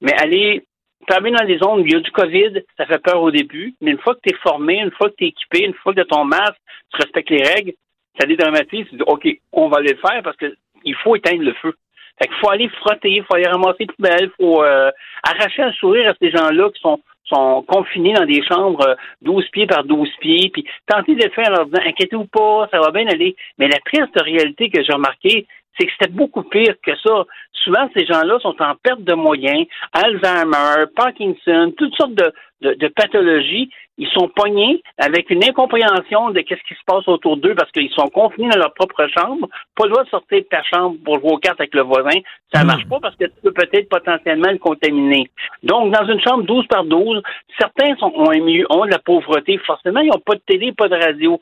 Mais 0.00 0.12
aller 0.14 0.64
travailler 1.06 1.36
dans 1.36 1.46
des 1.46 1.58
zones 1.58 1.80
où 1.80 1.86
il 1.86 1.92
y 1.92 1.96
a 1.96 2.00
du 2.00 2.10
COVID, 2.10 2.62
ça 2.76 2.86
fait 2.86 3.02
peur 3.02 3.22
au 3.22 3.30
début, 3.30 3.74
mais 3.80 3.92
une 3.92 3.98
fois 3.98 4.14
que 4.14 4.20
tu 4.24 4.34
es 4.34 4.38
formé, 4.38 4.80
une 4.80 4.90
fois 4.90 5.10
que 5.10 5.14
tu 5.16 5.24
es 5.24 5.28
équipé, 5.28 5.64
une 5.64 5.74
fois 5.74 5.92
que 5.92 6.00
tu 6.00 6.02
as 6.02 6.16
ton 6.16 6.24
masque, 6.24 6.56
tu 6.92 7.00
respectes 7.00 7.30
les 7.30 7.42
règles, 7.42 7.72
ça 8.18 8.26
dédramatise, 8.26 8.86
tu 8.90 9.02
OK, 9.06 9.28
on 9.52 9.68
va 9.68 9.80
le 9.80 9.94
faire 9.96 10.22
parce 10.22 10.36
qu'il 10.36 10.94
faut 11.02 11.16
éteindre 11.16 11.42
le 11.42 11.52
feu. 11.54 11.74
Fait 12.18 12.28
qu'il 12.28 12.36
faut 12.38 12.50
aller 12.50 12.68
frotter, 12.68 13.10
il 13.10 13.24
faut 13.24 13.34
aller 13.34 13.46
ramasser 13.46 13.76
les 13.80 13.86
poubelles, 13.86 14.30
il 14.38 14.44
faut 14.44 14.62
euh, 14.62 14.90
arracher 15.22 15.62
un 15.62 15.72
sourire 15.72 16.10
à 16.10 16.14
ces 16.18 16.30
gens-là 16.30 16.70
qui 16.70 16.80
sont 16.80 16.98
sont 17.26 17.62
confinés 17.66 18.12
dans 18.12 18.24
des 18.24 18.42
chambres 18.44 18.96
12 19.22 19.44
euh, 19.44 19.48
pieds 19.52 19.66
par 19.66 19.84
12 19.84 20.08
pieds, 20.20 20.50
puis 20.52 20.64
tenter 20.86 21.14
de 21.14 21.24
le 21.24 21.30
faire 21.30 21.48
en 21.48 21.56
leur 21.56 21.66
disant 21.66 21.82
inquiétez-vous 21.84 22.26
pas, 22.26 22.68
ça 22.70 22.80
va 22.80 22.90
bien 22.90 23.06
aller. 23.08 23.36
Mais 23.58 23.68
la 23.68 23.78
triste 23.80 24.18
réalité 24.20 24.70
que 24.70 24.82
j'ai 24.82 24.92
remarqué, 24.92 25.46
c'est 25.78 25.86
que 25.86 25.92
c'était 25.98 26.12
beaucoup 26.12 26.42
pire 26.42 26.74
que 26.82 26.96
ça. 26.96 27.24
Souvent, 27.52 27.88
ces 27.96 28.06
gens-là 28.06 28.38
sont 28.40 28.54
en 28.60 28.74
perte 28.76 29.02
de 29.02 29.14
moyens, 29.14 29.66
Alzheimer, 29.92 30.86
Parkinson, 30.94 31.72
toutes 31.76 31.94
sortes 31.96 32.14
de, 32.14 32.32
de, 32.60 32.88
pathologies. 32.88 33.70
Ils 33.98 34.08
sont 34.08 34.28
pognés 34.28 34.82
avec 34.98 35.30
une 35.30 35.42
incompréhension 35.42 36.30
de 36.30 36.40
qu'est-ce 36.42 36.62
qui 36.68 36.74
se 36.74 36.84
passe 36.86 37.08
autour 37.08 37.38
d'eux 37.38 37.54
parce 37.54 37.72
qu'ils 37.72 37.90
sont 37.90 38.08
confinés 38.08 38.50
dans 38.50 38.58
leur 38.58 38.74
propre 38.74 39.06
chambre, 39.08 39.48
pas 39.74 39.84
le 39.84 39.90
droit 39.90 40.04
de 40.04 40.10
sortir 40.10 40.38
de 40.38 40.44
ta 40.44 40.62
chambre 40.62 40.96
pour 41.04 41.18
jouer 41.18 41.32
aux 41.32 41.38
cartes 41.38 41.60
avec 41.60 41.74
le 41.74 41.82
voisin. 41.82 42.18
Ça 42.52 42.60
ne 42.60 42.66
marche 42.66 42.86
pas 42.88 43.00
parce 43.00 43.16
que 43.16 43.24
tu 43.24 43.40
peux 43.42 43.52
peut-être 43.52 43.88
potentiellement 43.88 44.50
le 44.50 44.58
contaminer. 44.58 45.30
Donc, 45.62 45.92
dans 45.92 46.06
une 46.06 46.20
chambre 46.20 46.44
12 46.44 46.66
par 46.66 46.84
12, 46.84 47.22
certains 47.58 47.96
sont, 47.96 48.12
ont, 48.14 48.30
ont 48.30 48.84
de 48.84 48.90
la 48.90 48.98
pauvreté. 48.98 49.58
Forcément, 49.66 50.00
ils 50.00 50.10
n'ont 50.10 50.20
pas 50.20 50.34
de 50.34 50.42
télé, 50.46 50.72
pas 50.72 50.88
de 50.88 50.96
radio, 50.96 51.40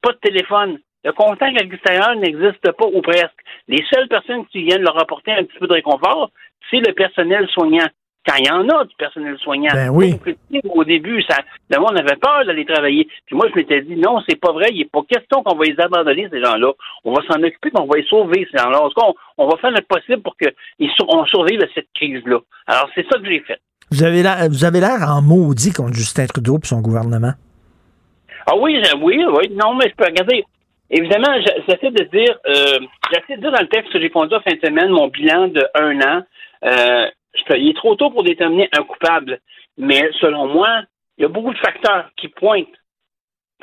pas 0.00 0.12
de 0.12 0.18
téléphone. 0.18 0.78
Le 1.06 1.12
contact 1.12 1.56
avec 1.56 1.70
l'extérieur 1.70 2.16
n'existe 2.16 2.72
pas 2.72 2.86
ou 2.92 3.00
presque. 3.00 3.38
Les 3.68 3.84
seules 3.94 4.08
personnes 4.08 4.44
qui 4.46 4.64
viennent 4.64 4.82
leur 4.82 5.00
apporter 5.00 5.30
un 5.30 5.44
petit 5.44 5.56
peu 5.60 5.68
de 5.68 5.74
réconfort, 5.74 6.32
c'est 6.68 6.80
le 6.80 6.92
personnel 6.94 7.46
soignant. 7.54 7.86
Quand 8.26 8.34
il 8.40 8.46
y 8.46 8.50
en 8.50 8.68
a 8.68 8.84
du 8.84 8.94
personnel 8.96 9.38
soignant. 9.38 9.70
Ben 9.72 9.88
oui. 9.88 10.18
Au 10.74 10.82
début, 10.82 11.22
ça, 11.22 11.36
le 11.70 11.78
monde 11.78 11.96
avait 11.96 12.16
peur 12.16 12.44
d'aller 12.44 12.64
travailler. 12.64 13.06
Puis 13.24 13.36
moi, 13.36 13.46
je 13.48 13.54
m'étais 13.54 13.82
dit, 13.82 13.94
non, 13.94 14.20
c'est 14.28 14.34
pas 14.34 14.50
vrai. 14.50 14.70
Il 14.72 14.78
n'est 14.78 14.90
pas 14.92 15.02
question 15.08 15.44
qu'on 15.44 15.56
va 15.56 15.64
les 15.64 15.78
abandonner, 15.78 16.26
ces 16.28 16.42
gens-là. 16.42 16.72
On 17.04 17.12
va 17.12 17.22
s'en 17.30 17.40
occuper, 17.40 17.70
on 17.74 17.86
va 17.86 17.98
les 17.98 18.06
sauver, 18.08 18.48
ces 18.50 18.58
gens-là. 18.58 18.82
En 18.82 18.88
tout 18.88 19.00
cas, 19.00 19.06
on, 19.38 19.46
va 19.46 19.56
faire 19.58 19.70
notre 19.70 19.86
possible 19.86 20.22
pour 20.22 20.34
qu'on 20.36 21.24
survive 21.26 21.62
à 21.62 21.66
cette 21.72 21.86
crise-là. 21.94 22.40
Alors, 22.66 22.90
c'est 22.96 23.06
ça 23.08 23.20
que 23.20 23.26
j'ai 23.26 23.44
fait. 23.46 23.60
Vous 23.92 24.02
avez 24.02 24.24
l'air, 24.24 24.48
vous 24.48 24.64
avez 24.64 24.80
l'air 24.80 25.08
en 25.08 25.22
maudit 25.22 25.72
contre 25.72 25.94
Justin 25.94 26.26
Trudeau 26.26 26.58
et 26.58 26.66
son 26.66 26.80
gouvernement. 26.80 27.34
Ah 28.48 28.56
oui, 28.56 28.82
oui, 29.00 29.24
oui. 29.24 29.52
Non, 29.54 29.76
mais 29.76 29.88
je 29.88 29.94
peux 29.94 30.04
regarder. 30.04 30.44
Évidemment, 30.90 31.34
j'essaie 31.66 31.90
de 31.90 32.04
dire, 32.04 32.38
euh, 32.46 32.78
j'essaie 33.12 33.36
de 33.36 33.40
dire 33.40 33.52
dans 33.52 33.60
le 33.60 33.68
texte 33.68 33.92
que 33.92 34.00
j'ai 34.00 34.10
conduit 34.10 34.36
en 34.36 34.40
fin 34.40 34.54
de 34.54 34.64
semaine 34.64 34.90
mon 34.90 35.08
bilan 35.08 35.48
de 35.48 35.64
un 35.74 36.00
an. 36.00 36.22
Euh, 36.64 37.08
il 37.50 37.70
est 37.70 37.76
trop 37.76 37.96
tôt 37.96 38.10
pour 38.10 38.22
déterminer 38.22 38.68
un 38.72 38.82
coupable, 38.82 39.40
mais 39.76 40.10
selon 40.20 40.46
moi, 40.46 40.82
il 41.18 41.22
y 41.22 41.24
a 41.24 41.28
beaucoup 41.28 41.52
de 41.52 41.58
facteurs 41.58 42.10
qui 42.16 42.28
pointent 42.28 42.68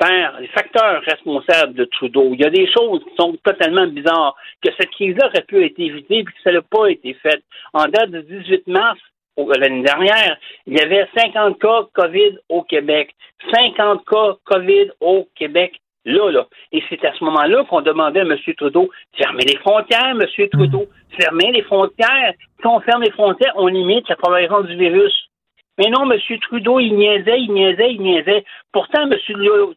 vers 0.00 0.40
les 0.40 0.48
facteurs 0.48 1.02
responsables 1.02 1.74
de 1.74 1.84
Trudeau. 1.84 2.30
Il 2.32 2.40
y 2.40 2.44
a 2.44 2.50
des 2.50 2.70
choses 2.70 3.02
qui 3.04 3.14
sont 3.16 3.36
totalement 3.44 3.86
bizarres, 3.86 4.36
que 4.62 4.70
cette 4.78 4.90
crise-là 4.90 5.28
aurait 5.28 5.42
pu 5.42 5.64
être 5.64 5.78
évitée 5.78 6.18
et 6.18 6.24
que 6.24 6.30
ça 6.42 6.52
n'a 6.52 6.62
pas 6.62 6.88
été 6.88 7.14
fait. 7.14 7.42
En 7.72 7.86
date 7.86 8.10
du 8.10 8.22
18 8.22 8.66
mars, 8.66 8.98
l'année 9.36 9.82
dernière, 9.82 10.36
il 10.66 10.74
y 10.74 10.80
avait 10.80 11.08
50 11.16 11.58
cas 11.58 11.86
COVID 11.94 12.38
au 12.48 12.62
Québec. 12.62 13.14
50 13.52 14.04
cas 14.04 14.36
COVID 14.44 14.90
au 15.00 15.28
Québec 15.36 15.80
là, 16.04 16.30
là. 16.30 16.46
Et 16.72 16.82
c'est 16.88 17.04
à 17.04 17.12
ce 17.14 17.24
moment-là 17.24 17.64
qu'on 17.64 17.80
demandait 17.80 18.20
à 18.20 18.24
M. 18.24 18.36
Trudeau, 18.56 18.90
fermez 19.16 19.44
les 19.44 19.56
frontières, 19.58 20.10
M. 20.10 20.48
Trudeau, 20.52 20.86
fermez 21.18 21.52
les 21.52 21.62
frontières. 21.62 22.32
Si 22.60 22.66
on 22.66 22.80
ferme 22.80 23.02
les 23.02 23.12
frontières, 23.12 23.52
on 23.56 23.66
limite 23.66 24.08
la 24.08 24.16
propagation 24.16 24.62
du 24.62 24.76
virus. 24.76 25.30
Mais 25.76 25.90
non, 25.90 26.08
M. 26.08 26.18
Trudeau, 26.40 26.78
il 26.78 26.94
niaisait, 26.94 27.40
il 27.40 27.52
niaisait, 27.52 27.94
il 27.94 28.00
niaisait. 28.00 28.44
Pourtant, 28.72 29.10
M. 29.10 29.18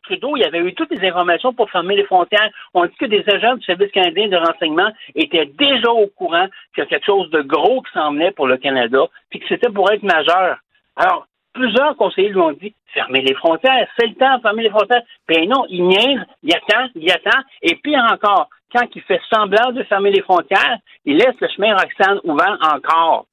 Trudeau, 0.03 0.37
il 0.37 0.43
avait 0.43 0.59
eu 0.59 0.73
toutes 0.75 0.91
les 0.91 1.07
informations 1.07 1.53
pour 1.53 1.71
fermer 1.71 1.95
les 1.95 2.03
frontières. 2.03 2.51
On 2.75 2.85
dit 2.85 2.95
que 2.99 3.05
des 3.05 3.23
agents 3.27 3.55
du 3.55 3.63
Service 3.63 3.91
canadien 3.91 4.27
de 4.27 4.37
renseignement 4.37 4.91
étaient 5.15 5.47
déjà 5.57 5.89
au 5.89 6.07
courant 6.07 6.47
qu'il 6.75 6.83
y 6.83 6.87
a 6.87 6.89
quelque 6.89 7.05
chose 7.05 7.29
de 7.31 7.41
gros 7.41 7.81
qui 7.81 7.91
s'en 7.93 8.11
venait 8.13 8.31
pour 8.31 8.47
le 8.47 8.57
Canada, 8.57 9.07
puis 9.29 9.39
que 9.39 9.47
c'était 9.47 9.71
pour 9.71 9.91
être 9.91 10.03
majeur. 10.03 10.57
Alors, 10.95 11.25
plusieurs 11.57 11.97
conseillers 11.97 12.29
lui 12.29 12.39
ont 12.39 12.51
dit 12.51 12.73
fermez 12.93 13.21
les 13.21 13.33
frontières, 13.33 13.87
c'est 13.97 14.07
le 14.07 14.15
temps 14.15 14.37
de 14.37 14.41
fermer 14.41 14.63
les 14.63 14.69
frontières. 14.69 15.03
Ben 15.27 15.47
non, 15.49 15.65
il 15.69 15.83
niaise, 15.85 16.19
il 16.43 16.53
attend, 16.55 16.87
il 16.95 17.11
attend, 17.11 17.39
et 17.61 17.75
pire 17.75 18.03
encore, 18.11 18.49
quand 18.73 18.87
il 18.95 19.01
fait 19.01 19.21
semblant 19.31 19.71
de 19.71 19.83
fermer 19.83 20.11
les 20.11 20.21
frontières, 20.21 20.77
il 21.05 21.17
laisse 21.17 21.35
le 21.39 21.47
chemin 21.47 21.75
Roxane 21.75 22.19
ouvert 22.23 22.57
encore. 22.61 23.25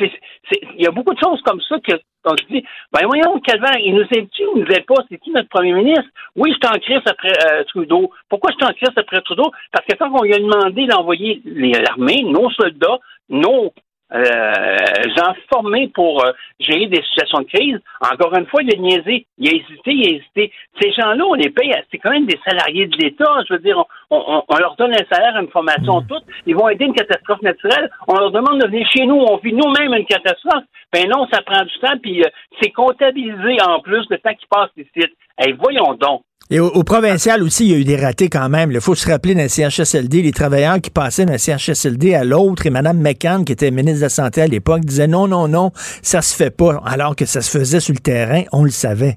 il 0.00 0.82
y 0.82 0.86
a 0.86 0.90
beaucoup 0.90 1.14
de 1.14 1.20
choses 1.20 1.42
comme 1.42 1.60
ça 1.62 1.78
que 1.80 1.94
on 2.22 2.36
se 2.36 2.44
dit, 2.50 2.62
ben 2.92 3.06
voyons, 3.06 3.40
Calvaire, 3.40 3.78
il 3.78 3.94
nous 3.94 4.06
aide-tu 4.14 4.44
ou 4.44 4.58
il 4.58 4.64
nous 4.64 4.70
aide 4.72 4.84
pas? 4.84 5.02
C'est 5.08 5.16
qui 5.16 5.30
notre 5.30 5.48
premier 5.48 5.72
ministre? 5.72 6.04
Oui, 6.36 6.52
je 6.52 6.58
suis 6.58 6.76
en 6.76 6.78
crise 6.78 7.00
après 7.06 7.32
euh, 7.32 7.64
Trudeau. 7.64 8.10
Pourquoi 8.28 8.50
je 8.50 8.56
suis 8.56 8.70
en 8.70 8.74
crise 8.74 8.92
après 8.94 9.22
Trudeau? 9.22 9.50
Parce 9.72 9.86
que 9.86 9.96
quand 9.96 10.10
on 10.12 10.22
lui 10.22 10.34
a 10.34 10.38
demandé 10.38 10.86
d'envoyer 10.86 11.40
l'armée, 11.46 12.22
nos 12.24 12.50
soldats, 12.50 12.98
nos 13.30 13.72
gens 14.12 15.34
formés 15.52 15.88
pour 15.88 16.24
euh, 16.24 16.32
gérer 16.58 16.86
des 16.86 17.02
situations 17.02 17.40
de 17.40 17.44
crise. 17.44 17.78
Encore 18.00 18.34
une 18.36 18.46
fois, 18.46 18.62
il 18.62 18.74
a 18.74 18.78
niaisé, 18.78 19.26
il 19.38 19.48
a 19.48 19.52
hésité, 19.52 19.92
il 19.92 20.06
a 20.06 20.16
hésité. 20.16 20.52
Ces 20.80 20.92
gens-là, 20.92 21.24
on 21.24 21.34
les 21.34 21.50
paye, 21.50 21.72
c'est 21.90 21.98
quand 21.98 22.10
même 22.10 22.26
des 22.26 22.38
salariés 22.44 22.86
de 22.86 22.96
l'État. 22.96 23.32
Je 23.48 23.54
veux 23.54 23.60
dire, 23.60 23.82
on, 24.10 24.42
leur 24.58 24.76
donne 24.76 24.92
un 24.92 25.14
salaire, 25.14 25.36
une 25.40 25.48
formation, 25.48 26.00
mmh. 26.00 26.06
toute. 26.06 26.24
Ils 26.46 26.56
vont 26.56 26.68
aider 26.68 26.86
une 26.86 26.94
catastrophe 26.94 27.42
naturelle. 27.42 27.90
On 28.08 28.14
leur 28.14 28.30
demande 28.30 28.60
de 28.60 28.66
venir 28.66 28.86
chez 28.90 29.06
nous. 29.06 29.16
On 29.16 29.36
vit 29.36 29.52
nous-mêmes 29.52 29.94
une 29.94 30.06
catastrophe. 30.06 30.64
Ben 30.92 31.08
non, 31.08 31.26
ça 31.32 31.42
prend 31.42 31.64
du 31.64 31.78
temps, 31.78 31.98
puis 32.02 32.22
euh, 32.22 32.28
c'est 32.60 32.70
comptabilisé 32.70 33.62
en 33.62 33.80
plus 33.80 34.04
le 34.10 34.18
temps 34.18 34.34
qui 34.34 34.46
passe 34.50 34.70
ici. 34.76 35.06
Hey, 35.38 35.52
voyons 35.52 35.94
donc. 35.94 36.22
Et 36.52 36.58
au, 36.58 36.82
provincial 36.82 37.44
aussi, 37.44 37.66
il 37.66 37.70
y 37.70 37.74
a 37.76 37.78
eu 37.78 37.84
des 37.84 37.96
ratés 37.96 38.28
quand 38.28 38.48
même. 38.48 38.72
Il 38.72 38.80
faut 38.80 38.96
se 38.96 39.08
rappeler 39.08 39.36
d'un 39.36 39.46
CHSLD, 39.46 40.22
les 40.22 40.32
travailleurs 40.32 40.80
qui 40.80 40.90
passaient 40.90 41.24
d'un 41.24 41.38
CHSLD 41.38 42.12
à 42.12 42.24
l'autre, 42.24 42.66
et 42.66 42.70
Mme 42.70 43.00
McCann, 43.00 43.44
qui 43.44 43.52
était 43.52 43.70
ministre 43.70 44.00
de 44.00 44.06
la 44.06 44.08
Santé 44.08 44.42
à 44.42 44.46
l'époque, 44.48 44.80
disait 44.80 45.06
non, 45.06 45.28
non, 45.28 45.46
non, 45.46 45.70
ça 46.02 46.22
se 46.22 46.36
fait 46.36 46.50
pas, 46.50 46.82
alors 46.84 47.14
que 47.14 47.24
ça 47.24 47.40
se 47.40 47.56
faisait 47.56 47.78
sur 47.78 47.94
le 47.94 48.00
terrain, 48.00 48.42
on 48.52 48.64
le 48.64 48.70
savait. 48.70 49.14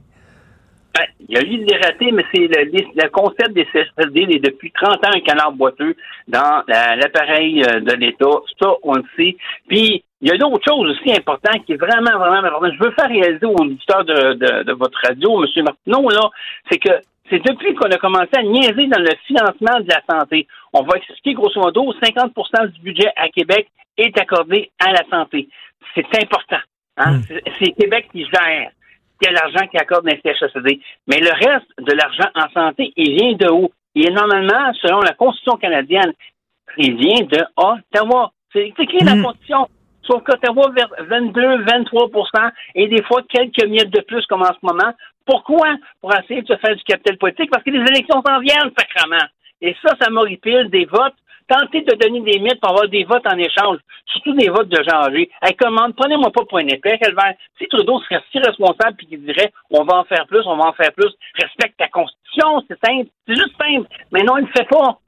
Ben, 0.93 1.05
il 1.27 1.35
y 1.35 1.37
a 1.39 1.41
eu 1.41 1.65
des 1.65 1.75
ratés, 1.75 2.11
mais 2.11 2.23
c'est 2.31 2.47
le, 2.47 3.09
concept 3.09 3.53
des 3.53 3.65
CHSLD 3.73 4.35
est 4.35 4.45
depuis 4.45 4.71
30 4.71 4.93
ans 5.03 5.11
un 5.15 5.19
canard 5.21 5.53
boiteux 5.53 5.95
dans 6.27 6.61
l'appareil 6.67 7.63
euh, 7.63 7.79
de 7.79 7.93
l'État. 7.93 8.29
Ça, 8.61 8.73
on 8.83 8.93
le 8.93 9.03
sait. 9.17 9.35
Puis, 9.67 10.03
il 10.21 10.29
y 10.29 10.31
a 10.31 10.37
d'autres 10.37 10.61
choses 10.65 10.87
aussi 10.87 11.11
importantes 11.11 11.65
qui 11.65 11.73
est 11.73 11.77
vraiment, 11.77 12.19
vraiment 12.19 12.47
importante. 12.47 12.73
Je 12.79 12.83
veux 12.83 12.91
faire 12.91 13.09
réaliser 13.09 13.45
aux 13.47 13.55
auditeurs 13.55 14.05
de, 14.05 14.33
de, 14.35 14.63
de 14.65 14.73
votre 14.73 14.99
radio, 15.03 15.43
M. 15.43 15.63
Martineau, 15.63 16.09
là, 16.11 16.29
c'est 16.69 16.77
que 16.77 16.91
c'est 17.33 17.43
depuis 17.43 17.73
qu'on 17.73 17.89
a 17.89 17.97
commencé 17.97 18.29
à 18.35 18.43
niaiser 18.43 18.87
dans 18.87 19.01
le 19.01 19.11
financement 19.25 19.79
de 19.79 19.89
la 19.89 20.01
santé. 20.07 20.47
On 20.71 20.83
va 20.83 20.97
expliquer 20.97 21.33
grosso 21.33 21.59
modo, 21.59 21.93
50% 21.93 22.67
du 22.67 22.81
budget 22.81 23.11
à 23.15 23.27
Québec 23.29 23.67
est 23.97 24.15
accordé 24.19 24.69
à 24.79 24.91
la 24.91 25.03
santé. 25.09 25.49
C'est 25.95 26.05
important. 26.21 26.61
Hein? 26.97 27.17
Hmm. 27.17 27.21
C'est 27.59 27.71
Québec 27.71 28.07
qui 28.11 28.25
gère 28.25 28.69
l'argent 29.31 29.65
qui 29.67 29.77
accorde 29.77 30.05
dans 30.05 30.15
CHSD. 30.21 30.79
Mais 31.07 31.19
le 31.19 31.31
reste 31.31 31.71
de 31.79 31.93
l'argent 31.93 32.29
en 32.35 32.49
santé, 32.49 32.91
il 32.97 33.15
vient 33.15 33.33
de 33.33 33.49
où? 33.51 33.71
Il 33.95 34.07
est 34.07 34.11
normalement, 34.11 34.73
selon 34.81 34.99
la 34.99 35.13
Constitution 35.13 35.57
canadienne, 35.57 36.13
il 36.77 36.95
vient 36.97 37.25
de 37.25 37.45
Ottawa. 37.55 38.31
C'est 38.51 38.67
écrit 38.77 38.99
dans 38.99 39.13
la 39.13 39.15
hmm. 39.15 39.23
Constitution. 39.23 39.67
Sauf 40.03 40.21
qu'Ottawa, 40.23 40.69
22, 40.99 41.63
23% 41.63 42.51
et 42.75 42.87
des 42.89 43.01
fois 43.03 43.21
quelques 43.29 43.65
miettes 43.65 43.91
de 43.91 44.01
plus 44.01 44.25
comme 44.25 44.41
en 44.41 44.53
ce 44.53 44.59
moment. 44.61 44.93
Pourquoi? 45.25 45.75
Pour 46.01 46.13
essayer 46.13 46.41
de 46.41 46.47
se 46.47 46.57
faire 46.57 46.75
du 46.75 46.83
capital 46.83 47.17
politique, 47.17 47.49
parce 47.51 47.63
que 47.63 47.71
les 47.71 47.79
élections 47.79 48.21
s'en 48.25 48.39
viennent, 48.39 48.71
sacrement. 48.77 49.25
Et 49.61 49.75
ça, 49.81 49.95
ça 49.99 50.09
m'horripile 50.09 50.69
des 50.69 50.85
votes. 50.85 51.15
Tenter 51.47 51.81
de 51.81 51.95
donner 51.95 52.21
des 52.21 52.39
mythes 52.39 52.59
pour 52.61 52.71
avoir 52.71 52.87
des 52.87 53.03
votes 53.03 53.27
en 53.27 53.37
échange, 53.37 53.77
surtout 54.05 54.33
des 54.33 54.47
votes 54.47 54.69
de 54.69 54.79
âgés. 54.89 55.29
Hey, 55.41 55.53
commande, 55.55 55.93
prenez-moi 55.93 56.31
pas 56.31 56.45
pour 56.45 56.57
un 56.57 56.67
épais, 56.67 56.97
Si 57.59 57.67
Trudeau 57.67 57.99
serait 57.99 58.21
si 58.31 58.39
responsable 58.39 58.95
puis 58.97 59.07
qu'il 59.07 59.25
dirait 59.25 59.51
on 59.69 59.83
va 59.83 59.99
en 59.99 60.03
faire 60.05 60.25
plus, 60.27 60.39
on 60.45 60.55
va 60.55 60.69
en 60.69 60.73
faire 60.73 60.93
plus, 60.93 61.11
respecte 61.35 61.77
ta 61.77 61.89
constitution, 61.89 62.63
c'est 62.69 62.79
simple, 62.85 63.09
c'est 63.27 63.35
juste 63.35 63.55
simple. 63.59 63.87
Mais 64.13 64.23
non, 64.23 64.37
il 64.37 64.43
ne 64.43 64.47
le 64.47 64.53
fait 64.55 64.69
pas. 64.69 64.99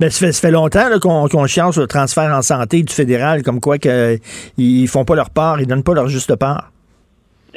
Ben, 0.00 0.10
ça, 0.10 0.32
fait, 0.32 0.50
longtemps 0.50 0.98
qu'on 1.00 1.28
qu 1.28 1.36
le 1.36 1.86
transfert 1.86 2.32
en 2.34 2.42
santé 2.42 2.82
du 2.82 2.92
fédéral, 2.92 3.42
comme 3.44 3.60
quoi 3.60 3.78
qu'ils 3.78 4.18
ne 4.58 4.86
font 4.86 5.04
pas 5.04 5.14
leur 5.14 5.30
part, 5.30 5.60
ils 5.60 5.66
donnent 5.66 5.84
pas 5.84 5.94
leur 5.94 6.08
juste 6.08 6.34
part. 6.36 6.72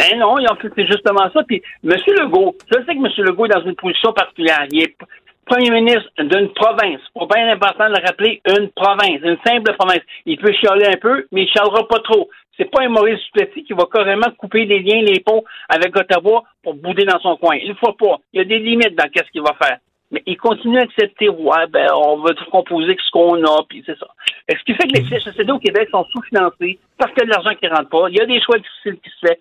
Ben 0.02 0.18
non, 0.18 0.38
c'est 0.76 0.88
justement 0.88 1.30
ça. 1.32 1.44
Puis 1.44 1.62
M. 1.84 1.94
Legault, 2.08 2.56
je 2.72 2.80
sais 2.80 2.96
que 2.96 3.06
M. 3.06 3.08
Legault 3.18 3.46
est 3.46 3.50
dans 3.50 3.62
une 3.62 3.76
position 3.76 4.12
particulière. 4.14 4.66
Il 4.72 4.82
est 4.82 4.96
premier 5.46 5.70
ministre 5.70 6.10
d'une 6.18 6.50
province. 6.54 7.02
Pour 7.14 7.28
bien 7.28 7.52
important 7.52 7.88
de 7.88 7.96
le 8.00 8.04
rappeler, 8.04 8.42
une 8.48 8.70
province, 8.70 9.20
une 9.24 9.38
simple 9.46 9.76
province. 9.78 10.02
Il 10.26 10.40
peut 10.40 10.54
chialer 10.54 10.88
un 10.88 10.98
peu, 10.98 11.28
mais 11.32 11.44
il 11.44 11.50
chialera 11.50 11.88
pas 11.88 12.00
trop. 12.00 12.30
C'est 12.58 12.72
pas 12.72 12.82
un 12.82 12.90
Maurice 12.90 13.20
Petit 13.34 13.64
qui 13.64 13.74
va 13.74 13.84
carrément 13.94 14.32
couper 14.40 14.66
les 14.66 14.80
liens, 14.80 15.02
les 15.02 15.20
ponts 15.20 15.44
avec 15.70 15.96
Ottawa 15.96 16.46
pour 16.64 16.74
bouder 16.74 17.06
dans 17.06 17.20
son 17.20 17.36
coin. 17.38 17.58
Il 17.58 17.70
ne 17.70 17.76
faut 17.76 17.94
pas. 17.94 18.18
Il 18.34 18.40
y 18.40 18.42
a 18.42 18.46
des 18.46 18.60
limites 18.60 18.96
dans 18.96 19.06
ce 19.06 19.32
qu'il 19.32 19.42
va 19.42 19.54
faire 19.62 19.78
mais 20.12 20.22
il 20.26 20.38
continue 20.38 20.78
à 20.78 20.82
accepter, 20.82 21.30
ouais, 21.30 21.68
ben, 21.70 21.88
on 21.96 22.18
va 22.18 22.34
tout 22.34 22.44
composer 22.52 22.98
ce 23.02 23.12
qu'on 23.12 23.42
a, 23.46 23.64
puis 23.70 23.82
c'est 23.86 23.98
ça. 23.98 24.08
Ce 24.50 24.62
qui 24.66 24.74
fait 24.74 24.88
que 24.88 25.00
les 25.00 25.06
CHSLD 25.08 25.52
au 25.54 25.60
Québec 25.60 25.88
sont 25.90 26.06
sous-financés 26.12 26.80
parce 26.98 27.14
qu'il 27.14 27.20
y 27.20 27.24
a 27.24 27.26
de 27.28 27.32
l'argent 27.32 27.56
qui 27.56 27.68
rentre 27.68 27.90
pas. 27.90 28.10
Il 28.10 28.18
y 28.18 28.22
a 28.22 28.26
des 28.26 28.42
choix 28.42 28.58
difficiles 28.58 29.00
qui 29.02 29.10
se 29.10 29.28
font. 29.28 29.40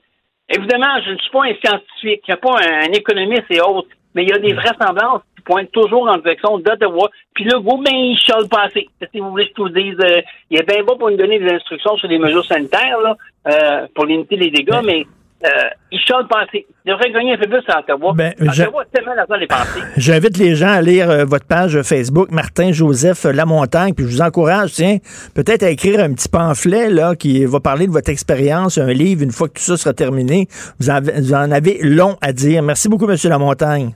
Évidemment, 0.50 1.00
je 1.06 1.12
ne 1.12 1.18
suis 1.18 1.30
pas 1.30 1.44
un 1.44 1.54
scientifique, 1.54 2.22
je 2.26 2.32
ne 2.32 2.36
suis 2.36 2.36
pas 2.36 2.58
un, 2.58 2.92
économiste 2.92 3.44
et 3.50 3.60
autres, 3.60 3.88
mais 4.14 4.24
il 4.24 4.30
y 4.30 4.32
a 4.32 4.38
des 4.38 4.52
vraisemblances 4.52 5.22
qui 5.36 5.42
pointent 5.42 5.70
toujours 5.70 6.08
en 6.08 6.16
direction 6.16 6.58
d'Ottawa. 6.58 7.08
Puis 7.34 7.44
le 7.44 7.60
gros, 7.60 7.78
ben, 7.78 7.94
il 7.94 8.18
chiale 8.18 8.48
pas 8.48 8.64
assez. 8.64 8.88
Si 9.12 9.20
vous 9.20 9.30
voulez 9.30 9.46
que 9.46 9.52
je 9.56 9.62
vous 9.62 9.68
dise, 9.68 9.98
euh, 10.00 10.22
il 10.50 10.58
est 10.58 10.66
bien 10.66 10.82
beau 10.82 10.96
pour 10.96 11.08
nous 11.08 11.16
donner 11.16 11.38
des 11.38 11.52
instructions 11.52 11.96
sur 11.96 12.08
les 12.08 12.18
mesures 12.18 12.44
sanitaires, 12.44 12.98
là, 13.00 13.16
euh, 13.46 13.86
pour 13.94 14.06
limiter 14.06 14.36
les 14.36 14.50
dégâts, 14.50 14.80
mais 14.84 15.06
euh, 15.42 15.48
il 15.90 15.98
chante 16.06 16.28
penser. 16.28 16.66
Il 16.84 16.92
devrait 16.92 17.10
gagner 17.10 17.32
un 17.32 17.38
peu 17.38 17.48
plus 17.48 17.62
à 17.68 17.80
Ottawa. 17.80 18.12
Ben, 18.14 18.34
Ottawa 18.40 18.84
tellement 18.92 19.14
d'argent 19.14 19.38
dépensé. 19.38 19.80
J'invite 19.96 20.36
les 20.36 20.54
gens 20.54 20.68
à 20.68 20.82
lire 20.82 21.10
euh, 21.10 21.24
votre 21.24 21.46
page 21.46 21.80
Facebook, 21.82 22.30
Martin 22.30 22.72
Joseph 22.72 23.24
Lamontagne, 23.24 23.94
puis 23.94 24.04
je 24.04 24.10
vous 24.10 24.22
encourage, 24.22 24.72
tiens, 24.72 24.98
peut-être 25.34 25.62
à 25.62 25.70
écrire 25.70 26.00
un 26.00 26.12
petit 26.12 26.28
pamphlet 26.28 26.90
là, 26.90 27.14
qui 27.14 27.44
va 27.46 27.60
parler 27.60 27.86
de 27.86 27.92
votre 27.92 28.10
expérience, 28.10 28.76
un 28.76 28.92
livre, 28.92 29.22
une 29.22 29.32
fois 29.32 29.48
que 29.48 29.54
tout 29.54 29.64
ça 29.64 29.76
sera 29.76 29.94
terminé. 29.94 30.46
Vous, 30.78 30.90
en 30.90 31.50
avez 31.50 31.78
long 31.82 32.16
à 32.20 32.32
dire. 32.32 32.62
Merci 32.62 32.88
beaucoup, 32.88 33.10
M. 33.10 33.16
Lamontagne. 33.24 33.94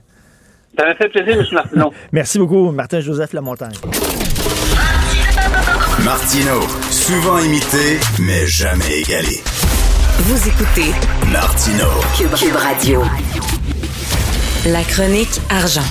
Ça 0.77 0.85
m'a 0.85 0.95
fait 0.95 1.09
plaisir, 1.09 1.39
M. 1.39 1.45
Martineau. 1.51 1.93
Merci 2.11 2.39
beaucoup, 2.39 2.71
Martin 2.71 2.99
Joseph 3.01 3.33
Lamontagne. 3.33 3.75
Martineau, 6.03 6.61
souvent 6.89 7.39
imité, 7.39 7.99
mais 8.19 8.45
jamais 8.47 8.99
égalé. 8.99 9.41
Vous 10.17 10.47
écoutez 10.47 10.95
Martino 11.29 11.91
Cube, 12.17 12.55
Radio. 12.55 13.01
La 14.65 14.79
chronique 14.87 15.41
argent. 15.51 15.83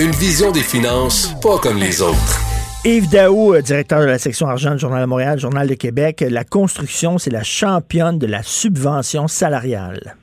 Une 0.00 0.12
vision 0.12 0.52
des 0.52 0.60
finances 0.60 1.34
pas 1.42 1.58
comme 1.58 1.78
les 1.78 2.00
autres. 2.00 2.38
Yves 2.84 3.10
Daou, 3.10 3.54
euh, 3.54 3.60
directeur 3.60 4.02
de 4.02 4.04
la 4.04 4.18
section 4.18 4.46
argent 4.46 4.70
du 4.74 4.78
Journal 4.78 5.00
de 5.00 5.06
Montréal, 5.06 5.36
Journal 5.36 5.66
de 5.66 5.74
Québec. 5.74 6.24
La 6.30 6.44
construction, 6.44 7.18
c'est 7.18 7.32
la 7.32 7.42
championne 7.42 8.20
de 8.20 8.28
la 8.28 8.44
subvention 8.44 9.26
salariale. 9.26 10.14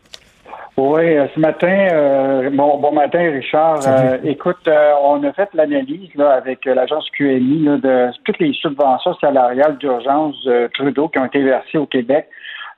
Oui, 0.77 1.17
euh, 1.17 1.27
ce 1.35 1.39
matin, 1.41 1.87
euh, 1.91 2.49
bon, 2.49 2.79
bon 2.79 2.93
matin, 2.93 3.29
Richard. 3.29 3.79
écoute, 4.23 4.69
on 5.03 5.21
a 5.25 5.33
fait 5.33 5.49
l'analyse 5.53 6.17
avec 6.17 6.63
l'agence 6.63 7.09
QMI 7.09 7.65
de 7.81 8.07
toutes 8.23 8.39
les 8.39 8.53
subventions 8.53 9.15
salariales 9.15 9.77
d'urgence 9.79 10.47
Trudeau 10.75 11.09
qui 11.09 11.19
ont 11.19 11.25
été 11.25 11.43
versées 11.43 11.77
au 11.77 11.87
Québec 11.87 12.29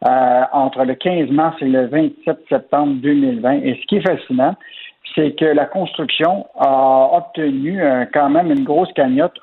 euh, 0.06 0.42
entre 0.52 0.84
le 0.84 0.94
15 0.94 1.30
mars 1.32 1.56
et 1.62 1.66
le 1.66 1.88
27 1.88 2.38
septembre 2.50 2.94
2020. 3.02 3.62
Et 3.64 3.80
ce 3.82 3.88
qui 3.88 3.96
est 3.98 4.08
fascinant, 4.08 4.56
c'est 5.16 5.36
que 5.36 5.46
la 5.46 5.66
construction 5.66 6.46
a 6.60 7.10
obtenu 7.14 7.82
euh, 7.82 8.06
quand 8.14 8.30
même 8.30 8.52
une 8.52 8.64
grosse 8.64 8.92
cagnotte, 8.94 9.34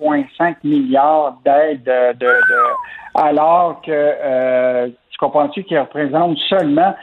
1,5 0.00 0.56
milliard 0.62 1.38
d'aides 1.44 1.82
de, 1.84 2.28
alors 3.16 3.80
que 3.82 3.90
euh, 3.90 4.88
tu 5.10 5.18
comprends-tu 5.18 5.64
qu'il 5.64 5.78
représente 5.78 6.38
seulement 6.48 6.94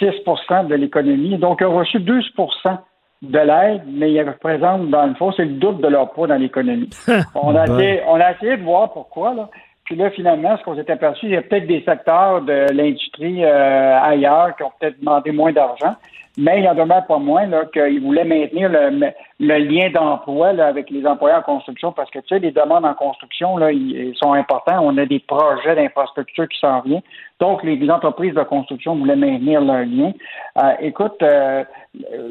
6% 0.00 0.68
de 0.68 0.74
l'économie? 0.76 1.38
Donc, 1.38 1.58
il 1.60 1.64
a 1.64 1.68
reçu 1.68 1.98
12% 1.98 2.78
de 3.22 3.38
l'aide, 3.38 3.82
mais 3.86 4.12
il 4.12 4.22
représente, 4.22 4.88
dans 4.90 5.06
le 5.06 5.14
fond, 5.14 5.32
c'est 5.32 5.44
le 5.44 5.54
double 5.54 5.82
de 5.82 5.88
leur 5.88 6.12
poids 6.12 6.28
dans 6.28 6.36
l'économie. 6.36 6.90
on, 7.34 7.56
a 7.56 7.68
on 8.06 8.20
a 8.20 8.32
essayé 8.32 8.56
de 8.56 8.62
voir 8.62 8.92
pourquoi, 8.92 9.34
là. 9.34 9.48
Puis 9.84 9.96
là, 9.96 10.10
finalement, 10.10 10.56
ce 10.56 10.62
qu'on 10.62 10.76
s'est 10.76 10.90
aperçu, 10.90 11.26
il 11.26 11.32
y 11.32 11.36
a 11.36 11.42
peut-être 11.42 11.66
des 11.66 11.82
secteurs 11.82 12.42
de 12.42 12.66
l'industrie 12.72 13.44
euh, 13.44 14.00
ailleurs 14.00 14.54
qui 14.56 14.62
ont 14.62 14.72
peut-être 14.78 15.00
demandé 15.00 15.32
moins 15.32 15.52
d'argent, 15.52 15.94
mais 16.38 16.60
il 16.60 16.68
en 16.68 16.74
demeure 16.74 17.04
pas 17.06 17.18
moins 17.18 17.46
qu'ils 17.72 18.00
voulaient 18.00 18.24
maintenir 18.24 18.70
le, 18.70 19.12
lien 19.38 19.90
d'emploi 19.90 20.48
avec 20.48 20.88
les 20.88 21.04
employés 21.06 21.36
en 21.36 21.42
construction 21.42 21.92
parce 21.92 22.10
que 22.10 22.20
tu 22.20 22.28
sais, 22.28 22.38
les 22.38 22.52
demandes 22.52 22.86
en 22.86 22.94
construction 22.94 23.58
là, 23.58 23.72
ils, 23.72 24.14
sont 24.16 24.32
importants. 24.32 24.78
On 24.82 24.96
a 24.96 25.04
des 25.04 25.18
projets 25.18 25.74
d'infrastructure 25.74 26.48
qui 26.48 26.58
s'en 26.58 26.80
viennent. 26.80 27.02
Donc, 27.40 27.62
les, 27.64 27.90
entreprises 27.90 28.34
de 28.34 28.42
construction 28.44 28.94
voulaient 28.96 29.16
maintenir 29.16 29.60
leur 29.60 29.84
lien. 29.84 30.12
Euh, 30.62 30.72
écoute, 30.80 31.20
euh, 31.22 31.64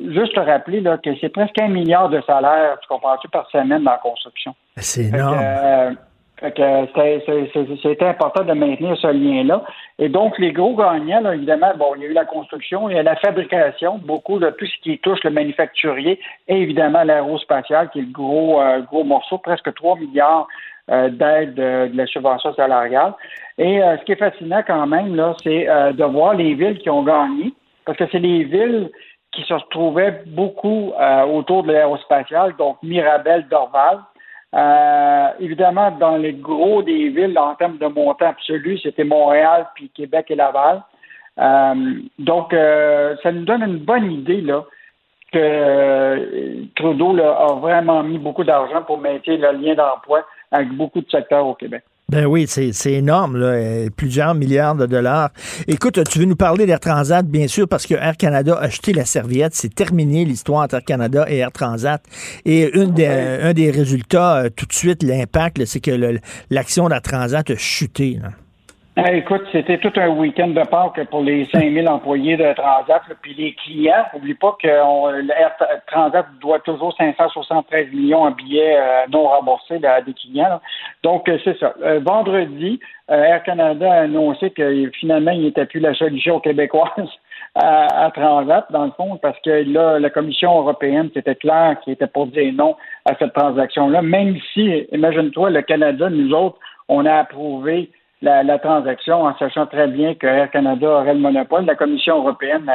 juste 0.08 0.34
te 0.34 0.40
rappeler 0.40 0.80
là, 0.80 0.98
que 0.98 1.12
c'est 1.20 1.30
presque 1.30 1.60
un 1.62 1.68
milliard 1.68 2.10
de 2.10 2.22
salaires, 2.22 2.78
tu 2.82 2.88
comprends-tu, 2.88 3.28
par 3.28 3.48
semaine 3.52 3.84
dans 3.84 3.92
la 3.92 3.98
construction. 3.98 4.56
C'est 4.78 5.10
énorme. 5.10 5.98
C'était 6.42 8.06
important 8.06 8.44
de 8.44 8.54
maintenir 8.54 8.98
ce 8.98 9.08
lien-là. 9.08 9.64
Et 10.00 10.10
donc, 10.10 10.40
les 10.40 10.52
gros 10.52 10.76
gagnants, 10.76 11.32
évidemment, 11.32 11.72
bon, 11.78 11.94
il 11.96 12.02
y 12.02 12.06
a 12.06 12.10
eu 12.10 12.14
la 12.14 12.26
construction, 12.26 12.90
il 12.90 12.96
y 12.96 13.00
a 13.00 13.04
la 13.04 13.16
fabrication, 13.16 14.00
beaucoup 14.00 14.40
de 14.40 14.50
tout 14.50 14.66
ce 14.66 14.82
qui 14.82 14.98
touche 14.98 15.24
le 15.24 15.30
manufacturier 15.30 16.20
et 16.48 16.62
évidemment 16.62 17.04
l'aérospatial, 17.04 17.92
qui 17.92 18.00
est 18.00 18.04
le 18.04 18.12
gros, 18.12 18.60
euh, 18.60 18.82
gros 18.82 19.04
morceau, 19.04 19.38
presque 19.38 19.72
3 19.72 19.98
milliards 19.98 20.48
euh, 20.90 21.10
d'aide 21.10 21.54
de, 21.54 21.92
la 21.94 22.08
subvention 22.08 22.56
salariale. 22.56 23.14
Et 23.60 23.84
euh, 23.84 23.98
ce 24.00 24.06
qui 24.06 24.14
est 24.14 24.16
fascinant 24.16 24.64
quand 24.66 24.88
même, 24.88 25.16
là, 25.16 25.36
c'est 25.44 25.66
de 25.94 26.04
voir 26.06 26.34
les 26.34 26.56
villes 26.56 26.80
qui 26.80 26.90
ont 26.90 27.04
gagné, 27.04 27.54
parce 27.86 28.00
que 28.00 28.06
c'est 28.12 28.20
les 28.20 28.46
villes 28.46 28.90
qui 29.32 29.44
se 29.44 29.54
retrouvaient 29.54 30.24
beaucoup 30.26 30.92
autour 31.30 31.64
de 31.64 31.72
l'aérospatial, 31.72 32.54
donc 32.58 32.78
Mirabel, 32.84 33.48
Dorval, 33.50 34.00
Euh, 34.54 35.30
évidemment, 35.40 35.92
dans 35.92 36.18
les 36.18 36.34
gros 36.34 36.84
des 36.84 37.10
villes, 37.10 37.38
en 37.38 37.56
termes 37.56 37.78
de 37.78 37.88
montant 37.88 38.28
absolu, 38.28 38.78
c'était 38.80 39.04
Montréal, 39.04 39.68
puis 39.76 39.90
Québec 39.90 40.28
et 40.30 40.36
Laval. 40.36 40.84
Euh, 41.40 41.94
donc, 42.20 42.54
euh, 42.54 43.16
ça 43.24 43.32
nous 43.32 43.46
donne 43.46 43.64
une 43.64 43.78
bonne 43.78 44.12
idée 44.12 44.42
là, 44.42 44.66
que 45.32 46.66
Trudeau 46.76 47.18
a 47.20 47.54
vraiment 47.56 48.04
mis 48.04 48.18
beaucoup 48.18 48.44
d'argent 48.44 48.82
pour 48.84 48.98
maintenir 48.98 49.40
le 49.40 49.58
lien 49.58 49.76
d'emploi 49.76 50.26
avec 50.52 50.70
beaucoup 50.70 51.00
de 51.00 51.10
secteurs 51.10 51.48
au 51.48 51.56
Québec. 51.56 51.84
Ben 52.12 52.26
oui, 52.26 52.46
c'est 52.46 52.92
énorme, 52.92 53.38
là, 53.38 53.90
plusieurs 53.96 54.36
milliards 54.36 54.76
de 54.76 54.86
dollars. 54.86 55.30
Écoute, 55.66 55.98
tu 56.10 56.20
veux 56.20 56.26
nous 56.26 56.36
parler 56.36 56.66
d'Air 56.66 56.82
Transat, 56.82 57.26
bien 57.26 57.48
sûr, 57.48 57.70
parce 57.70 57.88
que 57.88 57.94
Air 57.94 58.18
Canada 58.18 58.58
a 58.60 58.66
acheté 58.66 58.92
la 58.92 59.06
serviette. 59.06 59.56
C'est 59.56 59.74
terminé 59.74 60.26
l'histoire 60.26 60.64
entre 60.64 60.76
Air 60.76 60.84
Canada 60.84 61.26
et 61.30 61.38
Air 61.38 61.54
Transat. 61.54 62.04
Et 62.44 62.78
une 62.78 62.92
des, 62.92 63.08
un 63.08 63.54
des 63.54 63.72
résultats, 63.72 64.50
tout 64.54 64.66
de 64.66 64.74
suite, 64.74 65.04
l'impact, 65.04 65.64
c'est 65.64 65.80
que 65.80 66.20
l'action 66.50 66.90
d'Air 66.90 67.02
Transat 67.02 67.50
a 67.50 67.56
chuté. 67.56 68.20
Là. 68.22 68.32
Eh, 68.98 69.20
écoute, 69.20 69.44
c'était 69.54 69.78
tout 69.78 69.94
un 69.96 70.10
week-end 70.10 70.50
de 70.50 70.64
Pâques 70.64 71.02
pour 71.10 71.22
les 71.22 71.46
5000 71.54 71.88
employés 71.88 72.36
de 72.36 72.52
Transat. 72.52 73.02
puis 73.22 73.34
les 73.34 73.54
clients, 73.54 74.04
n'oublie 74.14 74.34
pas 74.34 74.58
que 74.62 74.68
Transat 75.88 76.26
doit 76.42 76.60
toujours 76.60 76.94
573 76.98 77.90
millions 77.94 78.24
en 78.24 78.32
billets 78.32 78.76
euh, 78.78 79.06
non 79.10 79.30
remboursés 79.30 79.80
à 79.86 80.02
des 80.02 80.14
clients. 80.14 80.60
Donc, 81.04 81.30
euh, 81.30 81.38
c'est 81.46 81.58
ça. 81.58 81.74
Euh, 81.82 82.02
vendredi, 82.04 82.82
Air 83.08 83.42
Canada 83.44 83.90
a 83.90 84.02
annoncé 84.02 84.50
que 84.50 84.92
finalement, 85.00 85.32
il 85.32 85.44
n'était 85.44 85.66
plus 85.66 85.80
la 85.80 85.94
solution 85.94 86.42
québécoise 86.42 86.90
à, 87.56 88.06
à, 88.08 88.12
Transat, 88.12 88.70
dans 88.72 88.86
le 88.86 88.92
fond, 88.92 89.18
parce 89.22 89.40
que 89.40 89.72
là, 89.72 90.00
la 90.00 90.10
Commission 90.10 90.58
européenne, 90.60 91.10
c'était 91.14 91.36
clair 91.36 91.78
qu'il 91.82 91.94
était 91.94 92.08
pour 92.08 92.28
dire 92.28 92.52
non 92.54 92.76
à 93.06 93.16
cette 93.18 93.34
transaction-là, 93.34 94.02
même 94.02 94.38
si, 94.54 94.86
imagine-toi, 94.92 95.50
le 95.50 95.62
Canada, 95.62 96.10
nous 96.10 96.34
autres, 96.34 96.60
on 96.90 97.06
a 97.06 97.20
approuvé 97.20 97.90
la, 98.22 98.60
transaction 98.60 99.24
en 99.24 99.36
sachant 99.38 99.66
très 99.66 99.88
bien 99.88 100.14
que 100.16 100.28
Air 100.28 100.52
Canada 100.52 100.88
aurait 100.88 101.14
le 101.14 101.20
monopole. 101.20 101.66
La 101.66 101.76
Commission 101.76 102.18
européenne 102.18 102.70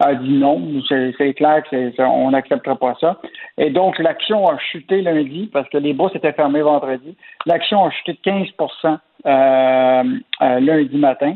a, 0.00 0.14
dit 0.14 0.32
non. 0.32 0.60
C'est 0.88 1.34
clair 1.34 1.62
qu'on 1.96 2.30
n'acceptera 2.30 2.76
pas 2.76 2.96
ça. 3.00 3.16
Et 3.56 3.70
donc, 3.70 3.98
l'action 3.98 4.46
a 4.48 4.58
chuté 4.58 5.02
lundi 5.02 5.48
parce 5.52 5.68
que 5.68 5.78
les 5.78 5.92
bourses 5.92 6.14
étaient 6.16 6.32
fermées 6.32 6.62
vendredi. 6.62 7.16
L'action 7.46 7.84
a 7.84 7.90
chuté 7.90 8.12
de 8.12 8.30
15% 8.30 8.98
euh, 9.26 10.02
euh, 10.42 10.60
lundi 10.60 10.96
matin. 10.96 11.34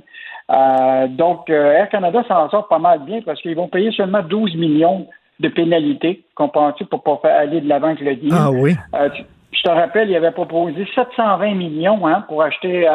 Euh, 0.50 1.06
donc, 1.06 1.48
Air 1.48 1.88
Canada 1.88 2.24
s'en 2.26 2.50
sort 2.50 2.68
pas 2.68 2.78
mal 2.78 3.00
bien 3.00 3.20
parce 3.22 3.40
qu'ils 3.40 3.56
vont 3.56 3.68
payer 3.68 3.92
seulement 3.92 4.22
12 4.22 4.56
millions 4.56 5.06
de 5.40 5.48
pénalités, 5.48 6.24
comprends-tu, 6.36 6.84
pour 6.84 7.02
pas 7.02 7.18
faire 7.22 7.36
aller 7.36 7.60
de 7.60 7.68
l'avant 7.68 7.88
avec 7.88 8.00
le 8.00 8.14
deal. 8.14 8.32
Ah 8.32 8.50
oui. 8.50 8.76
je 9.50 9.62
te 9.62 9.68
rappelle, 9.68 10.08
il 10.08 10.14
avait 10.14 10.30
proposé 10.30 10.86
720 10.94 11.54
millions 11.54 12.06
hein, 12.06 12.24
pour 12.28 12.42
acheter 12.42 12.86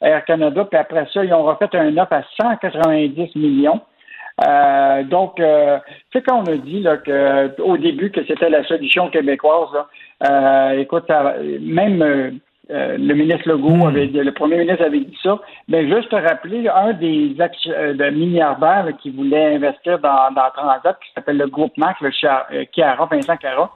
Air 0.00 0.24
Canada, 0.24 0.64
puis 0.64 0.78
après 0.78 1.06
ça, 1.12 1.24
ils 1.24 1.32
ont 1.32 1.44
refait 1.44 1.74
un 1.76 1.96
offre 1.98 2.12
à 2.12 2.22
190 2.40 3.36
millions. 3.36 3.80
Euh, 4.46 5.02
donc, 5.04 5.38
euh, 5.38 5.78
c'est 6.12 6.22
quand 6.22 6.42
on 6.42 6.52
a 6.52 6.56
dit 6.56 6.80
là, 6.80 6.96
que, 6.96 7.60
au 7.60 7.76
début 7.76 8.10
que 8.10 8.24
c'était 8.24 8.48
la 8.48 8.64
solution 8.64 9.10
québécoise. 9.10 9.68
euh, 10.26 10.70
écoute, 10.78 11.10
même 11.60 12.02
euh, 12.70 12.96
le 12.96 13.14
ministre 13.14 13.48
Legault, 13.48 13.70
hmm. 13.70 13.86
avait, 13.88 14.06
le 14.06 14.32
premier 14.32 14.58
ministre 14.58 14.84
avait 14.84 15.00
dit 15.00 15.18
ça. 15.22 15.38
Mais 15.68 15.88
juste 15.88 16.08
te 16.08 16.16
rappeler, 16.16 16.68
un 16.68 16.92
des 16.92 17.30
de 17.30 18.10
milliardaires 18.10 18.88
qui 19.02 19.10
voulait 19.10 19.56
investir 19.56 19.98
dans, 19.98 20.30
dans 20.34 20.50
Transat, 20.54 20.98
qui 21.04 21.12
s'appelle 21.14 21.38
le 21.38 21.48
groupe 21.48 21.76
Mac, 21.76 22.00
le 22.00 22.10
Chiara, 22.10 23.08
Vincent 23.10 23.36
Cara, 23.36 23.70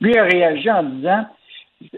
lui 0.00 0.16
a 0.16 0.24
réagi 0.24 0.70
en 0.70 0.82
disant 0.82 1.26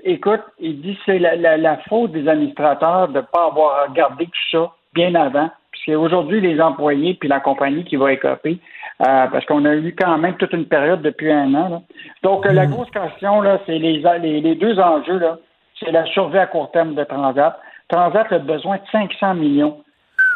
Écoute, 0.05 0.43
il 0.59 0.81
dit 0.81 0.95
que 0.95 1.01
c'est 1.07 1.19
la, 1.19 1.79
faute 1.89 2.13
des 2.13 2.29
administrateurs 2.29 3.09
de 3.09 3.19
ne 3.19 3.21
pas 3.21 3.47
avoir 3.47 3.89
regardé 3.89 4.27
tout 4.27 4.51
ça 4.51 4.73
bien 4.95 5.15
avant. 5.15 5.51
Puis 5.73 5.95
aujourd'hui 5.95 6.41
les 6.41 6.61
employés 6.61 7.15
puis 7.15 7.29
la 7.29 7.41
compagnie 7.41 7.85
qui 7.85 7.97
va 7.97 8.13
écoper. 8.13 8.59
Euh, 9.01 9.27
parce 9.29 9.47
qu'on 9.47 9.65
a 9.65 9.75
eu 9.75 9.95
quand 9.99 10.19
même 10.19 10.37
toute 10.37 10.53
une 10.53 10.67
période 10.67 11.01
depuis 11.01 11.33
un 11.33 11.55
an. 11.55 11.83
Donc, 12.23 12.45
la 12.45 12.67
mm. 12.67 12.71
grosse 12.71 12.91
question, 12.91 13.41
là, 13.41 13.59
c'est 13.65 13.79
les, 13.79 14.03
les, 14.21 14.55
deux 14.57 14.79
enjeux, 14.79 15.19
là, 15.19 15.39
c'est 15.79 15.91
la 15.91 16.05
survie 16.07 16.37
à 16.37 16.47
court 16.47 16.71
terme 16.71 16.95
de 16.95 17.05
Transat. 17.05 17.59
Transat 17.89 18.31
a 18.31 18.39
besoin 18.39 18.77
de 18.77 18.83
500 18.93 19.35
millions 19.37 19.83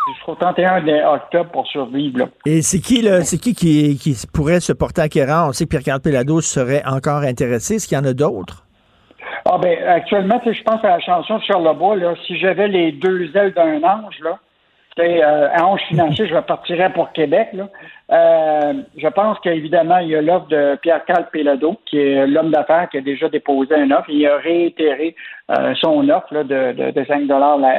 jusqu'au 0.08 0.34
31 0.34 0.82
octobre 1.12 1.50
pour 1.50 1.66
survivre. 1.66 2.28
Et 2.46 2.62
c'est 2.62 2.80
qui, 2.80 3.02
là, 3.02 3.22
c'est 3.22 3.36
qui, 3.36 3.54
qui, 3.54 4.16
pourrait 4.32 4.60
se 4.60 4.72
porter 4.72 5.02
acquérant? 5.02 5.48
On 5.48 5.52
sait 5.52 5.64
que 5.64 5.70
Pierre-Carl 5.70 6.00
Pelado 6.00 6.40
serait 6.40 6.82
encore 6.86 7.22
intéressé. 7.22 7.74
Est-ce 7.74 7.86
qu'il 7.86 7.98
y 7.98 8.00
en 8.00 8.04
a 8.04 8.14
d'autres? 8.14 8.63
Ah 9.46 9.58
ben 9.58 9.76
actuellement, 9.86 10.40
je 10.44 10.62
pense 10.62 10.82
à 10.84 10.88
la 10.88 11.00
chanson 11.00 11.38
de 11.38 11.42
Charlebois, 11.42 11.96
là, 11.96 12.14
si 12.26 12.38
j'avais 12.38 12.68
les 12.68 12.92
deux 12.92 13.36
ailes 13.36 13.52
d'un 13.52 13.82
ange, 13.82 14.18
là, 14.20 14.38
euh, 15.00 15.48
un 15.52 15.62
ange 15.62 15.80
financier, 15.88 16.26
je 16.28 16.34
repartirais 16.34 16.90
pour 16.92 17.12
Québec. 17.12 17.48
Là. 17.52 17.68
Euh, 18.12 18.74
je 18.96 19.08
pense 19.08 19.38
qu'évidemment, 19.40 19.98
il 19.98 20.08
y 20.08 20.16
a 20.16 20.22
l'offre 20.22 20.46
de 20.48 20.76
Pierre-Carl 20.82 21.26
Pelado, 21.32 21.76
qui 21.86 21.98
est 21.98 22.26
l'homme 22.26 22.50
d'affaires 22.50 22.88
qui 22.90 22.98
a 22.98 23.00
déjà 23.00 23.28
déposé 23.28 23.74
une 23.76 23.92
offre. 23.92 24.08
Il 24.08 24.26
a 24.26 24.36
réitéré 24.36 25.16
euh, 25.50 25.74
son 25.80 26.08
offre 26.08 26.32
là, 26.32 26.44
de, 26.44 26.90
de, 26.92 27.04
5 27.04 27.28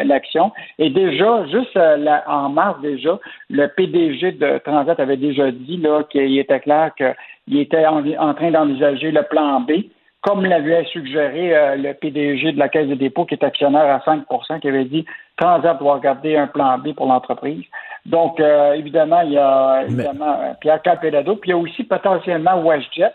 l'action. 0.06 0.52
Et 0.78 0.90
déjà, 0.90 1.46
juste 1.48 1.80
en 2.28 2.50
mars 2.50 2.82
déjà, 2.82 3.18
le 3.50 3.68
PDG 3.68 4.34
de 4.34 4.58
Transat 4.60 5.00
avait 5.00 5.18
déjà 5.18 5.52
dit 5.52 5.78
là 5.78 6.04
qu'il 6.10 6.38
était 6.38 6.60
clair 6.60 6.92
qu'il 6.96 7.60
était 7.60 7.86
en 7.86 8.34
train 8.34 8.52
d'envisager 8.52 9.12
le 9.12 9.24
plan 9.24 9.62
B 9.62 9.86
comme 10.26 10.44
l'avait 10.44 10.84
suggéré 10.86 11.56
euh, 11.56 11.76
le 11.76 11.94
PDG 11.94 12.54
de 12.54 12.58
la 12.58 12.68
Caisse 12.68 12.88
de 12.88 12.96
dépôt, 12.96 13.26
qui 13.26 13.36
est 13.36 13.44
actionnaire 13.44 13.86
à 13.86 14.00
5% 14.00 14.60
qui 14.60 14.68
avait 14.68 14.86
dit 14.86 15.06
Transat 15.38 15.78
doit 15.78 16.00
garder 16.00 16.36
un 16.36 16.48
plan 16.48 16.80
B 16.80 16.94
pour 16.94 17.06
l'entreprise. 17.06 17.64
Donc, 18.08 18.40
euh, 18.40 18.74
évidemment, 18.74 19.22
il 19.22 19.34
y 19.34 19.38
a 19.38 19.84
évidemment 19.84 20.40
euh, 20.42 20.54
Pierre 20.60 20.82
Calpelado, 20.82 21.36
puis 21.36 21.52
il 21.52 21.54
y 21.54 21.54
a 21.54 21.58
aussi 21.58 21.84
potentiellement 21.84 22.60
WestJet. 22.60 23.14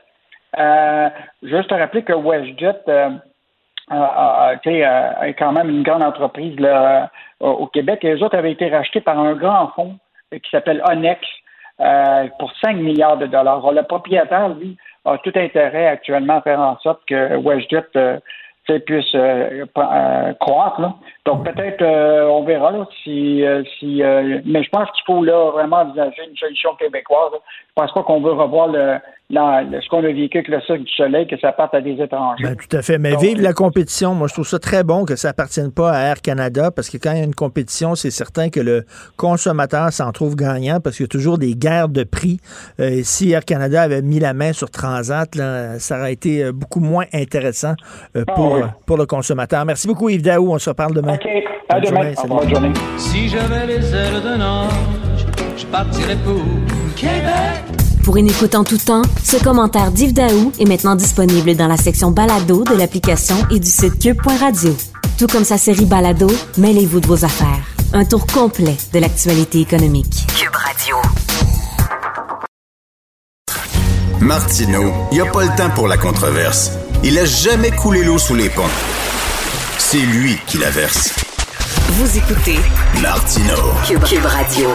juste 1.43 1.69
te 1.69 1.75
rappeler 1.75 2.05
que 2.05 2.13
WestJet 2.13 2.85
est 5.27 5.35
quand 5.35 5.53
même 5.53 5.69
une 5.69 5.83
grande 5.83 6.05
entreprise 6.05 6.59
là, 6.61 7.11
au 7.41 7.67
Québec 7.67 8.05
et 8.05 8.15
les 8.15 8.23
autres 8.23 8.39
avaient 8.39 8.53
été 8.53 8.69
rachetés 8.69 9.01
par 9.01 9.19
un 9.19 9.35
grand 9.35 9.73
fonds 9.75 9.97
qui 10.31 10.51
s'appelle 10.51 10.81
Onex 10.89 11.21
pour 12.39 12.53
5 12.63 12.77
milliards 12.77 13.17
de 13.17 13.27
dollars. 13.27 13.59
Alors, 13.59 13.73
le 13.73 13.83
propriétaire, 13.83 14.51
lui, 14.51 14.77
a 15.05 15.19
tout 15.19 15.33
intérêt 15.35 15.87
actuellement 15.87 16.37
à 16.39 16.43
faire 16.43 16.61
en 16.61 16.79
sorte 16.79 17.03
que 17.07 17.37
WestJet 17.37 17.85
euh, 17.97 18.19
puisse 18.79 19.15
euh, 19.15 19.67
euh, 19.77 20.33
croître. 20.41 20.81
Donc 21.27 21.45
peut-être 21.45 21.85
on 21.85 22.45
verra 22.45 22.73
si, 23.03 23.45
si 23.79 24.03
mais 24.45 24.63
je 24.63 24.71
pense 24.71 24.91
qu'il 24.93 25.05
faut 25.07 25.23
là 25.23 25.51
vraiment 25.51 25.79
envisager 25.79 26.23
une 26.29 26.37
solution 26.37 26.75
québécoise. 26.77 27.33
Je 27.35 27.73
pense 27.75 27.93
pas 27.93 28.03
qu'on 28.03 28.21
veut 28.21 28.33
revoir 28.33 28.69
le, 28.69 28.99
ce 29.31 29.89
qu'on 29.89 29.99
a 29.99 30.13
vécu 30.13 30.39
avec 30.39 30.49
le 30.49 30.61
Cirque 30.63 30.83
du 30.83 30.93
Soleil, 30.93 31.27
que 31.27 31.39
ça 31.39 31.53
parte 31.53 31.75
à 31.75 31.81
des 31.81 31.93
étrangers. 31.93 32.43
Ben, 32.43 32.57
tout 32.57 32.77
à 32.77 32.83
fait. 32.83 32.99
Mais 32.99 33.15
vive 33.17 33.41
la 33.41 33.53
compétition. 33.53 34.15
Moi, 34.15 34.29
je 34.29 34.35
trouve 34.35 34.47
ça 34.47 34.59
très 34.59 34.83
bon 34.83 35.05
que 35.05 35.17
ça 35.17 35.31
appartienne 35.31 35.73
pas 35.73 35.93
à 35.93 36.01
Air 36.09 36.21
Canada 36.21 36.71
parce 36.71 36.91
que 36.91 36.97
quand 36.97 37.13
il 37.13 37.19
y 37.19 37.21
a 37.21 37.25
une 37.25 37.35
compétition, 37.35 37.95
c'est 37.95 38.11
certain 38.11 38.51
que 38.51 38.61
le 38.61 38.85
consommateur 39.17 39.93
s'en 39.93 40.11
trouve 40.13 40.35
gagnant 40.35 40.81
parce 40.81 40.97
qu'il 40.97 41.05
y 41.05 41.09
a 41.09 41.09
toujours 41.09 41.39
des 41.39 41.55
guerres 41.55 41.89
de 41.89 42.05
prix. 42.05 42.41
Euh, 42.81 43.01
si 43.05 43.31
Air 43.31 43.45
Canada 43.45 43.83
avait 43.83 44.03
mis 44.03 44.19
la 44.19 44.35
main 44.35 44.53
sur 44.53 44.71
Transat, 44.71 45.29
ça 45.79 45.99
aurait 45.99 46.13
été 46.13 46.45
euh, 46.45 46.53
beaucoup 46.53 46.81
moins 46.81 47.05
intéressant 47.13 47.75
euh, 48.17 48.25
pour, 48.61 48.73
pour 48.87 48.97
le 48.97 49.07
consommateur. 49.07 49.65
Merci 49.65 49.87
beaucoup, 49.87 50.09
Yves 50.09 50.23
Daou. 50.23 50.53
On 50.53 50.59
se 50.59 50.71
reparle 50.71 50.95
demain. 50.95 51.15
OK. 51.15 51.29
À 51.69 51.81
demain. 51.81 52.13
Journée, 52.49 52.73
Si 52.97 53.29
j'avais 53.29 53.67
les 53.67 53.95
ailes 53.95 54.23
d'un 54.23 54.41
ange, 54.41 54.73
je 55.57 55.67
partirais 55.67 56.17
pour 56.25 56.43
Québec. 56.97 57.65
Pour 58.05 58.17
une 58.17 58.29
écoute 58.29 58.55
en 58.55 58.65
tout 58.65 58.79
temps, 58.79 59.03
ce 59.23 59.43
commentaire 59.43 59.91
d'Yves 59.93 60.15
Daou 60.15 60.53
est 60.59 60.65
maintenant 60.67 60.97
disponible 60.97 61.55
dans 61.55 61.69
la 61.69 61.77
section 61.77 62.11
balado 62.11 62.65
de 62.65 62.75
l'application 62.75 63.37
et 63.51 63.61
du 63.61 63.69
site 63.69 63.99
cube.radio. 64.01 64.75
Tout 65.19 65.27
comme 65.27 65.45
sa 65.45 65.59
série 65.59 65.85
balado, 65.85 66.29
mêlez-vous 66.57 67.01
de 67.01 67.07
vos 67.07 67.25
affaires. 67.25 67.61
Un 67.93 68.05
tour 68.05 68.27
complet 68.27 68.77
de 68.95 68.99
l'actualité 69.01 69.61
économique. 69.61 70.27
Cube 70.37 70.55
Radio. 70.55 70.97
Martino, 74.21 74.93
il 75.13 75.15
n'y 75.15 75.21
a 75.21 75.31
pas 75.31 75.43
le 75.45 75.57
temps 75.57 75.71
pour 75.75 75.89
la 75.89 75.97
controverse. 75.97 76.73
Il 77.03 77.19
a 77.19 77.25
jamais 77.25 77.71
coulé 77.71 78.05
l'eau 78.05 78.19
sous 78.19 78.35
les 78.35 78.51
ponts. 78.51 78.69
C'est 79.79 80.05
lui 80.05 80.37
qui 80.47 80.59
la 80.59 80.69
verse. 80.69 81.15
Vous 81.93 82.19
écoutez 82.19 82.59
Martino. 83.01 83.55
Cube 84.07 84.27
Radio. 84.27 84.69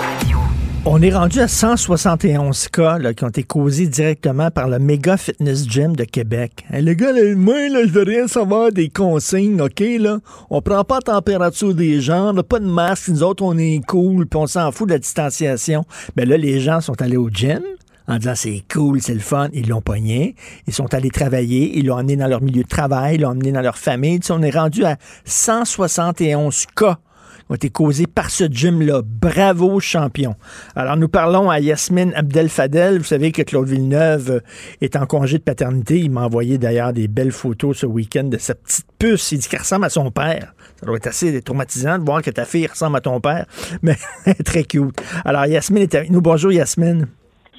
On 0.86 1.04
est 1.04 1.14
rendu 1.14 1.40
à 1.40 1.48
171 1.48 2.70
cas 2.70 2.98
qui 3.14 3.24
ont 3.24 3.30
été 3.30 3.44
causés 3.44 3.86
directement 3.86 4.50
par 4.50 4.70
le 4.70 4.80
Mega 4.80 5.18
Fitness 5.18 5.70
Gym 5.70 5.96
de 5.96 6.04
Québec. 6.04 6.66
Hein, 6.72 6.82
le 6.82 6.96
gars, 6.96 7.12
moi, 7.36 7.70
là, 7.70 7.82
je 7.86 7.92
veux 7.92 8.04
rien 8.04 8.28
savoir 8.28 8.72
des 8.72 8.90
consignes, 8.90 9.62
OK? 9.62 9.84
Là? 10.00 10.18
On 10.50 10.64
prend 10.64 10.84
pas 10.84 10.96
la 11.06 11.14
température 11.14 11.76
des 11.76 12.02
gens, 12.02 12.36
on 12.36 12.42
pas 12.42 12.60
de 12.60 12.66
masque, 12.66 13.10
nous 13.10 13.22
autres, 13.22 13.44
on 13.44 13.56
est 13.56 13.82
cool, 13.86 14.26
puis 14.26 14.40
on 14.40 14.48
s'en 14.48 14.72
fout 14.72 14.88
de 14.88 14.94
la 14.94 15.00
distanciation. 15.00 15.86
Mais 16.16 16.26
ben 16.26 16.30
là, 16.30 16.38
les 16.38 16.60
gens 16.60 16.82
sont 16.82 17.00
allés 17.04 17.18
au 17.18 17.30
gym, 17.30 17.62
en 18.08 18.18
disant 18.18 18.36
c'est 18.36 18.64
cool, 18.72 19.02
c'est 19.02 19.14
le 19.14 19.20
fun. 19.20 19.50
Ils 19.54 19.70
l'ont 19.70 19.82
pogné. 19.82 20.36
Ils 20.68 20.74
sont 20.74 20.94
allés 20.94 21.10
travailler. 21.10 21.78
Ils 21.78 21.88
l'ont 21.88 21.96
emmené 21.96 22.16
dans 22.16 22.28
leur 22.28 22.42
milieu 22.42 22.64
de 22.64 22.68
travail. 22.68 23.16
Ils 23.16 23.22
l'ont 23.22 23.30
emmené 23.30 23.52
dans 23.52 23.62
leur 23.62 23.78
famille. 23.78 24.20
Tu 24.20 24.28
sais, 24.28 24.34
on 24.34 24.42
est 24.42 24.56
rendu 24.56 24.84
à 24.86 24.98
171 25.26 26.66
cas 26.76 27.00
qui 27.46 27.52
ont 27.52 27.56
été 27.56 27.70
causés 27.70 28.08
par 28.08 28.30
ce 28.30 28.46
gym-là. 28.46 29.02
Bravo, 29.04 29.80
champion. 29.80 30.36
Alors, 30.76 30.98
nous 30.98 31.08
parlons 31.08 31.50
à 31.50 31.60
Yasmine 31.60 32.12
Abdel-Fadel. 32.16 32.98
Vous 32.98 33.04
savez 33.04 33.32
que 33.32 33.44
Claude 33.44 33.68
Villeneuve 33.68 34.32
euh, 34.32 34.40
est 34.82 34.96
en 34.96 35.06
congé 35.06 35.38
de 35.38 35.44
paternité. 35.44 36.00
Il 36.00 36.12
m'a 36.12 36.26
envoyé 36.26 36.58
d'ailleurs 36.58 36.94
des 36.94 37.08
belles 37.08 37.32
photos 37.32 37.78
ce 37.78 37.86
week-end 37.86 38.24
de 38.24 38.38
sa 38.38 38.56
petite 38.56 38.88
puce. 38.98 39.32
Il 39.32 39.40
dit 39.40 39.48
qu'elle 39.48 39.60
ressemble 39.60 39.86
à 39.86 39.90
son 39.90 40.10
père. 40.12 40.54
Ça 40.80 40.86
doit 40.86 40.98
être 40.98 41.08
assez 41.08 41.42
traumatisant 41.42 42.00
de 42.00 42.04
voir 42.04 42.22
que 42.22 42.32
ta 42.32 42.46
fille 42.46 42.68
ressemble 42.68 42.98
à 42.98 43.02
ton 43.02 43.20
père, 43.20 43.46
mais 43.82 43.98
très 44.44 44.64
cute. 44.64 45.00
Alors, 45.24 45.46
Yasmine 45.46 45.84
est 45.84 45.96
avec 45.96 46.10
nous. 46.10 46.22
Bonjour, 46.22 46.52
Yasmine. 46.52 47.08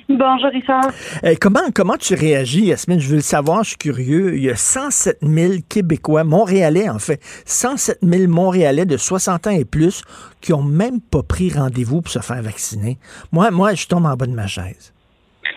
Bonjour, 0.08 0.50
Richard. 0.50 0.90
Eh, 1.24 1.34
comment, 1.34 1.60
comment 1.74 1.96
tu 1.96 2.14
réagis, 2.14 2.66
Yasmine? 2.66 3.00
Je 3.00 3.08
veux 3.08 3.16
le 3.16 3.22
savoir, 3.22 3.64
je 3.64 3.70
suis 3.70 3.78
curieux. 3.78 4.36
Il 4.36 4.44
y 4.44 4.50
a 4.50 4.54
107 4.54 5.18
000 5.22 5.54
Québécois, 5.68 6.22
Montréalais 6.22 6.88
en 6.88 7.00
fait, 7.00 7.18
107 7.44 7.98
000 8.02 8.30
Montréalais 8.30 8.86
de 8.86 8.96
60 8.96 9.48
ans 9.48 9.50
et 9.50 9.64
plus 9.64 10.02
qui 10.40 10.52
ont 10.52 10.62
même 10.62 11.00
pas 11.00 11.24
pris 11.24 11.52
rendez-vous 11.52 12.02
pour 12.02 12.10
se 12.12 12.20
faire 12.20 12.40
vacciner. 12.40 12.98
Moi, 13.32 13.50
moi, 13.50 13.74
je 13.74 13.88
tombe 13.88 14.06
en 14.06 14.14
bas 14.14 14.26
de 14.26 14.34
ma 14.34 14.46
chaise. 14.46 14.94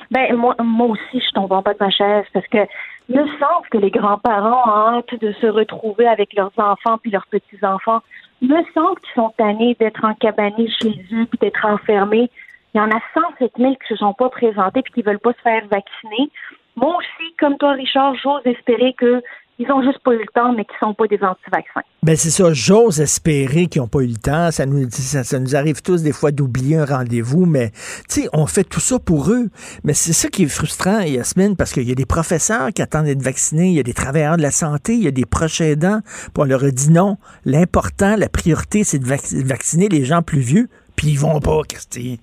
Ben, 0.10 0.36
moi, 0.36 0.56
moi 0.64 0.88
aussi, 0.88 1.24
je 1.24 1.32
tombe 1.36 1.52
en 1.52 1.62
bas 1.62 1.74
de 1.74 1.80
ma 1.80 1.92
chaise 1.92 2.26
parce 2.34 2.48
que 2.48 2.66
me 3.10 3.26
semble 3.38 3.68
que 3.72 3.78
les 3.78 3.92
grands-parents 3.92 4.64
ont 4.66 4.98
hâte 4.98 5.20
de 5.22 5.32
se 5.34 5.48
retrouver 5.48 6.08
avec 6.08 6.34
leurs 6.34 6.52
enfants 6.58 6.98
puis 6.98 7.12
leurs 7.12 7.28
petits-enfants. 7.28 8.02
Me 8.42 8.64
semble 8.74 9.00
qu'ils 9.02 9.14
sont 9.16 9.34
tannés 9.38 9.76
d'être 9.80 10.04
encabanés 10.04 10.70
chez 10.82 11.06
eux 11.14 11.26
puis 11.26 11.38
d'être 11.40 11.66
enfermés. 11.66 12.32
Il 12.74 12.78
y 12.78 12.82
en 12.82 12.90
a 12.90 13.00
107 13.14 13.52
000 13.58 13.74
qui 13.76 13.88
se 13.88 13.96
sont 13.96 14.14
pas 14.14 14.30
présentés 14.30 14.82
puis 14.82 14.94
qui 14.94 15.02
veulent 15.02 15.20
pas 15.20 15.34
se 15.34 15.42
faire 15.42 15.64
vacciner. 15.68 16.32
Moi 16.76 16.96
aussi, 16.98 17.36
comme 17.40 17.58
toi, 17.58 17.74
Richard, 17.74 18.16
j'ose 18.16 18.46
espérer 18.46 18.94
que 18.94 19.22
ils 19.62 19.70
ont 19.74 19.84
juste 19.84 20.00
pas 20.00 20.14
eu 20.14 20.20
le 20.20 20.26
temps, 20.34 20.54
mais 20.54 20.64
qui 20.64 20.72
sont 20.80 20.94
pas 20.94 21.06
des 21.08 21.22
anti-vaccins. 21.22 21.82
Ben 22.02 22.16
c'est 22.16 22.30
ça, 22.30 22.54
j'ose 22.54 23.02
espérer 23.02 23.68
qu'ils 23.68 23.82
n'ont 23.82 23.90
pas 23.90 24.00
eu 24.00 24.08
le 24.08 24.16
temps. 24.16 24.52
Ça 24.52 24.66
nous, 24.66 24.90
ça, 24.90 25.40
nous 25.40 25.54
arrive 25.54 25.82
tous 25.82 26.02
des 26.02 26.14
fois 26.14 26.32
d'oublier 26.32 26.78
un 26.78 26.86
rendez-vous, 26.86 27.46
mais 27.46 27.72
tu 28.08 28.22
sais, 28.22 28.30
on 28.32 28.46
fait 28.46 28.64
tout 28.64 28.80
ça 28.80 29.00
pour 29.00 29.30
eux. 29.32 29.50
Mais 29.84 29.94
c'est 29.94 30.14
ça 30.14 30.30
qui 30.30 30.44
est 30.44 30.48
frustrant, 30.48 31.02
Yasmine, 31.02 31.58
parce 31.58 31.74
qu'il 31.74 31.90
y 31.90 31.92
a 31.92 31.96
des 31.96 32.06
professeurs 32.06 32.70
qui 32.70 32.82
attendent 32.82 33.06
d'être 33.06 33.22
vaccinés, 33.22 33.68
il 33.68 33.74
y 33.74 33.82
a 33.82 33.84
des 33.84 33.94
travailleurs 33.94 34.38
de 34.38 34.42
la 34.42 34.52
santé, 34.52 34.94
il 34.94 35.04
y 35.04 35.10
a 35.10 35.12
des 35.12 35.26
proches 35.26 35.60
aidants. 35.60 36.00
Puis 36.06 36.32
on 36.38 36.46
leur 36.46 36.64
a 36.64 36.72
dit 36.72 36.90
non. 36.90 37.18
L'important, 37.44 38.16
la 38.16 38.30
priorité, 38.30 38.86
c'est 38.86 39.00
de 39.00 39.46
vacciner 39.46 39.90
les 39.90 40.06
gens 40.06 40.22
plus 40.22 40.40
vieux, 40.40 40.70
puis 40.96 41.10
ils 41.10 41.20
vont 41.20 41.42
pas, 41.42 41.64
Christy. 41.68 42.22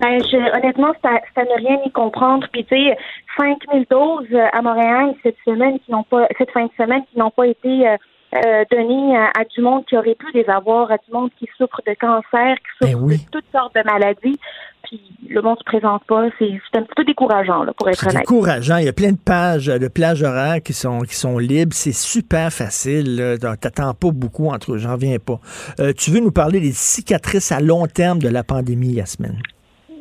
Ben, 0.00 0.22
je, 0.22 0.56
honnêtement, 0.56 0.92
c'est 1.02 1.40
à, 1.40 1.44
ne 1.44 1.56
rien 1.56 1.78
y 1.84 1.90
comprendre. 1.90 2.46
Puis, 2.52 2.64
tu 2.64 2.76
sais, 2.76 2.96
5000 3.38 3.86
doses 3.90 4.26
à 4.52 4.62
Montréal 4.62 5.14
cette 5.22 5.36
semaine 5.44 5.78
qui 5.80 5.92
n'ont 5.92 6.04
pas, 6.04 6.26
cette 6.38 6.50
fin 6.50 6.64
de 6.64 6.70
semaine 6.76 7.02
qui 7.10 7.18
n'ont 7.18 7.30
pas 7.30 7.46
été 7.46 7.88
euh, 7.88 7.96
euh 8.34 8.64
données 8.70 9.16
à, 9.16 9.44
du 9.44 9.60
monde 9.60 9.84
qui 9.86 9.96
aurait 9.96 10.14
pu 10.14 10.26
les 10.34 10.48
avoir, 10.48 10.90
à 10.90 10.96
du 10.96 11.12
monde 11.12 11.30
qui 11.38 11.46
souffre 11.58 11.80
de 11.86 11.94
cancer, 11.94 12.56
qui 12.56 12.86
souffre 12.86 13.06
de 13.06 13.30
toutes 13.30 13.50
sortes 13.52 13.74
de 13.74 13.82
maladies. 13.84 14.38
Puis 14.84 15.00
le 15.28 15.40
monde 15.42 15.58
se 15.58 15.64
présente 15.64 16.04
pas. 16.04 16.28
C'est 16.38 16.58
un 16.74 16.82
petit 16.82 16.94
peu 16.96 17.04
décourageant, 17.04 17.62
là, 17.62 17.72
pour 17.76 17.88
être 17.88 18.04
honnête. 18.06 18.20
décourageant. 18.20 18.78
Il 18.78 18.86
y 18.86 18.88
a 18.88 18.92
plein 18.92 19.12
de 19.12 19.18
pages, 19.18 19.66
de 19.66 19.88
plages 19.88 20.22
horaires 20.22 20.62
qui 20.62 20.72
sont, 20.72 21.00
qui 21.00 21.14
sont 21.14 21.38
libres. 21.38 21.74
C'est 21.74 21.94
super 21.94 22.52
facile. 22.52 23.38
T'attends 23.40 23.94
pas 23.94 24.10
beaucoup 24.10 24.48
entre 24.48 24.72
eux. 24.72 24.78
J'en 24.78 24.92
reviens 24.92 25.18
pas. 25.18 25.38
Euh, 25.80 25.92
tu 25.92 26.10
veux 26.10 26.20
nous 26.20 26.32
parler 26.32 26.60
des 26.60 26.72
cicatrices 26.72 27.52
à 27.52 27.60
long 27.60 27.86
terme 27.86 28.18
de 28.18 28.28
la 28.28 28.42
pandémie, 28.42 28.94
Yasmine? 28.94 29.38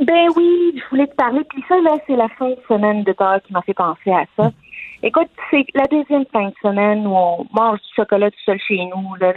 Ben 0.02 0.30
oui, 0.36 0.74
je 0.76 0.90
voulais 0.90 1.08
te 1.08 1.16
parler. 1.16 1.44
Puis 1.50 1.64
ça, 1.68 1.80
là, 1.82 1.98
c'est 2.08 2.16
la 2.16 2.28
fin 2.30 2.50
de 2.50 2.58
semaine 2.68 3.04
de 3.04 3.12
Pâques 3.12 3.44
qui 3.44 3.54
m'a 3.54 3.62
fait 3.62 3.74
penser 3.74 4.12
à 4.12 4.26
ça. 4.36 4.52
Écoute, 5.04 5.30
c'est 5.50 5.66
la 5.74 5.86
deuxième 5.88 6.26
fin 6.32 6.48
de 6.50 6.54
semaine 6.62 7.06
où 7.06 7.16
on 7.16 7.46
mange 7.54 7.80
du 7.80 7.88
chocolat 7.96 8.30
tout 8.30 8.38
seul 8.46 8.60
chez 8.60 8.86
nous. 8.86 9.16
Là. 9.16 9.34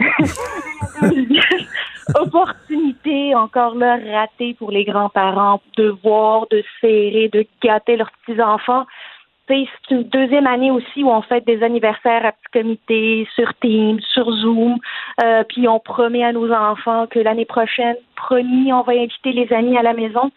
Opportunité 2.21 3.33
encore 3.33 3.73
là 3.75 3.97
ratée 4.11 4.53
pour 4.55 4.71
les 4.71 4.85
grands-parents 4.85 5.61
de 5.77 5.89
voir, 6.03 6.45
de 6.51 6.63
serrer, 6.81 7.29
de 7.33 7.45
gâter 7.63 7.97
leurs 7.97 8.11
petits-enfants. 8.25 8.85
C'est 9.47 9.91
une 9.91 10.03
deuxième 10.03 10.47
année 10.47 10.71
aussi 10.71 11.03
où 11.03 11.09
on 11.09 11.21
fait 11.21 11.45
des 11.45 11.61
anniversaires 11.61 12.25
à 12.25 12.31
petit 12.31 12.51
comité, 12.51 13.27
sur 13.35 13.53
Teams, 13.61 13.99
sur 14.13 14.31
Zoom. 14.31 14.77
Euh, 15.23 15.43
puis 15.43 15.67
on 15.67 15.79
promet 15.79 16.23
à 16.23 16.31
nos 16.31 16.51
enfants 16.51 17.05
que 17.07 17.19
l'année 17.19 17.45
prochaine, 17.45 17.95
promis, 18.15 18.73
on 18.73 18.81
va 18.81 18.93
inviter 18.93 19.33
les 19.33 19.51
amis 19.53 19.77
à 19.77 19.83
la 19.83 19.93
maison. 19.93 20.31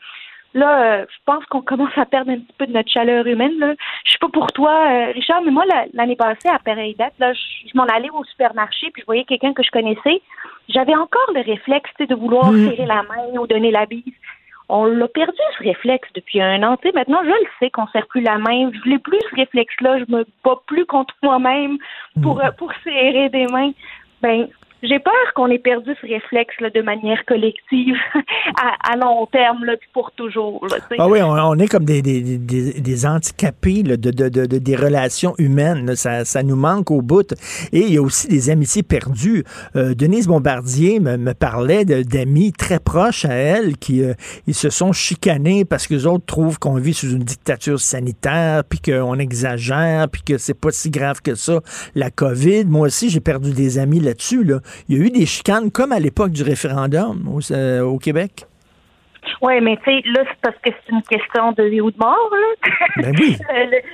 Là, 0.55 0.83
euh, 0.83 1.07
je 1.09 1.17
pense 1.27 1.45
qu'on 1.47 1.61
commence 1.61 1.97
à 1.97 2.07
perdre 2.07 2.31
un 2.33 2.39
petit 2.39 2.55
peu 2.59 2.67
de 2.67 2.73
notre 2.73 2.91
chaleur 2.91 3.27
humaine. 3.27 3.59
Là. 3.59 3.75
Je 4.05 4.13
sais 4.13 4.19
pas 4.19 4.29
pour 4.29 4.47
toi, 4.49 4.73
euh, 4.73 5.13
Richard, 5.13 5.43
mais 5.43 5.51
moi, 5.51 5.65
l'année 5.93 6.17
passée, 6.17 6.49
à 6.49 6.59
pareille 6.59 6.95
date, 6.95 7.13
là, 7.19 7.33
je, 7.33 7.77
m'en 7.77 7.85
allais 7.85 8.11
au 8.11 8.25
supermarché, 8.25 8.91
puis 8.93 9.03
je 9.03 9.07
voyais 9.07 9.25
quelqu'un 9.25 9.53
que 9.53 9.63
je 9.63 9.71
connaissais. 9.71 10.21
J'avais 10.69 10.95
encore 10.95 11.31
le 11.35 11.41
réflexe 11.41 11.91
de 12.01 12.15
vouloir 12.15 12.51
mmh. 12.51 12.69
serrer 12.69 12.87
la 12.87 13.03
main 13.03 13.39
ou 13.41 13.47
donner 13.47 13.71
la 13.71 13.87
bise. 13.87 14.03
On 14.69 14.85
l'a 14.85 15.09
perdu, 15.09 15.39
ce 15.57 15.65
réflexe, 15.65 16.09
depuis 16.15 16.43
un 16.43 16.63
an. 16.63 16.77
sais, 16.83 16.93
maintenant, 16.95 17.21
je 17.23 17.29
le 17.29 17.49
sais 17.59 17.71
qu'on 17.71 17.85
ne 17.85 17.89
serre 17.89 18.07
plus 18.07 18.21
la 18.21 18.37
main. 18.39 18.71
Je 18.85 18.89
n'ai 18.89 18.99
plus 18.99 19.19
ce 19.31 19.37
réflexe-là. 19.37 19.99
Je 20.01 20.13
me 20.13 20.27
bats 20.45 20.61
plus 20.67 20.85
contre 20.85 21.15
moi-même 21.23 21.79
pour, 22.23 22.37
mmh. 22.37 22.43
euh, 22.43 22.51
pour 22.53 22.73
serrer 22.85 23.31
des 23.31 23.47
mains. 23.47 23.73
Ben, 24.21 24.49
j'ai 24.83 25.01
peur 25.01 25.13
qu'on 25.35 25.49
ait 25.49 25.59
perdu 25.59 25.91
ce 26.01 26.07
réflexe 26.07 26.55
là, 26.61 26.71
de 26.71 26.83
manière 26.83 27.25
collective 27.27 27.97
à, 28.85 28.97
long 28.97 29.27
terme, 29.27 29.65
là, 29.65 29.77
puis 29.77 29.89
pour 29.93 30.13
toujours. 30.13 30.65
ah 30.99 31.09
oui, 31.09 31.21
on, 31.23 31.59
est 31.59 31.67
comme 31.67 31.85
des, 31.85 32.01
des, 32.01 32.21
des, 32.39 32.81
des 32.81 33.07
handicapés 33.07 33.83
de, 33.83 33.97
de, 33.97 34.29
de, 34.29 34.47
des 34.47 34.77
relations 34.77 35.35
humaines. 35.39 35.97
Ça, 35.97 36.25
ça, 36.25 36.43
nous 36.43 36.57
manque 36.57 36.91
au 36.91 37.03
bout. 37.03 37.33
Et 37.73 37.81
il 37.81 37.95
y 37.95 37.99
a 37.99 38.03
aussi 38.03 38.29
des 38.29 38.51
amitiés 38.51 38.85
perdues. 38.85 39.45
Euh, 39.75 39.95
Denise 39.95 40.29
Bombardier 40.29 41.01
me, 41.01 41.17
me 41.17 41.35
parlait 41.35 41.85
d'amis 41.85 42.53
très 42.53 42.79
proches 42.79 43.25
à 43.25 43.33
elle 43.33 43.77
qui 43.77 44.05
euh, 44.05 44.15
ils 44.47 44.55
se 44.55 44.71
sont 44.71 44.93
chicanés 44.93 45.65
parce 45.65 45.87
que 45.87 45.95
les 45.95 46.07
autres 46.07 46.27
trouvent 46.27 46.59
qu'on 46.59 46.75
vit 46.75 46.95
sous 46.95 47.11
une 47.11 47.25
dictature 47.25 47.81
sanitaire, 47.81 48.63
puis 48.65 48.79
qu'on 48.81 49.19
exagère, 49.19 50.09
puis 50.09 50.23
que 50.23 50.39
c'est 50.39 50.59
pas 50.59 50.71
si 50.71 50.91
grave 50.91 51.21
que 51.21 51.35
ça, 51.35 51.61
la 51.97 52.11
COVID. 52.11 52.67
Moi 52.67 52.87
aussi, 52.87 53.11
j'ai 53.11 53.21
perdu 53.21 53.53
des 53.53 53.79
amis 53.79 54.01
là-dessus. 54.01 54.45
Là 54.45 54.61
il 54.89 54.97
y 54.97 55.01
a 55.01 55.07
eu 55.07 55.11
des 55.11 55.27
chicanes 55.27 55.71
comme 55.71 55.93
à 55.93 56.01
l'époque 56.01 56.31
du 56.31 56.43
référendum 56.43 57.29
au, 57.29 57.41
euh, 57.53 57.99
Québec. 57.99 58.47
Oui, 59.43 59.61
mais 59.61 59.77
tu 59.79 59.85
sais, 59.85 60.03
là, 60.07 60.25
c'est 60.29 60.41
parce 60.41 60.57
que 60.57 60.71
c'est 60.71 60.93
une 60.93 61.03
question 61.03 61.53
de 61.53 61.63
vie 61.65 61.81
ou 61.81 61.91
de 61.91 61.99
mort. 61.99 62.31
Là. 62.31 63.03
Ben 63.03 63.15
oui. 63.19 63.37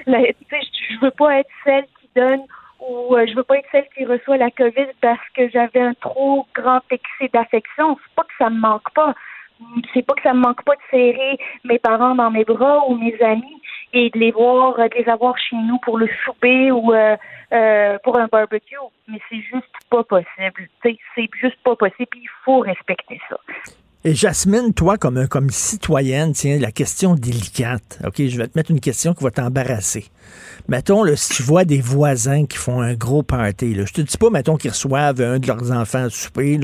je 0.06 1.00
veux 1.00 1.10
pas 1.10 1.40
être 1.40 1.50
celle 1.64 1.84
qui 2.00 2.08
donne 2.14 2.42
ou 2.80 3.16
euh, 3.16 3.26
je 3.26 3.34
veux 3.34 3.42
pas 3.42 3.58
être 3.58 3.68
celle 3.72 3.86
qui 3.96 4.04
reçoit 4.04 4.36
la 4.36 4.50
COVID 4.50 4.88
parce 5.00 5.26
que 5.34 5.48
j'avais 5.50 5.80
un 5.80 5.94
trop 5.94 6.46
grand 6.54 6.80
excès 6.90 7.30
d'affection. 7.32 7.96
C'est 8.02 8.14
pas 8.14 8.24
que 8.24 8.34
ça 8.38 8.50
me 8.50 8.60
manque 8.60 8.92
pas. 8.94 9.14
C'est 9.92 10.04
pas 10.04 10.14
que 10.14 10.22
ça 10.22 10.34
me 10.34 10.40
manque 10.40 10.62
pas 10.64 10.74
de 10.74 10.80
serrer 10.90 11.38
mes 11.64 11.78
parents 11.78 12.14
dans 12.14 12.30
mes 12.30 12.44
bras 12.44 12.84
ou 12.88 12.96
mes 12.96 13.16
amis 13.22 13.60
et 13.94 14.10
de 14.10 14.18
les 14.18 14.32
voir, 14.32 14.76
de 14.76 14.98
les 14.98 15.08
avoir 15.08 15.38
chez 15.38 15.56
nous 15.56 15.78
pour 15.78 15.98
le 15.98 16.08
souper 16.24 16.70
ou 16.72 16.92
euh, 16.92 17.16
euh, 17.52 17.96
pour 18.02 18.18
un 18.18 18.26
barbecue, 18.26 18.76
mais 19.08 19.18
c'est 19.30 19.40
juste 19.40 19.72
pas 19.88 20.02
possible. 20.02 20.68
C'est 20.82 21.28
juste 21.40 21.58
pas 21.64 21.76
possible. 21.76 22.08
Il 22.16 22.28
faut 22.44 22.58
respecter 22.58 23.20
ça. 23.28 23.36
Et 24.06 24.14
Jasmine, 24.14 24.74
toi, 24.74 24.98
comme, 24.98 25.28
comme 25.28 25.48
citoyenne, 25.48 26.32
tiens, 26.32 26.58
la 26.58 26.72
question 26.72 27.14
délicate. 27.14 28.00
OK, 28.04 28.16
je 28.18 28.36
vais 28.36 28.48
te 28.48 28.58
mettre 28.58 28.70
une 28.70 28.80
question 28.80 29.14
qui 29.14 29.24
va 29.24 29.30
t'embarrasser. 29.30 30.04
Mettons, 30.68 31.06
si 31.16 31.36
tu 31.36 31.42
vois 31.42 31.64
des 31.64 31.80
voisins 31.80 32.44
qui 32.44 32.58
font 32.58 32.82
un 32.82 32.94
gros 32.94 33.22
party, 33.22 33.74
là, 33.74 33.84
je 33.86 33.94
te 33.94 34.02
dis 34.02 34.18
pas, 34.18 34.28
mettons, 34.28 34.56
qu'ils 34.56 34.72
reçoivent 34.72 35.22
un 35.22 35.38
de 35.38 35.46
leurs 35.46 35.72
enfants 35.72 36.04
à 36.04 36.10
souper, 36.10 36.58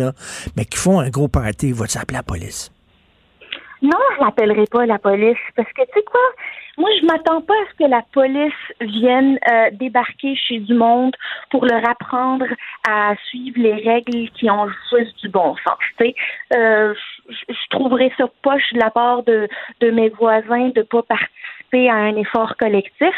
mais 0.57 0.67
qui 0.67 0.77
font 0.77 1.01
un 1.01 1.09
gros 1.09 1.29
party, 1.29 1.73
va-tu 1.73 1.97
appeler 1.97 2.19
la 2.19 2.23
police? 2.23 2.71
Non, 3.83 3.99
je 4.17 4.25
n'appellerai 4.25 4.65
pas 4.71 4.85
la 4.87 4.99
police 4.99 5.39
parce 5.57 5.73
que, 5.73 5.83
tu 5.83 5.93
sais 5.95 6.03
quoi, 6.03 6.21
moi, 6.81 6.89
je 6.99 7.07
m'attends 7.07 7.43
pas 7.43 7.55
à 7.55 7.71
ce 7.71 7.85
que 7.85 7.91
la 7.91 8.03
police 8.13 8.53
vienne 8.81 9.39
euh, 9.51 9.71
débarquer 9.73 10.35
chez 10.35 10.61
du 10.61 10.75
monde 10.75 11.15
pour 11.51 11.67
leur 11.67 11.87
apprendre 11.89 12.47
à 12.89 13.15
suivre 13.29 13.59
les 13.61 13.75
règles 13.75 14.31
qui 14.31 14.51
ont 14.51 14.67
juste 14.91 15.19
du 15.21 15.29
bon 15.29 15.55
sens. 15.57 15.79
Euh, 16.55 16.95
je 17.29 17.69
trouverais 17.71 18.11
ça 18.17 18.29
poche 18.43 18.73
de 18.73 18.79
la 18.79 18.91
part 18.91 19.23
de, 19.25 19.49
de 19.81 19.91
mes 19.91 20.09
voisins 20.09 20.71
de 20.75 20.83
pas 20.83 21.03
participer 21.03 21.91
à 21.91 21.95
un 21.95 22.17
effort 22.17 22.57
collectif. 22.57 23.15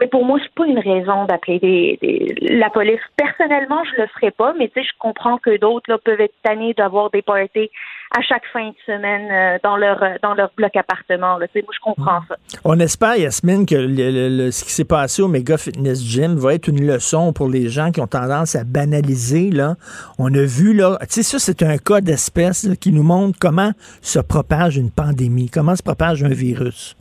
Mais 0.00 0.06
pour 0.06 0.24
moi, 0.24 0.38
c'est 0.42 0.54
pas 0.54 0.66
une 0.66 0.78
raison 0.78 1.24
d'appeler 1.24 1.58
des, 1.58 2.34
la 2.40 2.70
police. 2.70 3.00
Personnellement, 3.16 3.82
je 3.84 4.00
le 4.02 4.08
ferais 4.08 4.30
pas, 4.30 4.54
mais 4.58 4.68
tu 4.68 4.80
sais, 4.80 4.86
je 4.86 4.98
comprends 4.98 5.38
que 5.38 5.56
d'autres 5.58 5.96
peuvent 5.98 6.20
être 6.20 6.34
tannés 6.42 6.74
d'avoir 6.74 7.10
des 7.10 7.22
parties 7.22 7.70
à 8.16 8.22
chaque 8.22 8.44
fin 8.52 8.68
de 8.68 8.74
semaine 8.86 9.30
euh, 9.30 9.58
dans 9.62 9.76
leur 9.76 10.02
euh, 10.02 10.16
dans 10.22 10.34
leur 10.34 10.50
bloc 10.56 10.76
appartement. 10.76 11.38
Là. 11.38 11.46
Moi, 11.54 11.64
je 11.72 11.80
comprends 11.80 12.20
ça. 12.28 12.36
On 12.64 12.78
espère, 12.78 13.16
Yasmine, 13.16 13.66
que 13.66 13.74
ce 13.76 14.64
qui 14.64 14.70
s'est 14.70 14.84
passé 14.84 15.22
au 15.22 15.28
Mega 15.28 15.56
Fitness 15.56 16.04
Gym 16.04 16.36
va 16.36 16.54
être 16.54 16.68
une 16.68 16.86
leçon 16.86 17.32
pour 17.32 17.48
les 17.48 17.68
gens 17.68 17.90
qui 17.90 18.00
ont 18.00 18.06
tendance 18.06 18.54
à 18.54 18.64
banaliser. 18.64 19.50
Là. 19.50 19.74
On 20.18 20.32
a 20.34 20.44
vu, 20.44 20.74
là, 20.74 20.98
tu 21.02 21.22
sais, 21.22 21.22
ça, 21.22 21.38
c'est 21.38 21.62
un 21.62 21.78
cas 21.78 22.00
d'espèce 22.00 22.68
qui 22.80 22.92
nous 22.92 23.02
montre 23.02 23.38
comment 23.40 23.70
se 24.00 24.18
propage 24.18 24.76
une 24.76 24.90
pandémie, 24.90 25.48
comment 25.48 25.76
se 25.76 25.82
propage 25.82 26.22
un 26.22 26.28
virus. 26.28 26.96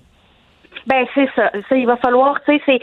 Ben 0.87 1.05
c'est 1.13 1.29
ça. 1.35 1.51
Ça, 1.69 1.75
il 1.75 1.85
va 1.85 1.97
falloir. 1.97 2.39
Tu 2.43 2.57
sais, 2.57 2.61
c'est. 2.65 2.79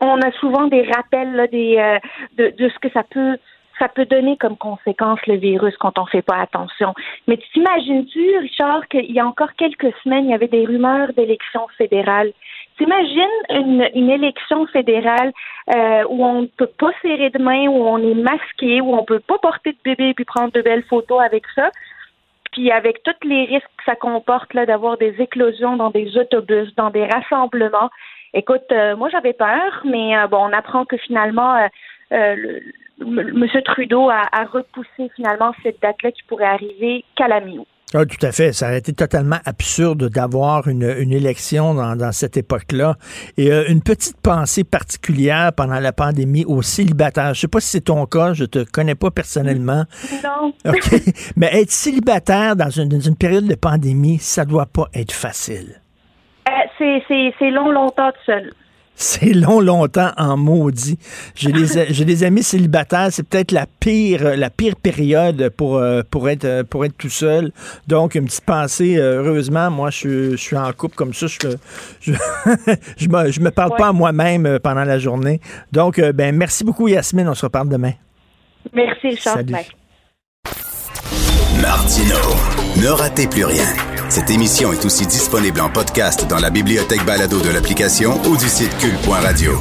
On 0.00 0.20
a 0.20 0.30
souvent 0.38 0.68
des 0.68 0.82
rappels 0.82 1.32
là, 1.32 1.46
des 1.46 1.76
euh, 1.78 1.98
de, 2.36 2.54
de 2.56 2.68
ce 2.68 2.78
que 2.78 2.92
ça 2.92 3.02
peut 3.10 3.36
ça 3.80 3.88
peut 3.88 4.04
donner 4.04 4.36
comme 4.36 4.56
conséquence 4.56 5.18
le 5.26 5.36
virus 5.36 5.74
quand 5.78 5.98
on 5.98 6.04
fait 6.04 6.22
pas 6.22 6.36
attention. 6.36 6.94
Mais 7.26 7.38
tu 7.38 7.48
t'imagines-tu, 7.52 8.38
Richard, 8.38 8.86
qu'il 8.88 9.10
y 9.10 9.18
a 9.18 9.26
encore 9.26 9.54
quelques 9.54 9.92
semaines, 10.04 10.26
il 10.26 10.30
y 10.30 10.34
avait 10.34 10.48
des 10.48 10.66
rumeurs 10.66 11.12
d'élections 11.14 11.66
fédérales? 11.78 12.32
T'imagines 12.76 13.26
une, 13.48 14.10
élection 14.10 14.66
fédérale 14.66 15.32
euh, 15.74 16.04
où 16.08 16.24
on 16.24 16.42
ne 16.42 16.46
peut 16.46 16.70
pas 16.78 16.92
serrer 17.02 17.30
de 17.30 17.42
main, 17.42 17.66
où 17.68 17.86
on 17.86 17.98
est 17.98 18.14
masqué, 18.14 18.80
où 18.80 18.94
on 18.94 19.04
peut 19.04 19.20
pas 19.20 19.38
porter 19.38 19.72
de 19.72 19.78
bébé 19.82 20.14
puis 20.14 20.24
prendre 20.24 20.52
de 20.52 20.62
belles 20.62 20.84
photos 20.84 21.20
avec 21.22 21.44
ça? 21.54 21.70
Puis 22.52 22.70
avec 22.70 23.02
tous 23.02 23.26
les 23.26 23.44
risques 23.44 23.70
que 23.78 23.84
ça 23.86 23.96
comporte 23.96 24.52
là 24.54 24.66
d'avoir 24.66 24.98
des 24.98 25.14
éclosions 25.20 25.76
dans 25.76 25.90
des 25.90 26.16
autobus, 26.18 26.74
dans 26.74 26.90
des 26.90 27.06
rassemblements. 27.06 27.90
Écoute, 28.34 28.72
euh, 28.72 28.96
moi 28.96 29.08
j'avais 29.08 29.32
peur, 29.32 29.82
mais 29.84 30.16
euh, 30.16 30.26
bon, 30.26 30.48
on 30.48 30.52
apprend 30.52 30.84
que 30.84 30.96
finalement 30.96 31.68
le, 32.10 32.60
M. 33.00 33.46
Trudeau 33.64 34.10
a, 34.10 34.28
a, 34.32 34.44
repoussé 34.44 35.10
finalement 35.16 35.52
cette 35.62 35.80
date-là 35.80 36.12
qui 36.12 36.22
pourrait 36.28 36.44
arriver 36.44 37.04
qu'à 37.16 37.28
la 37.28 37.40
mi-août. 37.40 37.66
Ah, 37.92 38.06
tout 38.06 38.24
à 38.24 38.30
fait. 38.30 38.52
Ça 38.52 38.68
aurait 38.68 38.78
été 38.78 38.92
totalement 38.92 39.38
absurde 39.44 40.08
d'avoir 40.10 40.68
une, 40.68 40.88
une, 40.98 41.12
élection 41.12 41.74
dans, 41.74 41.96
dans 41.96 42.12
cette 42.12 42.36
époque-là. 42.36 42.94
Et 43.36 43.50
euh, 43.50 43.64
une 43.68 43.82
petite 43.82 44.20
pensée 44.22 44.62
particulière 44.62 45.52
pendant 45.56 45.80
la 45.80 45.92
pandémie 45.92 46.44
aux 46.44 46.62
célibataires. 46.62 47.34
Je 47.34 47.40
sais 47.40 47.48
pas 47.48 47.58
si 47.58 47.68
c'est 47.68 47.80
ton 47.80 48.06
cas, 48.06 48.32
je 48.32 48.44
te 48.44 48.62
connais 48.62 48.94
pas 48.94 49.10
personnellement. 49.10 49.86
Non. 50.22 50.54
Mais 51.36 51.50
être 51.52 51.72
célibataire 51.72 52.54
dans 52.54 52.70
une, 52.70 52.88
dans 52.88 53.00
une 53.00 53.16
période 53.16 53.46
de 53.46 53.56
pandémie, 53.56 54.18
ça 54.18 54.44
doit 54.44 54.66
pas 54.66 54.86
être 54.94 55.12
facile. 55.12 55.80
Euh, 56.48 57.00
c'est 57.08 57.50
long, 57.50 57.72
longtemps 57.72 58.12
tout 58.12 58.24
seul. 58.26 58.52
C'est 59.02 59.32
long, 59.32 59.60
longtemps 59.60 60.10
en 60.18 60.36
maudit. 60.36 60.98
J'ai 61.34 61.52
des, 61.52 61.86
j'ai 61.88 62.04
des 62.04 62.22
amis 62.22 62.42
célibataires, 62.42 63.08
c'est 63.10 63.22
peut-être 63.22 63.50
la 63.50 63.64
pire, 63.64 64.36
la 64.36 64.50
pire 64.50 64.76
période 64.76 65.48
pour, 65.56 65.78
euh, 65.78 66.02
pour, 66.10 66.28
être, 66.28 66.64
pour 66.64 66.84
être 66.84 66.98
tout 66.98 67.08
seul. 67.08 67.50
Donc, 67.88 68.14
une 68.14 68.26
petite 68.26 68.44
pensée, 68.44 68.98
euh, 68.98 69.22
heureusement, 69.24 69.70
moi, 69.70 69.88
je, 69.88 70.32
je 70.32 70.36
suis 70.36 70.56
en 70.56 70.70
couple 70.74 70.96
comme 70.96 71.14
ça, 71.14 71.28
je, 71.28 71.48
je, 72.02 72.12
je, 72.98 73.08
me, 73.08 73.30
je 73.32 73.40
me 73.40 73.50
parle 73.50 73.70
ouais. 73.70 73.78
pas 73.78 73.88
à 73.88 73.92
moi-même 73.92 74.44
euh, 74.44 74.58
pendant 74.58 74.84
la 74.84 74.98
journée. 74.98 75.40
Donc, 75.72 75.98
ben, 75.98 76.36
merci 76.36 76.62
beaucoup, 76.62 76.86
Yasmine. 76.86 77.26
On 77.26 77.34
se 77.34 77.46
reparle 77.46 77.70
demain. 77.70 77.92
Merci, 78.74 79.16
Charles. 79.16 79.46
Martino, 81.62 82.16
ne 82.76 82.88
ratez 82.88 83.26
plus 83.28 83.46
rien. 83.46 83.64
Cette 84.10 84.30
émission 84.30 84.72
est 84.72 84.84
aussi 84.84 85.06
disponible 85.06 85.60
en 85.60 85.70
podcast 85.70 86.26
dans 86.28 86.40
la 86.40 86.50
bibliothèque 86.50 87.06
balado 87.06 87.40
de 87.40 87.48
l'application 87.48 88.20
ou 88.24 88.36
du 88.36 88.48
site 88.48 88.76
cul.radio. 88.78 89.52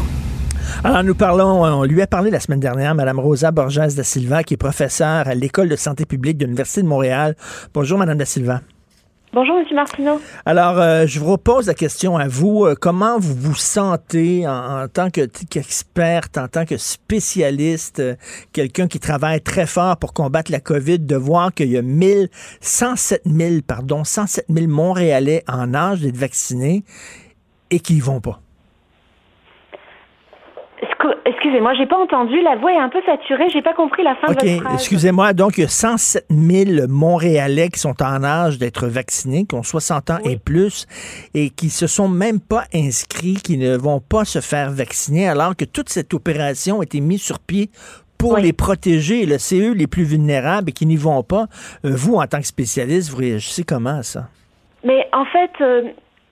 Alors, 0.83 1.03
nous 1.03 1.13
parlons, 1.13 1.63
on 1.63 1.83
lui 1.83 2.01
a 2.01 2.07
parlé 2.07 2.31
la 2.31 2.39
semaine 2.39 2.59
dernière, 2.59 2.95
Mme 2.95 3.19
Rosa 3.19 3.51
Borges 3.51 3.93
da 3.93 4.03
Silva, 4.03 4.43
qui 4.43 4.55
est 4.55 4.57
professeure 4.57 5.27
à 5.27 5.35
l'École 5.35 5.69
de 5.69 5.75
santé 5.75 6.07
publique 6.07 6.39
de 6.39 6.45
l'Université 6.45 6.81
de 6.81 6.87
Montréal. 6.87 7.35
Bonjour, 7.75 7.99
Mme 7.99 8.17
da 8.17 8.25
Silva. 8.25 8.61
Bonjour, 9.31 9.59
M. 9.59 9.65
Martineau. 9.75 10.19
Alors, 10.43 10.79
euh, 10.79 11.05
je 11.05 11.19
vous 11.19 11.33
repose 11.33 11.67
la 11.67 11.75
question 11.75 12.17
à 12.17 12.27
vous. 12.27 12.65
Euh, 12.65 12.73
comment 12.73 13.19
vous 13.19 13.35
vous 13.35 13.53
sentez 13.53 14.47
en, 14.47 14.81
en 14.81 14.87
tant 14.87 15.11
qu'experte, 15.11 16.39
en 16.39 16.47
tant 16.47 16.65
que 16.65 16.77
spécialiste, 16.77 17.99
euh, 17.99 18.15
quelqu'un 18.53 18.87
qui 18.87 18.99
travaille 18.99 19.39
très 19.41 19.67
fort 19.67 19.97
pour 19.97 20.13
combattre 20.13 20.51
la 20.51 20.59
COVID, 20.59 20.97
de 20.97 21.15
voir 21.15 21.53
qu'il 21.53 21.69
y 21.69 21.77
a 21.77 21.83
1000, 21.83 22.29
107 22.61 23.21
000, 23.27 23.61
pardon, 23.67 24.03
107 24.03 24.45
000 24.49 24.67
Montréalais 24.67 25.43
en 25.47 25.75
âge 25.75 26.01
d'être 26.01 26.17
vaccinés 26.17 26.83
et 27.69 27.79
qui 27.79 27.97
y 27.97 27.99
vont 27.99 28.21
pas? 28.21 28.41
Excusez-moi, 31.49 31.73
j'ai 31.73 31.87
pas 31.87 31.97
entendu. 31.97 32.39
La 32.43 32.57
voix 32.57 32.71
est 32.71 32.77
un 32.77 32.89
peu 32.89 33.01
saturée. 33.03 33.49
J'ai 33.49 33.63
pas 33.63 33.73
compris 33.73 34.03
la 34.03 34.13
fin 34.17 34.31
okay, 34.31 34.45
de 34.45 34.51
votre 34.51 34.63
phrase. 34.65 34.73
Excusez-moi. 34.75 35.33
Donc, 35.33 35.57
il 35.57 35.61
y 35.61 35.63
a 35.63 35.67
107 35.67 36.27
000 36.29 36.87
Montréalais 36.87 37.69
qui 37.69 37.79
sont 37.79 37.95
en 38.03 38.23
âge 38.23 38.59
d'être 38.59 38.85
vaccinés, 38.85 39.45
qui 39.45 39.55
ont 39.55 39.63
60 39.63 40.11
ans 40.11 40.19
oui. 40.23 40.33
et 40.33 40.37
plus, 40.37 40.85
et 41.33 41.49
qui 41.49 41.71
se 41.71 41.87
sont 41.87 42.07
même 42.07 42.39
pas 42.39 42.65
inscrits, 42.71 43.39
qui 43.43 43.57
ne 43.57 43.75
vont 43.75 43.99
pas 43.99 44.25
se 44.25 44.41
faire 44.41 44.69
vacciner, 44.69 45.27
alors 45.27 45.55
que 45.55 45.65
toute 45.65 45.89
cette 45.89 46.13
opération 46.13 46.81
a 46.81 46.83
été 46.83 47.01
mise 47.01 47.23
sur 47.23 47.39
pied 47.39 47.71
pour 48.19 48.33
oui. 48.33 48.43
les 48.43 48.53
protéger. 48.53 49.25
C'est 49.39 49.59
eux 49.59 49.73
les 49.73 49.87
plus 49.87 50.03
vulnérables 50.03 50.69
et 50.69 50.73
qui 50.73 50.85
n'y 50.85 50.97
vont 50.97 51.23
pas. 51.23 51.47
Euh, 51.83 51.89
vous, 51.95 52.13
en 52.13 52.27
tant 52.27 52.41
que 52.41 52.45
spécialiste, 52.45 53.09
vous 53.09 53.17
réagissez 53.17 53.63
comment 53.63 53.97
à 53.97 54.03
ça? 54.03 54.27
Mais 54.83 55.07
en 55.13 55.25
fait, 55.25 55.51
euh, 55.61 55.81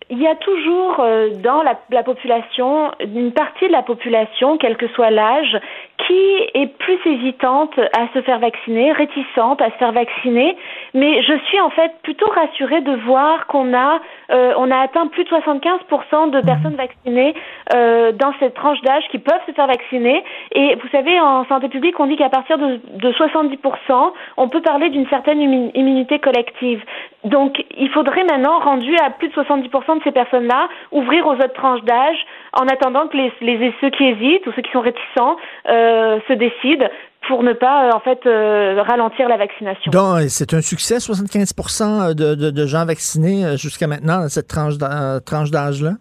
il 0.10 0.20
y 0.20 0.28
a 0.28 0.36
toujours 0.36 1.00
euh, 1.00 1.30
dans 1.44 1.64
la, 1.64 1.80
la, 1.92 2.04
population 2.04 2.92
une 3.00 3.34
partie 3.34 3.68
de 3.68 3.72
la 3.72 3.84
population, 3.84 4.58
quel 4.58 4.78
que 4.78 4.88
soit 4.90 5.12
l'âge, 5.12 5.58
qui 6.06 6.50
est 6.54 6.68
plus 6.78 7.00
hésitante 7.06 7.78
à 7.98 8.08
se 8.14 8.22
faire 8.22 8.40
vacciner, 8.40 8.92
réticente 8.92 9.62
à 9.62 9.72
se 9.72 9.76
faire 9.78 9.92
vacciner. 9.92 10.56
Mais 10.94 11.24
je 11.24 11.34
suis 11.46 11.60
en 11.60 11.70
fait 11.72 11.92
plutôt 12.04 12.28
rassurée 12.28 12.82
de 12.82 12.96
voir 13.06 13.48
qu'on 13.48 13.74
a 13.74 14.00
euh, 14.30 14.54
on 14.58 14.70
a 14.72 14.78
atteint 14.78 15.08
plus 15.08 15.24
de 15.24 15.30
75% 15.30 16.32
de 16.32 16.42
personnes 16.42 16.76
vaccinées 16.76 17.34
euh, 17.74 18.12
dans 18.12 18.34
cette 18.40 18.54
tranche 18.54 18.82
d'âge 18.82 19.04
qui 19.10 19.20
peuvent 19.20 19.42
se 19.48 19.54
faire 19.54 19.68
vacciner. 19.68 20.24
Et 20.52 20.76
vous 20.76 20.88
savez, 20.90 21.20
en 21.20 21.46
santé 21.46 21.70
publique, 21.70 22.00
on 22.00 22.08
dit 22.08 22.18
qu'à 22.18 22.30
partir 22.30 22.58
de, 22.58 22.80
de 22.94 23.12
70%, 23.14 24.12
on 24.38 24.50
peut 24.50 24.62
parler 24.62 24.90
d'une 24.90 25.08
certaine 25.08 25.42
immunité 25.42 26.20
collective. 26.20 26.84
Donc, 27.24 27.64
il 27.78 27.90
faudrait 27.90 28.24
maintenant, 28.24 28.60
rendu 28.60 28.96
à 28.98 29.10
plus 29.10 29.30
de 29.30 29.34
70% 29.34 29.98
de 29.98 30.04
ces 30.04 30.12
personnes-là, 30.12 30.70
ouvrir 30.92 31.26
aux 31.26 31.34
autres 31.34 31.54
tranches 31.54 31.84
d'âge 31.84 32.18
en 32.58 32.68
attendant 32.68 33.08
que 33.08 33.18
les, 33.18 33.32
les, 33.42 33.74
ceux 33.80 33.90
qui 33.92 34.04
hésitent 34.04 34.46
ou 34.48 34.52
ceux 34.56 34.62
qui 34.62 34.72
sont 34.72 34.82
réticents 34.82 35.38
euh, 35.70 36.20
se 36.28 36.34
décident 36.34 36.88
pour 37.28 37.44
ne 37.44 37.54
pas, 37.54 37.90
en 37.94 38.00
fait, 38.00 38.20
euh, 38.26 38.82
ralentir 38.82 39.28
la 39.28 39.38
vaccination. 39.38 39.92
Donc, 39.92 40.22
c'est 40.30 40.54
un 40.54 40.62
succès, 40.62 41.00
75 41.00 42.16
de, 42.16 42.36
de, 42.36 42.52
de, 42.52 42.66
gens 42.66 42.86
vaccinés 42.86 43.46
euh, 43.46 43.58
jusqu'à 43.58 43.88
maintenant 43.88 44.28
cette 44.30 44.48
tranche 44.48 44.78
d'âge-là? 44.78 45.94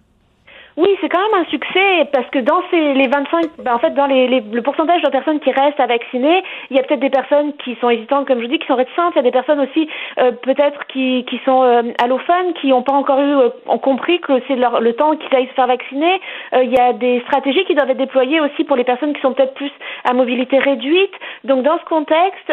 Oui, 0.76 0.90
c'est 1.00 1.08
quand 1.08 1.22
même 1.22 1.42
un 1.42 1.46
succès 1.46 2.06
parce 2.12 2.28
que 2.28 2.38
dans 2.38 2.62
ces 2.70 2.92
les 2.92 3.06
25, 3.08 3.46
ben 3.60 3.74
en 3.74 3.78
fait 3.78 3.94
dans 3.94 4.04
les, 4.04 4.28
le 4.28 4.62
pourcentage 4.62 5.00
de 5.00 5.08
personnes 5.08 5.40
qui 5.40 5.50
restent 5.50 5.80
à 5.80 5.86
vacciner, 5.86 6.44
il 6.70 6.76
y 6.76 6.80
a 6.80 6.82
peut-être 6.82 7.00
des 7.00 7.08
personnes 7.08 7.54
qui 7.64 7.76
sont 7.80 7.88
hésitantes, 7.88 8.26
comme 8.26 8.42
je 8.42 8.46
dis, 8.46 8.58
qui 8.58 8.66
sont 8.66 8.76
réticentes. 8.76 9.14
Il 9.14 9.16
y 9.16 9.20
a 9.20 9.22
des 9.22 9.30
personnes 9.30 9.60
aussi 9.60 9.88
euh, 10.18 10.32
peut-être 10.32 10.86
qui, 10.88 11.24
sont 11.46 11.62
euh, 11.62 11.82
allophones, 12.02 12.52
qui 12.60 12.68
n'ont 12.68 12.82
pas 12.82 12.92
encore 12.92 13.20
eu, 13.20 13.36
euh, 13.36 13.48
ont 13.68 13.78
compris 13.78 14.20
que 14.20 14.34
c'est 14.46 14.56
le 14.56 14.92
temps 14.92 15.16
qu'ils 15.16 15.34
aillent 15.34 15.48
se 15.48 15.54
faire 15.54 15.66
vacciner. 15.66 16.20
Il 16.52 16.70
y 16.70 16.78
a 16.78 16.92
des 16.92 17.20
stratégies 17.20 17.64
qui 17.64 17.74
doivent 17.74 17.90
être 17.90 17.96
déployées 17.96 18.40
aussi 18.40 18.64
pour 18.64 18.76
les 18.76 18.84
personnes 18.84 19.14
qui 19.14 19.20
sont 19.22 19.32
peut-être 19.32 19.54
plus 19.54 19.72
à 20.04 20.12
mobilité 20.12 20.58
réduite. 20.58 21.12
Donc 21.44 21.62
dans 21.62 21.78
ce 21.78 21.84
contexte, 21.84 22.52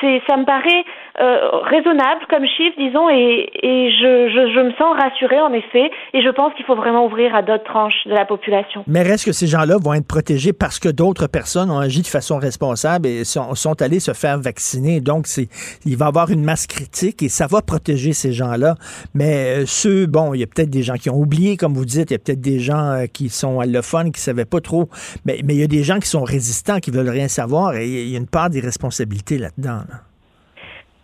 c'est 0.00 0.22
ça 0.26 0.36
me 0.36 0.44
paraît 0.44 0.84
euh, 1.20 1.50
raisonnable 1.64 2.26
comme 2.28 2.44
chiffre, 2.46 2.76
disons, 2.78 3.08
et, 3.08 3.48
et 3.62 3.90
je, 3.90 4.28
je, 4.28 4.52
je 4.54 4.60
me 4.60 4.72
sens 4.72 4.96
rassurée 4.98 5.40
en 5.40 5.52
effet, 5.52 5.90
et 6.12 6.22
je 6.22 6.28
pense 6.30 6.52
qu'il 6.54 6.64
faut 6.64 6.74
vraiment 6.74 7.06
ouvrir 7.06 7.34
à 7.34 7.42
d'autres 7.42 7.64
tranches 7.64 8.06
de 8.06 8.12
la 8.12 8.24
population. 8.24 8.84
Mais 8.86 9.02
reste 9.02 9.24
que 9.24 9.32
ces 9.32 9.46
gens-là 9.46 9.76
vont 9.82 9.94
être 9.94 10.06
protégés 10.06 10.52
parce 10.52 10.78
que 10.78 10.88
d'autres 10.88 11.26
personnes 11.26 11.70
ont 11.70 11.78
agi 11.78 12.02
de 12.02 12.06
façon 12.06 12.38
responsable 12.38 13.08
et 13.08 13.24
sont, 13.24 13.54
sont 13.54 13.80
allés 13.80 14.00
se 14.00 14.12
faire 14.12 14.38
vacciner. 14.38 15.00
Donc, 15.00 15.26
c'est, 15.26 15.48
il 15.84 15.96
va 15.96 16.06
y 16.06 16.08
avoir 16.08 16.30
une 16.30 16.44
masse 16.44 16.66
critique 16.66 17.22
et 17.22 17.28
ça 17.28 17.46
va 17.46 17.62
protéger 17.62 18.12
ces 18.12 18.32
gens-là. 18.32 18.74
Mais 19.14 19.62
euh, 19.62 19.66
ceux, 19.66 20.06
bon, 20.06 20.34
il 20.34 20.40
y 20.40 20.42
a 20.42 20.46
peut-être 20.46 20.70
des 20.70 20.82
gens 20.82 20.94
qui 20.94 21.10
ont 21.10 21.16
oublié, 21.18 21.56
comme 21.56 21.74
vous 21.74 21.84
dites, 21.84 22.10
il 22.10 22.14
y 22.14 22.16
a 22.16 22.18
peut-être 22.18 22.40
des 22.40 22.58
gens 22.58 22.90
euh, 22.90 23.06
qui 23.06 23.28
sont 23.28 23.60
allophones, 23.60 24.12
qui 24.12 24.20
savaient 24.20 24.44
pas 24.44 24.60
trop. 24.60 24.88
Mais, 25.24 25.40
mais 25.44 25.54
il 25.54 25.60
y 25.60 25.64
a 25.64 25.68
des 25.68 25.82
gens 25.82 25.98
qui 25.98 26.08
sont 26.08 26.24
résistants, 26.24 26.78
qui 26.78 26.90
veulent 26.90 27.08
rien 27.08 27.28
savoir 27.28 27.76
et 27.76 27.86
il 27.86 28.08
y 28.10 28.14
a 28.14 28.18
une 28.18 28.26
part 28.26 28.50
des 28.50 28.60
responsabilités 28.60 29.38
là-dedans. 29.38 29.80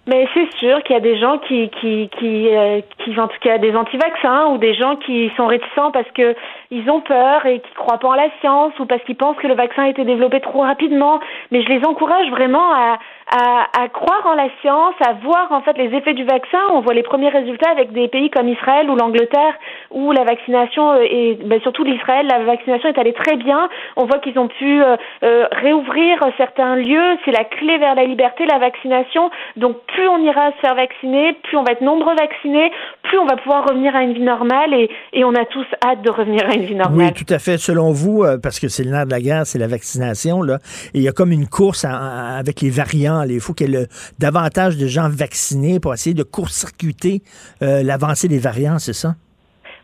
Mais 0.06 0.26
c'est 0.34 0.52
sûr 0.58 0.82
qu'il 0.82 0.94
y 0.94 0.98
a 0.98 1.00
des 1.00 1.16
gens 1.16 1.38
qui, 1.38 1.70
qui, 1.80 2.10
qui, 2.18 2.48
euh, 2.48 2.80
qui, 2.98 3.18
en 3.20 3.28
tout 3.28 3.38
cas, 3.40 3.58
des 3.58 3.72
anti-vaccins 3.76 4.46
ou 4.46 4.58
des 4.58 4.74
gens 4.74 4.96
qui 4.96 5.30
sont 5.36 5.46
réticents 5.46 5.92
parce 5.92 6.10
que 6.10 6.34
ils 6.72 6.90
ont 6.90 7.00
peur 7.00 7.46
et 7.46 7.60
qui 7.60 7.72
croient 7.74 7.98
pas 7.98 8.08
en 8.08 8.14
la 8.14 8.28
science 8.40 8.72
ou 8.80 8.86
parce 8.86 9.02
qu'ils 9.04 9.16
pensent 9.16 9.36
que 9.36 9.46
le 9.46 9.54
vaccin 9.54 9.84
a 9.84 9.88
été 9.88 10.04
développé 10.04 10.40
trop 10.40 10.62
rapidement. 10.62 11.20
Mais 11.52 11.62
je 11.62 11.68
les 11.68 11.84
encourage 11.84 12.28
vraiment 12.30 12.72
à, 12.74 12.98
à, 13.31 13.66
à, 13.82 13.89
croire 13.89 14.27
en 14.27 14.35
la 14.35 14.49
science, 14.61 14.94
à 15.01 15.15
voir 15.15 15.51
en 15.51 15.62
fait 15.62 15.77
les 15.78 15.97
effets 15.97 16.15
du 16.15 16.24
vaccin. 16.24 16.59
On 16.73 16.81
voit 16.81 16.94
les 16.94 17.03
premiers 17.03 17.28
résultats 17.28 17.70
avec 17.70 17.93
des 17.93 18.09
pays 18.09 18.31
comme 18.31 18.49
Israël 18.49 18.90
ou 18.90 18.97
l'Angleterre 18.97 19.55
où 19.90 20.12
la 20.12 20.24
vaccination 20.24 21.01
et 21.01 21.39
ben, 21.44 21.61
surtout 21.61 21.85
l'Israël, 21.85 22.27
la 22.27 22.44
vaccination 22.44 22.89
est 22.89 22.99
allée 22.99 23.12
très 23.12 23.36
bien. 23.36 23.69
On 23.97 24.07
voit 24.07 24.19
qu'ils 24.19 24.39
ont 24.39 24.49
pu 24.49 24.82
euh, 24.82 24.97
euh, 25.23 25.47
réouvrir 25.53 26.19
certains 26.36 26.77
lieux. 26.77 27.16
C'est 27.24 27.32
la 27.32 27.44
clé 27.44 27.78
vers 27.78 27.94
la 27.94 28.05
liberté, 28.05 28.44
la 28.47 28.59
vaccination. 28.59 29.31
Donc 29.57 29.77
plus 29.86 30.09
on 30.09 30.19
ira 30.19 30.53
se 30.53 30.61
faire 30.61 30.74
vacciner, 30.74 31.35
plus 31.44 31.57
on 31.57 31.65
va 31.65 31.73
être 31.73 31.82
nombreux 31.82 32.15
vaccinés, 32.15 32.70
plus 33.03 33.19
on 33.19 33.27
va 33.27 33.36
pouvoir 33.36 33.69
revenir 33.69 33.94
à 33.94 34.03
une 34.03 34.12
vie 34.12 34.23
normale 34.23 34.74
et, 34.74 34.90
et 35.12 35.24
on 35.24 35.35
a 35.35 35.44
tous 35.44 35.66
hâte 35.85 36.03
de 36.03 36.11
revenir 36.11 36.49
à 36.49 36.55
une 36.55 36.65
vie 36.65 36.74
normale. 36.74 37.07
Oui, 37.07 37.12
tout 37.12 37.32
à 37.32 37.39
fait. 37.39 37.59
Selon 37.59 37.93
vous, 37.93 38.24
euh, 38.24 38.39
parce 38.43 38.59
que 38.61 38.69
c'est 38.69 38.85
le 38.85 38.90
nerf 38.90 39.07
de 39.07 39.11
la 39.11 39.20
guerre, 39.20 39.47
c'est 39.47 39.59
la 39.59 39.69
vaccination, 39.69 40.43
là, 40.43 40.59
et 40.94 40.99
il 40.99 41.03
y 41.03 41.09
a 41.09 41.12
comme 41.12 41.32
une 41.32 41.49
course 41.49 41.85
avec 41.85 42.61
les 42.61 42.70
variants. 42.70 43.11
Il 43.28 43.40
faut 43.40 43.55
qu'il 43.55 43.70
y 43.70 43.76
ait 43.76 43.86
davantage 44.18 44.76
de 44.76 44.86
gens 44.86 45.09
vaccinés 45.09 45.80
pour 45.80 45.94
essayer 45.94 46.14
de 46.14 46.22
court-circuiter 46.22 47.22
euh, 47.62 47.82
l'avancée 47.82 48.28
des 48.28 48.39
variants, 48.39 48.78
c'est 48.78 48.93
ça? 48.93 49.14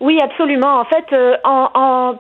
Oui, 0.01 0.19
absolument. 0.23 0.81
En 0.81 0.85
fait, 0.85 1.13
euh, 1.13 1.35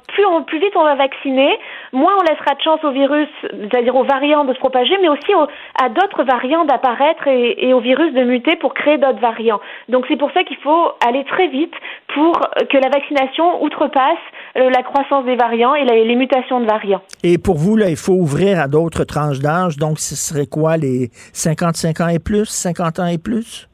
plus, 0.09 0.26
on, 0.26 0.43
plus 0.43 0.59
vite 0.59 0.72
on 0.74 0.82
va 0.82 0.97
vacciner, 0.97 1.51
moins 1.93 2.15
on 2.19 2.23
laissera 2.23 2.55
de 2.55 2.60
chance 2.60 2.82
au 2.85 2.90
virus, 2.90 3.28
c'est-à-dire 3.43 3.94
aux 3.94 4.05
variants 4.05 4.44
de 4.44 4.52
se 4.55 4.59
propager, 4.59 4.97
mais 5.01 5.09
aussi 5.09 5.32
à 5.81 5.89
d'autres 5.89 6.24
variants 6.24 6.65
d'apparaître 6.65 7.27
et, 7.27 7.69
et, 7.69 7.74
au 7.74 7.81
virus 7.81 8.12
de 8.15 8.24
muter 8.24 8.56
pour 8.56 8.74
créer 8.74 8.98
d'autres 8.98 9.20
variants. 9.20 9.60
Donc 9.89 10.05
c'est 10.09 10.16
pour 10.16 10.31
ça 10.32 10.44
qu'il 10.44 10.59
faut 10.59 10.93
aller 11.06 11.24
très 11.24 11.48
vite 11.48 11.74
pour 12.15 12.32
que 12.70 12.77
la 12.78 12.89
vaccination 12.89 13.62
outrepasse 13.62 14.19
euh, 14.56 14.70
la 14.70 14.82
croissance 14.82 15.24
des 15.24 15.36
variants 15.36 15.74
et 15.74 15.85
les 15.85 16.16
mutations 16.16 16.60
de 16.60 16.66
variants. 16.66 17.02
Et 17.23 17.39
pour 17.39 17.56
vous, 17.56 17.77
là, 17.77 17.90
il 17.90 17.97
faut 17.97 18.15
ouvrir 18.15 18.60
à 18.60 18.66
d'autres 18.66 19.05
tranches 19.05 19.39
d'âge. 19.39 19.77
Donc 19.77 19.98
ce 19.98 20.16
serait 20.16 20.47
quoi, 20.47 20.77
les 20.77 21.10
55 21.32 22.01
ans 22.01 22.09
et 22.09 22.19
plus, 22.19 22.47
50 22.47 22.98
ans 22.98 23.06
et 23.06 23.19
plus? 23.19 23.68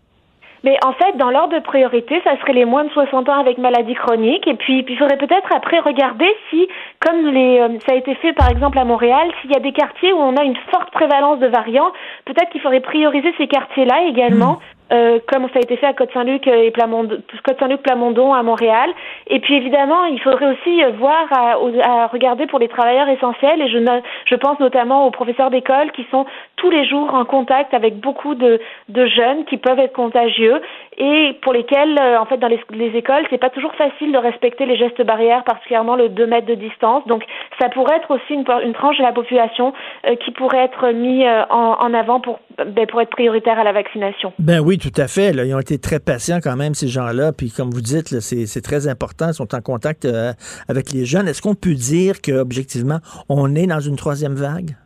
Mais 0.65 0.79
en 0.83 0.93
fait, 0.95 1.17
dans 1.19 1.31
l'ordre 1.31 1.55
de 1.55 1.61
priorité, 1.61 2.23
ça 2.25 2.39
serait 2.41 2.55
les 2.55 2.65
moins 2.65 2.85
de 2.85 2.91
60 2.91 3.29
ans 3.29 3.39
avec 3.39 3.59
maladie 3.59 3.95
chronique. 3.95 4.47
Et 4.49 4.55
puis, 4.55 4.85
il 4.89 4.97
faudrait 4.97 5.19
peut-être 5.19 5.55
après 5.55 5.79
regarder 5.79 6.27
si, 6.49 6.67
comme 7.01 7.29
les, 7.29 7.61
euh, 7.61 7.69
ça 7.87 7.93
a 7.93 7.97
été 7.97 8.15
fait 8.17 8.33
par 8.33 8.51
exemple 8.51 8.79
à 8.79 8.85
Montréal, 8.85 9.29
s'il 9.41 9.53
y 9.53 9.57
a 9.57 9.61
des 9.61 9.73
quartiers 9.73 10.15
où 10.15 10.19
on 10.19 10.37
a 10.37 10.43
une 10.43 10.57
forte 10.71 10.91
prévalence 10.91 11.39
de 11.39 11.49
variants, 11.49 11.93
peut-être 12.25 12.49
qu'il 12.51 12.63
faudrait 12.63 12.81
prioriser 12.81 13.35
ces 13.37 13.47
quartiers-là 13.47 14.05
également. 14.09 14.55
Hmm. 14.55 14.59
Euh, 14.95 15.19
comme 15.27 15.49
ça 15.49 15.59
a 15.59 15.63
été 15.63 15.77
fait 15.77 15.87
à 15.87 15.93
Côte-Saint-Luc 15.93 16.47
et 16.47 16.71
Plamondon, 16.71 17.19
Côte-Saint-Luc 17.45 17.83
Plamondon 17.83 18.33
à 18.33 18.43
Montréal. 18.43 18.91
Et 19.27 19.41
puis 19.41 19.55
évidemment, 19.57 20.05
il 20.05 20.21
faudrait 20.21 20.53
aussi 20.53 20.83
voir 20.99 21.27
à, 21.33 22.07
regarder 22.07 22.47
pour 22.47 22.59
les 22.59 22.69
travailleurs 22.69 23.09
essentiels. 23.09 23.61
Et 23.61 23.69
je, 23.69 24.35
pense 24.37 24.61
notamment 24.61 25.07
aux 25.07 25.11
professeurs 25.11 25.51
d'école 25.51 25.91
qui 25.93 26.07
sont 26.11 26.27
tous 26.57 26.71
les 26.71 26.87
jours 26.87 27.13
en 27.15 27.25
contact 27.25 27.75
avec 27.75 27.99
beaucoup 27.99 28.35
de, 28.35 28.61
jeunes 28.89 29.45
qui 29.47 29.57
peuvent 29.57 29.79
être 29.79 29.93
contagieux 29.93 30.61
et 30.97 31.37
pour 31.43 31.53
lesquels, 31.53 31.99
euh, 31.99 32.21
en 32.21 32.25
fait, 32.27 32.37
dans 32.37 32.49
les, 32.49 32.61
les 32.71 32.97
écoles, 32.97 33.25
c'est 33.31 33.39
pas 33.39 33.51
toujours 33.51 33.75
facile 33.75 34.13
de 34.13 34.19
respecter 34.19 34.65
les 34.65 34.77
gestes 34.77 35.03
barrières, 35.03 35.43
particulièrement 35.43 35.97
le 35.97 36.09
2 36.09 36.27
mètres 36.27 36.47
de 36.47 36.55
distance. 36.55 37.05
Donc, 37.07 37.25
ça 37.61 37.69
pourrait 37.69 37.97
être 37.97 38.11
aussi 38.13 38.35
une, 38.35 38.45
tranche 38.45 38.99
de 38.99 39.03
la 39.03 39.13
population 39.13 39.73
euh, 40.07 40.15
qui 40.17 40.31
pourrait 40.31 40.65
être 40.65 40.93
mis 40.93 41.27
euh, 41.27 41.43
en, 41.51 41.77
en, 41.81 41.95
avant 41.95 42.21
pour, 42.21 42.39
ben, 42.59 42.87
pour 42.87 43.01
être 43.01 43.11
prioritaire 43.11 43.59
à 43.59 43.65
la 43.65 43.73
vaccination. 43.73 44.33
Ben 44.39 44.61
oui, 44.61 44.79
tout 44.91 45.01
à 45.01 45.09
fait. 45.09 45.33
Là. 45.33 45.45
Ils 45.45 45.55
ont 45.55 45.61
été 45.61 45.79
très 45.79 46.01
patients 46.01 46.41
quand 46.43 46.57
même, 46.57 46.75
ces 46.75 46.89
gens-là. 46.89 47.33
Puis, 47.33 47.51
comme 47.51 47.71
vous 47.71 47.81
dites, 47.81 48.21
c'est 48.21 48.63
très 48.63 48.89
important. 48.89 49.29
Ils 49.29 49.35
sont 49.35 49.55
en 49.55 49.61
contact 49.61 50.07
avec 50.69 50.93
les 50.93 51.05
jeunes. 51.05 51.29
Est-ce 51.29 51.43
qu'on 51.43 51.55
peut 51.55 51.75
dire 51.75 52.21
qu'objectivement, 52.23 52.99
on 53.29 53.55
est 53.55 53.67
dans 53.67 53.81
une 53.81 53.97
troisième 53.97 54.35
vague? 54.35 54.77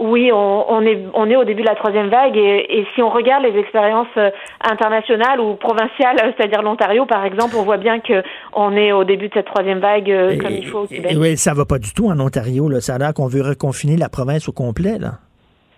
Oui, 0.00 0.30
on, 0.32 0.72
on, 0.72 0.82
est, 0.82 0.98
on 1.14 1.28
est 1.28 1.36
au 1.36 1.44
début 1.44 1.62
de 1.62 1.66
la 1.66 1.74
troisième 1.74 2.08
vague 2.08 2.36
et, 2.36 2.78
et 2.78 2.86
si 2.94 3.02
on 3.02 3.10
regarde 3.10 3.44
les 3.44 3.58
expériences 3.58 4.08
euh, 4.16 4.30
internationales 4.62 5.38
ou 5.38 5.54
provinciales, 5.54 6.16
euh, 6.22 6.32
c'est-à-dire 6.36 6.62
l'Ontario 6.62 7.04
par 7.04 7.24
exemple, 7.24 7.56
on 7.56 7.62
voit 7.62 7.76
bien 7.76 8.00
que 8.00 8.22
on 8.54 8.74
est 8.74 8.90
au 8.92 9.04
début 9.04 9.28
de 9.28 9.34
cette 9.34 9.46
troisième 9.46 9.80
vague 9.80 10.10
euh, 10.10 10.38
comme 10.38 10.50
il 10.52 10.66
faut 10.66 10.80
au 10.80 10.86
Québec. 10.86 11.14
oui, 11.18 11.36
ça 11.36 11.52
va 11.52 11.66
pas 11.66 11.78
du 11.78 11.92
tout 11.92 12.08
en 12.08 12.18
Ontario. 12.18 12.68
Là. 12.68 12.80
Ça 12.80 12.94
a 12.94 12.98
l'air 12.98 13.12
qu'on 13.12 13.28
veut 13.28 13.42
reconfiner 13.42 13.96
la 13.96 14.08
province 14.08 14.48
au 14.48 14.52
complet. 14.52 14.98
Là. 14.98 15.18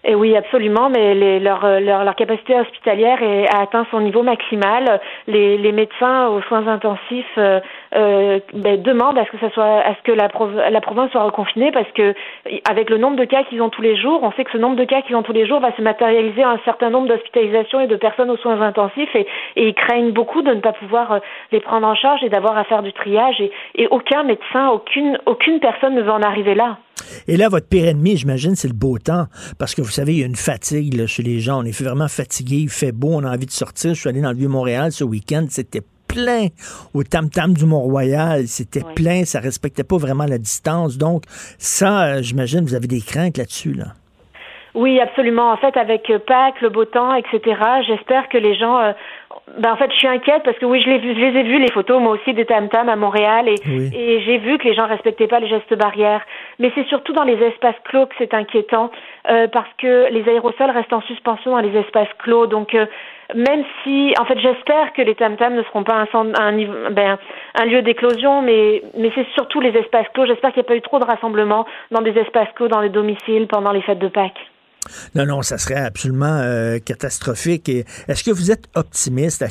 Et 0.06 0.14
oui, 0.14 0.36
absolument, 0.36 0.90
mais 0.90 1.14
les, 1.14 1.40
leur, 1.40 1.80
leur, 1.80 2.04
leur, 2.04 2.14
capacité 2.14 2.58
hospitalière 2.60 3.22
est, 3.22 3.48
a 3.48 3.62
atteint 3.62 3.86
son 3.90 4.00
niveau 4.00 4.22
maximal. 4.22 5.00
Les, 5.26 5.56
les 5.56 5.72
médecins 5.72 6.28
aux 6.28 6.42
soins 6.42 6.66
intensifs 6.66 7.24
euh, 7.38 7.60
euh, 7.94 8.40
ben, 8.52 8.80
demandent 8.82 9.18
à 9.18 9.24
ce 9.24 9.30
que 9.30 9.38
ça 9.38 9.50
soit, 9.50 9.80
à 9.80 9.94
ce 9.94 10.02
que 10.02 10.12
la, 10.12 10.28
la 10.70 10.80
province 10.80 11.10
soit 11.10 11.22
reconfinée, 11.22 11.72
parce 11.72 11.90
que 11.92 12.14
avec 12.68 12.90
le 12.90 12.98
nombre 12.98 13.16
de 13.16 13.24
cas 13.24 13.44
qu'ils 13.44 13.62
ont 13.62 13.70
tous 13.70 13.82
les 13.82 13.96
jours, 13.96 14.20
on 14.22 14.32
sait 14.32 14.44
que 14.44 14.50
ce 14.52 14.58
nombre 14.58 14.76
de 14.76 14.84
cas 14.84 15.02
qu'ils 15.02 15.16
ont 15.16 15.22
tous 15.22 15.32
les 15.32 15.46
jours 15.46 15.60
va 15.60 15.74
se 15.76 15.82
matérialiser 15.82 16.42
un 16.42 16.58
certain 16.64 16.90
nombre 16.90 17.08
d'hospitalisations 17.08 17.80
et 17.80 17.86
de 17.86 17.96
personnes 17.96 18.30
aux 18.30 18.36
soins 18.36 18.60
intensifs, 18.60 19.14
et, 19.14 19.26
ils 19.56 19.74
craignent 19.74 20.12
beaucoup 20.12 20.42
de 20.42 20.52
ne 20.52 20.60
pas 20.60 20.72
pouvoir 20.72 21.12
euh, 21.12 21.18
les 21.52 21.60
prendre 21.60 21.86
en 21.86 21.94
charge 21.94 22.22
et 22.22 22.28
d'avoir 22.28 22.56
à 22.56 22.64
faire 22.64 22.82
du 22.82 22.92
triage. 22.92 23.40
Et, 23.40 23.50
et 23.76 23.88
aucun 23.88 24.22
médecin, 24.22 24.68
aucune, 24.68 25.18
aucune 25.26 25.60
personne 25.60 25.94
ne 25.94 26.02
veut 26.02 26.10
en 26.10 26.22
arriver 26.22 26.54
là. 26.54 26.78
Et 27.28 27.36
là, 27.36 27.48
votre 27.48 27.68
pire 27.68 27.86
ennemi, 27.86 28.16
j'imagine, 28.16 28.54
c'est 28.54 28.68
le 28.68 28.74
beau 28.74 28.98
temps. 28.98 29.26
Parce 29.58 29.74
que 29.74 29.82
vous 29.82 29.90
savez, 29.90 30.12
il 30.12 30.20
y 30.20 30.22
a 30.22 30.26
une 30.26 30.36
fatigue 30.36 31.06
chez 31.06 31.22
les 31.22 31.40
gens. 31.40 31.60
On 31.60 31.64
est 31.64 31.82
vraiment 31.82 32.08
fatigué, 32.08 32.56
il 32.56 32.68
fait 32.68 32.92
beau, 32.92 33.10
on 33.12 33.24
a 33.24 33.30
envie 33.30 33.46
de 33.46 33.50
sortir. 33.50 33.94
Je 33.94 34.00
suis 34.00 34.08
allé 34.08 34.20
dans 34.20 34.30
le 34.30 34.36
Vieux-Montréal 34.36 34.92
ce 34.92 35.04
week-end, 35.04 35.46
c'était 35.48 35.82
plein 36.14 36.46
au 36.94 37.02
tam-tam 37.02 37.52
du 37.52 37.66
Mont-Royal. 37.66 38.46
C'était 38.46 38.84
plein, 38.94 39.24
ça 39.24 39.40
respectait 39.40 39.84
pas 39.84 39.98
vraiment 39.98 40.24
la 40.24 40.38
distance. 40.38 40.96
Donc, 40.96 41.24
ça, 41.58 42.04
euh, 42.04 42.22
j'imagine, 42.22 42.60
vous 42.60 42.74
avez 42.74 42.86
des 42.86 43.00
craintes 43.00 43.36
là-dessus, 43.36 43.74
là. 43.74 43.86
Oui, 44.74 44.98
absolument. 44.98 45.52
En 45.52 45.56
fait, 45.56 45.76
avec 45.76 46.10
Pâques, 46.26 46.60
le 46.60 46.68
beau 46.68 46.84
temps, 46.84 47.14
etc., 47.14 47.40
j'espère 47.86 48.28
que 48.28 48.38
les 48.38 48.56
gens 48.56 48.76
euh, 48.80 48.92
ben 49.58 49.72
en 49.72 49.76
fait, 49.76 49.90
je 49.92 49.96
suis 49.96 50.08
inquiète 50.08 50.42
parce 50.42 50.58
que 50.58 50.64
oui, 50.64 50.80
je, 50.80 50.90
vu, 50.90 51.14
je 51.14 51.20
les 51.20 51.40
ai 51.40 51.42
vus 51.42 51.58
les 51.58 51.70
photos 51.70 52.00
moi 52.00 52.12
aussi 52.12 52.32
des 52.32 52.46
tam 52.46 52.68
tam 52.68 52.88
à 52.88 52.96
Montréal 52.96 53.46
et, 53.48 53.54
et 53.92 54.20
j'ai 54.22 54.38
vu 54.38 54.58
que 54.58 54.64
les 54.64 54.74
gens 54.74 54.86
respectaient 54.86 55.26
pas 55.26 55.38
les 55.38 55.48
gestes 55.48 55.74
barrières. 55.74 56.22
Mais 56.58 56.72
c'est 56.74 56.86
surtout 56.86 57.12
dans 57.12 57.24
les 57.24 57.40
espaces 57.42 57.76
clos 57.84 58.06
que 58.06 58.14
c'est 58.18 58.32
inquiétant 58.34 58.90
euh, 59.28 59.46
parce 59.48 59.68
que 59.78 60.10
les 60.10 60.28
aérosols 60.28 60.70
restent 60.70 60.92
en 60.92 61.02
suspension 61.02 61.52
dans 61.52 61.60
les 61.60 61.76
espaces 61.78 62.08
clos. 62.18 62.46
Donc 62.46 62.74
euh, 62.74 62.86
même 63.34 63.64
si, 63.82 64.12
en 64.18 64.24
fait, 64.24 64.38
j'espère 64.38 64.92
que 64.92 65.02
les 65.02 65.14
tam 65.14 65.36
tam 65.36 65.54
ne 65.54 65.62
seront 65.64 65.84
pas 65.84 66.06
un, 66.14 66.90
ben, 66.90 67.18
lieu 67.66 67.82
d'éclosion, 67.82 68.42
mais 68.42 68.82
c'est 69.14 69.26
surtout 69.34 69.60
les 69.60 69.70
espaces 69.70 70.06
clos. 70.14 70.26
J'espère 70.26 70.52
qu'il 70.52 70.60
n'y 70.62 70.66
a 70.66 70.68
pas 70.68 70.76
eu 70.76 70.82
trop 70.82 70.98
de 70.98 71.04
rassemblements 71.04 71.66
dans 71.90 72.02
des 72.02 72.12
espaces 72.12 72.48
clos, 72.54 72.68
dans 72.68 72.80
les 72.80 72.90
domiciles 72.90 73.46
pendant 73.48 73.72
les 73.72 73.82
fêtes 73.82 73.98
de 73.98 74.08
Pâques. 74.08 74.50
Non, 75.14 75.24
non, 75.24 75.42
ça 75.42 75.56
serait 75.56 75.80
absolument 75.80 76.40
euh, 76.42 76.78
catastrophique. 76.78 77.68
est-ce 77.68 78.22
que 78.22 78.30
vous 78.30 78.50
êtes 78.50 78.66
optimiste? 78.74 79.42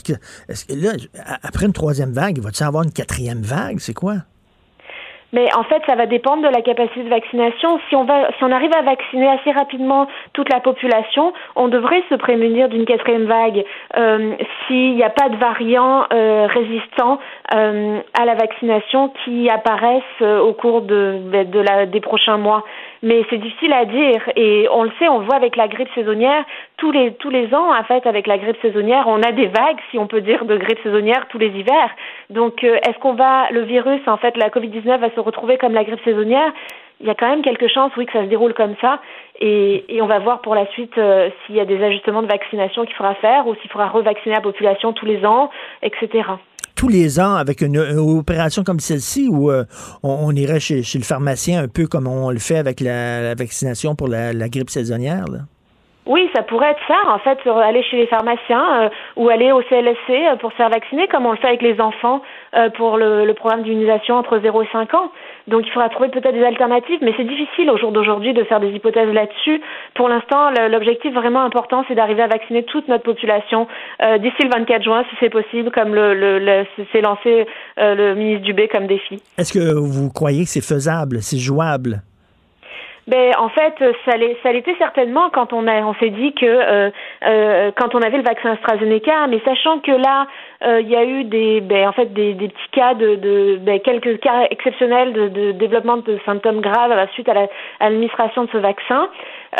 Après 1.41 1.65
une 1.65 1.73
troisième 1.73 2.11
vague, 2.11 2.39
va-t-il 2.39 2.63
y 2.63 2.67
avoir 2.67 2.83
une 2.83 2.93
quatrième 2.93 3.41
vague? 3.41 3.79
C'est 3.79 3.95
quoi? 3.95 4.17
Mais 5.33 5.53
en 5.55 5.63
fait, 5.63 5.81
ça 5.85 5.95
va 5.95 6.05
dépendre 6.05 6.43
de 6.43 6.53
la 6.53 6.61
capacité 6.61 7.03
de 7.03 7.09
vaccination. 7.09 7.79
Si 7.89 7.95
on 7.95 8.05
va, 8.05 8.29
si 8.37 8.43
on 8.43 8.51
arrive 8.51 8.71
à 8.77 8.83
vacciner 8.83 9.27
assez 9.27 9.51
rapidement 9.51 10.07
toute 10.33 10.51
la 10.53 10.59
population, 10.59 11.33
on 11.55 11.67
devrait 11.67 12.03
se 12.09 12.15
prémunir 12.15 12.69
d'une 12.69 12.85
quatrième 12.85 13.25
vague. 13.25 13.65
Euh, 13.97 14.35
S'il 14.67 14.95
n'y 14.95 15.03
a 15.03 15.09
pas 15.09 15.29
de 15.29 15.37
variants 15.37 16.05
euh, 16.13 16.47
résistants 16.47 17.19
euh, 17.55 17.99
à 18.13 18.25
la 18.25 18.35
vaccination 18.35 19.11
qui 19.25 19.49
apparaissent 19.49 20.03
euh, 20.21 20.39
au 20.39 20.53
cours 20.53 20.81
de, 20.81 21.85
des 21.85 21.99
prochains 21.99 22.37
mois 22.37 22.63
mais 23.03 23.25
c'est 23.29 23.37
difficile 23.37 23.73
à 23.73 23.83
dire 23.83 24.21
et 24.37 24.67
on 24.71 24.83
le 24.83 24.91
sait, 24.97 25.09
on 25.09 25.19
le 25.19 25.25
voit 25.25 25.35
avec 25.35 25.57
la 25.57 25.67
grippe 25.67 25.89
saisonnière 25.93 26.45
tous 26.77 26.91
les 26.91 27.13
tous 27.15 27.29
les 27.29 27.53
ans 27.53 27.77
en 27.77 27.83
fait 27.83 28.07
avec 28.07 28.25
la 28.27 28.37
grippe 28.37 28.59
saisonnière, 28.61 29.03
on 29.07 29.21
a 29.21 29.33
des 29.33 29.47
vagues 29.47 29.79
si 29.91 29.99
on 29.99 30.07
peut 30.07 30.21
dire 30.21 30.45
de 30.45 30.55
grippe 30.55 30.81
saisonnière 30.81 31.27
tous 31.29 31.37
les 31.37 31.49
hivers. 31.49 31.89
Donc 32.29 32.63
euh, 32.63 32.77
est-ce 32.87 32.97
qu'on 32.99 33.13
va 33.13 33.49
le 33.51 33.63
virus 33.63 34.01
en 34.07 34.17
fait 34.17 34.35
la 34.37 34.49
Covid-19 34.49 34.99
va 34.99 35.09
se 35.11 35.19
retrouver 35.19 35.57
comme 35.57 35.73
la 35.73 35.83
grippe 35.83 36.03
saisonnière? 36.05 36.51
Il 37.01 37.07
y 37.07 37.09
a 37.09 37.15
quand 37.15 37.27
même 37.27 37.41
quelques 37.41 37.67
chances, 37.67 37.91
oui, 37.97 38.05
que 38.05 38.13
ça 38.13 38.21
se 38.21 38.29
déroule 38.29 38.53
comme 38.53 38.75
ça. 38.79 39.01
Et, 39.41 39.83
et 39.93 40.01
on 40.01 40.05
va 40.05 40.19
voir 40.19 40.39
pour 40.39 40.55
la 40.55 40.65
suite 40.67 40.97
euh, 40.97 41.29
s'il 41.45 41.55
y 41.55 41.59
a 41.59 41.65
des 41.65 41.83
ajustements 41.83 42.21
de 42.21 42.27
vaccination 42.27 42.85
qu'il 42.85 42.95
faudra 42.95 43.15
faire 43.15 43.45
ou 43.45 43.55
s'il 43.55 43.69
faudra 43.69 43.89
revacciner 43.89 44.35
la 44.35 44.41
population 44.41 44.93
tous 44.93 45.05
les 45.05 45.25
ans, 45.25 45.49
etc 45.81 46.23
tous 46.83 46.89
les 46.89 47.17
ans 47.17 47.35
avec 47.35 47.61
une, 47.61 47.77
opération 47.77 48.63
comme 48.63 48.81
celle-ci 48.81 49.29
où 49.31 49.49
euh, 49.49 49.63
on, 50.03 50.35
irait 50.35 50.59
chez, 50.59 50.81
le 50.81 51.03
pharmacien 51.03 51.63
un 51.63 51.67
peu 51.69 51.87
comme 51.87 52.07
on 52.07 52.29
le 52.29 52.39
fait 52.39 52.57
avec 52.57 52.81
la, 52.81 53.35
vaccination 53.35 53.95
pour 53.95 54.09
la, 54.09 54.33
grippe 54.49 54.69
saisonnière? 54.69 55.23
Oui, 56.05 56.29
ça 56.35 56.43
pourrait 56.43 56.71
être 56.71 56.85
ça, 56.85 56.97
en 57.07 57.19
fait, 57.19 57.39
aller 57.47 57.83
chez 57.83 57.95
les 57.95 58.07
pharmaciens 58.07 58.83
euh, 58.83 58.89
ou 59.15 59.29
aller 59.29 59.53
au 59.53 59.61
CLSC 59.61 60.09
euh, 60.09 60.35
pour 60.35 60.51
se 60.51 60.57
faire 60.57 60.69
vacciner, 60.69 61.07
comme 61.07 61.25
on 61.25 61.31
le 61.31 61.37
fait 61.37 61.47
avec 61.47 61.61
les 61.61 61.79
enfants 61.79 62.21
pour 62.75 62.97
le, 62.97 63.25
le 63.25 63.33
programme 63.33 63.63
d'immunisation 63.63 64.15
entre 64.15 64.39
0 64.39 64.63
et 64.63 64.67
5 64.73 64.93
ans. 64.93 65.09
Donc 65.47 65.65
il 65.65 65.71
faudra 65.71 65.89
trouver 65.89 66.09
peut-être 66.09 66.33
des 66.33 66.43
alternatives, 66.43 66.99
mais 67.01 67.13
c'est 67.17 67.27
difficile 67.27 67.69
au 67.69 67.77
jour 67.77 67.91
d'aujourd'hui 67.91 68.33
de 68.33 68.43
faire 68.43 68.59
des 68.59 68.69
hypothèses 68.69 69.09
là-dessus. 69.09 69.61
Pour 69.95 70.07
l'instant, 70.07 70.51
l'objectif 70.69 71.13
vraiment 71.13 71.43
important, 71.43 71.83
c'est 71.87 71.95
d'arriver 71.95 72.23
à 72.23 72.27
vacciner 72.27 72.63
toute 72.63 72.87
notre 72.87 73.03
population 73.03 73.67
euh, 74.01 74.17
d'ici 74.17 74.43
le 74.43 74.49
24 74.49 74.83
juin, 74.83 75.03
si 75.09 75.15
c'est 75.19 75.29
possible, 75.29 75.71
comme 75.71 75.93
le, 75.93 76.13
le, 76.13 76.65
s'est 76.91 77.01
lancé 77.01 77.45
euh, 77.77 77.95
le 77.95 78.15
ministre 78.15 78.43
Dubé 78.43 78.67
comme 78.67 78.87
défi. 78.87 79.21
Est-ce 79.37 79.53
que 79.53 79.73
vous 79.73 80.09
croyez 80.09 80.43
que 80.43 80.49
c'est 80.49 80.65
faisable, 80.65 81.21
c'est 81.21 81.37
jouable? 81.37 82.01
Ben, 83.05 83.33
en 83.37 83.49
fait, 83.49 83.73
ça 84.05 84.15
l'était 84.17 84.75
certainement 84.77 85.29
quand 85.29 85.51
on, 85.51 85.67
a, 85.67 85.81
on 85.81 85.93
s'est 85.95 86.09
dit 86.09 86.33
que 86.33 86.45
euh, 86.45 86.89
euh, 87.25 87.71
quand 87.75 87.95
on 87.95 88.01
avait 88.01 88.17
le 88.17 88.23
vaccin 88.23 88.51
AstraZeneca, 88.51 89.27
mais 89.27 89.41
sachant 89.43 89.79
que 89.79 89.91
là, 89.91 90.27
euh, 90.63 90.79
il 90.79 90.89
y 90.89 90.95
a 90.95 91.03
eu 91.03 91.25
des, 91.25 91.59
ben, 91.59 91.89
en 91.89 91.91
fait, 91.91 92.13
des, 92.13 92.33
des 92.33 92.47
petits 92.47 92.69
cas 92.71 92.93
de, 92.93 93.15
de 93.15 93.57
ben, 93.61 93.81
quelques 93.81 94.21
cas 94.21 94.47
exceptionnels 94.49 95.11
de, 95.11 95.27
de, 95.27 95.51
développement 95.51 95.97
de 95.97 96.17
symptômes 96.25 96.61
graves 96.61 96.91
à 96.91 96.95
la 96.95 97.07
suite 97.09 97.27
à 97.27 97.33
l'administration 97.81 98.45
de 98.45 98.49
ce 98.51 98.57
vaccin. 98.57 99.09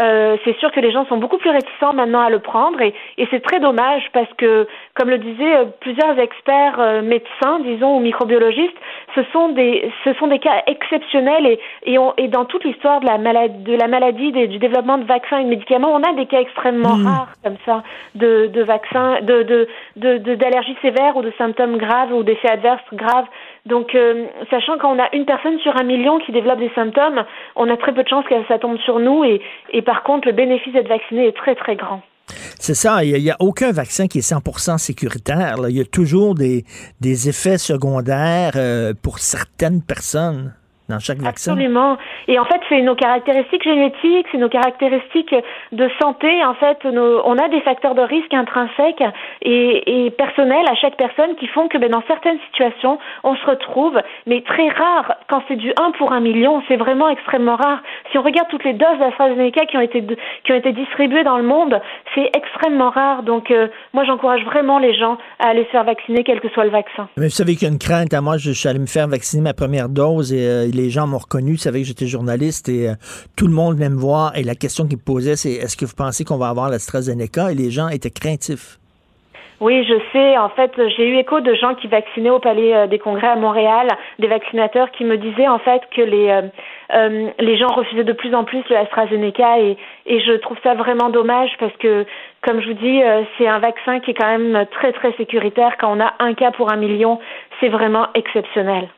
Euh, 0.02 0.38
c'est 0.46 0.58
sûr 0.60 0.72
que 0.72 0.80
les 0.80 0.92
gens 0.92 1.06
sont 1.08 1.18
beaucoup 1.18 1.38
plus 1.38 1.50
réticents 1.50 1.94
maintenant 1.94 2.22
à 2.22 2.30
le 2.30 2.40
prendre 2.40 2.82
et, 2.82 2.94
et 3.18 3.28
c'est 3.30 3.42
très 3.42 3.60
dommage 3.60 4.04
parce 4.14 4.32
que, 4.38 4.68
comme 4.96 5.10
le 5.10 5.18
disaient 5.18 5.58
euh, 5.58 5.66
plusieurs 5.82 6.18
experts 6.18 6.80
euh, 6.80 7.02
médecins, 7.02 7.60
disons, 7.60 7.98
ou 7.98 8.00
microbiologistes, 8.00 8.78
ce 9.16 9.22
sont 9.34 9.50
des, 9.50 9.92
ce 10.06 10.14
sont 10.14 10.28
des 10.28 10.40
cas 10.40 10.64
exceptionnels 10.68 11.46
et, 11.46 11.60
et, 11.86 11.98
on, 12.00 12.14
et 12.18 12.30
dans 12.30 12.46
toute 12.46 12.64
l'histoire 12.64 13.02
de 13.02 13.08
la 13.08 13.18
maladie, 13.18 13.64
de 13.64 13.76
la 13.76 13.88
maladie 13.88 14.32
du 14.32 14.58
développement 14.58 14.98
de 14.98 15.06
vaccins 15.06 15.40
et 15.40 15.44
de 15.44 15.50
médicaments, 15.50 15.94
on 15.94 16.02
a 16.02 16.14
des 16.14 16.26
cas 16.26 16.40
extrêmement 16.40 16.96
mmh. 16.96 17.08
rares 17.08 17.34
comme 17.44 17.58
ça 17.66 17.84
de, 18.16 18.48
de 18.48 18.64
vaccins, 18.64 19.22
de, 19.22 19.44
de, 19.44 19.68
de, 19.98 20.36
d'allergies 20.36 20.78
sévères 20.82 20.94
sévères 20.94 21.16
ou 21.16 21.22
de 21.22 21.34
symptômes 21.38 21.78
graves 21.78 22.14
ou 22.14 22.24
d'effets 22.24 22.50
adverses 22.50 22.82
graves. 22.94 23.26
Donc, 23.66 23.96
euh, 23.96 24.26
sachant 24.50 24.78
qu'on 24.78 25.00
a 25.00 25.08
une 25.14 25.26
personne 25.26 25.58
sur 25.60 25.76
un 25.78 25.84
million 25.84 26.20
qui 26.20 26.34
développe 26.34 26.60
des 26.60 26.72
symptômes, 26.76 27.24
on 27.56 27.70
a 27.70 27.78
très 27.78 27.94
peu 27.94 28.04
de 28.04 28.10
chances 28.10 28.26
que 28.26 28.36
ça 28.48 28.60
tombe 28.60 28.78
sur 28.80 29.00
nous 29.00 29.24
et, 29.24 29.82
par 29.82 30.04
contre, 30.04 30.28
le 30.28 30.34
bénéfice 30.34 30.74
d'être 30.74 30.90
vacciné 30.90 31.28
est 31.28 31.38
très, 31.38 31.56
très 31.56 31.76
grand. 31.76 32.02
C'est 32.60 32.74
ça, 32.74 33.04
il 33.04 33.22
n'y 33.22 33.32
a, 33.32 33.38
aucun 33.40 33.72
vaccin 33.72 34.08
qui 34.08 34.20
est 34.20 34.32
100% 34.32 34.78
sécuritaire. 34.78 35.56
Il 35.70 35.78
y 35.78 35.82
a 35.82 35.86
toujours 35.86 36.36
des, 36.36 36.66
des 37.00 37.30
effets 37.30 37.58
secondaires 37.58 38.54
euh, 38.56 38.94
pour 39.02 39.20
certaines 39.20 39.82
personnes 39.82 40.54
dans 40.90 41.00
chaque 41.00 41.20
vaccin. 41.20 41.52
Absolument. 41.52 41.98
Et 42.28 42.38
en 42.40 42.46
fait, 42.46 42.60
c'est 42.70 42.82
nos 42.82 42.96
caractéristiques 42.96 43.64
génétiques, 43.64 44.28
c'est 44.32 44.38
nos 44.38 44.50
caractéristiques 44.50 45.36
de 45.72 45.90
santé. 46.02 46.44
En 46.44 46.56
fait, 46.56 46.78
on 46.86 47.38
a 47.38 47.48
des 47.50 47.62
facteurs 47.62 47.96
de 47.96 48.02
risque 48.02 48.34
intrinsèques 48.34 49.04
et, 49.42 50.06
et, 50.06 50.12
personnels 50.12 50.66
à 50.70 50.76
chaque 50.76 50.98
personne 50.98 51.36
qui 51.40 51.48
font 51.48 51.68
que 51.68 51.78
ben, 51.78 51.90
dans 51.90 52.04
certaines 52.08 52.40
situations, 52.52 53.00
on 53.24 53.36
se 53.36 53.46
retrouve, 53.46 54.00
mais 54.26 54.42
très 54.42 54.70
rare. 54.70 55.16
Quand 55.30 55.42
c'est 55.48 55.56
du 55.56 55.72
1 55.78 55.92
pour 55.98 56.12
1 56.12 56.20
million, 56.20 56.62
c'est 56.68 56.78
vraiment 56.78 57.10
extrêmement 57.10 57.56
rare. 57.56 57.82
Si 58.12 58.18
on 58.18 58.22
regarde 58.22 58.48
toutes 58.50 58.64
les 58.64 58.74
doses 58.74 59.00
d'AstraZeneca 59.00 59.66
qui 59.66 59.78
ont 59.78 59.82
été 59.82 60.04
qui 60.44 60.52
ont 60.52 60.56
été 60.56 60.74
distribuées 60.74 61.24
dans 61.24 61.38
le 61.38 61.44
monde, 61.44 61.80
c'est 62.16 62.30
extrêmement 62.36 62.90
rare. 62.90 63.24
Donc, 63.24 63.52
euh, 63.52 63.68
moi, 63.94 64.04
j'encourage 64.06 64.44
vraiment 64.46 64.80
les 64.80 64.94
gens 64.94 65.18
à 65.40 65.50
aller 65.50 65.64
se 65.66 65.70
faire 65.70 65.84
vacciner, 65.84 66.24
quel 66.24 66.40
que 66.40 66.50
soit 66.50 66.66
le 66.66 66.72
vaccin. 66.72 67.08
Mais 67.18 67.26
vous 67.26 67.30
savez 67.32 67.54
qu'il 67.56 67.68
y 67.68 67.72
a 67.72 67.74
une 67.74 67.80
crainte. 67.80 68.14
À 68.14 68.22
moi, 68.22 68.38
je, 68.38 68.52
suis 68.52 68.70
allé 68.70 68.80
me 68.80 68.86
faire 68.86 69.08
vacciner 69.08 69.42
ma 69.42 69.54
première 69.54 69.90
dose 69.90 70.34
et 70.34 70.48
euh, 70.48 70.66
les 70.76 70.90
gens 70.90 71.08
m'ont 71.08 71.18
reconnu, 71.18 71.58
savaient 71.58 71.82
que 71.82 71.88
j'étais 71.88 72.08
journaliste 72.08 72.70
et 72.70 72.90
euh, 72.90 72.94
tout 73.36 73.48
le 73.48 73.54
monde 73.54 73.76
venait 73.76 73.90
me 73.90 74.00
voir. 74.00 74.36
Et 74.38 74.44
la 74.44 74.56
question 74.56 74.88
qu'ils 74.88 74.98
me 74.98 75.04
posaient, 75.04 75.36
c'est 75.36 75.54
est-ce 75.54 75.78
que 75.78 75.86
vous 75.86 75.96
pensez 75.96 76.24
qu'on 76.26 76.38
va 76.38 76.50
avoir 76.50 76.70
l'AstraZeneca? 76.70 77.52
Et 77.52 77.56
les 77.56 77.72
gens 77.72 77.88
étaient 77.90 78.10
craintifs. 78.10 78.80
Oui, 79.60 79.86
je 79.86 79.94
sais. 80.12 80.38
En 80.38 80.50
fait, 80.50 80.72
j'ai 80.98 81.08
eu 81.08 81.18
écho 81.18 81.40
de 81.40 81.54
gens 81.54 81.74
qui 81.76 81.88
vaccinaient 81.88 82.30
au 82.30 82.40
Palais 82.40 82.76
euh, 82.76 82.88
des 82.88 83.00
Congrès 83.00 83.28
à 83.28 83.36
Montréal, 83.36 83.88
des 84.20 84.28
vaccinateurs 84.28 84.92
qui 84.92 85.06
me 85.06 85.18
disaient 85.18 85.48
en 85.48 85.60
fait 85.60 85.82
que 85.96 86.02
les 86.02 86.30
euh, 86.94 87.30
les 87.40 87.58
gens 87.58 87.70
refusaient 87.70 88.04
de 88.04 88.14
plus 88.14 88.36
en 88.36 88.44
plus 88.44 88.62
le 88.70 88.76
AstraZeneca 88.76 89.60
et, 89.60 89.78
et 90.06 90.20
je 90.20 90.34
trouve 90.34 90.58
ça 90.64 90.74
vraiment 90.74 91.10
dommage 91.10 91.50
parce 91.60 91.76
que, 91.78 92.06
comme 92.42 92.62
je 92.62 92.68
vous 92.68 92.74
dis, 92.74 93.02
c'est 93.38 93.48
un 93.48 93.60
vaccin 93.60 94.00
qui 94.00 94.12
est 94.12 94.14
quand 94.14 94.38
même 94.38 94.66
très 94.72 94.92
très 94.92 95.12
sécuritaire. 95.14 95.78
Quand 95.80 95.98
on 95.98 96.02
a 96.02 96.14
un 96.20 96.34
cas 96.34 96.52
pour 96.52 96.72
un 96.72 96.76
million, 96.76 97.20
c'est 97.60 97.70
vraiment 97.70 98.08
exceptionnel. 98.14 98.90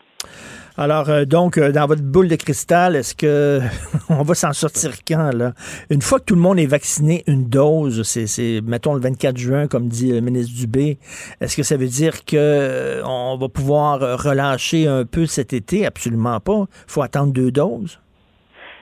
Alors, 0.78 1.10
euh, 1.10 1.24
donc, 1.24 1.58
euh, 1.58 1.72
dans 1.72 1.88
votre 1.88 2.02
boule 2.02 2.28
de 2.28 2.36
cristal, 2.36 2.98
est-ce 2.98 3.16
que 3.16 3.62
on 4.10 4.24
va 4.24 4.36
s'en 4.36 4.52
sortir 4.52 4.92
quand, 5.08 5.32
là? 5.34 5.54
Une 5.90 6.02
fois 6.02 6.20
que 6.20 6.26
tout 6.26 6.36
le 6.36 6.42
monde 6.42 6.60
est 6.60 6.66
vacciné 6.66 7.24
une 7.28 7.48
dose, 7.48 8.04
c'est, 8.04 8.62
mettons, 8.62 8.94
le 8.94 9.00
24 9.00 9.38
juin, 9.38 9.68
comme 9.68 9.88
dit 9.88 10.12
le 10.12 10.20
ministre 10.20 10.54
Dubé, 10.54 11.00
est-ce 11.40 11.56
que 11.56 11.64
ça 11.64 11.78
veut 11.78 11.88
dire 11.88 12.26
que 12.26 12.36
euh, 12.36 13.02
on 13.06 13.38
va 13.38 13.48
pouvoir 13.48 14.22
relâcher 14.22 14.86
un 14.88 15.06
peu 15.06 15.26
cet 15.26 15.54
été? 15.54 15.86
Absolument 15.86 16.42
pas. 16.42 16.66
Faut 16.88 17.02
attendre 17.02 17.32
deux 17.32 17.52
doses. 17.52 18.00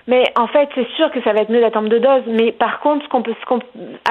Mais 0.08 0.24
en 0.38 0.48
fait, 0.48 0.70
c'est 0.76 0.88
sûr 0.96 1.12
que 1.12 1.22
ça 1.24 1.34
va 1.34 1.42
être 1.42 1.50
mieux 1.50 1.62
d'attendre 1.62 1.90
deux 1.90 2.00
doses. 2.00 2.24
Mais 2.28 2.52
par 2.52 2.80
contre, 2.82 3.06
ce 3.06 3.10
qu'on 3.10 3.22
peut, 3.22 3.34
ce 3.40 3.46
qu'on, 3.46 3.60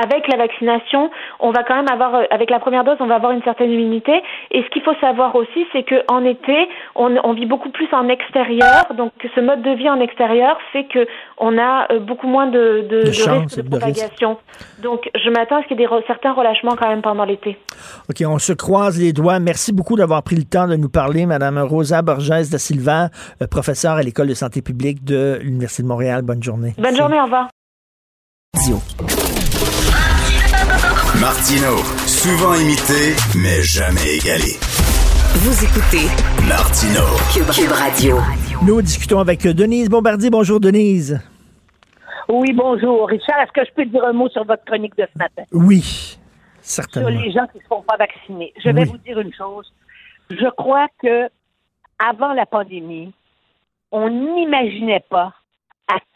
avec 0.02 0.26
la 0.28 0.38
vaccination, 0.38 1.10
on 1.40 1.50
va 1.50 1.62
quand 1.64 1.76
même 1.76 1.90
avoir, 1.90 2.14
euh, 2.14 2.24
avec 2.30 2.50
la 2.50 2.58
première 2.58 2.84
dose, 2.84 2.96
on 3.00 3.06
va 3.06 3.16
avoir 3.16 3.32
une 3.32 3.42
certaine 3.42 3.70
immunité. 3.70 4.22
Et 4.50 4.62
ce 4.62 4.68
qu'il 4.70 4.82
faut 4.82 4.94
savoir 5.00 5.34
aussi, 5.34 5.66
c'est 5.72 5.82
que 5.82 6.02
en 6.08 6.24
été, 6.24 6.68
on, 6.94 7.14
on, 7.24 7.32
vit 7.34 7.46
beaucoup 7.46 7.70
plus 7.70 7.88
en 7.92 8.08
extérieur. 8.08 8.86
Donc, 8.96 9.12
ce 9.34 9.40
mode 9.40 9.62
de 9.62 9.70
vie 9.70 9.90
en 9.90 10.00
extérieur 10.00 10.58
fait 10.72 10.84
que 10.84 11.06
on 11.38 11.58
a 11.58 11.92
euh, 11.92 11.98
beaucoup 11.98 12.26
moins 12.26 12.46
de, 12.46 12.86
de, 12.88 13.02
de, 13.02 13.68
propagation. 13.68 14.38
Donc, 14.82 15.10
je 15.14 15.30
m'attends 15.30 15.56
à 15.56 15.62
ce 15.62 15.68
qu'il 15.68 15.78
y 15.78 15.82
ait 15.82 15.86
des, 15.86 16.06
certains 16.06 16.32
relâchements 16.32 16.76
quand 16.76 16.88
même 16.88 17.02
pendant 17.02 17.24
l'été. 17.24 17.58
OK, 18.08 18.22
on 18.26 18.38
se 18.38 18.52
croise 18.52 18.98
les 18.98 19.12
doigts. 19.12 19.40
Merci 19.40 19.72
beaucoup 19.72 19.96
d'avoir 19.96 20.22
pris 20.22 20.36
le 20.36 20.44
temps 20.44 20.66
de 20.66 20.76
nous 20.76 20.88
parler, 20.88 21.26
Madame 21.26 21.58
Rosa 21.58 22.00
Borges 22.02 22.50
da 22.50 22.58
Silva, 22.58 23.08
euh, 23.42 23.46
professeure 23.46 23.92
à 23.92 24.02
l'École 24.02 24.28
de 24.28 24.34
santé 24.34 24.62
publique 24.62 25.04
de 25.04 25.38
l'Université 25.42 25.81
de 25.82 25.86
Montréal. 25.86 26.22
Bonne 26.22 26.42
journée. 26.42 26.74
Bonne 26.78 26.96
journée, 26.96 27.20
au 27.20 27.24
revoir. 27.24 27.48
Martino, 31.20 31.76
souvent 32.06 32.54
imité, 32.54 33.14
mais 33.36 33.62
jamais 33.62 34.16
égalé. 34.16 34.56
Vous 35.34 35.64
écoutez 35.64 36.06
Martino, 36.48 37.02
Cube, 37.32 37.70
Radio. 37.70 38.18
Nous 38.66 38.82
discutons 38.82 39.20
avec 39.20 39.42
Denise 39.46 39.88
Bombardier. 39.88 40.30
Bonjour, 40.30 40.60
Denise. 40.60 41.20
Oui, 42.28 42.52
bonjour. 42.52 43.08
Richard, 43.08 43.40
est-ce 43.40 43.52
que 43.52 43.64
je 43.64 43.74
peux 43.74 43.84
dire 43.84 44.04
un 44.04 44.12
mot 44.12 44.28
sur 44.28 44.44
votre 44.44 44.64
chronique 44.64 44.96
de 44.96 45.06
ce 45.12 45.18
matin? 45.18 45.42
Oui, 45.52 46.18
certainement. 46.60 47.08
Sur 47.10 47.18
les 47.18 47.32
gens 47.32 47.46
qui 47.52 47.58
ne 47.58 47.62
se 47.62 47.68
font 47.68 47.82
pas 47.82 47.96
vacciner. 47.96 48.52
Je 48.64 48.70
vais 48.70 48.84
vous 48.84 48.98
dire 48.98 49.18
une 49.20 49.32
chose. 49.34 49.72
Je 50.30 50.48
crois 50.56 50.86
que 51.02 51.28
avant 51.98 52.32
la 52.32 52.46
pandémie, 52.46 53.12
on 53.90 54.08
n'imaginait 54.08 55.04
pas 55.08 55.34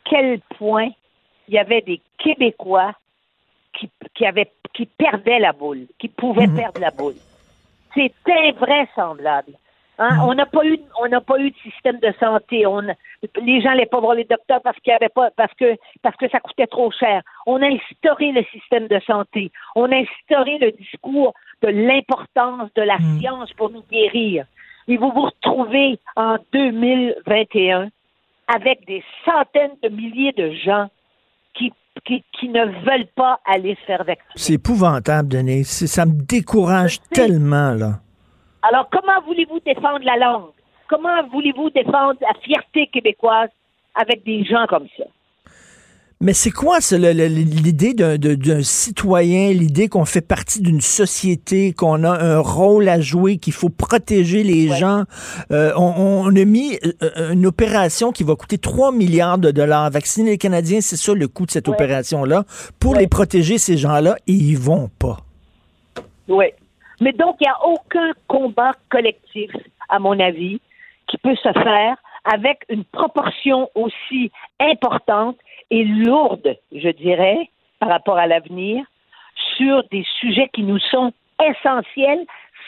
quel 0.09 0.41
point 0.59 0.89
il 1.49 1.55
y 1.55 1.59
avait 1.59 1.83
des 1.83 2.01
Québécois 2.19 2.93
qui, 3.79 3.91
qui, 4.15 4.25
avaient, 4.27 4.51
qui 4.75 4.87
perdaient 4.87 5.39
la 5.39 5.53
boule, 5.53 5.87
qui 5.99 6.09
pouvaient 6.09 6.47
Mhm. 6.47 6.57
perdre 6.57 6.81
la 6.81 6.91
boule. 6.91 7.15
C'est 7.95 8.13
invraisemblable. 8.29 9.53
Hein? 9.99 10.15
Mhm. 10.17 10.23
On 10.29 10.35
n'a 10.35 10.47
pas 10.47 10.65
eu, 10.67 10.79
on 11.01 11.09
n'a 11.09 11.21
pas 11.21 11.39
eu 11.39 11.51
de 11.51 11.57
système 11.57 11.99
de 12.01 12.13
santé. 12.21 12.67
On, 12.67 12.81
les 12.81 13.61
gens 13.63 13.71
n'allaient 13.71 13.87
pas 13.87 14.01
voir 14.01 14.15
les 14.15 14.25
docteurs 14.25 14.61
parce 14.63 14.79
qu'il 14.81 14.93
avait 14.93 15.09
pas, 15.09 15.31
parce 15.31 15.55
que, 15.55 15.77
parce 16.03 16.17
que 16.17 16.29
ça 16.29 16.41
coûtait 16.41 16.67
trop 16.67 16.91
cher. 16.91 17.23
On 17.47 17.63
a 17.63 17.67
instauré 17.67 18.33
le 18.33 18.43
système 18.53 18.89
de 18.89 19.01
santé. 19.07 19.51
On 19.75 19.91
a 19.91 19.97
instauré 19.97 20.59
le 20.59 20.73
discours 20.73 21.33
de 21.63 21.69
l'importance 21.69 22.71
de 22.75 22.83
la 22.83 22.99
science 23.19 23.53
pour 23.55 23.71
nous 23.71 23.83
guérir. 23.91 24.45
Et 24.89 24.99
vous 24.99 25.11
vous 25.11 25.23
retrouvez 25.23 25.99
en 26.15 26.37
2021 26.53 27.89
avec 28.49 28.87
des 28.87 29.03
centaines 29.25 29.77
de 29.83 29.89
milliers 29.89 30.33
de 30.33 30.53
gens 30.65 30.89
qui, 31.55 31.73
qui, 32.05 32.25
qui 32.39 32.49
ne 32.49 32.65
veulent 32.65 33.09
pas 33.15 33.41
aller 33.45 33.77
se 33.81 33.85
faire 33.87 34.05
vacciner. 34.05 34.33
C'est 34.35 34.55
épouvantable, 34.55 35.29
Denise. 35.29 35.87
Ça 35.87 36.07
me 36.07 36.23
décourage 36.27 37.01
tellement, 37.13 37.73
là. 37.73 38.01
Alors, 38.63 38.89
comment 38.91 39.21
voulez-vous 39.27 39.61
défendre 39.61 40.05
la 40.05 40.17
langue? 40.17 40.51
Comment 40.89 41.27
voulez-vous 41.33 41.71
défendre 41.71 42.19
la 42.21 42.35
fierté 42.43 42.87
québécoise 42.89 43.51
avec 43.95 44.25
des 44.25 44.45
gens 44.45 44.67
comme 44.69 44.87
ça? 44.97 45.05
Mais 46.19 46.33
c'est 46.33 46.51
quoi 46.51 46.79
l'idée 46.93 47.93
d'un 47.93 48.63
citoyen, 48.63 49.51
l'idée 49.51 49.89
qu'on 49.89 50.07
fait 50.07 50.27
partie 50.27 50.63
d'une 50.63 50.81
société, 50.81 51.75
qu'on 51.75 52.05
a 52.05 52.11
un 52.11 52.39
rôle 52.39 52.89
à 52.89 53.01
jouer, 53.01 53.37
qu'il 53.37 53.53
faut 53.53 53.69
protéger 53.69 54.43
les 54.43 54.69
gens? 54.69 55.03
Euh, 55.51 55.73
on, 55.77 56.25
on 56.25 56.35
a 56.35 56.45
mis 56.47 56.79
euh, 57.03 57.33
une 57.33 57.45
opération 57.45 58.13
qui 58.13 58.25
va 58.25 58.35
coûter 58.35 58.57
3 58.57 58.93
milliards 58.93 59.37
de 59.37 59.51
dollars. 59.51 59.91
Vacciner 59.91 60.31
les 60.31 60.39
Canadiens, 60.39 60.81
c'est 60.81 60.97
ça 60.97 61.13
le 61.13 61.29
coût 61.29 61.45
de 61.45 61.51
cette 61.51 61.69
opération-là. 61.69 62.45
Pour 62.81 62.95
les 62.95 63.09
protéger, 63.09 63.59
ces 63.59 63.77
gens-là, 63.77 64.17
et 64.27 64.33
ils 64.33 64.59
vont 64.59 64.89
pas. 64.99 65.19
Oui. 66.29 66.47
Mais 67.03 67.13
donc, 67.13 67.37
il 67.41 67.45
n'y 67.45 67.51
a 67.51 67.67
aucun 67.67 68.13
combat 68.27 68.73
collectif, 68.89 69.51
à 69.91 69.99
mon 69.99 70.19
avis, 70.19 70.63
qui 71.09 71.19
peut 71.19 71.37
se 71.37 71.53
faire 71.53 71.97
avec 72.25 72.65
une 72.69 72.85
proportion 72.85 73.71
aussi 73.75 74.33
importante 74.59 75.37
et 75.71 75.85
lourde, 75.85 76.57
je 76.73 76.89
dirais, 76.89 77.51
par 77.79 77.89
rapport 77.89 78.19
à 78.19 78.27
l'avenir, 78.27 78.85
sur 79.57 79.83
des 79.91 80.05
sujets 80.21 80.49
qui 80.53 80.63
nous 80.63 80.79
sont 80.79 81.13
essentiels 81.45 82.25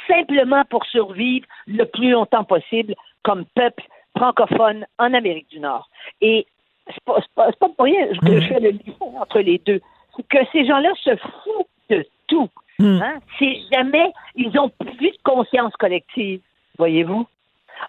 simplement 0.06 0.64
pour 0.68 0.84
survivre 0.86 1.46
le 1.66 1.84
plus 1.84 2.10
longtemps 2.10 2.44
possible 2.44 2.94
comme 3.22 3.44
peuple 3.54 3.84
francophone 4.16 4.86
en 4.98 5.14
Amérique 5.14 5.48
du 5.50 5.60
Nord. 5.60 5.88
Et 6.20 6.46
c'est 6.86 7.04
pas, 7.04 7.20
pas, 7.34 7.68
pour 7.68 7.84
rien 7.84 8.08
que 8.08 8.40
je 8.40 8.46
fais 8.48 8.60
le 8.60 8.70
lien 8.70 9.20
entre 9.20 9.40
les 9.40 9.58
deux. 9.58 9.80
C'est 10.16 10.26
que 10.26 10.38
ces 10.52 10.66
gens-là 10.66 10.90
se 11.02 11.16
foutent 11.16 11.66
de 11.90 12.04
tout. 12.26 12.48
Hein? 12.80 13.18
C'est 13.38 13.58
jamais, 13.72 14.12
ils 14.36 14.56
ont 14.58 14.70
plus 14.70 15.10
de 15.10 15.22
conscience 15.24 15.74
collective, 15.76 16.40
voyez-vous. 16.78 17.26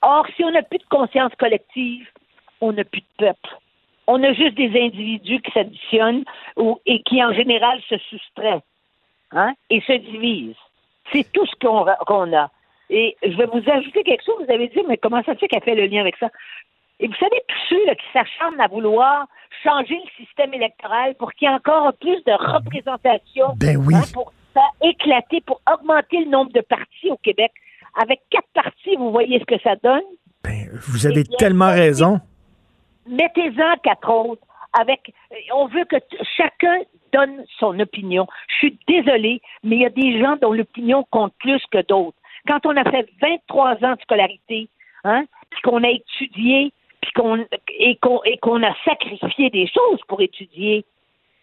Or, 0.01 0.25
si 0.35 0.43
on 0.43 0.51
n'a 0.51 0.63
plus 0.63 0.79
de 0.79 0.85
conscience 0.89 1.33
collective, 1.37 2.07
on 2.61 2.73
n'a 2.73 2.83
plus 2.83 3.01
de 3.01 3.25
peuple. 3.25 3.57
On 4.11 4.23
a 4.23 4.33
juste 4.33 4.55
des 4.55 4.71
individus 4.87 5.39
qui 5.41 5.51
s'additionnent 5.51 6.23
ou, 6.57 6.79
et 6.87 7.03
qui, 7.03 7.23
en 7.23 7.31
général, 7.31 7.79
se 7.87 7.97
soustraient 8.09 8.61
hein, 9.31 9.53
et 9.69 9.81
se 9.81 9.93
divisent. 9.93 10.55
C'est 11.11 11.31
tout 11.31 11.45
ce 11.45 11.55
qu'on 11.61 11.85
qu'on 12.07 12.35
a. 12.35 12.49
Et 12.89 13.15
je 13.21 13.37
vais 13.37 13.45
vous 13.45 13.63
ajouter 13.69 14.01
quelque 14.03 14.25
chose. 14.25 14.43
Vous 14.45 14.51
avez 14.51 14.67
dit, 14.69 14.81
mais 14.87 14.97
comment 14.97 15.21
ça 15.23 15.33
se 15.35 15.39
fait 15.39 15.47
qu'elle 15.47 15.61
fait 15.63 15.75
le 15.75 15.85
lien 15.85 16.01
avec 16.01 16.17
ça? 16.17 16.29
Et 16.99 17.07
vous 17.07 17.13
savez, 17.19 17.39
tous 17.47 17.63
ceux 17.69 17.85
là, 17.85 17.93
qui 17.93 18.05
s'acharnent 18.11 18.59
à 18.59 18.67
vouloir 18.67 19.27
changer 19.63 19.95
le 20.03 20.25
système 20.25 20.53
électoral 20.55 21.13
pour 21.15 21.31
qu'il 21.33 21.47
y 21.47 21.51
ait 21.51 21.53
encore 21.53 21.93
plus 22.01 22.21
de 22.25 22.31
représentation, 22.55 23.53
Ben 23.57 23.77
oui. 23.77 23.93
hein, 23.95 24.01
pour 24.11 24.33
faire 24.53 24.71
éclater, 24.89 25.41
pour 25.41 25.61
augmenter 25.71 26.17
le 26.25 26.31
nombre 26.31 26.51
de 26.51 26.61
partis 26.61 27.11
au 27.11 27.17
Québec. 27.17 27.51
Avec 28.01 28.21
quatre 28.31 28.49
partis, 28.55 28.95
vous 28.97 29.11
voyez 29.11 29.39
ce 29.39 29.45
que 29.45 29.59
ça 29.61 29.75
donne? 29.83 30.01
Vous 30.87 31.05
avez 31.05 31.23
tellement 31.37 31.71
raison. 31.71 32.19
Mettez-en 33.09 33.75
quatre 33.83 34.09
autres. 34.09 34.41
Avec, 34.79 35.13
on 35.53 35.65
veut 35.65 35.85
que 35.85 35.95
chacun 36.37 36.81
donne 37.11 37.43
son 37.57 37.79
opinion. 37.79 38.27
Je 38.47 38.55
suis 38.57 38.79
désolée, 38.87 39.41
mais 39.63 39.77
il 39.77 39.81
y 39.81 39.85
a 39.85 39.89
des 39.89 40.19
gens 40.21 40.37
dont 40.39 40.53
l'opinion 40.53 41.03
compte 41.09 41.33
plus 41.39 41.61
que 41.71 41.81
d'autres. 41.81 42.17
quand 42.47 42.65
on 42.65 42.77
a 42.77 42.83
fait 42.89 43.09
23 43.19 43.83
ans 43.83 43.95
de 43.95 44.01
scolarité, 44.01 44.69
hein, 45.03 45.25
puis 45.49 45.61
qu'on 45.61 45.83
a 45.83 45.89
étudié, 45.89 46.71
puis 47.01 47.11
qu'on 47.13 47.45
et 47.77 47.97
qu'on 47.97 48.63
a 48.63 48.75
sacrifié 48.85 49.49
des 49.49 49.67
choses 49.67 50.01
pour 50.07 50.21
étudier, 50.21 50.85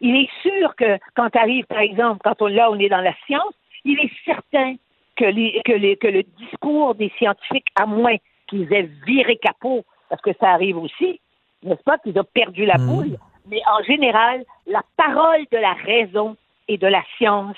il 0.01 0.15
est 0.17 0.31
sûr 0.43 0.77
que 0.77 0.99
quand 1.15 1.35
arrive, 1.35 1.65
par 1.67 1.81
exemple, 1.81 2.21
quand 2.23 2.41
on 2.43 2.47
là 2.47 2.71
on 2.71 2.79
est 2.79 2.89
dans 2.89 3.01
la 3.01 3.15
science, 3.27 3.55
il 3.85 3.99
est 3.99 4.13
certain 4.25 4.77
que, 5.17 5.25
les, 5.25 5.63
que, 5.65 5.73
les, 5.73 5.97
que 5.97 6.09
le 6.09 6.23
discours 6.23 6.95
des 6.95 7.11
scientifiques, 7.19 7.69
à 7.75 7.87
moins 7.87 8.17
qu'ils 8.47 8.73
aient 8.73 8.89
viré 9.07 9.37
capot, 9.37 9.85
parce 10.09 10.23
que 10.23 10.33
ça 10.39 10.51
arrive 10.51 10.77
aussi, 10.77 11.21
n'est-ce 11.67 11.83
pas, 11.83 11.99
qu'ils 11.99 12.19
ont 12.19 12.27
perdu 12.33 12.65
la 12.65 12.79
boule, 12.79 13.19
mais 13.49 13.61
en 13.67 13.83
général, 13.85 14.45
la 14.67 14.83
parole 14.97 15.45
de 15.53 15.59
la 15.59 15.73
raison 15.75 16.37
et 16.69 16.79
de 16.79 16.87
la 16.87 17.03
science, 17.17 17.57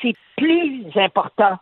c'est 0.00 0.14
plus 0.36 0.86
important 0.96 1.58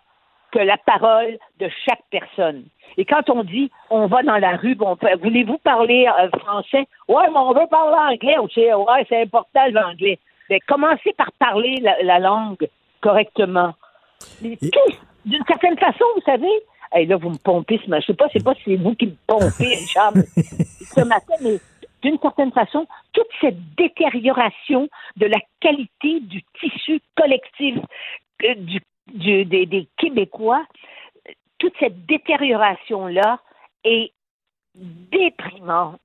que 0.53 0.59
la 0.59 0.77
parole 0.79 1.39
de 1.59 1.69
chaque 1.87 2.03
personne. 2.11 2.65
Et 2.97 3.05
quand 3.05 3.31
on 3.31 3.45
dit 3.45 3.71
on 3.91 4.07
va 4.07 4.23
dans 4.23 4.39
la 4.39 4.57
rue, 4.57 4.75
bon, 4.75 4.97
voulez-vous 5.23 5.59
parler 5.59 6.09
euh, 6.09 6.29
français? 6.41 6.87
Ouais, 7.09 7.29
mais 7.31 7.39
on 7.39 7.53
veut 7.53 7.69
parler 7.71 8.15
anglais 8.15 8.39
aussi. 8.39 8.61
Ouais, 8.61 9.07
c'est 9.09 9.23
important 9.23 9.67
l'anglais. 9.71 10.19
Mais 10.49 10.59
commencez 10.61 11.13
par 11.17 11.31
parler 11.39 11.77
la, 11.81 12.19
langue 12.19 12.69
correctement. 13.01 13.75
Mais 14.43 14.59
d'une 15.25 15.45
certaine 15.47 15.79
façon, 15.79 16.05
vous 16.17 16.23
savez, 16.23 16.51
hey, 16.93 17.07
là, 17.07 17.17
vous 17.17 17.31
me 17.31 17.39
pompez, 17.39 17.81
je 17.85 17.89
ne 17.91 18.01
sais 18.01 18.15
pas, 18.15 18.27
c'est 18.33 18.43
pas 18.43 18.55
si 18.55 18.63
c'est 18.65 18.77
vous 18.77 18.95
qui 18.97 19.07
me 19.07 19.17
pompez, 19.29 19.77
Richard, 19.77 20.13
ce 20.37 21.05
matin, 21.05 21.35
mais 21.41 21.59
d'une 22.03 22.19
certaine 22.19 22.53
façon, 22.53 22.87
toute 23.13 23.29
cette 23.41 23.75
détérioration 23.75 24.89
de 25.17 25.27
la 25.27 25.39
qualité 25.61 26.21
du 26.21 26.43
tissu 26.61 27.01
collectif 27.17 27.77
euh, 28.45 28.55
du, 28.55 28.81
des, 29.45 29.67
des, 29.67 29.89
Québécois, 29.97 30.65
toute 31.59 31.75
cette 31.79 32.07
détérioration-là 32.07 33.41
est 33.85 34.13
déprimante. 34.75 36.01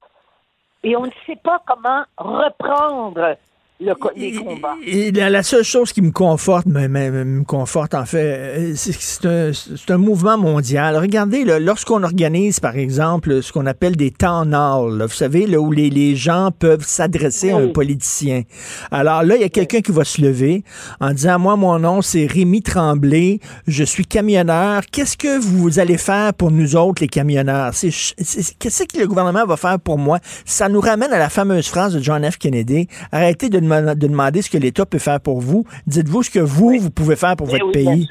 Et 0.84 0.96
on 0.96 1.06
ne 1.06 1.12
sait 1.26 1.38
pas 1.38 1.62
comment 1.66 2.04
reprendre 2.18 3.38
et, 3.82 5.12
la, 5.12 5.44
seule 5.44 5.64
chose 5.64 5.92
qui 5.92 6.02
me 6.02 6.12
conforte, 6.12 6.66
me, 6.66 6.88
me, 6.88 7.44
conforte 7.44 7.94
en 7.94 8.06
fait, 8.06 8.74
c'est 8.76 9.26
un, 9.26 9.52
un, 9.90 9.98
mouvement 9.98 10.38
mondial. 10.38 10.96
Regardez, 10.96 11.44
lorsqu'on 11.60 12.04
organise, 12.04 12.62
par 12.62 12.78
exemple, 12.78 13.42
ce 13.42 13.52
qu'on 13.52 13.66
appelle 13.66 13.98
des 13.98 14.12
temps 14.12 14.50
halls, 14.54 15.02
vous 15.02 15.14
savez, 15.14 15.46
là, 15.46 15.60
où 15.60 15.74
les, 15.74 15.90
les 15.90 16.16
gens 16.16 16.52
peuvent 16.58 16.86
s'adresser 16.86 17.52
à 17.52 17.58
un 17.58 17.68
politicien. 17.68 18.44
Alors 18.92 19.24
là, 19.24 19.36
il 19.36 19.42
y 19.42 19.46
a 19.46 19.50
quelqu'un 19.50 19.82
qui 19.82 19.92
va 19.92 20.06
se 20.06 20.22
lever 20.22 20.64
en 21.02 21.12
disant, 21.12 21.38
moi, 21.38 21.58
mon 21.58 21.78
nom, 21.78 22.02
c'est 22.02 22.28
Rémi 22.28 22.62
Tremblay, 22.62 23.42
je 23.68 23.84
suis 23.84 24.06
camionneur. 24.06 24.84
Qu'est-ce 24.90 25.18
que 25.18 25.38
vous 25.38 25.80
allez 25.80 25.98
faire 25.98 26.34
pour 26.34 26.50
nous 26.50 26.78
autres, 26.78 27.02
les 27.02 27.10
camionneurs? 27.10 27.74
Qu'est-ce 27.74 28.84
que 28.86 29.00
le 29.00 29.08
gouvernement 29.08 29.46
va 29.46 29.58
faire 29.58 29.80
pour 29.82 29.98
moi? 29.98 30.20
Ça 30.46 30.70
nous 30.70 30.80
ramène 30.80 31.12
à 31.12 31.20
la 31.20 31.30
fameuse 31.30 31.68
phrase 31.68 31.94
de 31.94 32.00
John 32.00 32.24
F. 32.30 32.38
Kennedy. 32.38 32.88
Arrêtez 33.12 33.50
de 33.50 33.65
de 33.70 34.08
demander 34.08 34.42
ce 34.42 34.50
que 34.50 34.58
l'État 34.58 34.86
peut 34.86 35.00
faire 35.00 35.20
pour 35.20 35.40
vous. 35.40 35.66
Dites-vous 35.88 36.24
ce 36.24 36.32
que 36.32 36.40
vous, 36.40 36.78
vous 36.80 36.92
pouvez 36.92 37.16
faire 37.16 37.36
pour 37.36 37.48
votre 37.48 37.72
pays. 37.72 38.08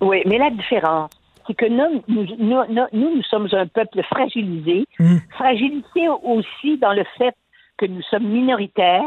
Oui, 0.00 0.22
mais 0.26 0.38
la 0.38 0.50
différence, 0.50 1.10
c'est 1.46 1.54
que 1.54 1.66
nous 1.66 2.02
nous, 2.08 2.86
nous, 2.92 3.22
sommes 3.22 3.48
un 3.52 3.66
peuple 3.66 4.02
fragilisé, 4.02 4.84
hum. 4.98 5.20
fragilisé 5.30 6.08
aussi 6.22 6.78
dans 6.78 6.92
le 6.92 7.04
fait 7.18 7.34
que 7.78 7.86
nous 7.86 8.02
sommes 8.02 8.26
minoritaires 8.26 9.02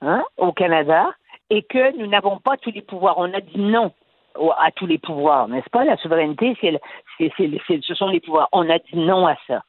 hein, 0.00 0.22
au 0.36 0.52
Canada 0.52 1.10
et 1.50 1.62
que 1.62 1.96
nous 1.98 2.06
n'avons 2.06 2.38
pas 2.38 2.56
tous 2.56 2.70
les 2.70 2.82
pouvoirs. 2.82 3.16
On 3.18 3.32
a 3.34 3.40
dit 3.40 3.58
non 3.58 3.92
à 4.58 4.70
tous 4.70 4.86
les 4.86 4.98
pouvoirs, 4.98 5.48
n'est-ce 5.48 5.68
pas? 5.70 5.84
La 5.84 5.96
souveraineté, 5.96 6.56
c'est, 6.60 6.80
ce 7.82 7.94
sont 7.94 8.08
les 8.08 8.20
pouvoirs. 8.20 8.48
On 8.52 8.68
a 8.70 8.78
dit 8.78 8.96
non 8.96 9.26
à 9.26 9.34
ça. 9.46 9.62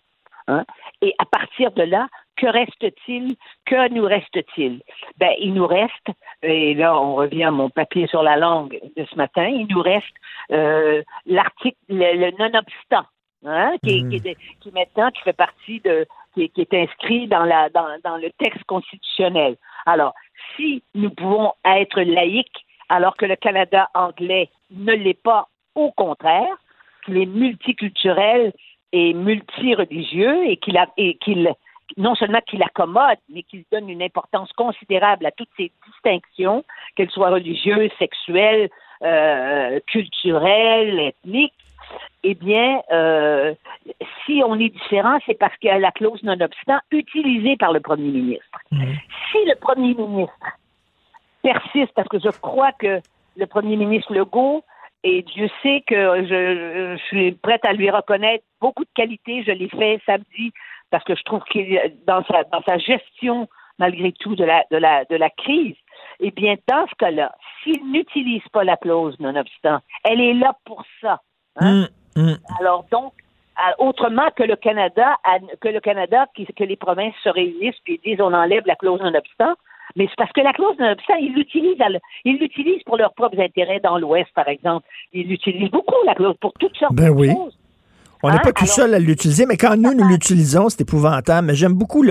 Hein. 0.47 0.65
Et 1.01 1.13
à 1.17 1.25
partir 1.25 1.71
de 1.71 1.83
là, 1.83 2.07
que 2.41 2.47
reste-t-il? 2.47 3.35
Que 3.65 3.89
nous 3.89 4.03
reste-t-il? 4.03 4.81
Ben, 5.17 5.33
il 5.39 5.53
nous 5.53 5.67
reste, 5.67 6.07
et 6.41 6.73
là, 6.73 6.99
on 6.99 7.13
revient 7.13 7.43
à 7.43 7.51
mon 7.51 7.69
papier 7.69 8.07
sur 8.07 8.23
la 8.23 8.35
langue 8.35 8.79
de 8.97 9.05
ce 9.05 9.15
matin, 9.15 9.45
il 9.45 9.67
nous 9.67 9.81
reste 9.81 10.15
euh, 10.51 11.03
l'article, 11.27 11.77
le, 11.89 12.31
non-obstant, 12.39 13.05
hein, 13.45 13.73
qui, 13.83 14.09
qui, 14.09 14.21
qui, 14.59 14.71
maintenant, 14.71 15.11
qui 15.11 15.21
fait 15.21 15.33
partie 15.33 15.81
de, 15.81 16.07
qui, 16.33 16.49
qui 16.49 16.61
est 16.61 16.73
inscrit 16.73 17.27
dans, 17.27 17.45
la, 17.45 17.69
dans, 17.69 17.99
dans 18.03 18.17
le 18.17 18.31
texte 18.39 18.63
constitutionnel. 18.63 19.55
Alors, 19.85 20.15
si 20.55 20.81
nous 20.95 21.11
pouvons 21.11 21.53
être 21.63 22.01
laïcs, 22.01 22.65
alors 22.89 23.15
que 23.17 23.27
le 23.27 23.35
Canada 23.35 23.87
anglais 23.93 24.49
ne 24.71 24.93
l'est 24.93 25.21
pas, 25.21 25.47
au 25.75 25.91
contraire, 25.91 26.57
qu'il 27.05 27.17
est 27.17 27.27
multiculturel 27.27 28.51
et 28.93 29.13
multireligieux 29.13 30.49
et 30.49 30.57
qu'il 30.57 30.83
et 30.97 31.15
qu'il 31.17 31.53
non 31.97 32.15
seulement 32.15 32.41
qu'il 32.41 32.63
accommode, 32.63 33.17
mais 33.29 33.43
qu'il 33.43 33.63
donne 33.71 33.89
une 33.89 34.01
importance 34.01 34.51
considérable 34.53 35.25
à 35.25 35.31
toutes 35.31 35.49
ces 35.57 35.71
distinctions, 35.87 36.63
qu'elles 36.95 37.09
soient 37.09 37.29
religieuses, 37.29 37.91
sexuelles, 37.99 38.69
euh, 39.03 39.79
culturelles, 39.87 40.99
ethniques, 40.99 41.53
eh 42.23 42.35
bien, 42.35 42.81
euh, 42.91 43.53
si 44.25 44.41
on 44.45 44.55
est 44.59 44.69
différent, 44.69 45.17
c'est 45.25 45.37
parce 45.37 45.55
qu'il 45.57 45.69
y 45.69 45.73
a 45.73 45.79
la 45.79 45.91
clause 45.91 46.21
non-obstant 46.23 46.79
utilisée 46.91 47.57
par 47.57 47.73
le 47.73 47.79
premier 47.79 48.11
ministre. 48.11 48.59
Mmh. 48.71 48.83
Si 49.31 49.37
le 49.45 49.55
premier 49.55 49.95
ministre 49.95 50.57
persiste, 51.41 51.91
parce 51.95 52.07
que 52.07 52.19
je 52.19 52.29
crois 52.29 52.71
que 52.73 53.01
le 53.35 53.45
premier 53.47 53.75
ministre 53.75 54.13
Legault, 54.13 54.63
et 55.03 55.23
Dieu 55.23 55.49
sait 55.63 55.83
que 55.87 56.23
je, 56.23 56.95
je 56.95 57.03
suis 57.07 57.31
prête 57.31 57.65
à 57.65 57.73
lui 57.73 57.89
reconnaître 57.89 58.43
beaucoup 58.59 58.83
de 58.83 58.89
qualités, 58.93 59.43
je 59.43 59.51
l'ai 59.51 59.69
fait 59.69 59.99
samedi 60.05 60.53
parce 60.91 61.03
que 61.03 61.15
je 61.15 61.23
trouve 61.23 61.43
qu'il 61.45 61.79
dans 62.05 62.23
sa 62.25 62.43
dans 62.45 62.61
sa 62.67 62.77
gestion 62.77 63.47
malgré 63.79 64.11
tout 64.11 64.35
de 64.35 64.43
la 64.43 64.63
de 64.71 64.77
la 64.77 65.05
de 65.05 65.15
la 65.15 65.29
crise, 65.29 65.75
eh 66.19 66.31
bien 66.31 66.55
dans 66.67 66.85
ce 66.87 66.95
cas-là, 66.95 67.33
s'il 67.63 67.91
n'utilise 67.91 68.47
pas 68.51 68.63
la 68.63 68.77
clause 68.77 69.19
nonobstant, 69.19 69.79
elle 70.03 70.21
est 70.21 70.33
là 70.33 70.55
pour 70.65 70.83
ça. 71.01 71.21
Hein? 71.57 71.87
Mmh, 72.15 72.21
mmh. 72.21 72.35
Alors 72.59 72.85
donc 72.91 73.13
autrement 73.77 74.29
que 74.35 74.43
le 74.43 74.55
Canada, 74.55 75.17
que 75.59 75.69
le 75.69 75.79
Canada, 75.79 76.25
que 76.35 76.63
les 76.63 76.75
provinces 76.75 77.15
se 77.23 77.29
réunissent 77.29 77.79
puis 77.83 77.99
disent 78.03 78.21
on 78.21 78.33
enlève 78.33 78.63
la 78.65 78.75
clause 78.75 79.01
nonobstant, 79.01 79.55
mais 79.95 80.07
c'est 80.07 80.15
parce 80.17 80.31
que 80.31 80.41
la 80.41 80.53
clause 80.53 80.77
nonobstant, 80.79 81.15
ils 81.15 81.33
l'utilisent, 81.33 81.77
ils 82.25 82.37
l'utilisent 82.37 82.83
pour 82.83 82.97
leurs 82.97 83.13
propres 83.13 83.39
intérêts 83.39 83.79
dans 83.79 83.97
l'Ouest, 83.97 84.29
par 84.33 84.47
exemple. 84.47 84.87
Ils 85.13 85.27
l'utilisent 85.27 85.71
beaucoup, 85.71 85.95
la 86.05 86.15
clause, 86.15 86.35
pour 86.39 86.53
toutes 86.53 86.75
sortes 86.77 86.95
ben 86.95 87.13
de 87.13 87.19
oui. 87.19 87.31
choses. 87.31 87.57
On 88.23 88.31
n'est 88.31 88.39
pas 88.39 88.53
tout 88.53 88.65
seul 88.65 88.93
à 88.93 88.99
l'utiliser, 88.99 89.45
mais 89.45 89.57
quand 89.57 89.75
nous, 89.75 89.93
nous 89.93 90.07
l'utilisons, 90.07 90.69
c'est 90.69 90.81
épouvantable. 90.81 91.47
Mais 91.47 91.55
j'aime 91.55 91.73
beaucoup 91.73 92.03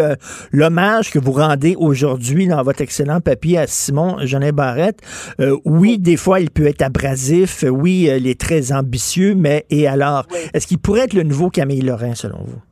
l'hommage 0.53 1.11
que 1.11 1.19
vous 1.19 1.33
rendez 1.33 1.77
aujourd'hui 1.79 2.49
dans 2.49 2.63
votre 2.63 2.81
excellent 2.81 3.21
papier 3.21 3.59
à 3.59 3.67
Simon 3.67 4.17
Jeannet 4.25 4.53
Barrette. 4.53 5.01
Euh, 5.41 5.57
oui, 5.65 5.99
des 5.99 6.17
fois, 6.17 6.41
il 6.41 6.51
peut 6.51 6.67
être 6.67 6.83
abrasif. 6.83 7.65
Oui, 7.69 8.09
il 8.11 8.27
est 8.27 8.41
très 8.41 8.73
ambitieux, 8.73 9.35
mais 9.35 9.67
et 9.71 9.87
alors? 9.87 10.27
Est-ce 10.53 10.67
qu'il 10.67 10.79
pourrait 10.79 11.03
être 11.03 11.15
le 11.15 11.23
nouveau 11.23 11.51
Camille 11.51 11.83
Lorrain, 11.83 12.15
selon 12.15 12.39
vous? 12.45 12.70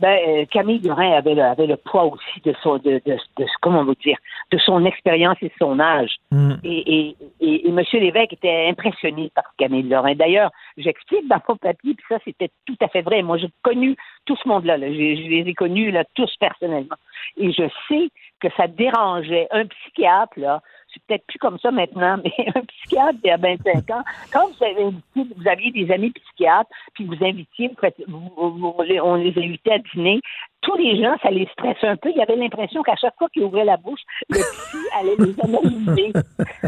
Ben, 0.00 0.18
euh, 0.28 0.44
Camille 0.50 0.80
Lorrain 0.80 1.12
avait 1.12 1.34
le, 1.34 1.42
avait 1.42 1.66
le 1.66 1.76
poids 1.76 2.04
aussi 2.04 2.40
de 2.44 2.54
son, 2.62 2.78
de, 2.78 3.00
de, 3.04 3.16
de 3.36 3.46
comment 3.60 3.80
on 3.80 3.84
veut 3.84 3.96
dire, 4.02 4.16
de 4.50 4.58
son 4.58 4.84
expérience 4.84 5.36
et 5.42 5.48
de 5.48 5.54
son 5.58 5.78
âge. 5.80 6.16
Mm. 6.30 6.54
Et, 6.64 6.98
et, 6.98 7.16
et, 7.40 7.68
M. 7.68 7.82
Lévesque 7.92 8.32
était 8.32 8.68
impressionné 8.68 9.30
par 9.34 9.44
Camille 9.58 9.88
Lorrain. 9.88 10.14
D'ailleurs, 10.14 10.50
j'explique 10.76 11.26
dans 11.28 11.40
mon 11.48 11.56
papier, 11.56 11.94
puis 11.94 12.06
ça, 12.08 12.18
c'était 12.24 12.50
tout 12.66 12.76
à 12.80 12.88
fait 12.88 13.02
vrai. 13.02 13.22
Moi, 13.22 13.38
j'ai 13.38 13.50
connu 13.62 13.96
tout 14.24 14.36
ce 14.36 14.48
monde-là. 14.48 14.76
Là. 14.76 14.88
Je, 14.88 14.94
je, 14.94 15.28
les 15.28 15.44
ai 15.46 15.54
connus 15.54 15.90
là, 15.90 16.04
tous 16.14 16.34
personnellement. 16.38 16.96
Et 17.36 17.52
je 17.52 17.68
sais 17.88 18.08
que 18.40 18.48
ça 18.56 18.66
dérangeait 18.68 19.48
un 19.50 19.66
psychiatre, 19.66 20.38
là, 20.38 20.62
c'est 20.92 21.02
peut-être 21.06 21.26
plus 21.26 21.38
comme 21.38 21.58
ça 21.58 21.70
maintenant, 21.70 22.18
mais 22.22 22.32
un 22.54 22.60
psychiatre 22.62 23.18
il 23.22 23.28
y 23.28 23.30
a 23.30 23.36
25 23.36 23.90
ans, 23.90 24.02
quand 24.32 24.48
vous, 24.48 24.64
avez 24.64 24.84
vous 25.16 25.48
aviez 25.48 25.70
des 25.70 25.92
amis 25.92 26.10
psychiatres, 26.10 26.70
puis 26.94 27.04
vous 27.04 27.22
invitiez, 27.24 27.70
vous, 28.06 28.74
on 29.02 29.14
les 29.14 29.38
invitait 29.38 29.72
à 29.72 29.78
dîner, 29.78 30.20
tous 30.60 30.76
les 30.76 31.00
gens, 31.00 31.16
ça 31.22 31.30
les 31.30 31.46
stressait 31.52 31.86
un 31.86 31.96
peu. 31.96 32.10
Il 32.10 32.16
y 32.16 32.22
avait 32.22 32.36
l'impression 32.36 32.82
qu'à 32.82 32.96
chaque 32.96 33.16
fois 33.16 33.28
qu'ils 33.28 33.44
ouvraient 33.44 33.64
la 33.64 33.76
bouche, 33.76 34.00
le 34.28 34.38
psy 34.38 34.78
allait 34.98 35.16
les 35.18 35.40
analyser. 35.40 36.12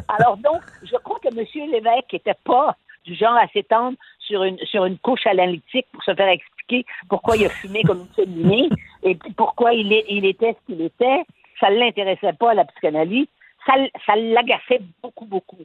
Alors 0.09 0.37
donc, 0.37 0.63
je 0.83 0.97
crois 0.97 1.19
que 1.19 1.29
M. 1.29 1.71
Lévesque 1.71 2.13
n'était 2.13 2.39
pas 2.45 2.77
du 3.05 3.15
genre 3.15 3.37
à 3.37 3.49
s'étendre 3.49 3.97
sur 4.19 4.45
une, 4.45 4.59
sur 4.59 4.85
une 4.85 4.99
couche 4.99 5.27
analytique 5.27 5.87
pour 5.93 6.05
se 6.05 6.15
faire 6.15 6.29
expliquer 6.29 6.85
pourquoi 7.09 7.37
il 7.37 7.47
a 7.47 7.49
fumé 7.49 7.83
comme 7.83 8.01
une 8.01 8.25
cheminée 8.25 8.69
et 9.03 9.17
pourquoi 9.37 9.73
il, 9.73 9.91
il 10.09 10.25
était 10.27 10.55
ce 10.55 10.73
qu'il 10.73 10.83
était. 10.83 11.23
Ça 11.59 11.71
ne 11.71 11.77
l'intéressait 11.77 12.33
pas, 12.35 12.55
la 12.55 12.65
psychanalyse 12.67 13.27
ça, 13.67 13.75
ça 14.07 14.17
l'agaçait 14.17 14.81
beaucoup, 15.03 15.27
beaucoup. 15.27 15.65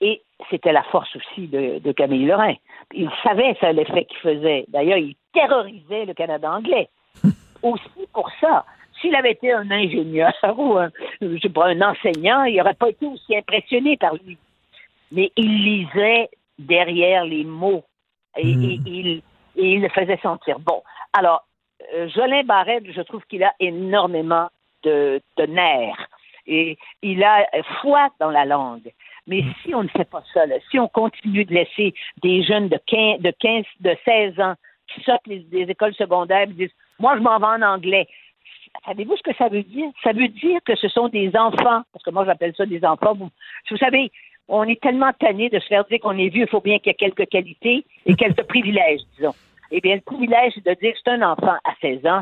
Et 0.00 0.22
c'était 0.50 0.72
la 0.72 0.82
force 0.84 1.14
aussi 1.16 1.46
de, 1.48 1.92
Camille 1.92 2.26
Lorrain. 2.26 2.54
Il 2.92 3.10
savait 3.22 3.56
ça, 3.60 3.72
l'effet 3.72 4.04
qu'il 4.04 4.18
faisait. 4.18 4.66
D'ailleurs, 4.68 4.98
il 4.98 5.16
terrorisait 5.32 6.04
le 6.04 6.14
Canada 6.14 6.52
anglais. 6.52 6.88
aussi 7.62 8.06
pour 8.12 8.30
ça. 8.40 8.64
S'il 9.00 9.14
avait 9.14 9.32
été 9.32 9.52
un 9.52 9.70
ingénieur 9.70 10.32
ou 10.58 10.76
un, 10.76 10.90
je 11.20 11.38
sais 11.40 11.48
pas, 11.48 11.68
un 11.68 11.80
enseignant, 11.80 12.44
il 12.44 12.56
n'aurait 12.56 12.74
pas 12.74 12.90
été 12.90 13.06
aussi 13.06 13.36
impressionné 13.36 13.96
par 13.96 14.14
lui. 14.14 14.36
Mais 15.12 15.32
il 15.36 15.64
lisait 15.64 16.28
derrière 16.58 17.24
les 17.24 17.44
mots. 17.44 17.84
Et, 18.36 18.54
Hmm. 18.54 18.64
et 18.64 18.80
il, 18.86 19.22
et 19.56 19.72
il 19.72 19.80
le 19.80 19.88
faisait 19.88 20.18
sentir. 20.18 20.58
Bon, 20.58 20.82
alors, 21.14 21.46
euh, 21.94 22.08
Jolin 22.08 22.42
Barrette, 22.44 22.90
je 22.90 23.00
trouve 23.00 23.24
qu'il 23.26 23.42
a 23.42 23.54
énormément 23.60 24.48
de, 24.82 25.20
de 25.38 25.46
nerfs. 25.46 26.08
Et 26.46 26.78
il 27.02 27.22
a 27.24 27.46
foi 27.80 28.08
dans 28.20 28.30
la 28.30 28.44
langue. 28.44 28.92
Mais 29.26 29.42
si 29.62 29.74
on 29.74 29.82
ne 29.82 29.88
fait 29.88 30.08
pas 30.08 30.22
ça, 30.32 30.46
là, 30.46 30.56
si 30.70 30.78
on 30.78 30.88
continue 30.88 31.44
de 31.44 31.52
laisser 31.52 31.94
des 32.22 32.42
jeunes 32.42 32.68
de 32.68 32.78
15, 32.86 33.20
de 33.20 33.32
15, 33.38 33.64
de 33.80 33.96
16 34.04 34.40
ans 34.40 34.54
qui 34.88 35.02
sortent 35.02 35.26
des, 35.26 35.40
des 35.40 35.62
écoles 35.62 35.94
secondaires 35.94 36.42
et 36.42 36.46
disent 36.46 36.74
Moi, 37.00 37.16
je 37.16 37.22
m'en 37.22 37.38
vais 37.38 37.46
en 37.46 37.62
anglais. 37.62 38.06
Savez-vous 38.84 39.16
ce 39.16 39.22
que 39.22 39.34
ça 39.36 39.48
veut 39.48 39.62
dire? 39.62 39.88
Ça 40.04 40.12
veut 40.12 40.28
dire 40.28 40.60
que 40.64 40.76
ce 40.76 40.88
sont 40.88 41.08
des 41.08 41.34
enfants, 41.36 41.82
parce 41.92 42.04
que 42.04 42.10
moi, 42.10 42.24
j'appelle 42.24 42.54
ça 42.56 42.66
des 42.66 42.84
enfants. 42.84 43.14
Vous, 43.14 43.30
vous 43.70 43.76
savez, 43.78 44.12
on 44.48 44.64
est 44.64 44.80
tellement 44.80 45.12
tanné 45.18 45.48
de 45.48 45.58
se 45.58 45.66
faire 45.66 45.84
dire 45.86 45.98
qu'on 46.00 46.18
est 46.18 46.28
vieux, 46.28 46.44
il 46.44 46.48
faut 46.48 46.60
bien 46.60 46.78
qu'il 46.78 46.88
y 46.88 46.90
ait 46.90 46.94
quelques 46.94 47.28
qualités 47.28 47.84
et 48.04 48.14
quelques 48.16 48.44
privilèges, 48.44 49.00
disons. 49.16 49.34
Eh 49.72 49.80
bien, 49.80 49.96
le 49.96 50.00
privilège, 50.02 50.52
c'est 50.54 50.64
de 50.64 50.74
dire 50.80 50.92
que 50.92 50.98
c'est 51.02 51.10
un 51.10 51.22
enfant 51.22 51.56
à 51.64 51.74
16 51.80 52.06
ans, 52.06 52.20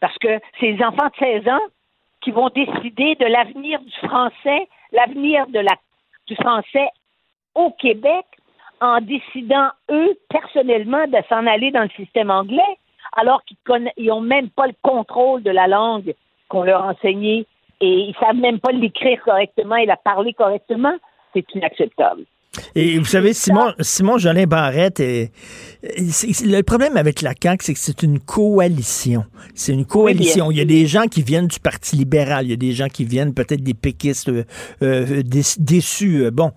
parce 0.00 0.18
que 0.18 0.38
c'est 0.60 0.72
les 0.72 0.84
enfants 0.84 1.08
de 1.08 1.16
16 1.18 1.48
ans 1.48 1.60
qui 2.22 2.30
vont 2.30 2.48
décider 2.48 3.14
de 3.16 3.26
l'avenir 3.26 3.80
du 3.80 4.08
français, 4.08 4.68
l'avenir 4.92 5.46
de 5.48 5.58
la, 5.58 5.76
du 6.26 6.34
français 6.36 6.88
au 7.54 7.70
Québec, 7.70 8.24
en 8.80 9.00
décidant, 9.00 9.68
eux, 9.90 10.18
personnellement, 10.28 11.06
de 11.06 11.18
s'en 11.28 11.46
aller 11.46 11.70
dans 11.70 11.82
le 11.82 11.90
système 11.90 12.30
anglais, 12.30 12.78
alors 13.16 13.42
qu'ils 13.44 14.06
n'ont 14.06 14.20
même 14.20 14.50
pas 14.50 14.66
le 14.66 14.74
contrôle 14.82 15.42
de 15.42 15.50
la 15.50 15.68
langue 15.68 16.14
qu'on 16.48 16.64
leur 16.64 16.84
enseignait 16.84 17.46
et 17.80 17.94
ils 18.08 18.14
savent 18.20 18.36
même 18.36 18.60
pas 18.60 18.72
l'écrire 18.72 19.20
correctement 19.22 19.76
et 19.76 19.86
la 19.86 19.96
parler 19.96 20.32
correctement. 20.32 20.94
C'est 21.32 21.44
inacceptable. 21.54 22.24
Et 22.74 22.98
vous 22.98 23.04
savez, 23.06 23.32
Simon, 23.32 23.72
Simon 23.80 24.18
Jolin 24.18 24.44
Barrette, 24.44 25.00
est, 25.00 25.32
le 25.82 26.60
problème 26.60 26.98
avec 26.98 27.22
la 27.22 27.32
CAQ, 27.40 27.64
c'est 27.64 27.74
que 27.74 27.80
c'est 27.80 28.02
une 28.02 28.18
coalition. 28.20 29.24
C'est 29.54 29.72
une 29.72 29.86
coalition. 29.86 30.50
Il 30.50 30.58
y 30.58 30.60
a 30.60 30.66
des 30.66 30.86
gens 30.86 31.04
qui 31.06 31.22
viennent 31.22 31.46
du 31.46 31.60
Parti 31.60 31.96
libéral, 31.96 32.46
il 32.46 32.50
y 32.50 32.52
a 32.52 32.56
des 32.56 32.72
gens 32.72 32.88
qui 32.88 33.04
viennent 33.06 33.32
peut-être 33.32 33.62
des 33.62 33.72
péquistes 33.74 34.28
euh, 34.28 34.44
euh, 34.82 35.22
déç- 35.22 35.56
déçus. 35.60 36.24
euh, 36.24 36.30
bon, 36.30 36.52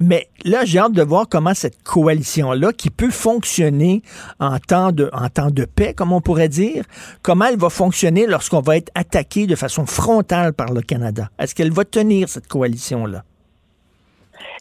mais 0.00 0.28
là, 0.44 0.64
j'ai 0.64 0.80
hâte 0.80 0.92
de 0.92 1.02
voir 1.02 1.28
comment 1.28 1.54
cette 1.54 1.82
coalition-là, 1.84 2.72
qui 2.72 2.90
peut 2.90 3.10
fonctionner 3.10 4.02
en 4.40 4.58
temps 4.58 4.90
de, 4.90 5.08
en 5.12 5.28
temps 5.28 5.50
de 5.50 5.64
paix, 5.64 5.94
comme 5.94 6.12
on 6.12 6.20
pourrait 6.20 6.48
dire, 6.48 6.84
comment 7.22 7.44
elle 7.46 7.58
va 7.58 7.70
fonctionner 7.70 8.26
lorsqu'on 8.26 8.60
va 8.60 8.76
être 8.76 8.90
attaqué 8.96 9.46
de 9.46 9.54
façon 9.54 9.86
frontale 9.86 10.52
par 10.52 10.72
le 10.72 10.82
Canada? 10.82 11.30
Est-ce 11.38 11.54
qu'elle 11.54 11.72
va 11.72 11.84
tenir 11.84 12.28
cette 12.28 12.48
coalition-là? 12.48 13.24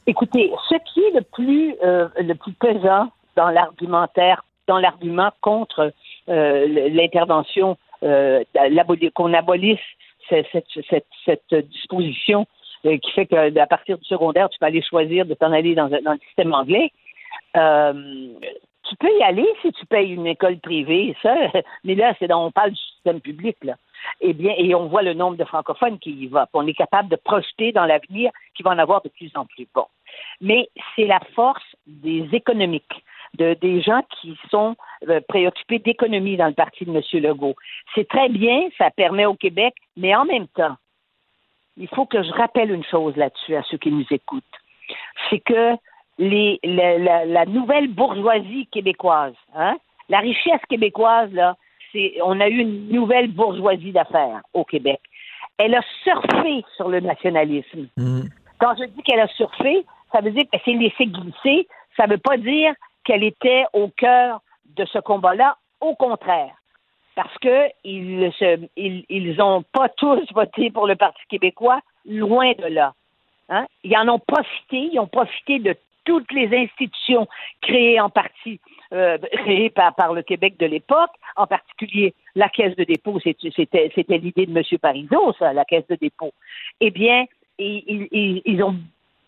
Écoutez, 0.09 0.51
ce 0.69 0.75
qui 0.93 1.01
est 1.01 1.11
le 1.11 1.21
plus 1.21 1.75
euh, 1.83 2.07
le 2.17 2.33
plus 2.33 2.53
pesant 2.53 3.09
dans 3.35 3.49
l'argumentaire, 3.49 4.43
dans 4.67 4.79
l'argument 4.79 5.31
contre 5.41 5.91
euh, 6.29 6.89
l'intervention, 6.89 7.77
euh, 8.03 8.43
qu'on 9.13 9.33
abolisse 9.33 9.79
cette, 10.29 10.47
cette, 10.89 11.05
cette, 11.25 11.55
disposition 11.69 12.45
euh, 12.85 12.97
qui 12.97 13.11
fait 13.11 13.25
qu'à 13.25 13.67
partir 13.67 13.97
du 13.97 14.05
secondaire, 14.05 14.49
tu 14.49 14.59
peux 14.59 14.65
aller 14.65 14.81
choisir 14.81 15.25
de 15.25 15.33
t'en 15.33 15.51
aller 15.51 15.75
dans, 15.75 15.87
le 15.87 16.19
système 16.27 16.53
anglais. 16.53 16.91
Euh, 17.55 17.93
tu 18.89 18.95
peux 18.97 19.11
y 19.19 19.23
aller 19.23 19.47
si 19.61 19.71
tu 19.73 19.85
payes 19.85 20.11
une 20.11 20.27
école 20.27 20.59
privée, 20.59 21.15
ça, 21.21 21.35
mais 21.83 21.95
là, 21.95 22.13
c'est 22.19 22.31
on 22.31 22.51
parle 22.51 22.71
du 22.71 22.81
système 22.93 23.19
public, 23.19 23.57
là. 23.63 23.75
Eh 24.21 24.33
bien, 24.33 24.53
et 24.57 24.73
on 24.75 24.87
voit 24.87 25.01
le 25.01 25.13
nombre 25.13 25.37
de 25.37 25.43
francophones 25.43 25.99
qui 25.99 26.11
y 26.11 26.27
va. 26.27 26.47
On 26.53 26.67
est 26.67 26.73
capable 26.73 27.09
de 27.09 27.15
projeter 27.15 27.71
dans 27.71 27.85
l'avenir 27.85 28.31
qu'il 28.55 28.63
va 28.63 28.71
en 28.71 28.77
avoir 28.77 29.01
de 29.01 29.09
plus 29.09 29.31
en 29.35 29.45
plus. 29.45 29.67
Bon. 29.73 29.85
Mais 30.41 30.69
c'est 30.95 31.05
la 31.05 31.19
force 31.35 31.63
des 31.85 32.27
économiques, 32.33 33.03
de, 33.37 33.53
des 33.55 33.81
gens 33.81 34.01
qui 34.19 34.37
sont 34.49 34.75
euh, 35.09 35.19
préoccupés 35.27 35.79
d'économie 35.79 36.37
dans 36.37 36.47
le 36.47 36.53
parti 36.53 36.85
de 36.85 36.91
M. 36.95 37.01
Legault. 37.23 37.55
C'est 37.95 38.07
très 38.07 38.29
bien, 38.29 38.67
ça 38.77 38.89
permet 38.91 39.25
au 39.25 39.35
Québec, 39.35 39.73
mais 39.95 40.15
en 40.15 40.25
même 40.25 40.47
temps, 40.47 40.75
il 41.77 41.87
faut 41.89 42.05
que 42.05 42.23
je 42.23 42.31
rappelle 42.31 42.71
une 42.71 42.83
chose 42.85 43.15
là-dessus 43.15 43.55
à 43.55 43.63
ceux 43.63 43.77
qui 43.77 43.91
nous 43.91 44.05
écoutent. 44.09 44.43
C'est 45.29 45.39
que 45.39 45.75
les, 46.17 46.59
la, 46.63 46.97
la- 46.97 47.25
la 47.25 47.45
nouvelle 47.45 47.87
bourgeoisie 47.89 48.67
québécoise, 48.71 49.35
hein, 49.55 49.77
la 50.09 50.19
richesse 50.19 50.61
québécoise, 50.69 51.31
là, 51.33 51.55
c'est, 51.91 52.15
on 52.23 52.39
a 52.39 52.47
eu 52.49 52.57
une 52.57 52.89
nouvelle 52.89 53.27
bourgeoisie 53.31 53.91
d'affaires 53.91 54.41
au 54.53 54.63
Québec. 54.63 54.99
Elle 55.57 55.75
a 55.75 55.81
surfé 56.03 56.63
sur 56.75 56.89
le 56.89 56.99
nationalisme. 57.01 57.87
Quand 58.59 58.75
je 58.79 58.85
dis 58.85 59.03
qu'elle 59.03 59.19
a 59.19 59.27
surfé, 59.27 59.85
ça 60.11 60.21
veut 60.21 60.31
dire 60.31 60.43
qu'elle 60.51 60.61
s'est 60.61 60.73
laissée 60.73 61.05
glisser. 61.07 61.67
Ça 61.95 62.05
ne 62.07 62.11
veut 62.13 62.17
pas 62.17 62.37
dire 62.37 62.73
qu'elle 63.03 63.23
était 63.23 63.65
au 63.73 63.89
cœur 63.89 64.41
de 64.75 64.85
ce 64.85 64.99
combat-là. 64.99 65.57
Au 65.81 65.95
contraire. 65.95 66.55
Parce 67.15 67.35
que 67.39 67.67
ils 67.83 68.31
ils, 68.75 69.05
ils 69.09 69.37
pas 69.73 69.89
tous 69.89 70.21
voté 70.33 70.69
pour 70.69 70.87
le 70.87 70.95
Parti 70.95 71.21
québécois, 71.29 71.79
loin 72.05 72.51
de 72.53 72.67
là. 72.67 72.93
Hein? 73.49 73.65
Ils 73.83 73.97
en 73.97 74.07
ont 74.09 74.19
profité, 74.19 74.89
ils 74.91 74.99
ont 74.99 75.07
profité 75.07 75.59
de 75.59 75.75
toutes 76.05 76.31
les 76.31 76.55
institutions 76.55 77.27
créées 77.61 77.99
en 77.99 78.09
partie, 78.09 78.59
euh, 78.93 79.17
créées 79.17 79.69
par, 79.69 80.13
le 80.13 80.21
Québec 80.21 80.57
de 80.57 80.65
l'époque, 80.65 81.11
en 81.35 81.47
particulier 81.47 82.13
la 82.35 82.49
Caisse 82.49 82.75
de 82.77 82.85
dépôt, 82.85 83.19
c'était 83.19 84.17
l'idée 84.17 84.45
de 84.45 84.57
M. 84.57 84.63
Parizeau, 84.79 85.33
ça, 85.37 85.51
la 85.53 85.65
Caisse 85.65 85.87
de 85.87 85.95
dépôt. 85.95 86.31
Eh 86.79 86.91
bien, 86.91 87.25
ils- 87.59 88.07
ils- 88.11 88.41
ils 88.45 88.63
ont 88.63 88.75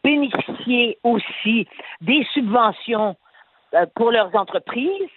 bénéficié 0.03 0.97
aussi 1.03 1.67
des 2.01 2.25
subventions 2.33 3.15
euh, 3.73 3.85
pour 3.95 4.11
leurs 4.11 4.35
entreprises 4.35 5.09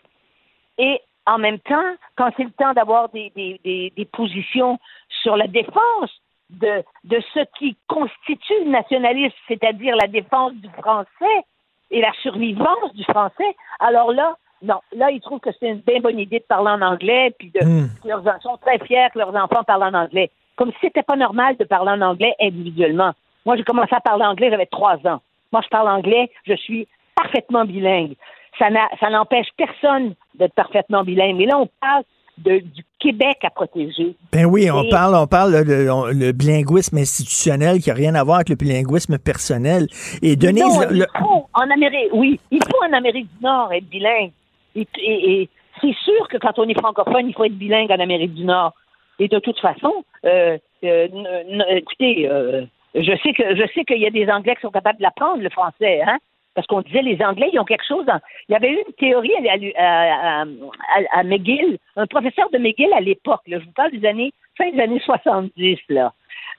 et 0.78 1.00
en 1.26 1.38
même 1.38 1.58
temps, 1.60 1.94
quand 2.16 2.30
c'est 2.36 2.44
le 2.44 2.50
temps 2.50 2.72
d'avoir 2.72 3.08
des, 3.10 3.30
des, 3.36 3.60
des, 3.64 3.92
des 3.96 4.04
positions 4.06 4.78
sur 5.22 5.36
la 5.36 5.46
défense 5.46 6.10
de, 6.50 6.82
de 7.04 7.22
ce 7.32 7.40
qui 7.58 7.76
constitue 7.86 8.64
le 8.64 8.70
nationalisme, 8.70 9.36
c'est-à-dire 9.48 9.96
la 9.96 10.08
défense 10.08 10.52
du 10.54 10.68
français 10.70 11.44
et 11.90 12.00
la 12.00 12.12
survivance 12.22 12.92
du 12.94 13.04
français, 13.04 13.56
alors 13.78 14.12
là, 14.12 14.36
non, 14.62 14.80
là, 14.92 15.10
ils 15.10 15.20
trouvent 15.20 15.40
que 15.40 15.50
c'est 15.58 15.68
une 15.68 15.80
bien 15.80 16.00
bonne 16.00 16.18
idée 16.18 16.38
de 16.38 16.44
parler 16.44 16.70
en 16.70 16.82
anglais, 16.82 17.34
puis 17.38 17.50
de, 17.50 17.60
que 17.60 18.08
leurs 18.08 18.26
enfants 18.26 18.40
sont 18.40 18.56
très 18.58 18.78
fiers 18.78 19.08
que 19.12 19.18
leurs 19.18 19.34
enfants 19.34 19.64
parlent 19.64 19.82
en 19.82 19.94
anglais. 19.94 20.30
Comme 20.56 20.70
si 20.72 20.78
c'était 20.82 21.02
pas 21.02 21.16
normal 21.16 21.56
de 21.56 21.64
parler 21.64 21.90
en 21.90 22.00
anglais 22.00 22.34
individuellement. 22.40 23.12
Moi, 23.46 23.56
j'ai 23.56 23.64
commencé 23.64 23.94
à 23.94 24.00
parler 24.00 24.24
anglais, 24.24 24.50
j'avais 24.50 24.66
trois 24.66 24.96
ans. 25.06 25.20
Moi, 25.52 25.60
je 25.64 25.68
parle 25.68 25.88
anglais, 25.88 26.30
je 26.46 26.54
suis 26.54 26.86
parfaitement 27.14 27.64
bilingue. 27.64 28.14
Ça 28.58 29.10
n'empêche 29.10 29.48
personne 29.56 30.14
d'être 30.34 30.54
parfaitement 30.54 31.02
bilingue. 31.02 31.36
Mais 31.36 31.46
là, 31.46 31.58
on 31.58 31.68
parle 31.80 32.04
de- 32.38 32.58
du 32.60 32.82
Québec 32.98 33.38
à 33.42 33.50
protéger. 33.50 34.14
Ben 34.32 34.46
oui, 34.46 34.70
on 34.70 34.82
Et- 34.84 34.88
parle, 34.88 35.14
on 35.14 35.26
parle 35.26 35.64
de 35.64 35.88
on- 35.90 36.06
le 36.06 36.32
bilinguisme 36.32 36.96
institutionnel 36.98 37.80
qui 37.80 37.88
n'a 37.90 37.94
rien 37.94 38.14
à 38.14 38.22
voir 38.24 38.36
avec 38.36 38.48
le 38.48 38.54
bilinguisme 38.56 39.18
personnel. 39.18 39.86
Et 40.22 40.36
Denise, 40.36 40.62
Non, 40.62 40.88
le- 40.88 40.96
il 40.96 41.20
faut 41.20 41.46
en 41.54 41.70
Amérique, 41.70 42.10
oui, 42.12 42.40
il 42.50 42.60
faut 42.64 42.82
en 42.88 42.92
Amérique 42.92 43.28
du 43.36 43.44
Nord 43.44 43.72
être 43.72 43.88
bilingue. 43.88 44.30
Et, 44.74 44.86
et- 44.98 45.32
et 45.42 45.48
c'est 45.80 45.94
sûr 46.04 46.28
que 46.28 46.38
quand 46.38 46.58
on 46.58 46.68
est 46.68 46.78
francophone, 46.78 47.28
il 47.28 47.34
faut 47.34 47.44
être 47.44 47.52
bilingue 47.58 47.90
en 47.90 48.00
Amérique 48.00 48.34
du 48.34 48.44
Nord. 48.44 48.72
Et 49.18 49.28
de 49.28 49.38
toute 49.38 49.58
façon, 49.60 50.04
euh, 50.24 50.56
euh, 50.84 51.08
écoutez, 51.70 52.28
euh, 52.30 52.62
je 52.94 53.16
sais 53.22 53.32
que 53.32 53.54
je 53.56 53.66
sais 53.74 53.84
qu'il 53.84 53.98
y 53.98 54.06
a 54.06 54.10
des 54.10 54.28
Anglais 54.30 54.54
qui 54.56 54.62
sont 54.62 54.70
capables 54.70 54.98
de 54.98 55.02
l'apprendre 55.02 55.42
le 55.42 55.50
français, 55.50 56.02
hein. 56.02 56.18
Parce 56.54 56.66
qu'on 56.66 56.82
disait 56.82 57.00
les 57.00 57.22
Anglais, 57.24 57.48
ils 57.50 57.58
ont 57.58 57.64
quelque 57.64 57.86
chose. 57.86 58.04
dans- 58.04 58.20
Il 58.48 58.52
y 58.52 58.56
avait 58.56 58.70
eu 58.72 58.82
une 58.86 58.92
théorie 58.94 59.32
à, 59.48 59.52
à- 59.82 60.42
à- 60.42 61.18
à- 61.20 61.22
McGill, 61.22 61.78
un 61.96 62.06
professeur 62.06 62.50
de 62.50 62.58
McGill 62.58 62.92
à 62.92 63.00
l'époque. 63.00 63.40
Je 63.46 63.56
vous 63.56 63.72
parle 63.74 63.90
des 63.92 64.06
années 64.06 64.32
fin 64.58 64.70
des 64.70 64.80
années 64.80 65.00
70 65.00 65.78
là, 65.88 66.12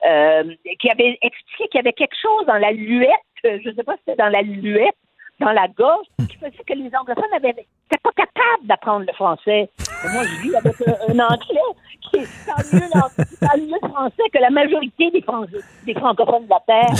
euh, 0.10 0.44
qui 0.80 0.90
avait 0.90 1.20
expliqué 1.22 1.68
qu'il 1.70 1.78
y 1.78 1.80
avait 1.80 1.94
quelque 1.94 2.16
chose 2.20 2.46
dans 2.48 2.58
la 2.58 2.72
luette. 2.72 3.10
Je 3.44 3.70
ne 3.70 3.76
sais 3.76 3.84
pas 3.84 3.94
si 3.98 4.00
c'était 4.08 4.18
dans 4.24 4.30
la 4.30 4.42
luette, 4.42 4.96
dans 5.40 5.52
la 5.52 5.68
gorge, 5.68 6.08
faisait 6.52 6.64
que 6.68 6.74
les 6.74 6.92
anglophones 6.96 7.32
n'étaient 7.42 7.66
pas 8.04 8.12
capables 8.16 8.68
d'apprendre 8.68 9.06
le 9.08 9.14
français. 9.14 9.70
Et 10.06 10.10
moi, 10.14 10.24
je 10.24 10.42
vis 10.42 10.56
avec 10.56 10.76
un, 10.88 11.14
un 11.14 11.20
anglais 11.26 11.70
qui 12.12 12.20
parle 12.46 13.60
mieux, 13.62 13.90
français 13.90 14.24
que 14.34 14.40
la 14.40 14.50
majorité 14.50 15.10
des, 15.12 15.22
Fran- 15.22 15.46
des 15.86 15.94
francophones 15.94 16.46
de 16.46 16.50
la 16.50 16.62
Terre. 16.68 16.94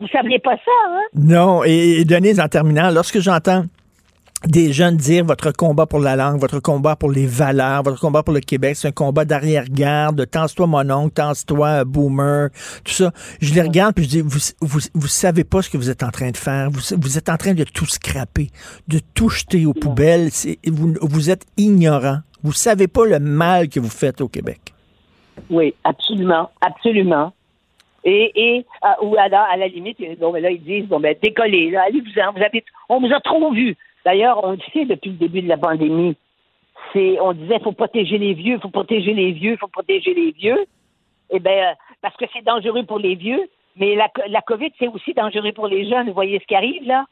Vous 0.00 0.08
saviez 0.08 0.38
pas 0.40 0.56
ça, 0.56 0.72
hein? 0.88 1.02
non, 1.14 1.62
et, 1.64 2.00
et 2.00 2.04
Denise, 2.04 2.40
en 2.40 2.48
terminant, 2.48 2.90
lorsque 2.90 3.20
j'entends 3.20 3.62
des 4.46 4.72
jeunes 4.72 4.96
dire 4.96 5.24
votre 5.24 5.52
combat 5.52 5.86
pour 5.86 6.00
la 6.00 6.16
langue, 6.16 6.38
votre 6.38 6.60
combat 6.60 6.96
pour 6.96 7.10
les 7.10 7.26
valeurs, 7.26 7.82
votre 7.82 8.00
combat 8.00 8.22
pour 8.22 8.34
le 8.34 8.40
Québec, 8.40 8.76
c'est 8.76 8.88
un 8.88 8.92
combat 8.92 9.24
d'arrière-garde, 9.24 10.26
pense-toi 10.26 10.66
mon 10.66 10.90
oncle, 10.90 11.14
pense-toi 11.14 11.68
euh, 11.68 11.84
boomer, 11.84 12.50
tout 12.84 12.92
ça. 12.92 13.12
Je 13.40 13.54
les 13.54 13.62
regarde 13.62 13.94
puis 13.94 14.04
je 14.04 14.08
dis, 14.10 14.20
vous, 14.20 14.38
vous, 14.60 14.80
vous 14.94 15.06
savez 15.06 15.44
pas 15.44 15.62
ce 15.62 15.70
que 15.70 15.76
vous 15.76 15.90
êtes 15.90 16.02
en 16.02 16.10
train 16.10 16.30
de 16.30 16.36
faire. 16.36 16.70
Vous, 16.70 16.80
vous 16.98 17.18
êtes 17.18 17.28
en 17.28 17.36
train 17.36 17.54
de 17.54 17.64
tout 17.64 17.86
scraper, 17.86 18.48
de 18.88 19.00
tout 19.14 19.28
jeter 19.28 19.66
aux 19.66 19.74
poubelles. 19.74 20.28
Vous, 20.66 20.94
vous 21.00 21.30
êtes 21.30 21.46
ignorant. 21.56 22.18
Vous 22.42 22.52
savez 22.52 22.88
pas 22.88 23.06
le 23.06 23.18
mal 23.18 23.68
que 23.68 23.80
vous 23.80 23.90
faites 23.90 24.20
au 24.20 24.28
Québec. 24.28 24.60
Oui, 25.50 25.74
absolument, 25.84 26.50
absolument. 26.60 27.32
Et, 28.04 28.32
et 28.34 28.66
euh, 28.84 29.06
ou 29.06 29.16
alors, 29.16 29.46
à 29.50 29.56
la 29.56 29.66
limite, 29.66 29.96
bon, 30.20 30.30
ben 30.30 30.42
là, 30.42 30.50
ils 30.50 30.62
disent, 30.62 30.86
bon, 30.86 31.00
ben, 31.00 31.16
décollez, 31.22 31.70
là, 31.70 31.84
allez-vous-en, 31.86 32.32
vous 32.32 32.42
avez, 32.42 32.62
on 32.90 33.00
vous 33.00 33.12
a 33.12 33.20
trop 33.20 33.50
vu. 33.52 33.74
D'ailleurs, 34.04 34.42
on 34.44 34.52
le 34.52 34.58
sait 34.72 34.84
depuis 34.94 35.10
le 35.10 35.16
début 35.16 35.42
de 35.42 35.48
la 35.48 35.56
pandémie, 35.56 36.16
c'est, 36.92 37.18
on 37.20 37.32
disait, 37.32 37.58
faut 37.60 37.72
protéger 37.72 38.18
les 38.18 38.34
vieux, 38.34 38.58
faut 38.58 38.68
protéger 38.68 39.14
les 39.14 39.32
vieux, 39.32 39.56
faut 39.56 39.68
protéger 39.68 40.14
les 40.14 40.30
vieux. 40.32 40.64
Eh 41.30 41.40
bien, 41.40 41.74
parce 42.02 42.16
que 42.16 42.26
c'est 42.32 42.44
dangereux 42.44 42.84
pour 42.84 42.98
les 42.98 43.14
vieux, 43.14 43.48
mais 43.76 43.94
la, 43.96 44.08
la 44.28 44.40
COVID, 44.42 44.70
c'est 44.78 44.88
aussi 44.88 45.14
dangereux 45.14 45.52
pour 45.52 45.66
les 45.68 45.88
jeunes. 45.88 46.06
Vous 46.08 46.14
voyez 46.14 46.38
ce 46.38 46.44
qui 46.46 46.54
arrive, 46.54 46.86
là? 46.86 47.04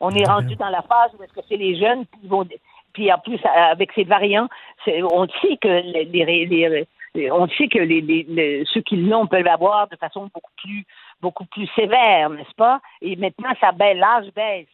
On 0.00 0.10
est 0.10 0.28
rendu 0.28 0.54
dans 0.56 0.68
la 0.68 0.82
phase 0.82 1.10
où 1.18 1.22
est-ce 1.24 1.32
que 1.32 1.40
c'est 1.48 1.56
les 1.56 1.76
jeunes 1.76 2.04
qui 2.06 2.28
vont, 2.28 2.46
puis 2.92 3.12
en 3.12 3.18
plus, 3.18 3.38
avec 3.44 3.90
ces 3.92 4.04
variants, 4.04 4.48
on 4.86 5.26
sait 5.42 5.56
que 5.60 5.66
les, 5.68 6.04
les- 6.04 6.46
les- 6.46 7.30
on 7.32 7.48
sait 7.48 7.66
que 7.66 7.80
les- 7.80 8.64
ceux 8.72 8.80
qui 8.82 8.96
l'ont 8.96 9.26
peuvent 9.26 9.42
l'avoir 9.42 9.88
de 9.88 9.96
façon 9.96 10.30
beaucoup 10.32 10.52
plus, 10.62 10.84
beaucoup 11.20 11.46
plus 11.46 11.66
sévère, 11.74 12.30
n'est-ce 12.30 12.54
pas? 12.54 12.80
Et 13.02 13.16
maintenant, 13.16 13.50
ça 13.60 13.72
baisse, 13.72 13.96
l'âge 13.98 14.32
baisse. 14.36 14.68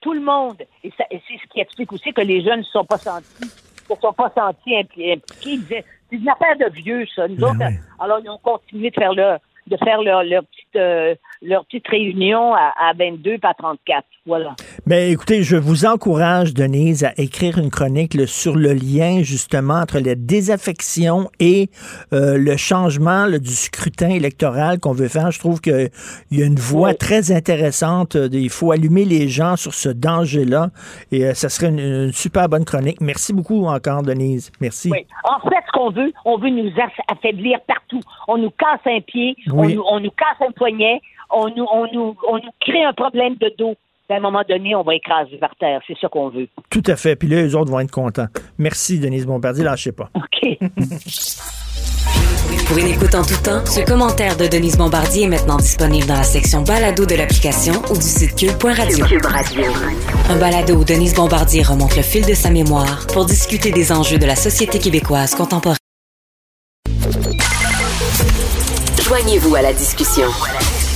Tout 0.00 0.12
le 0.14 0.20
monde. 0.20 0.62
Et, 0.82 0.90
ça- 0.96 1.04
et 1.10 1.20
c'est 1.28 1.36
ce 1.42 1.46
qui 1.52 1.60
explique 1.60 1.92
aussi 1.92 2.12
que 2.12 2.20
les 2.22 2.42
jeunes 2.42 2.60
ne 2.60 2.64
se 2.64 2.70
sont 2.72 2.84
pas 2.84 2.98
sentis, 2.98 3.26
se 3.88 3.94
sont 4.00 4.12
pas 4.12 4.32
sentis 4.34 4.70
impli- 4.74 5.12
impliqués. 5.14 5.50
Ils 5.50 5.60
disaient, 5.62 5.84
c'est 6.08 6.16
une 6.16 6.28
affaire 6.28 6.56
de 6.56 6.72
vieux, 6.72 7.06
ça. 7.14 7.28
Nous 7.28 7.42
autres, 7.44 7.58
alors, 7.98 8.18
ils 8.24 8.30
ont 8.30 8.38
continué 8.38 8.90
de 8.90 8.94
faire 8.94 9.12
leur, 9.14 9.38
de 9.66 9.76
faire 9.76 10.00
leur, 10.02 10.22
leur 10.24 10.42
petite, 10.44 10.76
euh, 10.76 11.14
leur 11.42 11.64
petite 11.64 11.88
réunion 11.88 12.54
à, 12.54 12.72
à 12.78 12.92
22 12.98 13.38
pas 13.38 13.50
à 13.50 13.54
34. 13.54 14.04
Voilà. 14.26 14.54
Ben, 14.86 15.10
écoutez, 15.10 15.42
je 15.42 15.56
vous 15.56 15.86
encourage, 15.86 16.52
Denise, 16.54 17.04
à 17.04 17.12
écrire 17.16 17.58
une 17.58 17.70
chronique 17.70 18.14
là, 18.14 18.26
sur 18.26 18.54
le 18.56 18.74
lien 18.74 19.22
justement 19.22 19.74
entre 19.80 19.98
la 20.00 20.14
désaffection 20.14 21.30
et 21.40 21.70
euh, 22.12 22.36
le 22.36 22.56
changement 22.56 23.24
là, 23.26 23.38
du 23.38 23.50
scrutin 23.50 24.10
électoral 24.10 24.78
qu'on 24.78 24.92
veut 24.92 25.08
faire. 25.08 25.30
Je 25.30 25.38
trouve 25.38 25.60
qu'il 25.60 25.88
y 26.30 26.42
a 26.42 26.46
une 26.46 26.58
voie 26.58 26.92
très 26.94 27.32
intéressante. 27.32 28.16
euh, 28.16 28.28
Il 28.32 28.50
faut 28.50 28.72
allumer 28.72 29.04
les 29.04 29.28
gens 29.28 29.56
sur 29.56 29.72
ce 29.74 29.88
danger-là 29.88 30.68
et 31.12 31.24
euh, 31.24 31.34
ça 31.34 31.48
serait 31.48 31.68
une, 31.68 31.78
une 31.78 32.12
super 32.12 32.48
bonne 32.48 32.64
chronique. 32.64 33.00
Merci 33.00 33.32
beaucoup 33.32 33.64
encore, 33.66 34.02
Denise. 34.02 34.50
Merci. 34.60 34.90
Oui. 34.90 35.06
En 35.24 35.40
fait, 35.48 35.56
ce 35.66 35.72
qu'on 35.72 35.90
veut, 35.90 36.12
on 36.24 36.36
veut 36.38 36.50
nous 36.50 36.68
aff- 36.70 37.00
affaiblir 37.10 37.58
partout. 37.66 38.00
On 38.28 38.36
nous 38.36 38.50
casse 38.50 38.80
un 38.86 39.00
pied, 39.00 39.34
on, 39.50 39.64
Oui. 39.64 39.74
nous, 39.74 39.82
on 39.90 40.00
nous 40.00 40.10
casse 40.10 40.46
un 40.46 40.52
poignet, 40.52 41.00
on 41.32 41.48
nous, 41.48 41.66
on, 41.72 41.86
nous, 41.92 42.16
on 42.28 42.36
nous 42.36 42.50
crée 42.60 42.84
un 42.84 42.92
problème 42.92 43.34
de 43.36 43.52
dos. 43.58 43.74
À 44.08 44.16
un 44.16 44.20
moment 44.20 44.42
donné, 44.48 44.74
on 44.74 44.82
va 44.82 44.96
écraser 44.96 45.36
par 45.36 45.54
terre. 45.54 45.80
C'est 45.86 45.96
ça 46.00 46.08
qu'on 46.08 46.30
veut. 46.30 46.48
Tout 46.68 46.82
à 46.86 46.96
fait. 46.96 47.14
Puis 47.14 47.28
là, 47.28 47.42
les 47.42 47.54
autres 47.54 47.70
vont 47.70 47.78
être 47.78 47.92
contents. 47.92 48.26
Merci, 48.58 48.98
Denise 48.98 49.24
Bombardier. 49.24 49.62
Lâchez 49.62 49.92
pas. 49.92 50.10
OK. 50.16 50.58
Pour 52.66 52.78
une 52.78 52.88
écoute 52.88 53.14
en 53.14 53.22
tout 53.22 53.40
temps, 53.42 53.64
ce 53.66 53.84
commentaire 53.84 54.36
de 54.36 54.46
Denise 54.46 54.76
Bombardier 54.76 55.24
est 55.24 55.28
maintenant 55.28 55.56
disponible 55.56 56.06
dans 56.06 56.16
la 56.16 56.22
section 56.22 56.62
balado 56.62 57.06
de 57.06 57.14
l'application 57.14 57.74
ou 57.90 57.94
du 57.94 58.02
site 58.02 58.36
cube.radio. 58.36 59.06
Un 60.28 60.38
balado 60.38 60.74
où 60.74 60.84
Denise 60.84 61.14
Bombardier 61.14 61.62
remonte 61.62 61.96
le 61.96 62.02
fil 62.02 62.24
de 62.26 62.34
sa 62.34 62.50
mémoire 62.50 63.06
pour 63.12 63.26
discuter 63.26 63.70
des 63.72 63.92
enjeux 63.92 64.18
de 64.18 64.26
la 64.26 64.36
société 64.36 64.78
québécoise 64.78 65.34
contemporaine. 65.34 65.76
Joignez-vous 69.02 69.54
à 69.56 69.62
la 69.62 69.72
discussion. 69.72 70.28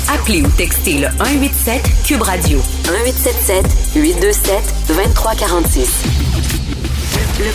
Appelez 0.08 0.42
ou 0.42 0.48
textez 0.48 0.98
le 0.98 1.08
187 1.18 1.82
Cube 2.06 2.22
Radio 2.22 2.58
1877 2.90 3.66
827 3.96 4.74
2346. 4.88 6.04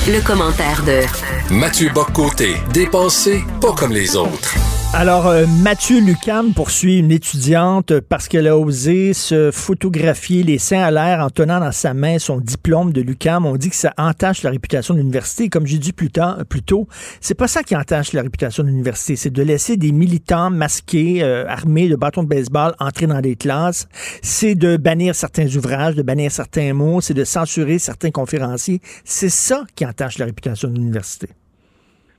Le, 0.07 0.13
le 0.13 0.21
commentaire 0.21 0.83
de 0.83 1.01
Mathieu 1.53 1.89
Boccoté, 1.93 2.55
dépensé 2.73 3.43
pas 3.61 3.73
comme 3.73 3.91
les 3.93 4.15
autres. 4.15 4.55
Alors, 4.91 5.27
euh, 5.27 5.45
Mathieu 5.45 5.99
Lucam 6.01 6.51
poursuit 6.51 6.97
une 6.97 7.11
étudiante 7.11 7.99
parce 7.99 8.27
qu'elle 8.27 8.47
a 8.47 8.57
osé 8.57 9.13
se 9.13 9.51
photographier 9.51 10.41
les 10.41 10.57
seins 10.57 10.81
à 10.81 10.89
l'air 10.89 11.19
en 11.19 11.29
tenant 11.29 11.59
dans 11.59 11.71
sa 11.71 11.93
main 11.93 12.17
son 12.17 12.39
diplôme 12.39 12.91
de 12.91 12.99
Lucam. 12.99 13.45
On 13.45 13.55
dit 13.55 13.69
que 13.69 13.75
ça 13.75 13.93
entache 13.99 14.41
la 14.41 14.49
réputation 14.49 14.95
de 14.95 14.99
l'université. 14.99 15.47
Comme 15.47 15.67
j'ai 15.67 15.77
dit 15.77 15.93
plus, 15.93 16.09
tard, 16.09 16.39
plus 16.49 16.63
tôt, 16.63 16.87
c'est 17.21 17.35
pas 17.35 17.47
ça 17.47 17.61
qui 17.61 17.75
entache 17.75 18.13
la 18.13 18.23
réputation 18.23 18.63
de 18.63 18.69
l'université. 18.69 19.15
C'est 19.15 19.29
de 19.29 19.43
laisser 19.43 19.77
des 19.77 19.91
militants 19.91 20.49
masqués, 20.49 21.21
euh, 21.21 21.47
armés 21.47 21.87
de 21.87 21.95
bâtons 21.95 22.23
de 22.23 22.27
baseball, 22.27 22.73
entrer 22.79 23.05
dans 23.05 23.21
des 23.21 23.35
classes. 23.35 23.87
C'est 24.23 24.55
de 24.55 24.75
bannir 24.75 25.13
certains 25.13 25.55
ouvrages, 25.55 25.93
de 25.93 26.01
bannir 26.01 26.31
certains 26.31 26.73
mots. 26.73 26.99
C'est 26.99 27.13
de 27.13 27.25
censurer 27.25 27.77
certains 27.77 28.11
conférenciers. 28.11 28.81
C'est 29.05 29.29
ça 29.29 29.65
qui 29.75 29.85
entache 29.85 30.17
la 30.17 30.25
réputation 30.25 30.67
de 30.67 30.73
l'université. 30.73 31.29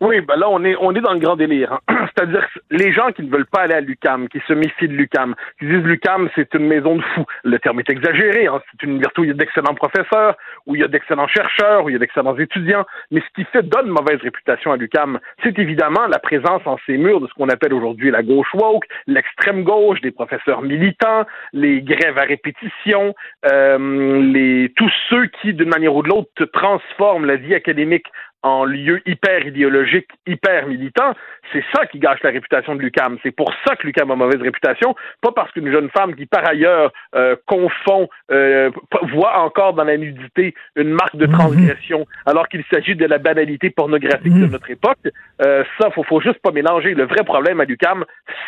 Oui, 0.01 0.22
ben 0.22 0.36
là, 0.36 0.48
on 0.48 0.64
est, 0.64 0.74
on 0.81 0.94
est 0.94 1.01
dans 1.02 1.12
le 1.12 1.18
grand 1.18 1.36
délire. 1.36 1.74
hein. 1.74 2.06
C'est-à-dire 2.16 2.47
les 2.70 2.90
gens 2.90 3.12
qui 3.12 3.22
ne 3.22 3.31
veulent 3.31 3.44
pas 3.47 3.60
aller 3.60 3.74
à 3.74 3.81
l'UCAM, 3.81 4.28
qui 4.28 4.40
se 4.48 4.55
méfient 4.55 4.89
de 4.89 4.94
l'UCAM, 4.94 5.35
qui 5.59 5.66
disent 5.66 5.85
l'UCAM, 5.85 6.31
c'est 6.35 6.55
une 6.55 6.66
maison 6.66 6.97
de 6.97 7.02
fous. 7.02 7.27
Le 7.44 7.59
terme 7.59 7.81
est 7.81 7.90
exagéré. 7.90 8.47
Hein. 8.47 8.62
C'est 8.70 8.82
une 8.85 8.93
université 8.93 9.20
où 9.20 9.24
il 9.24 9.28
y 9.28 9.32
a 9.32 9.35
d'excellents 9.35 9.74
professeurs, 9.74 10.36
où 10.66 10.74
il 10.74 10.81
y 10.81 10.85
a 10.85 10.89
d'excellents 10.89 11.28
chercheurs, 11.28 11.85
où 11.85 11.90
il 11.90 11.93
y 11.93 11.97
a 11.97 11.98
d'excellents 11.98 12.36
étudiants. 12.39 12.86
Mais 13.10 13.20
ce 13.20 13.27
qui 13.35 13.44
fait 13.51 13.62
donne 13.62 13.89
mauvaise 13.89 14.20
réputation 14.22 14.72
à 14.72 14.78
l'UCAM, 14.78 15.18
c'est 15.43 15.59
évidemment 15.59 16.06
la 16.06 16.18
présence 16.18 16.62
en 16.64 16.78
ces 16.86 16.97
murs 16.97 17.20
de 17.20 17.27
ce 17.27 17.35
qu'on 17.35 17.51
appelle 17.51 17.74
aujourd'hui 17.74 18.10
la 18.10 18.22
gauche 18.22 18.55
woke, 18.55 18.86
l'extrême 19.06 19.64
gauche, 19.64 20.01
des 20.01 20.12
professeurs 20.12 20.62
militants, 20.62 21.27
les 21.52 21.82
grèves 21.82 22.16
à 22.16 22.22
répétition, 22.22 23.14
euh, 23.51 24.22
les 24.22 24.72
tous 24.77 24.90
ceux 25.10 25.27
qui, 25.27 25.52
d'une 25.52 25.68
manière 25.68 25.94
ou 25.94 26.02
de 26.02 26.09
l'autre, 26.09 26.31
transforment 26.55 27.27
la 27.27 27.36
vie 27.36 27.55
académique 27.55 28.06
en 28.42 28.64
lieu 28.64 29.00
hyper 29.06 29.46
idéologique, 29.46 30.08
hyper 30.26 30.66
militant, 30.66 31.14
c'est 31.52 31.64
ça 31.74 31.86
qui 31.86 31.98
gâche 31.98 32.20
la 32.22 32.31
réputation 32.31 32.74
de 32.74 32.81
l'UCAM. 32.81 33.18
C'est 33.22 33.31
pour 33.31 33.52
ça 33.66 33.77
que 33.77 33.86
l'UCAM 33.86 34.10
a 34.10 34.16
mauvaise 34.16 34.40
réputation, 34.40 34.94
pas 35.20 35.32
parce 35.32 35.51
qu'une 35.52 35.70
jeune 35.70 35.90
femme 35.90 36.14
qui, 36.14 36.27
par 36.27 36.47
ailleurs, 36.47 36.93
euh, 37.14 37.36
confond, 37.47 38.09
euh, 38.31 38.70
voit 39.12 39.39
encore 39.39 39.74
dans 39.74 39.85
la 39.85 39.97
nudité 39.97 40.55
une 40.77 40.90
marque 40.90 41.16
de 41.16 41.27
transgression, 41.27 42.06
alors 42.27 42.48
qu'il 42.48 42.64
s'agit 42.72 42.94
de 42.94 43.06
la 43.06 43.18
banalité 43.18 43.70
pornographique 43.70 44.35
de 44.35 44.47
notre 44.47 44.70
époque. 44.70 44.98
Euh, 45.43 45.64
ça, 45.81 45.90
faut, 45.90 46.02
faut 46.05 46.20
juste 46.20 46.40
pas 46.40 46.52
mélanger. 46.52 46.94
Le 46.94 47.05
vrai 47.05 47.24
problème 47.24 47.60
à 47.60 47.64
l'UCAM, 47.64 48.05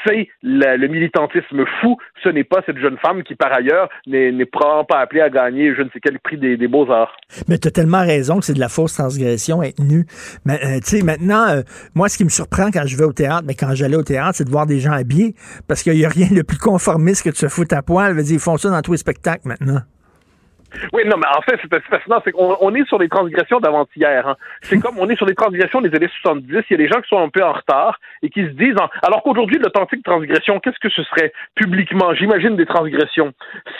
c'est 0.06 0.28
le 0.42 0.86
militantisme 0.86 1.64
fou. 1.80 1.96
Ce 2.22 2.28
n'est 2.28 2.44
pas 2.44 2.62
cette 2.66 2.78
jeune 2.78 2.98
femme 2.98 3.22
qui, 3.22 3.34
par 3.34 3.52
ailleurs, 3.52 3.88
n'est 4.06 4.32
probablement 4.46 4.84
pas 4.84 5.00
appelée 5.00 5.20
à 5.20 5.30
gagner 5.30 5.74
je 5.74 5.82
ne 5.82 5.88
sais 5.90 6.00
quel 6.00 6.18
prix 6.18 6.36
des, 6.36 6.56
des 6.56 6.68
beaux-arts. 6.68 7.16
Mais 7.48 7.58
tu 7.58 7.68
as 7.68 7.70
tellement 7.70 8.00
raison 8.00 8.38
que 8.38 8.44
c'est 8.44 8.54
de 8.54 8.60
la 8.60 8.68
fausse 8.68 8.94
transgression 8.94 9.62
être 9.62 9.80
nu. 9.80 10.06
Mais 10.44 10.60
euh, 10.64 10.80
tu 10.80 10.98
sais, 10.98 11.02
maintenant, 11.02 11.62
moi, 11.94 12.08
ce 12.08 12.16
qui 12.16 12.24
me 12.24 12.28
surprend 12.28 12.70
quand 12.70 12.86
je 12.86 12.91
vais 12.96 13.04
au 13.04 13.12
théâtre, 13.12 13.44
mais 13.46 13.54
quand 13.54 13.74
j'allais 13.74 13.96
au 13.96 14.02
théâtre, 14.02 14.36
c'est 14.36 14.44
de 14.44 14.50
voir 14.50 14.66
des 14.66 14.80
gens 14.80 14.92
habillés, 14.92 15.34
parce 15.66 15.82
qu'il 15.82 15.94
n'y 15.94 16.04
a 16.04 16.08
rien 16.08 16.28
de 16.30 16.42
plus 16.42 16.58
conformiste 16.58 17.22
que 17.22 17.30
de 17.30 17.36
se 17.36 17.48
foutre 17.48 17.76
à 17.76 17.82
poil. 17.82 18.12
Je 18.12 18.16
veux 18.16 18.22
dire, 18.22 18.34
Ils 18.34 18.40
font 18.40 18.56
ça 18.56 18.70
dans 18.70 18.82
tous 18.82 18.92
les 18.92 18.98
spectacles 18.98 19.48
maintenant. 19.48 19.82
Oui, 20.92 21.02
non, 21.06 21.16
mais 21.16 21.26
en 21.36 21.42
fait, 21.42 21.58
c'est 21.62 21.82
fascinant. 21.84 22.20
C'est 22.24 22.32
qu'on 22.32 22.56
on 22.60 22.74
est 22.74 22.86
sur 22.86 22.98
les 22.98 23.08
transgressions 23.08 23.60
d'avant-hier. 23.60 24.26
hein. 24.28 24.36
C'est 24.62 24.78
comme 24.80 24.98
on 24.98 25.08
est 25.08 25.16
sur 25.16 25.26
les 25.26 25.34
transgressions 25.34 25.80
des 25.80 25.94
années 25.94 26.08
70. 26.22 26.46
Il 26.48 26.64
y 26.70 26.74
a 26.74 26.76
des 26.76 26.88
gens 26.88 27.00
qui 27.00 27.08
sont 27.08 27.18
un 27.22 27.28
peu 27.28 27.42
en 27.42 27.52
retard 27.52 27.98
et 28.22 28.30
qui 28.30 28.42
se 28.44 28.50
disent, 28.50 28.76
en- 28.80 28.88
alors 29.02 29.22
qu'aujourd'hui, 29.22 29.58
l'authentique 29.58 30.02
transgression, 30.04 30.60
qu'est-ce 30.60 30.78
que 30.78 30.88
ce 30.90 31.02
serait 31.04 31.32
publiquement? 31.54 32.14
J'imagine 32.14 32.56
des 32.56 32.66
transgressions. 32.66 33.32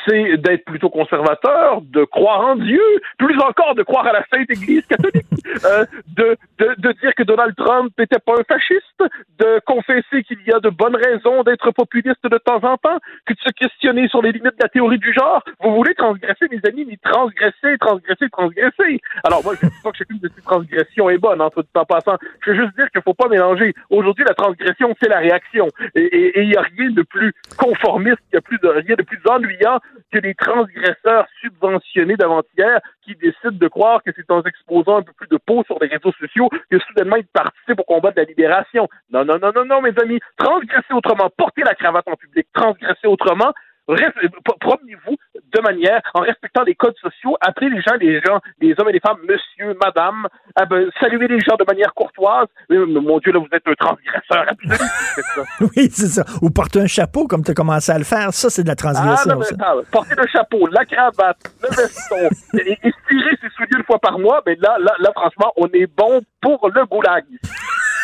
C'est 0.07 0.37
d'être 0.39 0.65
plutôt 0.65 0.91
conservateur, 0.91 1.81
de 1.83 2.05
croire 2.05 2.41
en 2.41 2.57
Dieu, 2.57 2.83
plus 3.19 3.39
encore 3.41 3.75
de 3.75 3.83
croire 3.83 4.07
à 4.07 4.13
la 4.13 4.25
Sainte 4.33 4.51
Église 4.51 4.85
catholique, 4.87 5.27
euh, 5.65 5.85
de, 6.17 6.37
de, 6.59 6.75
de 6.79 6.93
dire 7.01 7.15
que 7.15 7.23
Donald 7.23 7.55
Trump 7.57 7.93
n'était 7.99 8.19
pas 8.19 8.33
un 8.39 8.45
fasciste, 8.45 9.03
de 9.39 9.61
confesser 9.67 10.23
qu'il 10.25 10.39
y 10.47 10.53
a 10.53 10.61
de 10.61 10.69
bonnes 10.71 10.97
raisons 10.97 11.43
d'être 11.43 11.71
populiste 11.73 12.23
de 12.25 12.39
temps 12.39 12.63
en 12.63 12.77
temps, 12.77 12.99
que 13.27 13.35
de 13.35 13.39
se 13.41 13.51
questionner 13.53 14.09
sur 14.09 14.23
les 14.23 14.33
limites 14.33 14.57
de 14.59 14.63
la 14.63 14.69
théorie 14.69 14.99
du 14.99 15.13
genre. 15.13 15.43
Vous 15.61 15.75
voulez 15.75 15.95
transgresser, 15.95 16.47
mes 16.51 16.61
amis, 16.69 16.82
transgresser, 17.03 17.79
transgresser, 17.79 18.29
transgresser. 18.31 19.01
Alors 19.25 19.43
moi, 19.45 19.55
je 19.61 19.67
ne 19.67 19.71
dis 19.71 19.77
pas 19.83 19.91
que 19.91 19.99
chacune 19.99 20.19
de 20.19 20.31
ces 20.35 20.43
transgressions 20.43 21.11
est 21.11 21.19
bonne, 21.19 21.41
entre 21.41 21.63
tout 21.63 21.79
en 21.79 21.85
passant. 21.85 22.17
Je 22.45 22.51
veux 22.51 22.65
juste 22.65 22.77
dire 22.77 22.91
qu'il 22.91 23.03
faut 23.03 23.15
pas 23.15 23.29
mélanger. 23.29 23.75
Aujourd'hui, 23.91 24.25
la 24.27 24.35
transgression, 24.35 24.95
c'est 25.01 25.09
la 25.09 25.19
réaction. 25.19 25.69
Et 25.95 26.41
il 26.43 26.49
n'y 26.49 26.57
a 26.57 26.63
rien 26.63 26.91
de 26.91 27.03
plus 27.03 27.33
conformiste, 27.57 28.19
il 28.33 28.35
n'y 28.35 28.39
a 28.39 28.41
plus 28.41 28.59
de, 28.59 28.69
rien 28.69 28.97
de 28.97 29.03
plus 29.03 29.21
ennuyant 29.29 29.81
que 30.13 30.19
les 30.19 30.35
transgresseurs 30.35 31.27
subventionnés 31.41 32.17
d'avant-hier 32.17 32.81
qui 33.03 33.15
décident 33.17 33.59
de 33.59 33.69
croire 33.69 34.03
que 34.03 34.11
c'est 34.15 34.31
en 34.31 34.43
exposant 34.43 34.99
un 34.99 35.03
peu 35.03 35.13
plus 35.13 35.29
de 35.29 35.37
peau 35.37 35.65
sur 35.65 35.79
les 35.81 35.89
réseaux 35.89 36.13
sociaux 36.13 36.49
que 36.71 36.79
soudainement 36.79 37.17
ils 37.17 37.27
participent 37.27 37.81
au 37.81 37.85
combat 37.85 38.11
de 38.11 38.21
la 38.21 38.25
libération. 38.25 38.89
Non, 39.11 39.25
non, 39.25 39.39
non, 39.41 39.53
non, 39.55 39.65
non, 39.65 39.83
mes 39.83 39.93
amis. 40.01 40.21
Transgresser 40.37 40.93
autrement, 40.93 41.31
porter 41.37 41.63
la 41.63 41.75
cravate 41.75 42.07
en 42.09 42.17
public, 42.17 42.47
transgresser 42.53 43.07
autrement, 43.07 43.53
Promenez-vous 43.87 45.17
de 45.55 45.61
manière, 45.61 46.01
en 46.15 46.21
respectant 46.21 46.63
les 46.63 46.75
codes 46.75 46.97
sociaux, 47.01 47.37
appelez 47.41 47.69
les 47.69 47.83
gens, 47.83 47.95
les 48.01 48.21
gens, 48.23 48.41
les 48.61 48.75
hommes 48.79 48.89
et 48.89 48.93
les 48.93 49.01
femmes, 49.01 49.19
monsieur, 49.29 49.77
madame, 49.85 50.27
ah 50.57 50.65
ben, 50.67 50.89
saluez 51.01 51.27
les 51.29 51.41
gens 51.41 51.57
de 51.57 51.65
manière 51.67 51.93
courtoise. 51.95 52.47
Euh, 52.71 52.87
Mon 52.87 53.19
Dieu, 53.19 53.33
là, 53.33 53.41
vous 53.41 53.49
êtes 53.53 53.67
un 53.67 53.75
transgresseur 53.75 54.47
absolu. 54.49 54.77
ça. 54.77 55.43
oui, 55.77 55.89
c'est 55.91 56.07
ça. 56.07 56.25
Ou 56.41 56.51
porter 56.51 56.81
un 56.81 56.87
chapeau 56.87 57.27
comme 57.27 57.43
tu 57.45 57.51
as 57.51 57.55
commencé 57.55 57.93
à 57.93 57.99
le 57.99 58.05
faire. 58.05 58.33
Ça, 58.33 58.49
c'est 58.51 58.63
de 58.63 58.69
la 58.69 58.73
Ah, 58.73 58.77
transgression. 58.77 59.33
non, 59.33 59.39
mais 59.41 59.47
attends, 59.53 59.83
porter 59.91 60.15
le 60.17 60.27
chapeau, 60.29 60.67
la 60.69 60.85
cravate, 60.85 61.39
le 61.63 61.69
veston, 61.69 62.29
et, 62.59 62.73
et 62.73 62.93
tirer 63.09 63.37
ses 63.43 63.49
souliers 63.51 63.77
une 63.79 63.85
fois 63.85 63.99
par 63.99 64.19
mois, 64.19 64.43
mais 64.47 64.57
là, 64.61 64.77
là, 64.79 64.95
là, 65.01 65.11
franchement, 65.15 65.53
on 65.57 65.67
est 65.69 65.87
bon 65.87 66.23
pour 66.41 66.71
le 66.75 66.85
goulag. 66.87 67.25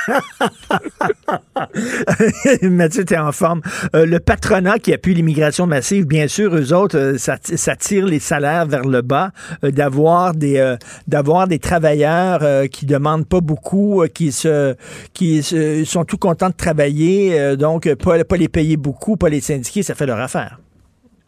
Mathieu, 2.63 3.05
tu 3.05 3.17
en 3.17 3.33
forme. 3.33 3.61
Euh, 3.95 4.07
le 4.07 4.21
patronat 4.21 4.79
qui 4.79 4.93
appuie 4.93 5.15
l'immigration 5.15 5.67
massive, 5.67 6.07
bien 6.07 6.29
sûr, 6.29 6.55
eux 6.57 6.73
autres, 6.73 6.99
euh, 6.99 7.19
ça, 7.19 7.37
ça, 7.43 7.77
tire 7.77 8.07
les 8.07 8.21
salaires 8.21 8.67
vers 8.67 8.85
le 8.85 9.03
bas, 9.03 9.31
euh, 9.65 9.71
d'avoir 9.71 10.35
des 10.35 10.77
d'avoir 11.07 11.47
des 11.47 11.59
travailleurs 11.59 12.69
qui 12.71 12.87
demandent 12.87 13.27
pas 13.27 13.41
beaucoup, 13.41 14.05
qui 14.15 14.33
se 14.33 14.75
qui 15.13 15.43
sont 15.85 16.05
tout 16.05 16.19
contents 16.19 16.51
de 16.51 16.55
travailler, 16.55 17.57
donc 17.57 17.93
pas, 17.95 18.23
pas 18.25 18.37
les 18.37 18.49
payer 18.49 18.77
beaucoup, 18.77 19.17
pas 19.17 19.29
les 19.29 19.41
syndiquer, 19.41 19.83
ça 19.83 19.95
fait 19.95 20.07
leur 20.07 20.21
affaire. 20.21 20.59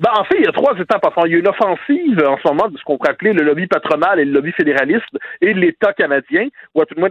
Ben, 0.01 0.13
en 0.19 0.25
fait, 0.25 0.37
il 0.39 0.45
y 0.47 0.49
a 0.49 0.53
trois 0.53 0.75
étapes. 0.79 1.05
Enfin, 1.05 1.23
il 1.27 1.33
y 1.33 1.35
a 1.35 1.39
une 1.39 1.49
offensive 1.49 2.25
en 2.27 2.39
ce 2.39 2.49
moment 2.49 2.69
de 2.71 2.79
ce 2.79 2.85
qu'on 2.85 2.97
pourrait 2.97 3.11
appeler 3.11 3.35
le 3.35 3.45
lobby 3.45 3.67
patronal 3.67 4.19
et 4.19 4.25
le 4.25 4.33
lobby 4.33 4.51
fédéraliste 4.53 5.05
et 5.43 5.53
l'État 5.53 5.93
canadien, 5.93 6.49
ou 6.75 6.81
à 6.81 6.87
tout 6.87 6.95
le 6.97 7.01
moins 7.01 7.11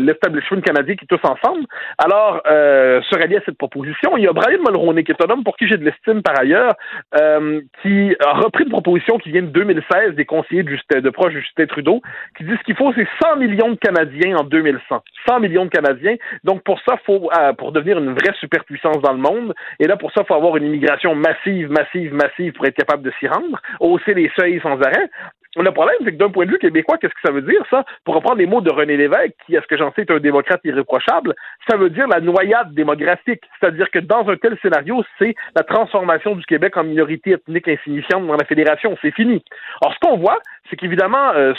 l'establishment 0.00 0.60
canadien 0.60 0.96
qui 0.96 1.06
tous 1.06 1.20
ensemble. 1.24 1.64
Alors, 1.96 2.42
euh, 2.46 3.00
se 3.08 3.18
rallier 3.18 3.38
à 3.38 3.40
cette 3.46 3.56
proposition. 3.56 4.18
Il 4.18 4.24
y 4.24 4.28
a 4.28 4.34
Brian 4.34 4.58
Mulroney, 4.58 5.02
qui 5.02 5.12
est 5.12 5.24
un 5.24 5.30
homme 5.32 5.44
pour 5.44 5.56
qui 5.56 5.66
j'ai 5.66 5.78
de 5.78 5.84
l'estime 5.84 6.22
par 6.22 6.38
ailleurs, 6.38 6.74
euh, 7.18 7.62
qui 7.80 8.14
a 8.20 8.32
repris 8.34 8.64
une 8.64 8.70
proposition 8.70 9.16
qui 9.16 9.30
vient 9.30 9.42
de 9.42 9.46
2016 9.46 10.14
des 10.14 10.26
conseillers 10.26 10.62
de, 10.62 10.68
Justin, 10.68 11.00
de 11.00 11.10
proche 11.10 11.32
de 11.32 11.40
Justin 11.40 11.66
Trudeau, 11.66 12.02
qui 12.36 12.44
dit 12.44 12.54
ce 12.58 12.64
qu'il 12.64 12.76
faut, 12.76 12.92
c'est 12.92 13.08
100 13.22 13.36
millions 13.36 13.70
de 13.70 13.76
Canadiens 13.76 14.36
en 14.36 14.44
2100. 14.44 15.02
100 15.26 15.40
millions 15.40 15.64
de 15.64 15.70
Canadiens. 15.70 16.16
Donc, 16.44 16.62
pour 16.64 16.78
ça, 16.86 16.98
faut, 17.06 17.30
euh, 17.32 17.54
pour 17.54 17.72
devenir 17.72 17.96
une 17.96 18.12
vraie 18.12 18.34
superpuissance 18.40 19.00
dans 19.00 19.12
le 19.12 19.20
monde, 19.20 19.54
et 19.80 19.86
là, 19.86 19.96
pour 19.96 20.12
ça, 20.12 20.20
il 20.22 20.26
faut 20.26 20.34
avoir 20.34 20.58
une 20.58 20.64
immigration 20.64 21.14
massive, 21.14 21.70
massive, 21.70 22.12
massive 22.12 22.25
pour 22.54 22.66
être 22.66 22.76
capable 22.76 23.02
de 23.02 23.12
s'y 23.18 23.28
rendre, 23.28 23.60
hausser 23.80 24.14
les 24.14 24.30
seuils 24.38 24.60
sans 24.60 24.80
arrêt. 24.80 25.10
Le 25.56 25.70
problème, 25.72 25.96
c'est 26.04 26.12
que 26.12 26.16
d'un 26.16 26.30
point 26.30 26.44
de 26.44 26.50
vue 26.50 26.58
québécois, 26.58 26.98
qu'est-ce 26.98 27.14
que 27.14 27.20
ça 27.24 27.32
veut 27.32 27.42
dire, 27.42 27.64
ça? 27.70 27.84
Pour 28.04 28.14
reprendre 28.14 28.36
les 28.38 28.46
mots 28.46 28.60
de 28.60 28.70
René 28.70 28.96
Lévesque, 28.96 29.34
qui, 29.46 29.56
à 29.56 29.62
ce 29.62 29.66
que 29.66 29.78
j'en 29.78 29.90
sais, 29.94 30.02
est 30.02 30.10
un 30.10 30.18
démocrate 30.18 30.60
irréprochable, 30.64 31.34
ça 31.68 31.78
veut 31.78 31.88
dire 31.88 32.06
la 32.08 32.20
noyade 32.20 32.74
démographique. 32.74 33.42
C'est-à-dire 33.58 33.90
que 33.90 33.98
dans 33.98 34.28
un 34.28 34.36
tel 34.36 34.58
scénario, 34.60 35.02
c'est 35.18 35.34
la 35.54 35.62
transformation 35.62 36.36
du 36.36 36.44
Québec 36.44 36.76
en 36.76 36.84
minorité 36.84 37.32
ethnique 37.32 37.68
insignifiante 37.68 38.26
dans 38.26 38.36
la 38.36 38.44
fédération. 38.44 38.96
C'est 39.00 39.14
fini. 39.14 39.42
Alors, 39.82 39.94
ce 39.94 39.98
qu'on 40.00 40.18
voit, 40.18 40.38
c'est 40.68 40.76
qu'évidemment, 40.76 41.32
euh, 41.34 41.54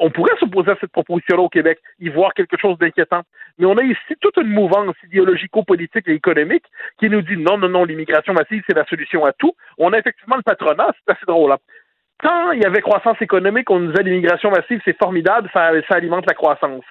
on 0.00 0.10
pourrait 0.10 0.36
s'opposer 0.40 0.72
à 0.72 0.76
cette 0.80 0.92
proposition-là 0.92 1.42
au 1.42 1.48
Québec, 1.48 1.78
y 2.00 2.08
voir 2.08 2.34
quelque 2.34 2.56
chose 2.58 2.76
d'inquiétant. 2.78 3.22
Mais 3.58 3.66
on 3.66 3.76
a 3.76 3.82
ici 3.84 4.16
toute 4.20 4.36
une 4.38 4.48
mouvance 4.48 4.96
idéologico-politique 5.04 6.08
et 6.08 6.14
économique 6.14 6.64
qui 6.98 7.08
nous 7.10 7.22
dit 7.22 7.36
non, 7.36 7.58
non, 7.58 7.68
non, 7.68 7.84
l'immigration 7.84 8.32
massive, 8.32 8.62
c'est 8.66 8.76
la 8.76 8.86
solution 8.86 9.24
à 9.24 9.32
tout. 9.32 9.52
On 9.78 9.92
a 9.92 9.98
effectivement 9.98 10.36
le 10.36 10.42
patronat, 10.42 10.92
c'est 10.94 11.12
assez 11.12 11.26
drôle. 11.26 11.52
Hein. 11.52 11.58
Quand 12.22 12.52
il 12.52 12.62
y 12.62 12.66
avait 12.66 12.82
croissance 12.82 13.20
économique, 13.20 13.70
on 13.70 13.80
nous 13.80 13.90
disait 13.90 14.02
l'immigration 14.02 14.50
massive, 14.50 14.80
c'est 14.84 14.98
formidable, 14.98 15.48
ça, 15.52 15.70
alimente 15.90 16.26
la 16.26 16.34
croissance. 16.34 16.84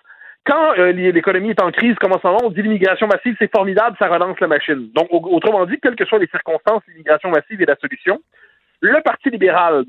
Quand 0.46 0.74
euh, 0.80 0.92
l'économie 0.92 1.52
est 1.52 1.62
en 1.62 1.72
crise, 1.72 1.96
comme 1.96 2.14
en 2.14 2.20
ce 2.20 2.46
on 2.46 2.50
dit 2.50 2.64
l'immigration 2.64 3.08
massive, 3.08 3.36
c'est 3.38 3.52
formidable, 3.52 3.96
ça 4.00 4.08
relance 4.08 4.40
la 4.40 4.48
machine. 4.48 4.90
Donc, 4.96 5.08
autrement 5.12 5.66
dit, 5.66 5.78
quelles 5.82 5.96
que 5.96 6.06
soient 6.06 6.18
les 6.18 6.28
circonstances, 6.28 6.82
l'immigration 6.88 7.30
massive 7.30 7.62
est 7.62 7.66
la 7.66 7.76
solution. 7.76 8.20
Le 8.82 9.02
Parti 9.04 9.30
libéral 9.30 9.84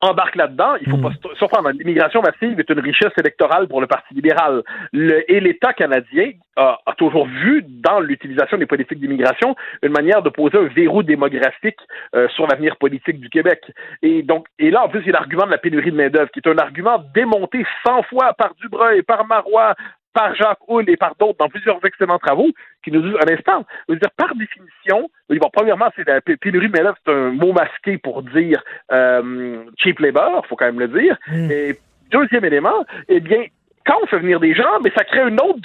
embarque 0.00 0.36
là-dedans. 0.36 0.74
Il 0.80 0.90
faut 0.90 0.98
pas 0.98 1.08
hmm. 1.08 1.30
se 1.30 1.34
surprendre. 1.36 1.70
L'immigration 1.70 2.22
massive 2.22 2.58
est 2.58 2.70
une 2.70 2.80
richesse 2.80 3.12
électorale 3.18 3.68
pour 3.68 3.80
le 3.80 3.86
Parti 3.86 4.14
libéral. 4.14 4.62
Le, 4.92 5.30
et 5.30 5.40
l'État 5.40 5.72
canadien 5.72 6.32
a, 6.56 6.78
toujours 6.96 7.26
vu 7.26 7.64
dans 7.66 8.00
l'utilisation 8.00 8.56
des 8.56 8.66
politiques 8.66 8.98
d'immigration 8.98 9.54
une 9.82 9.92
manière 9.92 10.22
de 10.22 10.30
poser 10.30 10.58
un 10.58 10.68
verrou 10.68 11.02
démographique 11.02 11.78
euh, 12.14 12.28
sur 12.30 12.46
l'avenir 12.46 12.76
politique 12.76 13.20
du 13.20 13.28
Québec. 13.28 13.60
Et 14.02 14.22
donc, 14.22 14.46
et 14.58 14.70
là, 14.70 14.84
en 14.84 14.88
plus, 14.88 15.00
il 15.00 15.06
y 15.06 15.10
a 15.10 15.12
l'argument 15.12 15.46
de 15.46 15.50
la 15.50 15.58
pénurie 15.58 15.90
de 15.90 15.96
main-d'œuvre, 15.96 16.30
qui 16.30 16.40
est 16.40 16.48
un 16.48 16.58
argument 16.58 17.02
démonté 17.14 17.64
100 17.86 18.04
fois 18.04 18.32
par 18.34 18.54
Dubreuil, 18.54 19.02
par 19.02 19.26
Marois, 19.26 19.74
par 20.16 20.34
Jacques 20.34 20.66
Houle 20.66 20.88
et 20.88 20.96
par 20.96 21.14
d'autres 21.20 21.36
dans 21.38 21.50
plusieurs 21.50 21.78
excellents 21.84 22.18
travaux 22.18 22.48
qui 22.82 22.90
nous 22.90 23.02
disent 23.02 23.18
un 23.20 23.32
instant, 23.34 23.66
dire, 23.86 24.10
par 24.16 24.34
définition, 24.34 25.10
premièrement, 25.52 25.90
c'est 25.94 26.08
la 26.08 26.22
pénurie 26.22 26.70
de 26.70 26.82
main 26.82 26.94
c'est 27.04 27.12
un 27.12 27.32
mot 27.32 27.52
masqué 27.52 27.98
pour 27.98 28.22
dire 28.22 28.64
euh, 28.92 29.62
cheap 29.76 29.98
labor, 29.98 30.46
faut 30.46 30.56
quand 30.56 30.64
même 30.64 30.80
le 30.80 30.88
dire. 30.88 31.18
Mm. 31.28 31.50
Et 31.50 31.78
deuxième 32.10 32.46
élément, 32.46 32.86
eh 33.08 33.20
bien, 33.20 33.44
quand 33.84 33.98
on 34.02 34.06
fait 34.06 34.18
venir 34.18 34.40
des 34.40 34.54
gens, 34.54 34.80
mais 34.82 34.90
ça 34.96 35.04
crée 35.04 35.28
une 35.28 35.40
autre, 35.40 35.60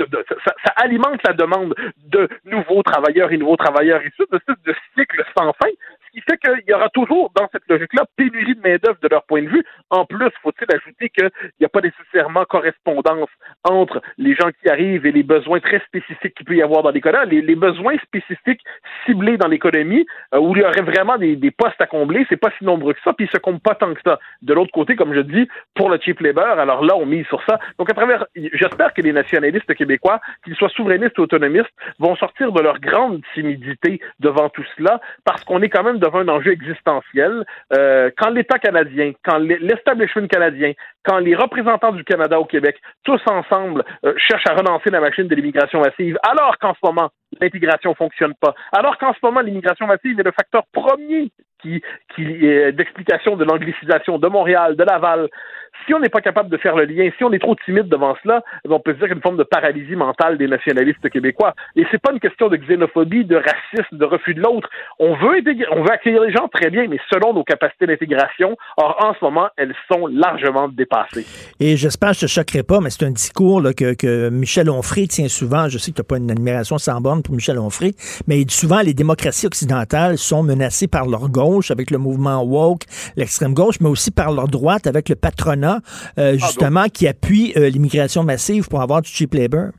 ça, 0.46 0.74
alimente 0.76 1.22
la 1.26 1.34
demande 1.34 1.74
de 2.08 2.28
nouveaux 2.44 2.84
travailleurs 2.84 3.32
et 3.32 3.38
nouveaux 3.38 3.56
travailleurs 3.56 4.02
issus 4.02 4.28
de 4.32 4.40
ce 4.48 4.54
de 4.70 4.76
cycle 4.98 5.24
sans 5.38 5.54
fin 5.54 5.72
ce 6.12 6.20
qui 6.20 6.24
fait 6.30 6.38
qu'il 6.38 6.64
y 6.68 6.74
aura 6.74 6.90
toujours, 6.90 7.32
dans 7.36 7.48
cette 7.52 7.68
logique-là, 7.68 8.04
pénurie 8.16 8.56
de 8.56 8.62
main-d'œuvre 8.62 8.98
de 9.02 9.08
leur 9.08 9.24
point 9.24 9.44
de 9.44 9.48
vue. 9.48 9.64
En 9.90 10.06
plus, 10.06 10.30
faut-il 10.42 10.68
ajouter 10.74 11.10
qu'il 11.10 11.30
n'y 11.60 11.66
a 11.66 11.70
pas 11.70 11.82
nécessairement 11.82 12.46
correspondance 12.46 13.30
entre 13.64 14.02
les 14.18 14.36
gens 14.36 14.50
qui 14.62 14.70
arrivent 14.70 15.06
et 15.06 15.12
les 15.12 15.24
besoins 15.24 15.60
très 15.60 15.80
spécifiques 15.80 16.36
qu'il 16.36 16.46
peut 16.46 16.56
y 16.56 16.62
avoir 16.62 16.84
dans 16.84 16.92
l'économie. 16.92 17.42
Les, 17.42 17.56
besoins 17.56 17.98
spécifiques 18.00 18.62
ciblés 19.06 19.38
dans 19.38 19.48
l'économie, 19.48 20.06
euh, 20.34 20.40
où 20.40 20.56
il 20.56 20.62
y 20.62 20.66
aurait 20.66 20.82
vraiment 20.82 21.18
des, 21.18 21.52
postes 21.52 21.80
à 21.80 21.86
combler, 21.86 22.26
c'est 22.30 22.38
pas 22.38 22.52
si 22.58 22.66
nombreux 22.66 22.94
que 22.94 23.02
ça, 23.04 23.14
puis 23.14 23.26
ils 23.26 23.32
se 23.32 23.38
comptent 23.38 23.62
pas 23.62 23.76
tant 23.76 23.94
que 23.94 24.02
ça. 24.04 24.20
De 24.42 24.54
l'autre 24.54 24.72
côté, 24.72 24.96
comme 24.96 25.14
je 25.14 25.20
dis, 25.22 25.48
pour 25.76 25.90
le 25.90 26.00
cheap 26.00 26.20
labor, 26.22 26.60
alors 26.60 26.84
là, 26.84 26.96
on 26.96 27.06
mise 27.06 27.26
sur 27.28 27.44
ça. 27.44 27.60
Donc, 27.78 27.90
à 27.90 27.94
travers, 27.94 28.26
j'espère 28.36 28.94
que 28.94 29.02
les 29.02 29.14
nationalistes 29.14 29.74
québécois, 29.76 30.20
qu'ils 30.44 30.56
soient 30.56 30.70
souverainistes 30.70 31.18
ou 31.20 31.24
autonomistes, 31.24 31.72
vont 32.00 32.16
sortir 32.16 32.52
de 32.52 32.62
leur 32.62 32.80
grande 32.80 33.22
timidité 33.34 34.02
devant 34.20 34.50
tout 34.50 34.66
cela, 34.78 35.00
parce 35.24 35.44
qu'on 35.44 35.62
est 35.62 35.70
quand 35.70 35.84
même 35.84 36.00
devant 36.02 36.20
un 36.20 36.28
enjeu 36.28 36.52
existentiel. 36.52 37.46
Euh, 37.74 38.10
quand 38.18 38.30
l'État 38.30 38.60
canadien, 38.60 39.14
quand 39.24 39.38
l'establishment 39.38 40.28
canadien, 40.28 40.74
quand 41.04 41.20
les 41.20 41.36
représentants 41.36 41.94
du 41.94 42.04
Canada 42.04 42.40
au 42.40 42.46
Québec, 42.46 42.78
tous 43.04 43.22
ensemble, 43.28 43.84
euh, 44.06 44.14
cherchent 44.18 44.48
à 44.48 44.56
relancer 44.56 44.90
la 44.90 45.00
machine 45.00 45.28
de 45.28 45.36
l'immigration 45.36 45.80
massive, 45.80 46.18
alors 46.24 46.58
qu'en 46.58 46.74
ce 46.74 46.80
moment, 46.84 47.10
l'intégration 47.40 47.96
fonctionne 47.96 48.34
pas, 48.36 48.56
alors 48.72 48.98
qu'en 48.98 49.14
ce 49.14 49.20
moment, 49.24 49.42
l'immigration 49.42 49.88
massive 49.88 50.20
est 50.20 50.24
le 50.24 50.32
facteur 50.32 50.64
premier 50.72 51.32
qui, 51.62 51.82
qui 52.16 52.24
est 52.46 52.72
d'explication 52.72 53.36
de 53.36 53.44
l'anglicisation 53.44 54.18
de 54.18 54.28
Montréal, 54.28 54.76
de 54.76 54.84
Laval, 54.84 55.30
si 55.86 55.94
on 55.94 56.00
n'est 56.00 56.10
pas 56.10 56.22
capable 56.22 56.50
de 56.50 56.58
faire 56.58 56.76
le 56.76 56.86
lien, 56.86 57.10
si 57.18 57.24
on 57.24 57.32
est 57.32 57.40
trop 57.40 57.56
timide 57.66 57.88
devant 57.88 58.16
cela, 58.24 58.44
on 58.70 58.80
peut 58.80 58.94
se 58.94 58.98
dire 58.98 59.08
qu'il 59.08 59.14
y 59.14 59.14
a 59.14 59.16
une 59.16 59.22
forme 59.22 59.38
de 59.38 59.44
paralysie 59.44 59.96
mentale 59.96 60.38
des 60.38 60.48
nationalistes 60.48 61.10
québécois. 61.10 61.54
Et 61.76 61.86
c'est 61.92 62.02
pas 62.02 62.12
une 62.12 62.20
question 62.20 62.50
de 62.50 62.58
xénophobie, 62.58 63.26
de 63.26 63.36
racisme, 63.36 63.98
de 63.98 64.06
refus 64.06 64.34
de 64.34 64.42
l'autre. 64.42 64.70
On 65.00 65.16
veut 65.16 65.42
on 65.72 65.84
veut 65.84 65.92
accueillir 65.92 66.22
les 66.22 66.32
gens 66.32 66.48
très 66.50 66.70
bien, 66.70 66.88
mais 66.88 67.00
selon 67.10 67.34
nos 67.34 67.44
capacités 67.44 67.88
d'intégration. 67.88 68.56
Or, 68.78 68.98
en 69.04 69.14
ce 69.14 69.24
moment, 69.24 69.50
elles 69.58 69.74
sont 69.92 70.08
largement 70.08 70.68
dépassées. 70.68 71.26
Et 71.60 71.78
j'espère 71.78 72.10
que 72.10 72.16
je 72.16 72.22
te 72.22 72.28
choquerai 72.28 72.64
pas, 72.64 72.80
mais 72.80 72.90
c'est 72.90 73.06
un 73.06 73.12
discours 73.12 73.62
que, 73.78 73.96
que, 73.96 74.30
Michel 74.30 74.70
Onfray 74.70 75.08
tient 75.08 75.30
souvent. 75.30 75.68
Je 75.68 75.78
sais 75.78 75.92
que 75.92 75.96
tu 75.96 76.02
n'as 76.02 76.08
pas 76.08 76.18
une 76.18 76.32
admiration 76.32 76.78
sans 76.78 77.00
borne 77.02 77.21
pour 77.22 77.36
Michel 77.36 77.60
Onfray, 77.60 77.94
mais 78.28 78.40
il 78.40 78.46
dit 78.46 78.56
souvent 78.56 78.82
les 78.82 78.94
démocraties 78.94 79.48
occidentales 79.48 80.18
sont 80.18 80.44
menacées 80.44 80.88
par 80.88 81.08
leur 81.08 81.30
gauche 81.30 81.72
avec 81.72 81.92
le 81.92 81.98
mouvement 81.98 82.44
woke, 82.44 82.84
l'extrême 83.16 83.54
gauche, 83.54 83.76
mais 83.82 83.90
aussi 83.90 84.12
par 84.12 84.32
leur 84.32 84.48
droite 84.48 84.88
avec 84.88 85.10
le 85.10 85.16
patronat 85.16 85.80
euh, 86.18 86.34
ah, 86.34 86.38
justement, 86.38 86.86
qui 86.86 87.08
appuie 87.08 87.54
euh, 87.58 87.70
l'immigration 87.70 88.24
massive 88.24 88.68
pour 88.68 88.82
avoir 88.82 89.02
du 89.02 89.10
cheap 89.10 89.34
labor. 89.34 89.72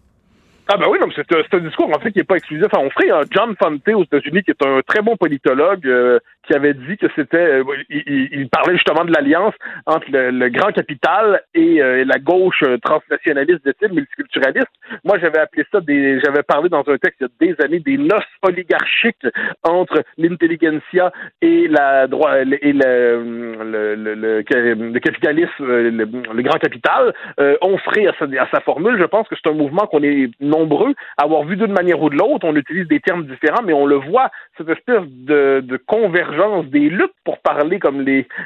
Ah 0.69 0.77
ben 0.79 0.87
oui, 0.89 0.99
c'est 1.15 1.55
un, 1.55 1.61
discours 1.61 1.91
en 1.95 2.01
fait 2.01 2.13
qui 2.13 2.19
n'est 2.19 2.25
pas 2.25 2.37
exclusif. 2.37 2.67
on 2.73 2.89
ferait 2.91 3.11
un 3.11 3.23
John 3.31 3.55
Fante 3.61 3.87
aux 3.89 4.05
États-Unis, 4.05 4.43
qui 4.43 4.53
est 4.53 4.65
un 4.65 4.81
très 4.87 5.03
bon 5.03 5.17
politologue, 5.17 5.87
euh, 5.87 6.19
qui 6.47 6.55
avait 6.55 6.75
dit 6.75 6.97
que 6.97 7.07
c'était, 7.15 7.37
euh, 7.37 7.65
il, 7.89 8.49
parlait 8.49 8.75
justement 8.75 9.05
de 9.05 9.13
l'alliance 9.13 9.55
entre 9.87 10.07
le, 10.11 10.49
grand 10.49 10.73
capital 10.73 11.43
et 11.55 11.81
euh, 11.81 12.05
la 12.05 12.19
gauche 12.19 12.65
transnationaliste 12.83 13.65
de 13.65 13.73
type 13.73 13.93
multiculturaliste. 13.93 14.69
Moi, 15.05 15.19
j'avais 15.19 15.39
appelé 15.39 15.65
ça 15.71 15.81
des, 15.81 16.21
j'avais 16.21 16.43
parlé 16.43 16.69
dans 16.69 16.85
un 16.87 16.99
texte 16.99 17.23
il 17.41 17.47
y 17.47 17.51
a 17.51 17.55
des 17.55 17.65
années 17.65 17.81
des 17.81 17.97
noces 17.97 18.25
oligarchiques 18.43 19.27
entre 19.63 20.03
l'intelligentsia 20.19 21.13
et 21.41 21.69
la 21.69 22.07
droit 22.09 22.39
et 22.39 22.45
le, 22.45 23.95
le, 23.95 23.95
le, 23.95 24.25
le 24.35 24.99
capitalisme, 24.99 25.51
le, 25.61 26.43
grand 26.43 26.59
capital. 26.59 27.15
on 27.61 27.79
ferait 27.79 28.09
à 28.09 28.15
sa, 28.19 28.25
à 28.25 28.49
sa 28.51 28.61
formule. 28.61 28.99
Je 28.99 29.05
pense 29.05 29.29
que 29.29 29.37
c'est 29.41 29.49
un 29.49 29.55
mouvement 29.55 29.87
qu'on 29.87 30.03
est 30.03 30.31
nombreux 30.41 30.95
à 31.19 31.25
avoir 31.25 31.45
vu 31.45 31.57
d'une 31.57 31.73
manière 31.73 32.03
ou 32.03 32.11
de 32.11 32.17
l'autre. 32.17 32.45
On 32.45 32.57
utilise 32.57 32.89
des 32.89 33.01
termes 33.01 33.27
différents, 33.27 33.63
mais 33.65 33.73
on 33.73 33.87
le 33.87 33.97
voit, 33.97 34.31
cette 34.59 34.69
espèce 34.69 35.03
de, 35.07 35.61
de 35.61 35.77
convergence 35.77 36.32
des 36.71 36.89
luttes, 36.89 37.15
pour 37.25 37.39
parler 37.41 37.79
comme 37.79 38.01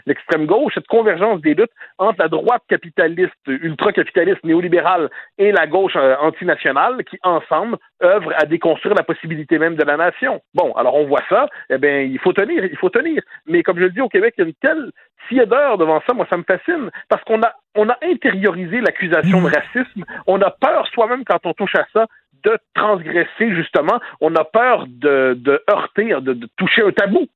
l'extrême 0.06 0.46
gauche, 0.46 0.74
cette 0.74 0.86
convergence 0.86 1.40
des 1.40 1.54
luttes 1.54 1.72
entre 1.98 2.20
la 2.20 2.28
droite 2.28 2.62
capitaliste, 2.68 3.32
ultra-capitaliste, 3.46 4.44
néolibérale 4.44 5.10
et 5.38 5.52
la 5.52 5.66
gauche 5.66 5.96
euh, 5.96 6.16
antinationale, 6.20 7.04
qui 7.04 7.18
ensemble 7.22 7.76
œuvrent 8.02 8.32
à 8.36 8.47
déconstruire 8.47 8.94
la 8.94 9.02
possibilité 9.02 9.59
même 9.59 9.77
de 9.77 9.85
la 9.85 9.97
nation. 9.97 10.40
Bon, 10.55 10.73
alors 10.74 10.94
on 10.94 11.06
voit 11.06 11.23
ça, 11.28 11.47
eh 11.70 11.78
bien, 11.78 12.01
il 12.01 12.18
faut 12.18 12.32
tenir, 12.32 12.64
il 12.64 12.77
faut 12.77 12.90
tenir. 12.90 13.23
Mais 13.47 13.62
comme 13.62 13.78
je 13.78 13.85
le 13.85 13.90
dis 13.90 14.01
au 14.01 14.09
Québec, 14.09 14.35
il 14.36 14.40
y 14.43 14.44
a 14.44 14.48
une 14.48 14.55
telle 14.55 14.90
fièdeur 15.28 15.78
devant 15.78 16.02
ça, 16.06 16.14
moi 16.14 16.27
ça 16.31 16.36
me 16.36 16.44
fascine, 16.44 16.90
parce 17.09 17.23
qu'on 17.24 17.43
a 17.43 17.52
on 17.77 17.89
a 17.89 17.98
intériorisé 18.02 18.81
l'accusation 18.81 19.43
de 19.43 19.51
racisme. 19.55 20.05
On 20.27 20.40
a 20.40 20.51
peur 20.51 20.86
soi-même 20.89 21.24
quand 21.24 21.44
on 21.44 21.52
touche 21.52 21.74
à 21.74 21.86
ça 21.93 22.06
de 22.44 22.59
transgresser 22.74 23.55
justement. 23.55 23.98
On 24.20 24.35
a 24.36 24.44
peur 24.44 24.86
de, 24.86 25.35
de 25.39 25.62
heurter, 25.68 26.14
de, 26.20 26.48
toucher 26.56 26.82
un 26.82 26.93
tabou. 26.93 27.27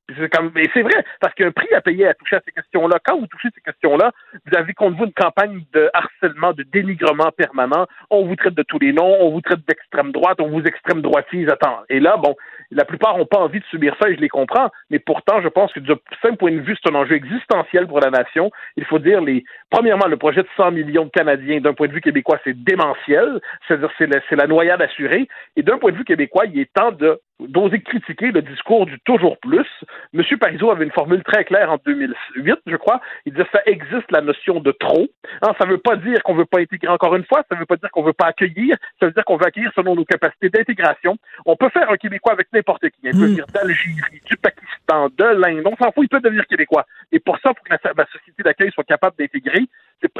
Mais 0.55 0.69
c'est 0.73 0.81
vrai, 0.81 1.03
parce 1.19 1.33
qu'il 1.33 1.43
y 1.43 1.45
a 1.45 1.49
un 1.49 1.51
prix 1.51 1.73
à 1.73 1.81
payer 1.81 2.07
à 2.07 2.13
toucher 2.13 2.37
à 2.37 2.41
ces 2.45 2.51
questions-là. 2.51 2.97
Quand 3.03 3.19
vous 3.19 3.27
touchez 3.27 3.49
ces 3.53 3.61
questions-là, 3.61 4.11
vous 4.45 4.57
avez 4.57 4.73
contre 4.73 4.97
vous 4.97 5.05
une 5.05 5.13
campagne 5.13 5.63
de 5.73 5.89
harcèlement, 5.93 6.53
de 6.53 6.63
dénigrement 6.63 7.31
permanent. 7.35 7.87
On 8.09 8.25
vous 8.25 8.35
traite 8.35 8.55
de 8.55 8.63
tous 8.63 8.79
les 8.79 8.93
noms, 8.93 9.17
on 9.19 9.31
vous 9.31 9.41
traite 9.41 9.65
d'extrême 9.67 10.11
droite, 10.11 10.39
on 10.39 10.47
vous 10.51 10.63
extrême 10.63 11.01
droitise. 11.01 11.49
Attends. 11.49 11.79
Et 11.89 11.99
là, 11.99 12.17
bon, 12.17 12.35
la 12.71 12.85
plupart 12.85 13.17
n'ont 13.17 13.25
pas 13.25 13.39
envie 13.39 13.59
de 13.59 13.65
subir 13.65 13.95
ça 14.01 14.09
et 14.09 14.15
je 14.15 14.21
les 14.21 14.29
comprends. 14.29 14.69
Mais 14.89 14.99
pourtant, 14.99 15.41
je 15.41 15.47
pense 15.47 15.71
que 15.73 15.79
du 15.79 15.91
simple 16.21 16.37
point 16.37 16.51
de 16.51 16.59
vue, 16.59 16.77
c'est 16.81 16.91
un 16.91 16.95
enjeu 16.95 17.15
existentiel 17.15 17.87
pour 17.87 17.99
la 17.99 18.09
nation. 18.09 18.51
Il 18.77 18.85
faut 18.85 18.99
dire 18.99 19.21
les, 19.21 19.43
premièrement, 19.69 20.07
le 20.07 20.17
projet 20.17 20.41
de 20.41 20.47
100 20.57 20.71
millions 20.71 21.05
de 21.05 21.09
Canadiens, 21.09 21.59
d'un 21.59 21.73
point 21.73 21.87
de 21.87 21.93
vue 21.93 22.01
québécois, 22.01 22.39
c'est 22.43 22.63
démentiel. 22.63 23.39
C'est-à-dire, 23.67 23.91
c'est 23.97 24.07
la, 24.07 24.19
la 24.31 24.47
noyade 24.47 24.81
assurée. 24.81 25.27
Et 25.55 25.63
d'un 25.63 25.77
point 25.77 25.91
de 25.91 25.97
vue 25.97 26.05
québécois, 26.05 26.45
il 26.45 26.59
est 26.59 26.73
temps 26.73 26.91
de 26.91 27.19
d'oser 27.47 27.81
critiquer 27.81 28.31
le 28.31 28.41
discours 28.41 28.85
du 28.85 28.99
toujours 28.99 29.37
plus. 29.39 29.67
M. 30.13 30.23
Parizeau 30.39 30.71
avait 30.71 30.85
une 30.85 30.91
formule 30.91 31.23
très 31.23 31.43
claire 31.43 31.71
en 31.71 31.77
2008, 31.85 32.59
je 32.65 32.75
crois. 32.75 33.01
Il 33.25 33.33
disait 33.33 33.47
ça 33.51 33.61
existe 33.65 34.11
la 34.11 34.21
notion 34.21 34.59
de 34.59 34.71
trop. 34.71 35.07
Hein, 35.41 35.53
ça 35.59 35.65
ne 35.65 35.71
veut 35.71 35.77
pas 35.77 35.95
dire 35.95 36.21
qu'on 36.23 36.33
ne 36.33 36.39
veut 36.39 36.45
pas 36.45 36.59
intégrer 36.59 36.89
encore 36.89 37.15
une 37.15 37.25
fois, 37.25 37.43
ça 37.49 37.55
ne 37.55 37.59
veut 37.59 37.65
pas 37.65 37.77
dire 37.77 37.89
qu'on 37.91 38.01
ne 38.01 38.07
veut 38.07 38.13
pas 38.13 38.27
accueillir, 38.27 38.75
ça 38.99 39.07
veut 39.07 39.11
dire 39.11 39.25
qu'on 39.25 39.37
veut 39.37 39.45
accueillir 39.45 39.71
selon 39.75 39.95
nos 39.95 40.05
capacités 40.05 40.40
d'intégration. 40.49 41.17
On 41.45 41.55
peut 41.55 41.69
faire 41.69 41.89
un 41.89 41.97
Québécois 41.97 42.33
avec 42.33 42.47
n'importe 42.53 42.89
qui. 42.89 42.99
Il 43.03 43.11
peut 43.11 43.25
venir 43.25 43.45
d'Algérie, 43.47 44.21
du 44.25 44.37
Pakistan, 44.37 45.09
de 45.09 45.23
l'Inde, 45.23 45.65
on 45.65 45.75
s'en 45.75 45.91
fout, 45.91 46.03
il 46.03 46.09
peut 46.09 46.21
devenir 46.21 46.45
Québécois. 46.47 46.85
Et 47.11 47.19
pour 47.19 47.37
ça, 47.39 47.53
pour 47.53 47.63
que 47.63 47.71
la, 47.71 47.79
la 47.95 48.05
société 48.07 48.43
d'accueil 48.43 48.71
soit 48.71 48.83
capable 48.83 49.15
d'intégrer, 49.17 49.67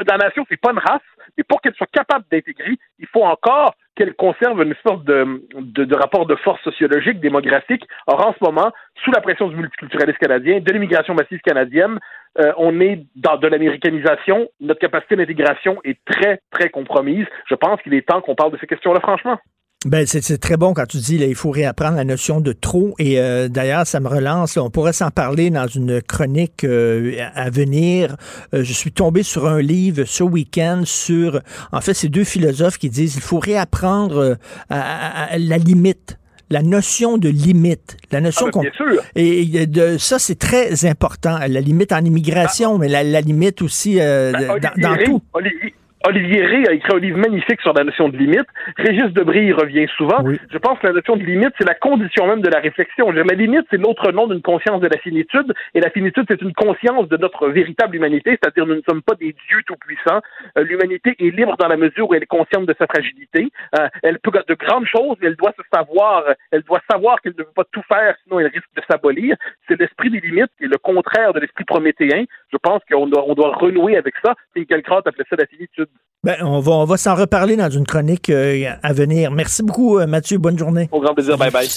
la 0.06 0.16
nation, 0.16 0.44
c'est 0.48 0.60
pas 0.60 0.72
une 0.72 0.78
race, 0.78 1.02
mais 1.36 1.44
pour 1.44 1.60
qu'elle 1.60 1.74
soit 1.74 1.90
capable 1.90 2.24
d'intégrer, 2.30 2.76
il 2.98 3.06
faut 3.06 3.24
encore 3.24 3.74
qu'elle 3.94 4.14
conserve 4.14 4.62
une 4.62 4.74
sorte 4.86 5.04
de, 5.04 5.42
de, 5.54 5.94
rapport 5.94 6.26
de 6.26 6.34
force 6.36 6.62
sociologique, 6.62 7.20
démographique. 7.20 7.86
Or, 8.06 8.26
en 8.26 8.32
ce 8.32 8.38
moment, 8.42 8.72
sous 9.04 9.10
la 9.10 9.20
pression 9.20 9.48
du 9.48 9.56
multiculturalisme 9.56 10.18
canadien, 10.18 10.60
de 10.60 10.72
l'immigration 10.72 11.14
massive 11.14 11.40
canadienne, 11.40 11.98
euh, 12.38 12.52
on 12.56 12.80
est 12.80 13.04
dans 13.16 13.36
de 13.36 13.46
l'américanisation. 13.46 14.48
Notre 14.60 14.80
capacité 14.80 15.16
d'intégration 15.16 15.78
est 15.84 15.98
très, 16.06 16.40
très 16.50 16.70
compromise. 16.70 17.26
Je 17.46 17.54
pense 17.54 17.80
qu'il 17.82 17.92
est 17.94 18.08
temps 18.08 18.22
qu'on 18.22 18.34
parle 18.34 18.52
de 18.52 18.58
ces 18.58 18.66
questions-là, 18.66 19.00
franchement. 19.00 19.38
Ben, 19.84 20.06
c'est 20.06 20.38
très 20.38 20.56
bon 20.56 20.74
quand 20.74 20.86
tu 20.86 20.98
dis 20.98 21.16
il 21.16 21.34
faut 21.34 21.50
réapprendre 21.50 21.96
la 21.96 22.04
notion 22.04 22.40
de 22.40 22.52
trop. 22.52 22.94
Et 22.98 23.18
euh, 23.18 23.48
d'ailleurs, 23.48 23.86
ça 23.86 23.98
me 24.00 24.08
relance. 24.08 24.56
on 24.56 24.70
pourrait 24.70 24.92
s'en 24.92 25.10
parler 25.10 25.50
dans 25.50 25.66
une 25.66 26.00
chronique 26.00 26.64
euh, 26.64 27.16
à 27.34 27.50
venir. 27.50 28.16
Euh, 28.54 28.62
je 28.62 28.72
suis 28.72 28.92
tombé 28.92 29.22
sur 29.22 29.48
un 29.48 29.60
livre 29.60 30.04
ce 30.04 30.22
week-end 30.22 30.82
sur, 30.84 31.40
en 31.72 31.80
fait, 31.80 31.94
ces 31.94 32.08
deux 32.08 32.24
philosophes 32.24 32.78
qui 32.78 32.90
disent 32.90 33.16
il 33.16 33.22
faut 33.22 33.40
réapprendre 33.40 34.36
à, 34.70 35.36
la 35.36 35.58
limite 35.58 36.18
la 36.50 36.62
notion 36.62 37.16
de 37.16 37.30
limite, 37.30 37.96
la 38.10 38.20
notion 38.20 38.48
ah, 38.48 38.60
ben, 38.62 38.70
qu'on 38.70 39.00
et 39.16 39.66
de 39.66 39.96
ça 39.96 40.18
c'est 40.18 40.38
très 40.38 40.84
important, 40.84 41.38
la 41.38 41.60
limite 41.62 41.92
en 41.92 42.04
immigration, 42.04 42.74
ah. 42.74 42.78
mais 42.78 42.88
la, 42.88 43.22
limite 43.22 43.62
aussi 43.62 43.96
ben, 43.96 44.32
dans, 44.76 44.96
tout. 45.02 45.22
Olivier 45.32 45.74
Rey 46.10 46.68
a 46.68 46.72
écrit 46.72 46.94
un 46.94 46.98
livre 46.98 47.18
magnifique 47.18 47.60
sur 47.60 47.72
la 47.72 47.84
notion 47.84 48.08
de 48.08 48.16
limite. 48.16 48.46
Régis 48.76 49.12
Debris 49.12 49.46
y 49.46 49.52
revient 49.52 49.86
souvent. 49.96 50.24
Je 50.50 50.58
pense 50.58 50.78
que 50.78 50.86
la 50.86 50.92
notion 50.92 51.16
de 51.16 51.22
limite, 51.22 51.52
c'est 51.58 51.66
la 51.66 51.74
condition 51.74 52.26
même 52.26 52.40
de 52.40 52.48
la 52.48 52.60
réflexion. 52.60 53.10
la 53.10 53.22
limite, 53.34 53.66
c'est 53.70 53.76
l'autre 53.76 54.10
nom 54.12 54.26
d'une 54.26 54.42
conscience 54.42 54.80
de 54.80 54.88
la 54.88 54.98
finitude. 54.98 55.52
Et 55.74 55.80
la 55.80 55.90
finitude, 55.90 56.24
c'est 56.28 56.42
une 56.42 56.52
conscience 56.52 57.08
de 57.08 57.16
notre 57.16 57.48
véritable 57.48 57.96
humanité, 57.96 58.38
c'est-à-dire 58.42 58.66
nous 58.66 58.76
ne 58.76 58.82
sommes 58.88 59.02
pas 59.02 59.14
des 59.14 59.34
dieux 59.48 59.62
tout-puissants. 59.66 60.20
Euh, 60.58 60.64
l'humanité 60.64 61.14
est 61.18 61.30
libre 61.30 61.56
dans 61.56 61.68
la 61.68 61.76
mesure 61.76 62.10
où 62.10 62.14
elle 62.14 62.22
est 62.22 62.26
consciente 62.26 62.66
de 62.66 62.74
sa 62.78 62.86
fragilité. 62.86 63.48
Euh, 63.78 63.88
elle 64.02 64.18
peut 64.18 64.32
de 64.48 64.54
grandes 64.54 64.86
choses, 64.86 65.16
mais 65.20 65.28
elle 65.28 65.36
doit 65.36 65.52
se 65.56 65.62
savoir, 65.72 66.24
elle 66.50 66.62
doit 66.62 66.80
savoir 66.90 67.20
qu'elle 67.20 67.34
ne 67.38 67.42
peut 67.42 67.52
pas 67.54 67.64
tout 67.70 67.82
faire, 67.86 68.16
sinon 68.24 68.40
elle 68.40 68.46
risque 68.46 68.70
de 68.76 68.82
s'abolir. 68.90 69.36
C'est 69.68 69.78
l'esprit 69.78 70.10
des 70.10 70.20
limites 70.20 70.50
qui 70.58 70.64
est 70.64 70.68
le 70.68 70.78
contraire 70.78 71.32
de 71.32 71.40
l'esprit 71.40 71.64
prométhéen. 71.64 72.24
Je 72.50 72.56
pense 72.56 72.80
qu'on 72.90 73.06
doit, 73.06 73.24
on 73.26 73.34
doit 73.34 73.54
renouer 73.56 73.96
avec 73.96 74.14
ça. 74.24 74.34
Quelqu'un 74.54 75.00
appelait 75.04 75.24
ça 75.28 75.36
la 75.36 75.46
finitude. 75.46 75.88
Ben, 76.24 76.36
on 76.42 76.60
va, 76.60 76.70
on 76.70 76.84
va 76.84 76.96
s'en 76.96 77.16
reparler 77.16 77.56
dans 77.56 77.68
une 77.68 77.84
chronique 77.84 78.30
euh, 78.30 78.70
à 78.84 78.92
venir. 78.92 79.32
Merci 79.32 79.64
beaucoup, 79.64 79.98
euh, 79.98 80.06
Mathieu. 80.06 80.38
Bonne 80.38 80.56
journée. 80.56 80.88
Au 80.92 81.00
grand 81.00 81.14
plaisir. 81.14 81.36
Bye 81.36 81.50
bye. 81.50 81.68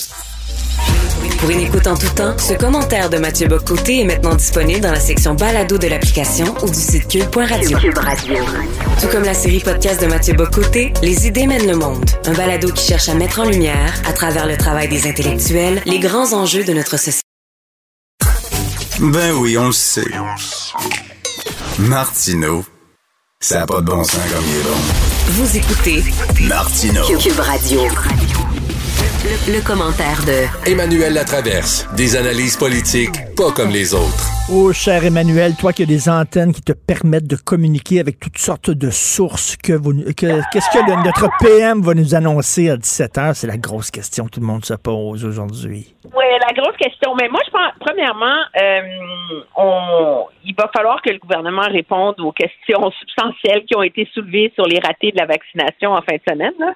Pour 1.40 1.50
une 1.50 1.62
écoute 1.62 1.88
en 1.88 1.96
tout 1.96 2.14
temps, 2.16 2.38
ce 2.38 2.54
commentaire 2.54 3.10
de 3.10 3.18
Mathieu 3.18 3.48
Bocoté 3.48 4.02
est 4.02 4.04
maintenant 4.04 4.36
disponible 4.36 4.82
dans 4.82 4.92
la 4.92 5.00
section 5.00 5.34
balado 5.34 5.80
de 5.80 5.88
l'application 5.88 6.46
ou 6.62 6.68
du 6.68 6.76
site 6.76 7.08
cube.radio. 7.08 7.76
Cube 7.80 7.98
Radio. 7.98 8.36
Tout 9.02 9.08
comme 9.08 9.24
la 9.24 9.34
série 9.34 9.62
podcast 9.62 10.00
de 10.00 10.06
Mathieu 10.06 10.36
Bocoté, 10.36 10.94
Les 11.02 11.26
idées 11.26 11.48
mènent 11.48 11.68
le 11.68 11.78
monde. 11.78 12.08
Un 12.28 12.34
balado 12.34 12.72
qui 12.72 12.86
cherche 12.86 13.10
à 13.10 13.16
mettre 13.16 13.40
en 13.40 13.46
lumière, 13.46 13.96
à 14.08 14.14
travers 14.14 14.46
le 14.46 14.58
travail 14.58 14.88
des 14.88 15.08
intellectuels, 15.08 15.82
les 15.88 15.98
grands 15.98 16.34
enjeux 16.34 16.64
de 16.64 16.74
notre 16.74 17.00
société. 17.00 17.24
Ben 19.00 19.32
oui, 19.40 19.58
on 19.58 19.66
le 19.66 19.72
sait. 19.72 20.06
Martineau 21.80 22.64
ça 23.46 23.60
n'a 23.60 23.66
pas 23.68 23.80
de 23.80 23.86
bon 23.86 24.04
sens 24.04 24.20
comme 24.34 24.44
il 24.44 24.56
est 24.58 24.64
bon. 24.64 24.76
Vous 25.28 25.58
écoutez 25.58 26.04
Martino. 26.48 27.04
Cube 27.20 27.40
Radio. 27.40 27.82
Le, 29.36 29.60
commentaire 29.68 30.24
de 30.24 30.48
Emmanuel 30.72 31.14
Latraverse. 31.14 31.86
Des 31.98 32.16
analyses 32.16 32.56
politiques 32.56 33.20
pas 33.36 33.52
comme 33.52 33.70
les 33.70 33.94
autres. 33.94 34.32
Oh, 34.49 34.72
cher 34.72 35.03
Emmanuel, 35.03 35.52
toi 35.60 35.74
qui 35.74 35.84
as 35.84 35.86
des 35.86 36.07
antennes 36.07 36.53
qui 36.53 36.62
te 36.62 36.72
permettent 36.72 37.28
de 37.28 37.36
communiquer 37.36 37.99
avec 37.99 38.18
toutes 38.18 38.38
sortes 38.38 38.70
de 38.72 38.90
sources, 38.90 39.57
que 39.57 39.74
qu'est-ce 40.14 40.70
que 40.72 41.03
notre 41.03 41.28
PM 41.41 41.82
va 41.82 41.94
nous 41.94 42.16
annoncer 42.16 42.70
à 42.70 42.78
17 42.78 43.16
h 43.16 43.34
C'est 43.34 43.48
la 43.48 43.57
grosse 43.57 43.91
question 43.91 44.26
que 44.26 44.32
tout 44.32 44.40
le 44.40 44.45
monde 44.45 44.64
se 44.64 44.76
pose 44.76 45.26
aujourd'hui. 45.26 45.94
Oui, 46.06 46.26
la 46.40 46.53
grosse 46.53 46.78
question. 46.78 47.14
Mais 47.20 47.28
moi, 47.28 47.41
je 47.45 47.52
pense, 47.52 47.74
premièrement, 47.82 48.40
euh, 48.56 50.24
il 50.45 50.56
va 50.57 50.72
falloir 50.74 51.02
que 51.02 51.10
le 51.10 51.20
gouvernement 51.20 51.68
réponde 51.70 52.22
aux 52.22 52.32
questions 52.32 52.90
substantielles 52.99 53.66
qui 53.66 53.76
ont 53.76 53.84
été 53.84 54.07
soulevées 54.14 54.53
sur 54.56 54.66
les 54.66 54.80
ratés 54.80 55.12
de 55.12 55.18
la 55.18 55.26
vaccination 55.26 55.91
en 55.91 56.02
fin 56.02 56.16
de 56.16 56.22
semaine. 56.32 56.76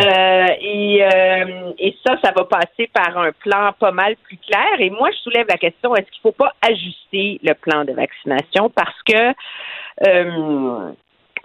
Euh, 0.00 0.46
et, 0.60 1.04
euh, 1.04 1.72
et 1.78 1.96
ça, 2.06 2.16
ça 2.22 2.32
va 2.36 2.44
passer 2.44 2.90
par 2.92 3.16
un 3.18 3.32
plan 3.32 3.72
pas 3.78 3.92
mal 3.92 4.16
plus 4.24 4.36
clair. 4.38 4.80
Et 4.80 4.90
moi, 4.90 5.10
je 5.12 5.18
soulève 5.18 5.46
la 5.48 5.56
question 5.56 5.94
est-ce 5.94 6.10
qu'il 6.10 6.20
ne 6.24 6.30
faut 6.30 6.36
pas 6.36 6.52
ajuster 6.62 7.40
le 7.42 7.54
plan 7.54 7.84
de 7.84 7.92
vaccination? 7.92 8.70
Parce 8.70 9.02
que 9.02 9.34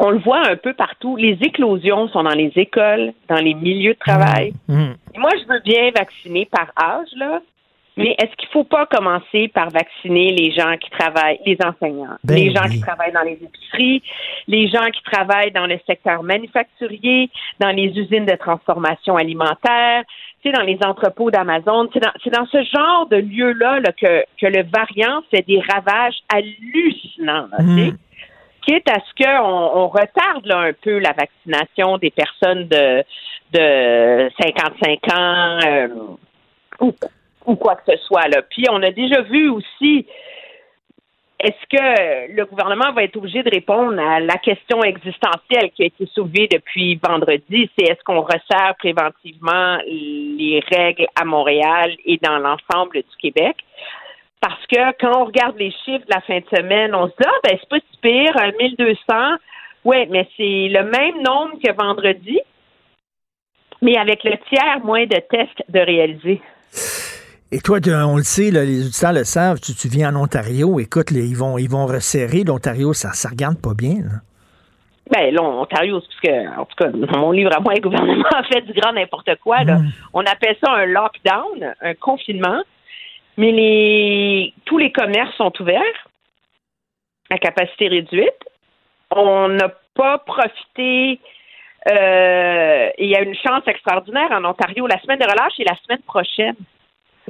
on 0.02 0.10
le 0.10 0.18
voit 0.18 0.48
un 0.48 0.56
peu 0.56 0.74
partout. 0.74 1.16
Les 1.16 1.38
éclosions 1.42 2.08
sont 2.10 2.24
dans 2.24 2.34
les 2.34 2.52
écoles, 2.56 3.14
dans 3.30 3.36
les 3.36 3.54
milieux 3.54 3.94
de 3.94 4.00
travail. 4.00 4.54
Mmh. 4.68 4.76
Mmh. 4.76 4.96
moi, 5.18 5.30
je 5.40 5.54
veux 5.54 5.60
bien 5.60 5.92
vacciner 5.96 6.48
par 6.52 6.72
âge, 6.82 7.10
là. 7.16 7.40
Mais 7.98 8.16
est-ce 8.20 8.34
qu'il 8.38 8.48
ne 8.48 8.54
faut 8.54 8.64
pas 8.64 8.86
commencer 8.86 9.50
par 9.50 9.70
vacciner 9.70 10.32
les 10.32 10.52
gens 10.52 10.78
qui 10.78 10.90
travaillent, 10.92 11.40
les 11.46 11.58
enseignants, 11.64 12.18
ben 12.24 12.36
les 12.36 12.52
gens 12.54 12.64
qui 12.64 12.80
travaillent 12.80 13.12
dans 13.12 13.22
les 13.22 13.38
épiceries, 13.42 14.02
les 14.48 14.70
gens 14.70 14.90
qui 14.92 15.04
travaillent 15.04 15.52
dans 15.52 15.68
le 15.68 15.78
secteur 15.86 16.24
manufacturier, 16.24 17.30
dans 17.60 17.70
les 17.70 17.88
usines 17.88 18.26
de 18.26 18.36
transformation 18.36 19.18
alimentaire, 19.18 20.04
tu 20.42 20.52
dans 20.52 20.64
les 20.64 20.80
entrepôts 20.84 21.32
d'Amazon. 21.32 21.90
C'est 21.94 22.00
dans, 22.00 22.40
dans, 22.40 22.46
ce 22.48 22.64
genre 22.64 23.08
de 23.08 23.18
lieu-là 23.18 23.82
que, 24.00 24.24
que 24.40 24.48
le 24.48 24.64
variant 24.64 25.22
fait 25.30 25.46
des 25.46 25.60
ravages 25.60 26.18
hallucinants. 26.34 27.48
Mmh 27.60 27.92
quitte 28.62 28.88
à 28.90 29.00
ce 29.00 29.24
qu'on 29.24 29.44
on 29.44 29.88
retarde 29.88 30.46
là, 30.46 30.60
un 30.60 30.74
peu 30.74 31.00
la 31.00 31.14
vaccination 31.14 31.98
des 31.98 32.12
personnes 32.12 32.68
de, 32.68 33.04
de 33.54 34.30
55 34.40 35.14
ans 35.14 35.60
euh, 35.66 35.88
ou, 36.80 36.94
ou, 37.46 37.56
quoi 37.56 37.76
que 37.76 37.92
ce 37.94 37.98
soit. 38.04 38.28
Là. 38.28 38.42
Puis 38.42 38.66
on 38.70 38.82
a 38.84 38.92
déjà 38.92 39.22
vu 39.22 39.50
aussi 39.50 40.06
est-ce 41.44 41.76
que 41.76 42.36
le 42.36 42.46
gouvernement 42.46 42.92
va 42.94 43.04
être 43.04 43.18
obligé 43.18 43.42
de 43.42 43.50
répondre 43.50 44.00
à 44.00 44.20
la 44.20 44.38
question 44.38 44.84
existentielle 44.84 45.72
qui 45.72 45.82
a 45.82 45.86
été 45.88 46.06
soulevée 46.06 46.48
depuis 46.48 47.00
vendredi? 47.02 47.68
C'est 47.76 47.86
est-ce 47.86 48.04
qu'on 48.04 48.22
resserre 48.22 48.76
préventivement 48.78 49.80
les 49.88 50.62
règles 50.72 51.08
à 51.20 51.26
Montréal 51.26 51.96
et 52.06 52.20
dans 52.22 52.38
l'ensemble 52.38 52.98
du 52.98 53.18
Québec? 53.20 53.56
Parce 54.40 54.66
que 54.68 54.92
quand 55.00 55.20
on 55.20 55.26
regarde 55.26 55.58
les 55.58 55.72
chiffres 55.84 56.06
de 56.06 56.14
la 56.14 56.22
fin 56.22 56.40
de 56.40 56.46
semaine, 56.56 56.94
on 56.94 57.08
se 57.08 57.12
dit, 57.12 57.26
ah, 57.26 57.40
ben, 57.44 57.58
c'est 57.60 57.70
pas 57.70 57.80
si 57.80 57.98
pire, 58.02 58.36
1200. 58.60 59.38
Oui, 59.84 60.06
mais 60.10 60.28
c'est 60.38 60.68
le 60.70 60.84
même 60.84 61.24
nombre 61.24 61.58
que 61.64 61.72
vendredi, 61.74 62.40
mais 63.82 63.98
avec 63.98 64.24
le 64.24 64.38
tiers 64.50 64.80
moins 64.84 65.06
de 65.06 65.20
tests 65.30 65.64
de 65.70 65.80
réaliser. 65.80 66.40
Et 67.54 67.60
toi, 67.60 67.80
on 68.08 68.16
le 68.16 68.24
sait, 68.24 68.50
les 68.50 68.86
auditeurs 68.86 69.12
le 69.12 69.26
savent, 69.26 69.60
tu, 69.60 69.88
viens 69.90 70.16
en 70.16 70.24
Ontario, 70.24 70.80
écoute, 70.80 71.12
ils, 71.12 71.36
vont, 71.36 71.58
ils 71.58 71.70
vont 71.70 71.86
resserrer. 71.86 72.46
L'Ontario, 72.46 72.94
ça 72.94 73.10
ne 73.10 73.30
regarde 73.30 73.62
pas 73.62 73.74
bien. 73.74 74.22
Ben, 75.12 75.34
l'Ontario, 75.34 76.00
parce 76.00 76.20
que, 76.22 76.60
en 76.60 76.66
tout 76.66 76.76
cas, 76.78 77.18
mon 77.18 77.32
livre 77.32 77.52
à 77.54 77.60
moi, 77.60 77.74
le 77.74 77.82
gouvernement 77.82 78.30
a 78.36 78.44
fait 78.44 78.62
du 78.62 78.72
grand 78.72 78.94
n'importe 78.94 79.36
quoi. 79.44 79.66
Là. 79.66 79.80
Mm. 79.80 79.92
On 80.14 80.22
appelle 80.22 80.56
ça 80.64 80.72
un 80.72 80.86
lockdown, 80.86 81.76
un 81.82 81.94
confinement. 81.96 82.64
Mais 83.36 83.52
les, 83.52 84.54
tous 84.66 84.78
les 84.78 84.92
commerces 84.92 85.36
sont 85.36 85.52
ouverts 85.62 86.08
à 87.30 87.38
capacité 87.38 87.90
réduite. 87.90 88.44
On 89.10 89.50
n'a 89.50 89.74
pas 89.96 90.20
profité. 90.20 91.20
Euh, 91.92 92.90
il 92.98 93.10
y 93.10 93.16
a 93.16 93.22
une 93.22 93.36
chance 93.36 93.64
extraordinaire 93.68 94.32
en 94.32 94.46
Ontario. 94.46 94.88
La 94.88 95.00
semaine 95.02 95.20
de 95.20 95.26
relâche 95.26 95.60
est 95.60 95.70
la 95.70 95.78
semaine 95.84 96.02
prochaine. 96.06 96.56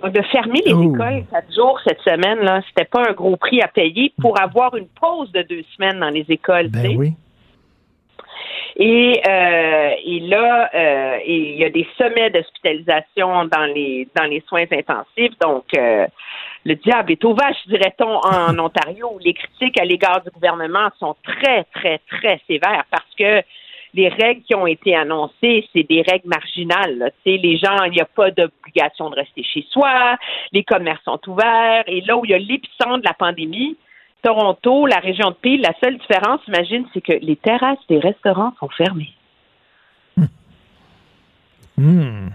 Donc, 0.02 0.14
de 0.14 0.22
fermer 0.24 0.62
les 0.66 0.74
Oh. 0.74 0.94
écoles 0.94 1.24
quatre 1.32 1.54
jours 1.54 1.80
cette 1.84 2.02
semaine, 2.02 2.40
là, 2.40 2.62
c'était 2.68 2.86
pas 2.86 3.04
un 3.10 3.14
gros 3.14 3.36
prix 3.38 3.62
à 3.62 3.68
payer 3.68 4.14
pour 4.20 4.40
avoir 4.40 4.76
une 4.76 4.88
pause 4.88 5.32
de 5.32 5.42
deux 5.44 5.64
semaines 5.76 6.00
dans 6.00 6.10
les 6.10 6.26
écoles. 6.30 6.70
Ben 6.70 6.96
oui. 6.98 7.14
Et, 8.78 9.22
euh, 9.28 9.92
et 10.06 10.20
là, 10.22 10.70
euh, 10.74 11.18
et 11.24 11.54
il 11.54 11.60
y 11.60 11.66
a 11.66 11.70
des 11.70 11.86
sommets 11.98 12.30
d'hospitalisation 12.30 13.46
dans 13.46 13.66
les 13.74 14.08
dans 14.16 14.24
les 14.24 14.42
soins 14.48 14.64
intensifs. 14.72 15.38
Donc, 15.40 15.66
euh, 15.78 16.08
le 16.66 16.76
diable 16.76 17.12
est 17.12 17.26
au 17.26 17.34
vache, 17.34 17.68
dirait-on, 17.68 18.18
en 18.20 18.58
Ontario, 18.66 19.12
où 19.14 19.20
les 19.20 19.34
critiques 19.34 19.80
à 19.80 19.86
l'égard 19.86 20.22
du 20.24 20.30
gouvernement 20.32 20.90
sont 21.00 21.16
très, 21.24 21.66
très, 21.76 22.00
très 22.10 22.40
sévères 22.48 22.86
parce 22.90 23.14
que 23.18 23.44
les 23.94 24.08
règles 24.08 24.42
qui 24.44 24.56
ont 24.56 24.68
été 24.68 24.96
annoncées, 24.96 25.68
c'est 25.74 25.84
des 25.84 26.02
règles 26.02 26.28
marginales. 26.30 26.98
là. 26.98 27.10
Les 27.26 27.58
gens, 27.58 27.84
il 27.86 27.92
n'y 27.92 28.02
a 28.02 28.06
pas 28.06 28.32
d'obligation 28.32 29.10
de 29.10 29.16
rester 29.16 29.44
chez 29.44 29.66
soi, 29.70 30.18
les 30.54 30.64
commerces 30.64 31.04
sont 31.04 31.20
ouverts. 31.28 31.84
Et 31.88 32.02
là 32.02 32.16
où 32.18 32.26
il 32.26 32.32
y 32.32 32.34
a 32.34 32.38
l'épicentre 32.38 33.00
de 33.00 33.06
la 33.06 33.14
pandémie, 33.14 33.76
Toronto, 34.24 34.86
la 34.86 35.00
région 35.00 35.30
de 35.32 35.36
Peel, 35.36 35.62
la 35.62 35.74
seule 35.84 35.98
différence, 35.98 36.40
imagine, 36.48 36.86
c'est 36.94 37.02
que 37.02 37.14
les 37.14 37.36
terrasses 37.36 37.80
des 37.90 38.00
restaurants 38.00 38.54
sont 38.60 38.70
fermées. 38.70 39.14
Hmm. 41.78 42.30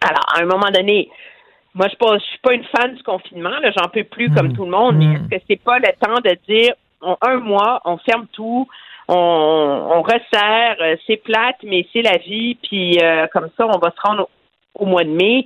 Alors, 0.00 0.26
à 0.34 0.40
un 0.42 0.44
moment 0.44 0.70
donné, 0.72 1.08
moi, 1.74 1.86
je 1.88 2.12
ne 2.14 2.18
suis 2.18 2.38
pas 2.38 2.54
une 2.54 2.64
fan 2.64 2.94
du 2.94 3.02
confinement, 3.02 3.50
j'en 3.76 3.88
peux 3.88 4.04
plus 4.04 4.30
comme 4.30 4.52
tout 4.52 4.64
le 4.64 4.70
monde, 4.70 4.96
mais 4.96 5.14
est-ce 5.14 5.28
que 5.28 5.42
c'est 5.48 5.62
pas 5.62 5.78
le 5.78 5.88
temps 6.00 6.20
de 6.22 6.36
dire, 6.48 6.74
on- 7.00 7.16
un 7.22 7.36
mois, 7.36 7.80
on 7.84 7.96
ferme 7.98 8.26
tout, 8.32 8.68
on, 9.08 9.14
on 9.94 10.02
resserre, 10.02 10.76
euh, 10.82 10.96
c'est 11.06 11.16
plate, 11.22 11.56
mais 11.64 11.86
c'est 11.92 12.02
la 12.02 12.18
vie, 12.18 12.56
puis 12.62 12.98
euh, 13.02 13.26
comme 13.32 13.48
ça, 13.56 13.66
on 13.66 13.78
va 13.78 13.90
se 13.90 14.00
rendre 14.08 14.28
au, 14.74 14.82
au 14.84 14.86
mois 14.86 15.04
de 15.04 15.10
mai, 15.10 15.44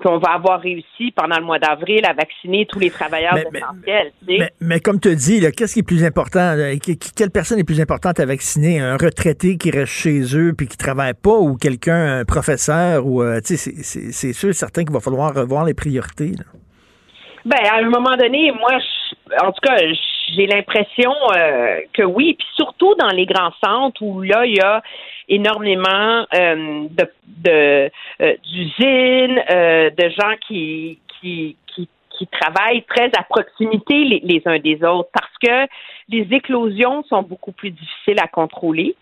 puis 0.00 0.08
on 0.08 0.18
va 0.18 0.32
avoir 0.32 0.60
réussi 0.60 1.12
pendant 1.14 1.38
le 1.38 1.44
mois 1.44 1.60
d'avril 1.60 2.04
à 2.04 2.12
vacciner 2.12 2.66
tous 2.66 2.80
les 2.80 2.90
travailleurs 2.90 3.34
Mais- 3.52 3.58
essentiels. 3.60 4.12
Mais, 4.26 4.50
mais 4.60 4.80
comme 4.80 4.98
tu 4.98 5.14
dis, 5.14 5.40
qu'est-ce 5.56 5.74
qui 5.74 5.80
est 5.80 5.84
plus 5.84 6.04
important? 6.04 6.54
là? 6.56 6.72
Quelle 7.16 7.30
personne 7.30 7.60
est 7.60 7.64
plus 7.64 7.80
importante 7.80 8.18
à 8.18 8.26
vacciner? 8.26 8.80
Un 8.80 8.96
retraité 8.96 9.56
qui 9.56 9.70
reste 9.70 9.92
chez 9.92 10.20
eux 10.36 10.52
puis 10.52 10.66
qui 10.66 10.76
travaille 10.76 11.14
pas 11.14 11.38
ou 11.38 11.56
quelqu'un, 11.56 12.18
un 12.18 12.24
professeur? 12.24 13.06
ou 13.06 13.22
euh, 13.22 13.38
c'est- 13.44 14.32
sûr 14.32 14.48
et 14.48 14.52
certain 14.52 14.82
qu'il 14.82 14.92
va 14.92 15.00
falloir 15.00 15.32
revoir 15.32 15.64
les 15.64 15.74
priorités. 15.74 16.32
là. 16.32 16.44
Ben, 17.44 17.58
à 17.70 17.76
un 17.76 17.88
moment 17.88 18.16
donné, 18.16 18.50
moi, 18.52 18.72
je- 18.78 19.46
en 19.46 19.52
tout 19.52 19.60
cas, 19.62 19.76
j'ai 20.32 20.46
l'impression 20.46 21.12
euh, 21.36 21.80
que 21.92 22.02
oui, 22.02 22.34
puis 22.38 22.46
surtout 22.54 22.94
dans 22.96 23.08
les 23.08 23.26
grands 23.26 23.52
centres 23.64 24.02
où 24.02 24.22
là, 24.22 24.46
il 24.46 24.56
y 24.56 24.60
a 24.60 24.82
énormément 25.28 26.26
euh, 26.34 26.86
de 26.90 27.10
de, 27.26 27.90
euh, 28.20 28.34
d'usines, 28.44 29.42
euh, 29.50 29.90
de 29.90 30.08
gens 30.10 30.36
qui 30.46 30.98
qui 31.20 31.56
qui 31.74 31.88
qui 32.16 32.26
travaillent 32.28 32.84
très 32.84 33.10
à 33.18 33.22
proximité 33.24 34.04
les, 34.04 34.20
les 34.22 34.42
uns 34.46 34.58
des 34.58 34.82
autres 34.84 35.10
parce 35.12 35.36
que 35.42 35.66
les 36.08 36.26
éclosions 36.30 37.02
sont 37.04 37.22
beaucoup 37.22 37.52
plus 37.52 37.70
difficiles 37.70 38.20
à 38.20 38.28
contrôler. 38.28 38.94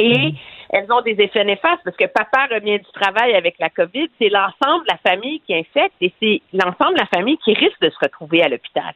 Et 0.00 0.34
elles 0.70 0.90
ont 0.90 1.02
des 1.02 1.16
effets 1.20 1.44
néfastes 1.44 1.82
parce 1.84 1.96
que 1.96 2.06
papa 2.06 2.48
revient 2.50 2.78
du 2.78 2.92
travail 3.00 3.34
avec 3.34 3.54
la 3.60 3.70
COVID, 3.70 4.08
c'est 4.18 4.28
l'ensemble 4.28 4.84
de 4.86 4.90
la 4.90 4.98
famille 5.08 5.40
qui 5.46 5.54
infecte 5.54 5.94
et 6.00 6.12
c'est 6.20 6.42
l'ensemble 6.52 6.94
de 6.94 7.00
la 7.00 7.06
famille 7.14 7.38
qui 7.38 7.54
risque 7.54 7.80
de 7.80 7.90
se 7.90 7.98
retrouver 8.02 8.42
à 8.42 8.48
l'hôpital. 8.48 8.92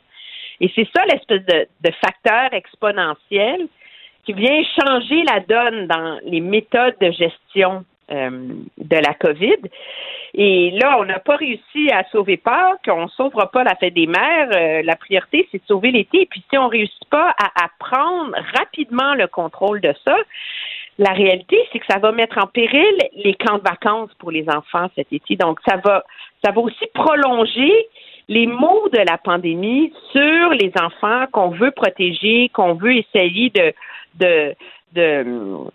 Et 0.61 0.71
c'est 0.75 0.89
ça 0.95 1.05
l'espèce 1.07 1.45
de, 1.47 1.67
de 1.83 1.91
facteur 2.01 2.53
exponentiel 2.53 3.69
qui 4.25 4.33
vient 4.33 4.63
changer 4.79 5.23
la 5.25 5.41
donne 5.41 5.87
dans 5.87 6.19
les 6.25 6.41
méthodes 6.41 6.97
de 7.01 7.11
gestion 7.11 7.85
euh, 8.11 8.31
de 8.79 8.97
la 8.97 9.15
COVID. 9.15 9.57
Et 10.35 10.71
là, 10.73 10.99
on 10.99 11.05
n'a 11.05 11.19
pas 11.19 11.37
réussi 11.37 11.91
à 11.93 12.05
sauver 12.11 12.37
Pâques, 12.37 12.89
on 12.89 13.05
ne 13.05 13.09
sauvera 13.09 13.51
pas 13.51 13.65
la 13.65 13.75
fête 13.77 13.95
des 13.95 14.07
mères. 14.07 14.49
Euh, 14.55 14.83
la 14.83 14.97
priorité, 14.97 15.49
c'est 15.51 15.59
de 15.59 15.67
sauver 15.67 15.91
l'été. 15.91 16.27
Puis 16.27 16.45
si 16.51 16.59
on 16.59 16.65
ne 16.65 16.71
réussit 16.71 17.09
pas 17.11 17.35
à, 17.39 17.65
à 17.65 17.69
prendre 17.79 18.35
rapidement 18.57 19.15
le 19.15 19.27
contrôle 19.27 19.81
de 19.81 19.95
ça, 20.05 20.17
la 20.99 21.13
réalité, 21.13 21.57
c'est 21.73 21.79
que 21.79 21.87
ça 21.89 21.99
va 21.99 22.13
mettre 22.13 22.39
en 22.39 22.47
péril 22.47 22.99
les 23.15 23.35
camps 23.35 23.59
de 23.59 23.63
vacances 23.63 24.11
pour 24.19 24.31
les 24.31 24.49
enfants 24.49 24.89
cet 24.97 25.13
été. 25.13 25.37
Donc, 25.37 25.61
ça 25.67 25.77
va, 25.77 26.05
ça 26.45 26.51
va 26.51 26.61
aussi 26.61 26.87
prolonger 26.93 27.73
les 28.29 28.47
maux 28.47 28.89
de 28.93 28.99
la 28.99 29.19
pandémie 29.19 29.93
sur 30.13 30.51
les 30.51 30.73
enfants 30.81 31.27
qu'on 31.33 31.51
veut 31.51 31.71
protéger, 31.71 32.51
qu'on 32.51 32.75
veut 32.75 32.97
essayer 32.97 33.51
de, 33.51 33.73
de, 34.21 34.55
de 34.95 35.71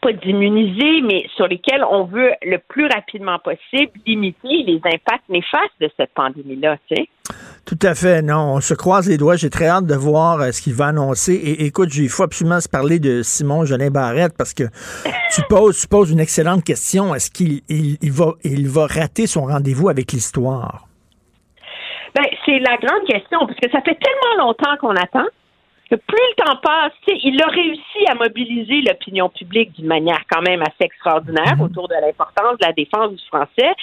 pas 0.00 0.12
d'immuniser, 0.12 1.00
mais 1.02 1.26
sur 1.34 1.48
lesquels 1.48 1.82
on 1.90 2.04
veut 2.04 2.30
le 2.42 2.58
plus 2.68 2.86
rapidement 2.86 3.38
possible 3.38 3.90
limiter 4.06 4.62
les 4.64 4.80
impacts 4.84 5.28
néfastes 5.28 5.74
de 5.80 5.90
cette 5.96 6.12
pandémie-là, 6.14 6.76
tu 6.88 6.96
sais. 6.96 7.08
Tout 7.64 7.78
à 7.82 7.94
fait, 7.94 8.22
non. 8.22 8.54
On 8.54 8.60
se 8.60 8.74
croise 8.74 9.08
les 9.08 9.18
doigts. 9.18 9.36
J'ai 9.36 9.50
très 9.50 9.66
hâte 9.66 9.84
de 9.84 9.94
voir 9.94 10.40
euh, 10.40 10.52
ce 10.52 10.62
qu'il 10.62 10.72
va 10.74 10.86
annoncer. 10.86 11.34
Et 11.34 11.66
écoute, 11.66 11.94
il 11.96 12.08
faut 12.08 12.22
absolument 12.22 12.60
se 12.60 12.68
parler 12.68 12.98
de 12.98 13.22
Simon 13.22 13.66
Jolin 13.66 13.90
Barrette 13.90 14.34
parce 14.38 14.54
que 14.54 14.64
tu 15.34 15.42
poses, 15.48 15.78
tu 15.78 15.88
poses 15.88 16.10
une 16.10 16.20
excellente 16.20 16.64
question. 16.64 17.14
Est-ce 17.14 17.30
qu'il 17.30 17.60
il, 17.68 17.98
il 18.00 18.12
va, 18.12 18.34
il 18.44 18.68
va 18.68 18.86
rater 18.86 19.26
son 19.26 19.42
rendez-vous 19.42 19.88
avec 19.90 20.12
l'histoire? 20.12 20.87
Ben, 22.14 22.24
c'est 22.44 22.58
la 22.58 22.76
grande 22.76 23.06
question, 23.06 23.40
parce 23.40 23.58
que 23.60 23.70
ça 23.70 23.80
fait 23.82 23.96
tellement 23.96 24.46
longtemps 24.46 24.76
qu'on 24.80 24.96
attend 24.96 25.26
que 25.90 25.96
plus 25.96 26.18
le 26.36 26.44
temps 26.44 26.56
passe, 26.56 26.92
il 27.06 27.42
a 27.42 27.46
réussi 27.46 28.06
à 28.08 28.14
mobiliser 28.14 28.82
l'opinion 28.82 29.30
publique 29.30 29.72
d'une 29.72 29.86
manière 29.86 30.20
quand 30.30 30.42
même 30.42 30.60
assez 30.60 30.84
extraordinaire 30.84 31.56
autour 31.62 31.88
de 31.88 31.94
l'importance 31.94 32.58
de 32.58 32.66
la 32.66 32.72
défense 32.72 33.12
du 33.12 33.24
français. 33.26 33.74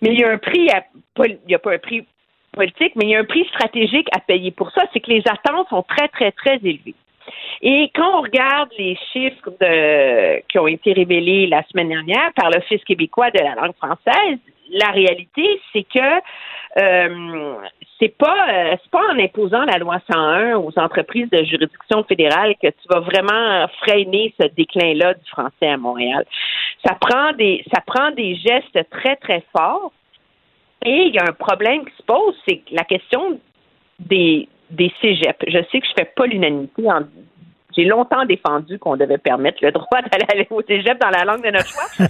Mais 0.00 0.10
il 0.14 0.18
y 0.18 0.24
a 0.24 0.30
un 0.30 0.38
prix, 0.38 0.68
à, 0.70 0.82
il 1.24 1.38
n'y 1.46 1.54
a 1.54 1.60
pas 1.60 1.74
un 1.74 1.78
prix 1.78 2.04
politique, 2.52 2.94
mais 2.96 3.04
il 3.04 3.10
y 3.10 3.16
a 3.16 3.20
un 3.20 3.24
prix 3.24 3.46
stratégique 3.46 4.08
à 4.14 4.18
payer 4.18 4.50
pour 4.50 4.70
ça, 4.72 4.82
c'est 4.92 5.00
que 5.00 5.10
les 5.10 5.22
attentes 5.26 5.68
sont 5.68 5.82
très, 5.82 6.08
très, 6.08 6.32
très 6.32 6.56
élevées. 6.56 6.94
Et 7.62 7.90
quand 7.94 8.18
on 8.18 8.22
regarde 8.22 8.70
les 8.76 8.98
chiffres 9.12 9.50
de, 9.60 10.42
qui 10.48 10.58
ont 10.58 10.66
été 10.66 10.92
révélés 10.92 11.46
la 11.46 11.62
semaine 11.68 11.88
dernière 11.88 12.32
par 12.34 12.50
l'Office 12.50 12.82
québécois 12.84 13.30
de 13.30 13.38
la 13.38 13.54
langue 13.54 13.76
française, 13.76 14.38
la 14.72 14.90
réalité, 14.90 15.60
c'est 15.72 15.84
que 15.84 16.20
euh, 16.78 17.54
c'est 18.00 18.16
pas 18.16 18.48
euh, 18.50 18.76
c'est 18.82 18.90
pas 18.90 19.12
en 19.12 19.18
imposant 19.18 19.64
la 19.64 19.78
loi 19.78 19.98
101 20.10 20.56
aux 20.56 20.72
entreprises 20.78 21.28
de 21.30 21.44
juridiction 21.44 22.02
fédérale 22.04 22.54
que 22.60 22.68
tu 22.68 22.88
vas 22.88 23.00
vraiment 23.00 23.66
freiner 23.82 24.34
ce 24.40 24.46
déclin-là 24.48 25.14
du 25.14 25.30
français 25.30 25.68
à 25.68 25.76
Montréal. 25.76 26.24
Ça 26.84 26.94
prend 26.94 27.32
des 27.34 27.62
ça 27.72 27.82
prend 27.86 28.10
des 28.12 28.34
gestes 28.36 28.88
très 28.90 29.16
très 29.16 29.44
forts. 29.56 29.92
Et 30.84 31.04
il 31.06 31.14
y 31.14 31.18
a 31.18 31.24
un 31.28 31.32
problème 31.32 31.84
qui 31.84 31.96
se 31.96 32.02
pose, 32.02 32.34
c'est 32.48 32.62
la 32.72 32.84
question 32.84 33.38
des 33.98 34.48
des 34.70 34.92
cégeps. 35.02 35.44
Je 35.46 35.58
sais 35.70 35.80
que 35.80 35.86
je 35.86 35.92
fais 35.96 36.10
pas 36.16 36.26
l'unanimité 36.26 36.82
j'ai 37.76 37.84
longtemps 37.84 38.24
défendu 38.24 38.78
qu'on 38.78 38.96
devait 38.96 39.18
permettre 39.18 39.58
le 39.62 39.72
droit 39.72 40.00
d'aller 40.28 40.46
au 40.50 40.62
cégep 40.62 40.98
dans 41.00 41.10
la 41.10 41.24
langue 41.24 41.44
de 41.44 41.50
notre 41.50 41.66
choix. 41.68 41.84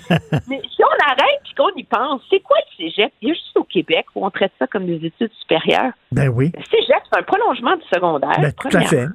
Mais 0.48 0.60
si 0.74 0.82
on 0.82 1.04
arrête 1.10 1.40
et 1.50 1.54
qu'on 1.54 1.70
y 1.76 1.84
pense, 1.84 2.20
c'est 2.30 2.40
quoi 2.40 2.56
le 2.58 2.84
cégep? 2.84 3.12
Il 3.20 3.28
y 3.28 3.30
a 3.30 3.34
juste 3.34 3.56
au 3.56 3.64
Québec 3.64 4.06
où 4.14 4.24
on 4.26 4.30
traite 4.30 4.52
ça 4.58 4.66
comme 4.66 4.86
des 4.86 5.04
études 5.06 5.32
supérieures. 5.40 5.92
Ben 6.10 6.28
oui. 6.28 6.52
Le 6.56 6.62
cégep, 6.64 7.02
c'est 7.12 7.18
un 7.18 7.22
prolongement 7.22 7.76
du 7.76 7.82
secondaire. 7.92 8.38
Ben, 8.40 8.52
tout 8.52 8.76
à 8.76 8.80
fait. 8.82 9.06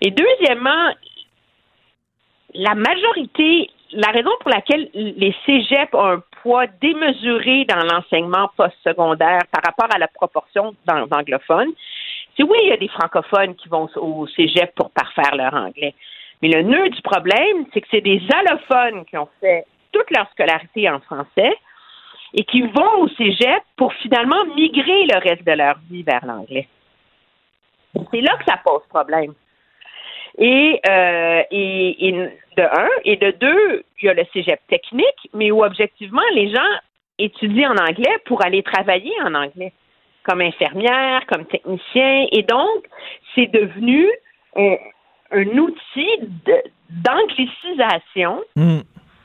Et 0.00 0.10
deuxièmement, 0.10 0.92
la 2.54 2.74
majorité, 2.74 3.70
la 3.92 4.08
raison 4.08 4.30
pour 4.40 4.50
laquelle 4.50 4.88
les 4.94 5.34
cégeps 5.46 5.92
ont 5.94 6.04
un 6.06 6.22
poids 6.42 6.66
démesuré 6.80 7.64
dans 7.64 7.82
l'enseignement 7.84 8.50
postsecondaire 8.56 9.40
par 9.50 9.62
rapport 9.64 9.88
à 9.94 9.98
la 9.98 10.08
proportion 10.08 10.74
d'an- 10.86 11.06
d'anglophones, 11.06 11.70
c'est 12.36 12.42
oui, 12.42 12.58
il 12.62 12.68
y 12.68 12.72
a 12.72 12.76
des 12.76 12.88
francophones 12.88 13.54
qui 13.54 13.68
vont 13.68 13.88
au 13.96 14.26
cégep 14.28 14.74
pour 14.74 14.90
parfaire 14.90 15.34
leur 15.36 15.54
anglais. 15.54 15.94
Mais 16.42 16.48
le 16.48 16.62
nœud 16.62 16.88
du 16.90 17.02
problème, 17.02 17.66
c'est 17.72 17.80
que 17.80 17.86
c'est 17.90 18.00
des 18.00 18.20
allophones 18.34 19.04
qui 19.06 19.16
ont 19.16 19.28
fait 19.40 19.64
toute 19.92 20.10
leur 20.10 20.28
scolarité 20.32 20.90
en 20.90 21.00
français 21.00 21.56
et 22.34 22.44
qui 22.44 22.62
vont 22.62 23.02
au 23.02 23.08
cégep 23.08 23.62
pour 23.76 23.92
finalement 23.94 24.44
migrer 24.56 25.06
le 25.06 25.18
reste 25.18 25.44
de 25.44 25.52
leur 25.52 25.78
vie 25.88 26.02
vers 26.02 26.24
l'anglais. 26.26 26.68
C'est 28.10 28.20
là 28.20 28.36
que 28.36 28.44
ça 28.44 28.58
pose 28.64 28.82
problème. 28.88 29.34
Et, 30.36 30.80
euh, 30.88 31.42
et, 31.52 32.08
et 32.08 32.12
de 32.12 32.62
un, 32.62 32.88
et 33.04 33.16
de 33.16 33.30
deux, 33.30 33.84
il 34.02 34.06
y 34.06 34.08
a 34.08 34.14
le 34.14 34.24
cégep 34.32 34.60
technique, 34.68 35.30
mais 35.32 35.52
où 35.52 35.64
objectivement, 35.64 36.22
les 36.34 36.52
gens 36.52 36.72
étudient 37.18 37.70
en 37.72 37.76
anglais 37.76 38.16
pour 38.24 38.44
aller 38.44 38.64
travailler 38.64 39.12
en 39.22 39.34
anglais, 39.34 39.72
comme 40.24 40.40
infirmière, 40.40 41.24
comme 41.26 41.44
technicien. 41.46 42.26
Et 42.32 42.42
donc, 42.42 42.84
c'est 43.34 43.46
devenu 43.46 44.08
un, 44.56 44.76
un 45.30 45.46
outil 45.58 46.18
de- 46.46 46.62
d'anglicisation 46.90 48.42
Hmm. 48.56 48.80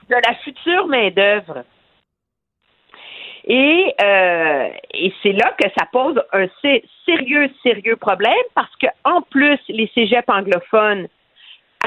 de 0.10 0.16
la 0.16 0.36
future 0.44 0.88
main-d'œuvre. 0.88 1.64
Et, 3.46 3.96
euh, 4.02 4.70
et 4.94 5.14
c'est 5.24 5.32
là 5.32 5.56
que 5.58 5.68
ça 5.78 5.86
pose 5.92 6.22
un 6.34 6.48
sé- 6.62 6.84
sérieux, 7.06 7.50
sérieux 7.64 7.96
problème 7.96 8.34
parce 8.54 8.76
que 8.76 8.88
en 9.06 9.22
plus, 9.22 9.58
les 9.70 9.90
cégeps 9.96 10.28
anglophones 10.28 11.08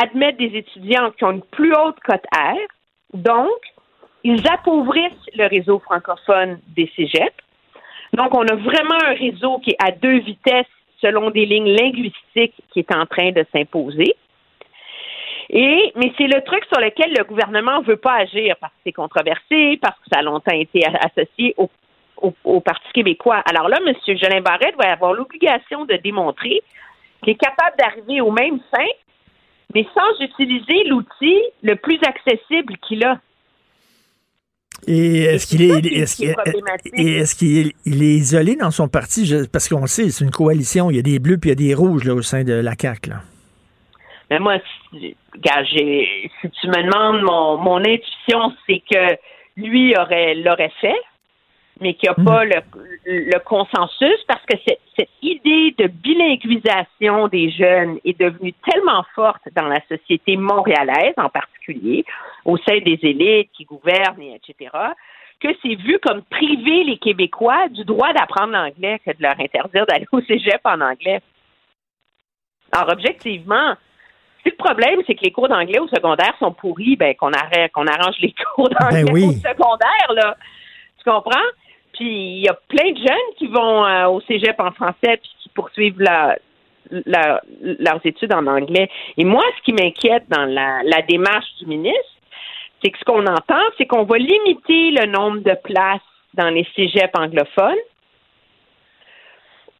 admettent 0.00 0.38
des 0.38 0.56
étudiants 0.56 1.10
qui 1.12 1.24
ont 1.24 1.32
une 1.32 1.42
plus 1.42 1.72
haute 1.74 2.00
cote 2.00 2.24
R, 2.34 2.56
donc 3.12 3.50
ils 4.24 4.48
appauvrissent 4.48 5.28
le 5.36 5.46
réseau 5.46 5.78
francophone 5.80 6.58
des 6.68 6.90
cégeps. 6.96 7.36
Donc, 8.12 8.34
on 8.34 8.46
a 8.46 8.54
vraiment 8.54 9.02
un 9.04 9.14
réseau 9.14 9.58
qui 9.58 9.70
est 9.70 9.82
à 9.82 9.90
deux 9.90 10.18
vitesses 10.18 10.66
selon 11.00 11.30
des 11.30 11.46
lignes 11.46 11.74
linguistiques 11.74 12.54
qui 12.72 12.80
est 12.80 12.94
en 12.94 13.06
train 13.06 13.32
de 13.32 13.44
s'imposer. 13.52 14.14
Et, 15.50 15.92
mais 15.96 16.12
c'est 16.16 16.28
le 16.28 16.42
truc 16.42 16.64
sur 16.72 16.80
lequel 16.80 17.12
le 17.16 17.24
gouvernement 17.24 17.80
ne 17.80 17.84
veut 17.84 17.96
pas 17.96 18.14
agir 18.14 18.56
parce 18.60 18.72
que 18.72 18.78
c'est 18.86 18.92
controversé, 18.92 19.78
parce 19.82 19.96
que 19.96 20.04
ça 20.12 20.20
a 20.20 20.22
longtemps 20.22 20.54
été 20.54 20.82
associé 20.86 21.54
au, 21.58 21.68
au, 22.44 22.60
Parti 22.60 22.90
québécois. 22.94 23.42
Alors 23.50 23.68
là, 23.68 23.78
M. 23.84 23.94
Jolin 24.16 24.40
Barrette 24.40 24.76
va 24.76 24.92
avoir 24.92 25.12
l'obligation 25.12 25.84
de 25.84 25.94
démontrer 25.96 26.62
qu'il 27.22 27.32
est 27.32 27.40
capable 27.40 27.76
d'arriver 27.76 28.20
aux 28.20 28.30
mêmes 28.30 28.60
fins, 28.74 28.94
mais 29.74 29.86
sans 29.94 30.24
utiliser 30.24 30.84
l'outil 30.84 31.38
le 31.62 31.76
plus 31.76 31.98
accessible 32.06 32.76
qu'il 32.78 33.04
a. 33.04 33.18
Et 34.86 35.22
est-ce 35.22 35.46
qu'il 35.46 35.62
est, 35.62 35.86
est-ce 35.86 37.36
qu'il 37.36 37.68
est, 37.68 37.74
isolé 37.86 38.56
dans 38.56 38.70
son 38.70 38.88
parti? 38.88 39.32
parce 39.52 39.68
qu'on 39.68 39.86
sait, 39.86 40.10
c'est 40.10 40.24
une 40.24 40.30
coalition. 40.30 40.90
Il 40.90 40.96
y 40.96 40.98
a 40.98 41.02
des 41.02 41.18
bleus 41.18 41.38
puis 41.38 41.50
il 41.50 41.52
y 41.52 41.64
a 41.64 41.68
des 41.68 41.74
rouges 41.74 42.04
là, 42.04 42.14
au 42.14 42.22
sein 42.22 42.42
de 42.42 42.52
la 42.52 42.72
CAQ. 42.78 43.10
Là. 43.10 43.20
Mais 44.30 44.38
moi, 44.38 44.56
si, 44.90 45.16
si 45.34 46.50
tu 46.50 46.66
me 46.66 46.82
demandes 46.82 47.22
mon, 47.22 47.58
mon 47.58 47.78
intuition, 47.78 48.52
c'est 48.66 48.82
que 48.90 49.16
lui 49.56 49.94
aurait 49.96 50.34
l'aurait 50.34 50.72
fait 50.80 50.96
mais 51.82 51.94
qu'il 51.94 52.08
n'y 52.08 52.22
a 52.22 52.24
pas 52.24 52.44
le, 52.44 53.38
consensus 53.40 54.18
parce 54.28 54.44
que 54.46 54.56
cette, 54.66 54.80
cette, 54.96 55.10
idée 55.20 55.74
de 55.76 55.88
bilinguisation 55.88 57.28
des 57.28 57.50
jeunes 57.50 57.98
est 58.04 58.18
devenue 58.18 58.54
tellement 58.70 59.04
forte 59.14 59.42
dans 59.54 59.66
la 59.66 59.80
société 59.88 60.36
montréalaise 60.36 61.14
en 61.16 61.28
particulier, 61.28 62.04
au 62.44 62.56
sein 62.58 62.78
des 62.78 62.98
élites 63.02 63.50
qui 63.52 63.64
gouvernent, 63.64 64.22
etc., 64.22 64.70
que 65.40 65.48
c'est 65.60 65.74
vu 65.74 65.98
comme 65.98 66.22
priver 66.22 66.84
les 66.84 66.98
Québécois 66.98 67.68
du 67.68 67.84
droit 67.84 68.12
d'apprendre 68.12 68.52
l'anglais 68.52 69.00
que 69.04 69.10
de 69.10 69.22
leur 69.22 69.38
interdire 69.38 69.86
d'aller 69.86 70.06
au 70.12 70.20
cégep 70.20 70.60
en 70.64 70.80
anglais. 70.80 71.20
Alors, 72.70 72.92
objectivement, 72.92 73.74
si 74.42 74.50
le 74.50 74.56
problème, 74.56 75.00
c'est 75.06 75.14
que 75.14 75.24
les 75.24 75.32
cours 75.32 75.48
d'anglais 75.48 75.78
au 75.78 75.88
secondaire 75.88 76.34
sont 76.38 76.52
pourris, 76.52 76.96
ben 76.96 77.14
qu'on 77.14 77.32
arrête, 77.32 77.72
qu'on 77.72 77.86
arrange 77.86 78.16
les 78.20 78.34
cours 78.54 78.70
d'anglais 78.70 79.04
ben 79.04 79.28
au 79.28 79.32
secondaire, 79.32 80.12
là. 80.14 80.36
Tu 80.98 81.10
comprends? 81.10 81.48
Puis 81.92 82.36
il 82.36 82.42
y 82.42 82.48
a 82.48 82.58
plein 82.68 82.90
de 82.90 82.96
jeunes 82.96 83.34
qui 83.36 83.46
vont 83.46 83.84
euh, 83.84 84.06
au 84.06 84.20
cégep 84.22 84.58
en 84.58 84.72
français 84.72 85.18
puis 85.18 85.30
qui 85.42 85.48
poursuivent 85.50 86.02
leurs 86.90 88.00
études 88.04 88.32
en 88.32 88.46
anglais. 88.46 88.88
Et 89.16 89.24
moi, 89.24 89.42
ce 89.58 89.64
qui 89.64 89.72
m'inquiète 89.72 90.24
dans 90.28 90.44
la, 90.44 91.02
démarche 91.02 91.46
du 91.60 91.66
ministre, 91.66 92.00
c'est 92.82 92.90
que 92.90 92.98
ce 92.98 93.04
qu'on 93.04 93.26
entend, 93.26 93.62
c'est 93.78 93.86
qu'on 93.86 94.04
va 94.04 94.18
limiter 94.18 94.90
le 94.90 95.06
nombre 95.06 95.38
de 95.38 95.56
places 95.62 96.00
dans 96.34 96.48
les 96.48 96.66
cégeps 96.74 97.12
anglophones 97.14 97.76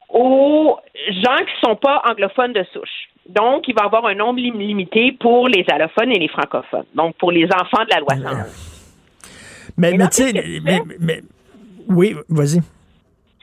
aux 0.09 0.79
gens 1.09 1.39
qui 1.39 1.53
ne 1.63 1.69
sont 1.69 1.77
pas 1.77 2.03
anglophones 2.07 2.53
de 2.53 2.65
souche. 2.73 3.09
Donc, 3.29 3.67
il 3.69 3.75
va 3.75 3.85
y 3.85 3.87
avoir 3.87 4.07
un 4.07 4.15
nombre 4.15 4.41
limité 4.41 5.13
pour 5.13 5.49
les 5.49 5.65
allophones 5.71 6.11
et 6.11 6.19
les 6.19 6.29
francophones. 6.29 6.85
Donc, 6.95 7.17
pour 7.17 7.33
les 7.33 7.47
enfants 7.47 7.85
de 7.85 7.95
la 7.95 8.01
loi 8.01 8.17
101. 8.17 8.47
Mais, 9.79 9.93
mais 9.93 10.09
tu 10.09 10.23
sais, 10.23 10.33
mais, 11.01 11.23
oui, 11.89 12.15
vas-y. 12.29 12.61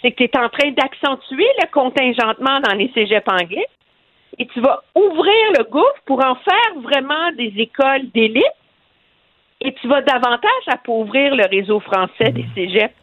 C'est 0.01 0.11
que 0.11 0.17
tu 0.17 0.23
es 0.23 0.37
en 0.37 0.49
train 0.49 0.71
d'accentuer 0.71 1.47
le 1.61 1.71
contingentement 1.71 2.59
dans 2.61 2.73
les 2.73 2.89
cégeps 2.93 3.27
anglais 3.27 3.67
et 4.37 4.47
tu 4.47 4.61
vas 4.61 4.81
ouvrir 4.95 5.51
le 5.57 5.69
gouffre 5.69 6.01
pour 6.05 6.23
en 6.23 6.35
faire 6.35 6.81
vraiment 6.81 7.31
des 7.37 7.53
écoles 7.57 8.09
d'élite 8.13 8.43
et 9.61 9.73
tu 9.73 9.87
vas 9.87 10.01
davantage 10.01 10.67
appauvrir 10.67 11.35
le 11.35 11.45
réseau 11.49 11.79
français 11.81 12.31
des 12.31 12.45
cégeps. 12.55 12.93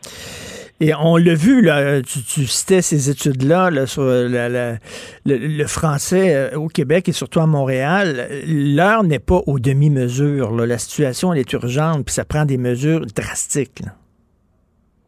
Et 0.79 0.93
on 0.95 1.17
l'a 1.17 1.35
vu, 1.35 1.63
là, 1.63 2.03
tu, 2.03 2.47
citais 2.47 2.83
ces 2.83 3.09
études-là 3.09 3.87
sur 3.87 4.03
le, 4.05 5.67
français 5.67 6.35
euh, 6.35 6.59
au 6.59 6.69
Québec 6.69 7.09
et 7.09 7.13
surtout 7.13 7.41
à 7.41 7.47
Montréal. 7.47 8.29
L'heure 8.47 9.03
n'est 9.03 9.19
pas 9.19 9.41
aux 9.47 9.59
demi-mesures. 9.59 10.53
La 10.53 10.77
situation 10.77 11.33
elle 11.33 11.41
est 11.41 11.53
urgente, 11.55 12.05
puis 12.05 12.15
ça 12.15 12.27
prend 12.27 12.45
des 12.45 12.59
mesures 12.59 13.07
drastiques 13.07 13.83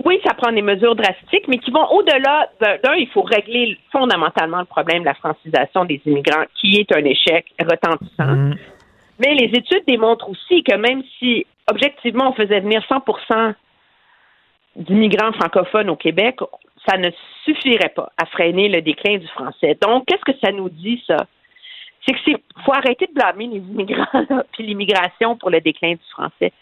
oui, 0.09 0.19
ça 0.25 0.33
prend 0.33 0.51
des 0.53 0.63
mesures 0.63 0.97
drastiques, 0.97 1.47
mais 1.49 1.59
qui 1.59 1.71
vont 1.71 1.87
au-delà 1.91 2.49
d'un, 2.61 2.95
il 2.95 3.09
faut 3.09 3.21
régler 3.21 3.77
fondamentalement 3.93 4.61
le 4.61 4.65
problème 4.65 5.01
de 5.01 5.05
la 5.05 5.13
francisation 5.13 5.85
des 5.85 6.01
immigrants, 6.07 6.45
qui 6.55 6.81
est 6.81 6.91
un 6.97 7.05
échec 7.05 7.45
retentissant. 7.61 8.35
Mm. 8.35 8.55
Mais 9.19 9.35
les 9.35 9.51
études 9.53 9.85
démontrent 9.87 10.31
aussi 10.31 10.63
que 10.63 10.75
même 10.77 11.03
si, 11.19 11.45
objectivement, 11.71 12.31
on 12.31 12.33
faisait 12.33 12.61
venir 12.61 12.81
100% 12.89 13.53
d'immigrants 14.77 15.33
francophones 15.33 15.91
au 15.91 15.97
Québec, 15.97 16.39
ça 16.89 16.97
ne 16.97 17.11
suffirait 17.45 17.93
pas 17.95 18.11
à 18.17 18.25
freiner 18.25 18.71
le 18.71 18.81
déclin 18.81 19.19
du 19.19 19.27
français. 19.29 19.77
Donc, 19.83 20.07
qu'est-ce 20.07 20.33
que 20.33 20.39
ça 20.43 20.53
nous 20.53 20.71
dit, 20.71 21.05
ça? 21.07 21.27
C'est 22.07 22.17
c'est 22.25 22.37
faut 22.65 22.73
arrêter 22.73 23.09
de 23.09 23.13
blâmer 23.13 23.49
les 23.49 23.59
immigrants 23.59 24.25
puis 24.53 24.65
l'immigration 24.65 25.37
pour 25.37 25.51
le 25.51 25.61
déclin 25.61 25.93
du 25.93 26.11
français. 26.13 26.53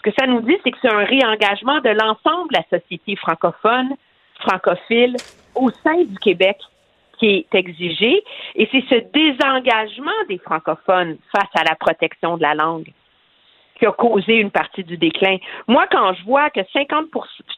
Ce 0.00 0.10
que 0.10 0.16
ça 0.18 0.26
nous 0.26 0.40
dit, 0.40 0.56
c'est 0.64 0.70
que 0.70 0.78
c'est 0.80 0.90
un 0.90 1.04
réengagement 1.04 1.80
de 1.80 1.90
l'ensemble 1.90 2.48
de 2.50 2.56
la 2.56 2.78
société 2.78 3.16
francophone, 3.16 3.94
francophile, 4.40 5.16
au 5.54 5.70
sein 5.70 6.04
du 6.04 6.18
Québec 6.18 6.56
qui 7.18 7.26
est 7.52 7.54
exigé. 7.54 8.24
Et 8.54 8.66
c'est 8.72 8.82
ce 8.88 8.94
désengagement 9.12 10.10
des 10.28 10.38
francophones 10.38 11.18
face 11.30 11.50
à 11.54 11.64
la 11.64 11.74
protection 11.74 12.38
de 12.38 12.42
la 12.42 12.54
langue 12.54 12.90
qui 13.78 13.86
a 13.86 13.92
causé 13.92 14.36
une 14.36 14.50
partie 14.50 14.84
du 14.84 14.96
déclin. 14.96 15.36
Moi, 15.66 15.86
quand 15.90 16.14
je 16.14 16.24
vois 16.24 16.48
que 16.50 16.60
50 16.72 17.06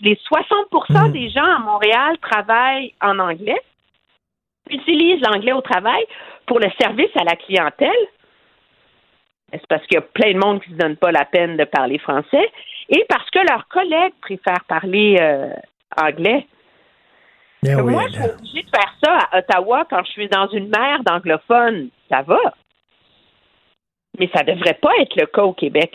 les 0.00 0.14
60% 0.14 1.08
mmh. 1.08 1.12
des 1.12 1.28
gens 1.30 1.44
à 1.44 1.58
Montréal 1.60 2.16
travaillent 2.18 2.94
en 3.00 3.18
anglais, 3.18 3.60
utilisent 4.70 5.20
l'anglais 5.20 5.52
au 5.52 5.60
travail 5.60 6.04
pour 6.46 6.58
le 6.58 6.70
service 6.80 7.10
à 7.16 7.24
la 7.24 7.36
clientèle, 7.36 7.90
c'est 9.52 9.66
parce 9.68 9.86
qu'il 9.86 9.96
y 9.96 9.98
a 9.98 10.02
plein 10.02 10.32
de 10.32 10.38
monde 10.38 10.62
qui 10.62 10.70
ne 10.70 10.74
se 10.74 10.80
donne 10.80 10.96
pas 10.96 11.12
la 11.12 11.24
peine 11.24 11.56
de 11.56 11.64
parler 11.64 11.98
français 11.98 12.50
et 12.88 13.04
parce 13.08 13.28
que 13.30 13.38
leurs 13.38 13.68
collègues 13.68 14.14
préfèrent 14.20 14.64
parler 14.68 15.16
euh, 15.20 15.52
anglais. 15.96 16.46
Moi, 17.62 18.04
je 18.08 18.12
suis 18.12 18.24
obligée 18.24 18.62
de 18.62 18.70
faire 18.70 18.94
ça 19.04 19.18
à 19.30 19.38
Ottawa 19.38 19.86
quand 19.88 20.02
je 20.04 20.10
suis 20.10 20.28
dans 20.28 20.48
une 20.48 20.68
mer 20.68 21.02
d'anglophones. 21.04 21.88
Ça 22.10 22.22
va. 22.22 22.40
Mais 24.18 24.28
ça 24.34 24.42
ne 24.42 24.52
devrait 24.52 24.78
pas 24.82 24.90
être 25.00 25.14
le 25.16 25.26
cas 25.26 25.42
au 25.42 25.52
Québec. 25.52 25.92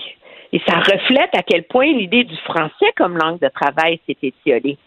Et 0.54 0.62
ça 0.66 0.78
reflète 0.78 1.30
à 1.34 1.44
quel 1.44 1.64
point 1.64 1.88
l'idée 1.88 2.24
du 2.24 2.38
français 2.38 2.94
comme 2.96 3.18
langue 3.18 3.40
de 3.40 3.50
travail 3.50 4.00
s'est 4.08 4.18
étiolée. 4.22 4.78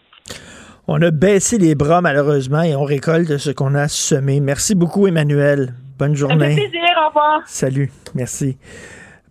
On 0.87 0.99
a 1.03 1.11
baissé 1.11 1.59
les 1.59 1.75
bras, 1.75 2.01
malheureusement, 2.01 2.63
et 2.63 2.75
on 2.75 2.83
récolte 2.83 3.37
ce 3.37 3.51
qu'on 3.51 3.75
a 3.75 3.87
semé. 3.87 4.39
Merci 4.39 4.73
beaucoup, 4.73 5.05
Emmanuel. 5.05 5.75
Bonne 6.01 6.15
journée. 6.15 6.39
Ça 6.39 6.55
fait 6.55 6.67
plaisir, 6.67 6.81
au 6.99 7.07
revoir. 7.09 7.41
Salut, 7.45 7.91
merci. 8.15 8.57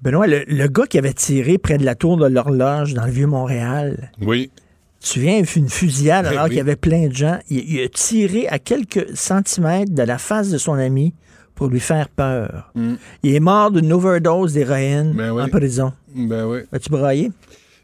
Benoît, 0.02 0.28
le, 0.28 0.66
gars 0.68 0.86
qui 0.86 0.98
avait 0.98 1.12
tiré 1.12 1.59
près 1.59 1.78
de 1.78 1.84
la 1.84 1.97
tour 1.97 2.16
de 2.16 2.28
l'horloge 2.28 2.94
dans 2.94 3.06
le 3.06 3.10
Vieux-Montréal. 3.10 4.12
Oui. 4.20 4.52
Tu 5.01 5.18
viens 5.18 5.42
une 5.56 5.68
fusillade 5.68 6.26
alors 6.26 6.47
qu'il 6.47 6.59
y 6.59 6.60
avait 6.60 6.76
plein 6.76 7.09
de 7.09 7.12
gens. 7.12 7.40
Il, 7.48 7.82
a 7.82 7.88
tiré 7.88 8.47
à 8.47 8.60
quelques 8.60 9.05
centimètres 9.16 9.92
de 9.92 10.02
la 10.05 10.16
face 10.16 10.51
de 10.51 10.59
son 10.59 10.74
ami 10.74 11.12
pour 11.56 11.66
lui 11.66 11.80
faire 11.80 12.09
peur. 12.09 12.70
Mm. 12.76 12.94
Il 13.24 13.34
est 13.34 13.40
mort 13.40 13.72
d'une 13.72 13.92
overdose 13.92 14.52
d'héroïne 14.52 15.12
ben 15.16 15.32
en 15.32 15.48
prison. 15.48 15.92
Ben 16.14 16.47
oui. 16.47 16.60
As-tu 16.70 16.88
braillé? 16.88 17.32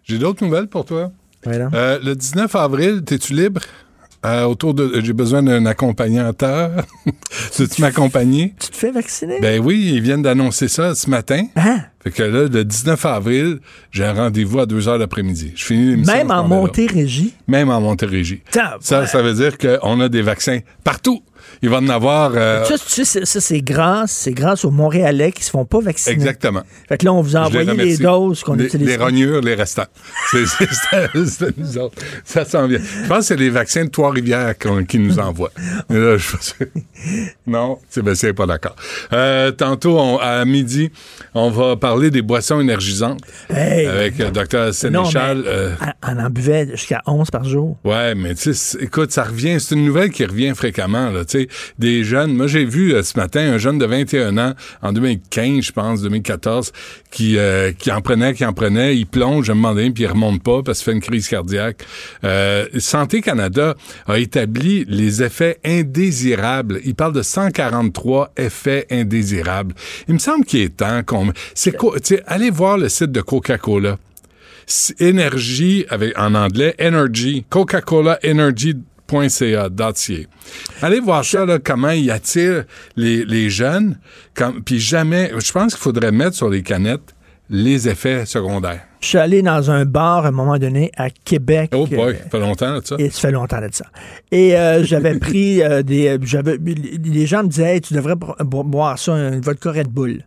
J'ai 0.05 0.19
d'autres 0.19 0.45
nouvelles 0.45 0.69
pour 0.69 0.85
toi. 0.85 1.11
Euh, 1.49 1.99
le 2.05 2.15
19 2.15 2.55
avril, 2.55 3.03
es-tu 3.11 3.35
libre? 3.35 3.63
Euh, 4.27 4.45
autour 4.45 4.75
de. 4.75 5.01
J'ai 5.05 5.13
besoin 5.13 5.43
d'un 5.43 5.67
accompagnateur. 5.67 6.85
Veux-tu 7.59 7.81
m'accompagner? 7.81 8.55
Tu 8.59 8.71
te 8.71 8.77
fais 8.77 8.91
vacciner? 8.91 9.39
Ben 9.41 9.63
oui, 9.65 9.93
ils 9.95 10.01
viennent 10.01 10.23
d'annoncer 10.23 10.67
ça 10.67 10.97
ce 10.97 11.09
matin. 11.09 11.45
Hein? 11.55 11.83
Fait 12.03 12.11
que 12.11 12.23
là, 12.25 12.49
le 12.49 12.65
19 12.65 13.05
avril, 13.07 13.61
j'ai 13.93 14.05
un 14.05 14.15
rendez-vous 14.15 14.61
à 14.61 14.67
2 14.67 14.81
h 14.81 14.99
l'après-midi. 14.99 15.53
Je 15.55 15.65
finis 15.65 15.97
Même 15.97 16.31
en 16.31 16.43
Montérégie? 16.43 17.35
Même 17.47 17.71
en 17.71 17.81
Montérégie. 17.81 18.43
Ça, 18.81 19.07
ça 19.07 19.23
veut 19.23 19.35
dire 19.35 19.59
qu'on 19.59 20.01
a 20.01 20.09
des 20.09 20.23
vaccins 20.23 20.59
partout. 20.83 21.23
Il 21.63 21.71
va 21.71 21.79
en 21.79 21.89
avoir. 21.89 22.33
Euh, 22.35 22.65
ça, 22.65 23.41
c'est 23.41 23.61
grâce, 23.61 24.13
c'est 24.13 24.33
grâce 24.33 24.65
aux 24.65 24.71
Montréalais 24.71 25.33
qui 25.33 25.45
se 25.45 25.51
font 25.51 25.65
pas 25.65 25.81
vacciner. 25.81 26.15
Exactement. 26.15 26.63
Fait 26.89 26.99
que 26.99 27.05
là, 27.05 27.13
on 27.13 27.23
vous 27.23 27.37
a 27.37 27.41
envoyé 27.41 27.75
les 27.75 27.97
doses 27.97 28.43
qu'on 28.43 28.59
utilise. 28.59 28.87
Les 28.87 28.97
rognures, 28.97 29.41
les 29.41 29.55
restants. 29.55 29.87
c'est 30.31 31.57
nous 31.57 31.79
autres. 31.79 32.03
Ça 32.25 32.45
s'en 32.45 32.67
vient. 32.67 32.79
Je 32.79 33.09
pense 33.09 33.19
que 33.19 33.25
c'est 33.25 33.37
les 33.37 33.51
vaccins 33.51 33.85
de 33.85 33.91
Trois-Rivières 33.91 34.55
qui 34.89 34.99
nous 34.99 35.19
envoient. 35.19 35.53
là, 35.89 36.17
je... 36.17 36.65
non, 37.47 37.79
c'est 37.89 38.33
pas 38.33 38.47
d'accord. 38.47 38.77
Euh, 39.13 39.51
tantôt, 39.53 40.19
à 40.21 40.45
midi, 40.45 40.91
on 41.35 41.51
va 41.51 41.77
parler 41.77 42.11
des 42.11 42.23
boissons 42.23 42.61
énergisantes 42.61 43.21
avec 43.49 44.19
le 44.19 44.31
docteur 44.31 44.75
Sénéchal. 44.75 45.45
Euh, 45.47 45.75
on 46.07 46.19
en 46.19 46.31
buvait 46.31 46.69
jusqu'à 46.71 47.03
11 47.07 47.31
par 47.31 47.45
jour. 47.45 47.77
Ouais, 47.85 48.15
mais 48.15 48.35
tu 48.35 48.55
sais, 48.55 48.79
écoute, 48.81 49.13
ça 49.13 49.25
revient. 49.25 49.59
C'est 49.61 49.75
une 49.75 49.85
nouvelle 49.85 50.11
qui 50.11 50.25
revient 50.25 50.53
fréquemment. 50.55 51.11
Là, 51.11 51.23
sais, 51.27 51.46
des 51.79 52.05
jeunes. 52.05 52.35
Moi, 52.35 52.47
j'ai 52.47 52.65
vu 52.65 52.95
euh, 52.95 53.03
ce 53.03 53.19
matin 53.19 53.41
un 53.41 53.59
jeune 53.59 53.79
de 53.79 53.87
21 53.87 54.39
ans, 54.39 54.55
en 54.83 54.93
2015, 54.93 55.65
je 55.65 55.73
pense, 55.73 56.03
2014, 56.03 56.73
qui, 57.11 57.39
euh, 57.39 57.73
qui 57.73 57.91
en 57.91 58.01
prenait, 58.01 58.35
qui 58.35 58.45
en 58.45 58.53
prenait, 58.53 58.97
il 58.97 59.07
plonge, 59.07 59.47
je 59.47 59.53
me 59.53 59.57
demandais, 59.57 59.91
puis 59.91 60.05
il 60.05 60.07
remonte 60.07 60.43
pas 60.43 60.63
parce 60.63 60.79
qu'il 60.79 60.87
fait 60.87 60.93
une 60.93 61.01
crise 61.01 61.29
cardiaque. 61.29 61.85
Euh, 62.25 62.67
Santé 62.79 63.21
Canada 63.21 63.75
a 64.07 64.19
établi 64.19 64.85
les 64.89 65.23
effets 65.23 65.59
indésirables. 65.65 66.81
Il 66.85 66.95
parle 66.95 67.13
de 67.13 67.23
143 67.23 68.33
effets 68.37 68.87
indésirables. 68.91 69.75
Il 70.09 70.15
me 70.15 70.19
semble 70.19 70.45
qu'il 70.45 70.61
est 70.61 70.77
temps 70.77 71.03
qu'on... 71.05 71.33
C'est 71.55 71.77
quoi? 71.77 71.97
Allez 72.27 72.51
voir 72.51 72.79
le 72.79 72.89
site 72.89 73.13
de 73.13 73.21
Coca-Cola. 73.21 73.99
Énergie, 74.99 75.87
avec, 75.91 76.19
en 76.19 76.35
anglais, 76.35 76.75
Energy, 76.81 77.45
Coca-Cola 77.49 78.19
Energy 78.25 78.75
Allez 80.83 81.01
voir 81.01 81.25
ça, 81.25 81.45
là, 81.45 81.59
comment 81.59 81.91
il 81.91 82.11
attire 82.11 82.65
les, 82.97 83.25
les 83.25 83.51
jeunes. 83.51 83.99
Puis 84.65 84.79
jamais, 84.79 85.33
je 85.39 85.53
pense 85.53 85.75
qu'il 85.75 85.83
faudrait 85.83 86.13
mettre 86.13 86.37
sur 86.37 86.49
les 86.49 86.63
canettes 86.63 87.15
les 87.49 87.89
effets 87.89 88.27
secondaires. 88.27 88.81
Je 89.01 89.09
suis 89.09 89.19
allé 89.19 89.43
dans 89.43 89.71
un 89.71 89.85
bar 89.85 90.25
à 90.25 90.29
un 90.29 90.33
moment 90.33 90.59
donné 90.59 90.91
à 90.97 91.11
Québec. 91.11 91.71
Oh 91.75 91.87
boy, 91.87 92.17
ça 92.17 92.31
fait 92.31 92.41
longtemps 92.41 92.79
de 92.79 92.85
ça. 92.85 92.97
Et 92.99 93.11
ça 93.11 93.21
fait 93.21 93.33
longtemps 93.33 93.61
de 93.61 93.69
ça. 93.71 93.87
Et 94.33 94.57
euh, 94.57 94.85
j'avais 94.85 95.19
pris 95.19 95.63
euh, 95.63 95.83
des. 95.83 96.19
J'avais, 96.23 96.59
les 96.59 97.27
gens 97.27 97.45
me 97.45 97.49
disaient 97.49 97.81
tu 97.81 97.95
devrais 97.95 98.17
boire 98.17 98.99
ça, 98.99 99.13
un 99.13 99.41
vodka 99.41 99.71
Red 99.71 99.89
Bull. 99.89 100.25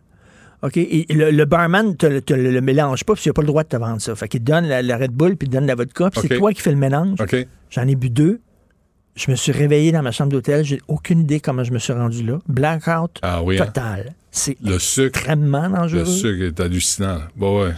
OK? 0.62 0.76
Et 0.76 1.06
le, 1.10 1.44
barman 1.46 1.96
te, 1.96 2.06
le 2.06 2.60
mélange 2.60 3.04
pas, 3.04 3.14
puis 3.14 3.22
il 3.24 3.28
n'a 3.30 3.32
pas 3.32 3.42
le 3.42 3.46
droit 3.46 3.62
de 3.62 3.68
te 3.68 3.76
vendre 3.76 4.00
ça. 4.00 4.14
Fait 4.14 4.28
qu'il 4.28 4.40
te 4.40 4.44
donne 4.44 4.66
la, 4.66 4.96
Red 4.96 5.12
Bull, 5.12 5.36
puis 5.36 5.46
il 5.46 5.50
te 5.50 5.56
donne 5.56 5.66
la 5.66 5.74
vodka, 5.74 6.10
puis 6.10 6.20
c'est 6.22 6.36
toi 6.36 6.52
qui 6.52 6.60
fais 6.60 6.70
le 6.70 6.76
mélange. 6.76 7.18
J'en 7.70 7.88
ai 7.88 7.94
bu 7.94 8.10
deux. 8.10 8.40
Je 9.16 9.30
me 9.30 9.36
suis 9.36 9.52
réveillé 9.52 9.92
dans 9.92 10.02
ma 10.02 10.12
chambre 10.12 10.30
d'hôtel. 10.30 10.64
J'ai 10.64 10.80
aucune 10.88 11.20
idée 11.20 11.40
comment 11.40 11.64
je 11.64 11.72
me 11.72 11.78
suis 11.78 11.92
rendu 11.92 12.22
là. 12.22 12.38
Blackout 12.48 13.18
ah 13.22 13.42
oui, 13.42 13.58
hein? 13.58 13.66
total. 13.66 14.14
C'est 14.30 14.56
extrêmement 14.64 15.68
dangereux. 15.68 16.00
Le 16.00 16.04
sucre 16.06 16.42
est 16.44 16.60
hallucinant. 16.60 17.18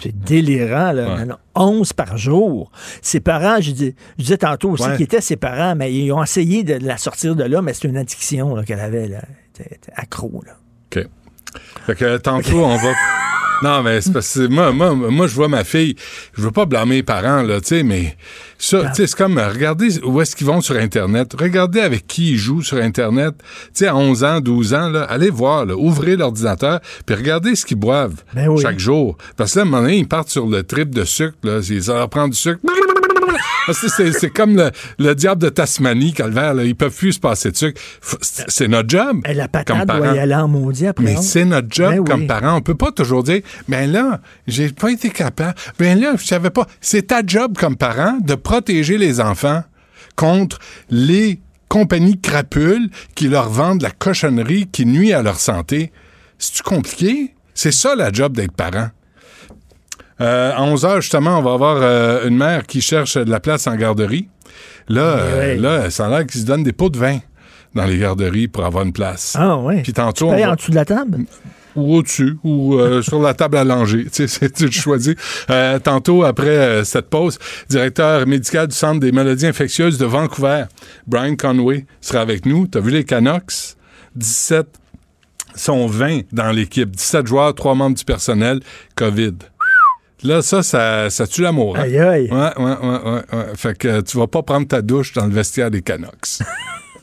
C'est 0.03 0.17
délirant. 0.17 0.93
Là. 0.93 1.39
11 1.55 1.93
par 1.95 2.19
jour. 2.19 2.71
Ses 3.01 3.21
parents, 3.21 3.61
je, 3.61 3.71
dis, 3.71 3.95
je 4.19 4.25
disais 4.25 4.37
tantôt 4.37 4.71
aussi 4.71 4.85
qu'ils 4.97 5.03
étaient 5.03 5.23
ses 5.23 5.37
parents, 5.37 5.75
mais 5.75 5.93
ils 5.93 6.13
ont 6.13 6.23
essayé 6.23 6.63
de 6.63 6.75
la 6.85 6.99
sortir 6.99 7.35
de 7.35 7.45
là, 7.45 7.63
mais 7.63 7.73
c'est 7.73 7.89
une 7.89 7.97
addiction 7.97 8.63
qu'elle 8.65 8.81
avait. 8.81 9.09
Là. 9.09 9.23
Elle 9.59 9.67
était 9.67 9.93
accro. 9.97 10.43
Là. 10.47 10.57
OK. 10.93 11.07
Fait 11.87 11.95
que 11.95 12.19
tantôt, 12.19 12.65
on 12.65 12.77
va. 12.77 12.93
Non, 13.63 13.83
mais 13.83 14.01
c'est 14.01 14.13
parce 14.13 14.35
que 14.35 14.47
moi, 14.49 14.73
moi, 14.73 14.95
moi, 14.95 15.27
je 15.27 15.35
vois 15.35 15.49
ma 15.49 15.65
fille, 15.65 15.95
je 16.37 16.43
veux 16.43 16.51
pas 16.51 16.67
blâmer 16.67 16.97
les 16.97 17.03
parents, 17.03 17.43
là, 17.43 17.61
tu 17.61 17.69
sais, 17.69 17.83
mais 17.83 18.17
ça, 18.59 18.81
tu 18.89 18.95
sais, 18.95 19.07
c'est 19.07 19.17
comme, 19.17 19.39
regardez 19.39 19.99
où 20.05 20.21
est-ce 20.21 20.37
qu'ils 20.37 20.47
vont 20.47 20.61
sur 20.61 20.77
Internet, 20.77 21.35
regardez 21.39 21.81
avec 21.81 22.07
qui 22.07 22.33
ils 22.33 22.39
jouent 22.39 22.63
sur 22.63 22.79
Internet, 22.79 23.35
tu 23.39 23.71
sais, 23.75 23.87
à 23.87 23.97
11 23.97 24.25
ans, 24.25 24.41
12 24.41 24.75
ans, 24.75 24.89
là, 24.89 25.03
allez 25.03 25.31
voir, 25.31 25.67
là, 25.67 25.75
ouvrez 25.77 26.17
l'ordinateur, 26.17 26.81
puis 27.07 27.15
regardez 27.15 27.55
ce 27.55 27.65
qu'ils 27.67 27.79
boivent 27.79 28.23
ben 28.35 28.57
chaque 28.57 28.79
jour. 28.79 29.17
Parce 29.37 29.55
que 29.55 29.59
là, 29.59 29.65
à 29.65 29.67
un 29.67 29.71
moment 29.71 29.83
donné, 29.83 29.99
ils 29.99 30.09
partent 30.09 30.31
sur 30.31 30.47
le 30.47 30.63
trip 30.63 30.91
de 30.91 31.05
sucre, 31.05 31.37
là, 31.43 31.61
ils 31.69 31.87
leur 31.87 32.09
prennent 32.09 32.31
du 32.31 32.37
sucre, 32.37 32.61
c'est 33.73 34.31
comme 34.31 34.71
le, 34.99 35.15
diable 35.15 35.43
de 35.43 35.49
Tasmanie, 35.49 36.13
Calvaire. 36.13 36.55
Là. 36.55 36.65
Ils 36.65 36.75
peuvent 36.75 36.95
plus 36.95 37.13
se 37.13 37.21
passer 37.21 37.51
de 37.51 37.57
sucre. 37.57 37.81
C'est 38.21 38.69
notre 38.69 38.89
job. 38.89 39.21
Et 39.27 39.35
la 39.35 39.49
patate 39.49 39.87
doit 39.87 40.15
y 40.15 40.19
aller 40.19 40.35
en 40.35 40.49
maudit 40.49 40.87
après. 40.87 41.05
Mais 41.05 41.17
c'est 41.17 41.45
notre 41.45 41.69
job 41.71 41.95
ben 41.95 42.05
comme 42.05 42.27
parent. 42.27 42.57
On 42.57 42.61
peut 42.61 42.75
pas 42.75 42.93
toujours 42.93 43.23
dire, 43.23 43.41
ben 43.69 43.91
là, 43.91 44.21
j'ai 44.47 44.71
pas 44.71 44.91
été 44.91 45.11
capable. 45.11 45.55
Ben 45.79 45.99
là, 46.01 46.15
je 46.19 46.25
savais 46.25 46.51
pas. 46.51 46.67
C'est 46.81 47.09
ta 47.09 47.23
job 47.25 47.57
comme 47.59 47.77
parent 47.77 48.19
de 48.21 48.35
protéger 48.35 48.99
les 48.99 49.21
enfants 49.21 49.63
contre 50.17 50.59
les 50.91 51.41
compagnies 51.69 52.21
crapules 52.21 52.91
qui 53.15 53.29
leur 53.29 53.49
vendent 53.49 53.83
la 53.83 53.91
cochonnerie 53.91 54.69
qui 54.71 54.85
nuit 54.85 55.13
à 55.13 55.23
leur 55.23 55.41
santé. 55.41 55.91
C'est-tu 56.39 56.63
compliqué? 56.63 57.35
C'est 57.55 57.73
ça 57.73 57.95
la 57.95 58.13
job 58.13 58.37
d'être 58.37 58.53
parent. 58.53 58.91
Euh, 60.21 60.53
à 60.55 60.63
11 60.63 60.85
h 60.85 61.01
justement, 61.01 61.39
on 61.39 61.43
va 61.43 61.53
avoir 61.53 61.79
euh, 61.81 62.29
une 62.29 62.37
mère 62.37 62.67
qui 62.67 62.81
cherche 62.81 63.17
de 63.17 63.31
la 63.31 63.41
place 63.41 63.67
en 63.67 63.77
garderie. 63.77 64.29
Là, 64.89 65.01
euh, 65.01 65.57
là 65.57 65.91
ça 65.91 66.07
a 66.07 66.11
l'air 66.11 66.27
qu'ils 66.27 66.43
se 66.43 66.47
donnent 66.47 66.65
des 66.65 66.73
pots 66.73 66.91
de 66.91 66.99
vin 66.99 67.19
dans 67.75 67.85
les 67.85 67.99
garderies 67.99 68.49
pour 68.49 68.65
avoir 68.65 68.85
une 68.85 68.93
place. 68.93 69.35
Ah 69.39 69.57
oui. 69.57 69.83
Puis 69.83 69.93
tantôt, 69.93 70.35
tu 70.35 70.45
en 70.45 70.55
dessous 70.55 70.71
de 70.71 70.77
la 70.77 70.85
table? 70.85 71.25
Ou 71.75 71.97
au-dessus, 71.97 72.37
ou 72.45 72.79
sur 73.01 73.23
la 73.23 73.33
table 73.33 73.57
à 73.57 73.65
langer. 73.65 74.07
Tu 74.13 74.29
sais, 74.29 74.51
tu 74.51 74.71
choisis. 74.71 75.15
tantôt, 75.83 76.23
après 76.23 76.85
cette 76.85 77.09
pause, 77.09 77.39
directeur 77.71 78.27
médical 78.27 78.67
du 78.67 78.77
Centre 78.77 79.01
des 79.01 79.11
maladies 79.11 79.47
infectieuses 79.47 79.97
de 79.97 80.05
Vancouver, 80.05 80.65
Brian 81.07 81.35
Conway, 81.35 81.87
sera 82.03 82.21
avec 82.21 82.45
nous. 82.45 82.67
Tu 82.67 82.77
as 82.77 82.81
vu 82.83 82.91
les 82.91 83.05
Canucks? 83.05 83.77
17 84.17 84.67
sont 85.55 85.87
20 85.87 86.23
dans 86.33 86.51
l'équipe. 86.51 86.91
17 86.91 87.27
joueurs, 87.27 87.55
3 87.55 87.75
membres 87.75 87.97
du 87.97 88.05
personnel, 88.05 88.61
COVID. 88.95 89.35
Là, 90.25 90.41
ça, 90.43 90.63
ça, 90.63 91.11
ça 91.11 91.27
tue 91.27 91.43
l'amour. 91.43 91.77
Hein? 91.77 91.83
Aïe, 91.83 91.99
aïe. 91.99 92.29
Ouais, 92.31 92.51
ouais, 92.57 92.77
ouais, 92.83 93.13
ouais, 93.33 93.45
Fait 93.57 93.77
que 93.77 94.01
tu 94.03 94.17
vas 94.19 94.27
pas 94.27 94.43
prendre 94.43 94.69
ta 94.69 94.81
douche 94.83 95.13
dans 95.13 95.27
le 95.27 95.33
vestiaire 95.33 95.71
des 95.71 95.83
Canucks. 95.83 96.39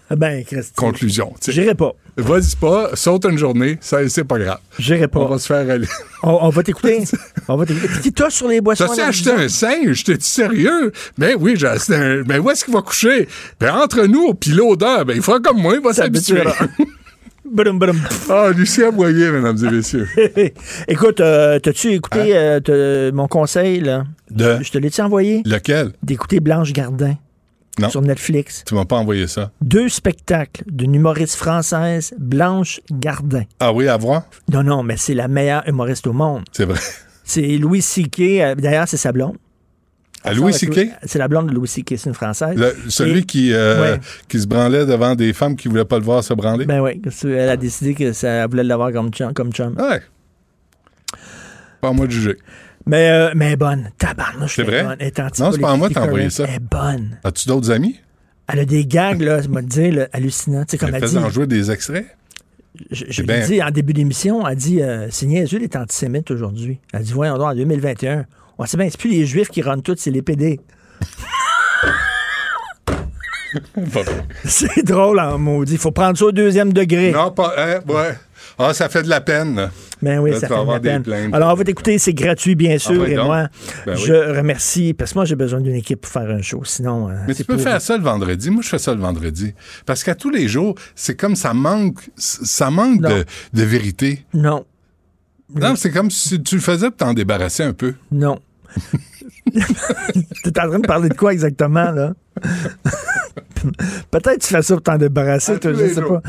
ben, 0.15 0.43
Christy. 0.45 0.73
Conclusion. 0.75 1.33
J'irai 1.47 1.75
pas. 1.75 1.93
Vas-y 2.17 2.55
pas, 2.55 2.89
saute 2.95 3.25
une 3.25 3.37
journée, 3.37 3.77
ça, 3.79 4.07
c'est 4.09 4.25
pas 4.25 4.37
grave. 4.37 4.59
J'irai 4.77 5.07
pas. 5.07 5.19
On 5.19 5.27
va 5.27 5.39
se 5.39 5.47
faire 5.47 5.69
aller. 5.69 5.87
On, 6.23 6.49
va 6.49 6.63
t'écouter. 6.63 7.05
on 7.47 7.55
va 7.55 7.65
t'écouter. 7.65 7.87
Qui 8.01 8.11
touche 8.11 8.33
sur 8.33 8.49
les 8.49 8.59
boissons? 8.59 8.87
T'as 8.93 9.07
acheté 9.07 9.31
un 9.31 9.47
singe? 9.47 10.03
T'es 10.03 10.17
sérieux? 10.19 10.91
Ben 11.17 11.37
oui, 11.39 11.53
j'ai 11.55 11.67
acheté 11.67 11.95
un. 11.95 12.23
Mais 12.27 12.39
où 12.39 12.49
est-ce 12.49 12.65
qu'il 12.65 12.73
va 12.73 12.81
coucher? 12.81 13.27
Ben 13.57 13.73
entre 13.73 14.05
nous, 14.05 14.33
puis 14.33 14.51
l'odeur, 14.51 15.05
ben 15.05 15.15
il 15.15 15.21
fera 15.21 15.39
comme 15.39 15.61
moi, 15.61 15.75
il 15.75 15.81
va 15.81 15.93
s'habituer. 15.93 16.43
Ah, 18.29 18.49
Lucien 18.55 18.91
Boyer, 18.91 19.31
mesdames 19.31 19.57
et 19.65 19.71
messieurs. 19.71 20.07
Écoute, 20.87 21.19
euh, 21.19 21.59
t'as-tu 21.59 21.91
écouté 21.93 22.37
hein? 22.37 22.59
euh, 22.69 23.11
mon 23.11 23.27
conseil, 23.27 23.79
là? 23.81 24.03
De? 24.29 24.59
Je 24.61 24.71
te 24.71 24.77
l'ai-tu 24.77 25.01
envoyé? 25.01 25.41
Lequel? 25.45 25.91
D'écouter 26.03 26.39
Blanche 26.39 26.73
Gardin. 26.73 27.15
Non. 27.79 27.89
Sur 27.89 28.01
Netflix. 28.01 28.63
Tu 28.67 28.75
m'as 28.75 28.85
pas 28.85 28.97
envoyé 28.97 29.27
ça. 29.27 29.51
Deux 29.61 29.87
spectacles 29.87 30.63
d'une 30.67 30.95
humoriste 30.95 31.35
française, 31.35 32.13
Blanche 32.17 32.81
Gardin. 32.91 33.43
Ah 33.59 33.71
oui, 33.71 33.87
à 33.87 33.95
voir? 33.95 34.23
Non, 34.51 34.63
non, 34.63 34.83
mais 34.83 34.97
c'est 34.97 35.13
la 35.13 35.27
meilleure 35.27 35.67
humoriste 35.67 36.05
au 36.07 36.13
monde. 36.13 36.43
C'est 36.51 36.65
vrai. 36.65 36.79
C'est 37.23 37.57
Louis 37.57 37.81
C.K. 37.81 38.19
Euh, 38.19 38.55
d'ailleurs, 38.55 38.87
c'est 38.87 38.97
sa 38.97 39.11
blonde. 39.11 39.37
À 40.23 40.33
Louis 40.33 40.53
C.K.? 40.53 40.89
C'est 41.03 41.19
la 41.19 41.27
blonde 41.27 41.47
de 41.47 41.53
Louis 41.53 41.67
C.K., 41.67 41.93
c'est 41.97 42.09
une 42.09 42.13
Française. 42.13 42.59
celui 42.89 43.25
qui, 43.25 43.53
euh, 43.53 43.97
qui 44.27 44.39
se 44.39 44.47
branlait 44.47 44.85
devant 44.85 45.15
des 45.15 45.33
femmes 45.33 45.55
qui 45.55 45.67
ne 45.67 45.73
voulaient 45.73 45.85
pas 45.85 45.97
le 45.97 46.03
voir 46.03 46.23
se 46.23 46.33
branler? 46.33 46.65
Ben 46.65 46.81
oui, 46.81 47.01
elle 47.23 47.49
a 47.49 47.57
décidé 47.57 47.93
que 47.93 48.11
ça 48.13 48.45
voulait 48.47 48.63
l'avoir 48.63 48.91
comme 48.91 49.11
chum. 49.11 49.33
Comme 49.33 49.51
chum. 49.51 49.75
Ouais. 49.77 50.01
Pas 51.81 51.89
à 51.89 51.93
moi 51.93 52.07
de 52.07 52.11
juger. 52.11 52.37
Mais, 52.85 53.09
euh, 53.09 53.31
mais 53.35 53.55
bonne. 53.55 53.91
Tabarnouche, 53.97 54.55
C'est 54.55 54.63
vrai? 54.63 54.83
Bonne. 54.83 54.97
non, 55.39 55.51
c'est 55.51 55.59
pas 55.59 55.71
à 55.71 55.77
moi 55.77 55.89
de 55.89 55.93
t'envoyer 55.93 56.29
ça. 56.29 56.45
Elle 56.47 56.55
est 56.55 56.59
bonne. 56.59 57.17
As-tu 57.23 57.47
d'autres 57.47 57.71
amis? 57.71 57.99
Elle 58.51 58.59
a 58.59 58.65
des 58.65 58.85
gags, 58.85 59.21
là, 59.21 59.41
je 59.41 59.47
me 59.47 59.61
dis, 59.61 59.91
hallucinants. 60.11 60.65
Tu 60.65 60.71
sais, 60.71 60.77
comme 60.77 60.89
elle, 60.95 61.03
elle 61.03 61.09
dit. 61.09 61.17
en 61.17 61.29
jouer 61.29 61.45
des 61.47 61.69
extraits? 61.71 62.07
Je, 62.91 63.05
je 63.09 63.21
l'ai 63.23 63.41
dit 63.45 63.61
en 63.61 63.71
début 63.71 63.93
d'émission, 63.93 64.47
elle 64.47 64.55
dit 64.55 64.81
euh, 64.81 65.07
C'est 65.09 65.25
niaiseux 65.25 65.61
est 65.61 65.75
antisémite 65.75 66.31
aujourd'hui. 66.31 66.79
Elle 66.93 67.03
dit 67.03 67.13
Voyons 67.13 67.37
donc, 67.37 67.47
en 67.47 67.55
2021. 67.55 68.25
On 68.61 68.65
sait 68.65 68.75
bien, 68.75 68.89
c'est 68.89 68.99
plus 68.99 69.09
les 69.09 69.25
Juifs 69.25 69.47
qui 69.47 69.61
rentrent 69.61 69.83
tout, 69.83 69.95
c'est 69.97 70.11
les 70.11 70.21
PD. 70.21 70.59
c'est 74.43 74.83
drôle 74.85 75.17
en 75.21 75.39
maudit. 75.39 75.73
Il 75.73 75.79
faut 75.79 75.91
prendre 75.91 76.17
ça 76.17 76.25
au 76.25 76.33
deuxième 76.33 76.73
degré. 76.73 77.13
Non, 77.13 77.31
pas. 77.31 77.53
Hein, 77.57 77.79
ouais. 77.87 78.15
Ah, 78.57 78.73
ça 78.73 78.89
fait 78.89 79.03
de 79.03 79.07
la 79.07 79.21
peine. 79.21 79.69
Ben 80.01 80.19
oui, 80.19 80.33
ça 80.37 80.49
fait 80.49 80.65
de 80.65 80.71
la 80.71 80.79
peine. 80.81 81.33
Alors, 81.33 81.53
on 81.53 81.55
va 81.55 81.63
t'écouter, 81.63 81.97
c'est 81.97 82.13
gratuit, 82.13 82.55
bien 82.55 82.75
ah, 82.75 82.79
sûr. 82.79 83.07
et 83.07 83.15
moi, 83.15 83.47
ben 83.85 83.95
je 83.95 84.13
remercie, 84.37 84.93
parce 84.93 85.13
que 85.13 85.19
moi, 85.19 85.25
j'ai 85.25 85.35
besoin 85.35 85.61
d'une 85.61 85.75
équipe 85.75 86.01
pour 86.01 86.11
faire 86.11 86.29
un 86.29 86.41
show. 86.41 86.61
Sinon. 86.65 87.09
Euh, 87.09 87.13
Mais 87.29 87.35
tu 87.35 87.45
peux 87.45 87.57
faire 87.57 87.81
ça 87.81 87.95
le 87.95 88.03
vendredi. 88.03 88.49
Moi, 88.49 88.61
je 88.61 88.67
fais 88.67 88.77
ça 88.77 88.93
le 88.93 88.99
vendredi. 88.99 89.53
Parce 89.85 90.03
qu'à 90.03 90.15
tous 90.15 90.31
les 90.31 90.49
jours, 90.49 90.75
c'est 90.95 91.15
comme 91.15 91.37
ça 91.37 91.53
manque, 91.53 92.09
ça 92.17 92.69
manque 92.69 92.99
de, 93.01 93.23
de, 93.53 93.63
vérité. 93.63 94.25
Non. 94.33 94.65
Non, 95.55 95.77
c'est 95.77 95.91
comme 95.91 96.11
si 96.11 96.43
tu 96.43 96.55
le 96.55 96.61
faisais 96.61 96.89
pour 96.89 96.97
t'en 96.97 97.13
débarrasser 97.13 97.63
un 97.63 97.73
peu. 97.73 97.93
Non. 98.11 98.37
tu 99.53 100.49
es 100.49 100.59
en 100.59 100.69
train 100.69 100.79
de 100.79 100.87
parler 100.87 101.09
de 101.09 101.13
quoi 101.15 101.33
exactement, 101.33 101.91
là? 101.91 102.13
Peut-être 104.11 104.39
tu 104.39 104.47
fais 104.47 104.61
ça 104.61 104.73
pour 104.75 104.83
t'en 104.83 104.97
débarrasser, 104.97 105.59
toi, 105.59 105.73
je 105.73 105.87
sais 105.87 106.01
pas. 106.01 106.21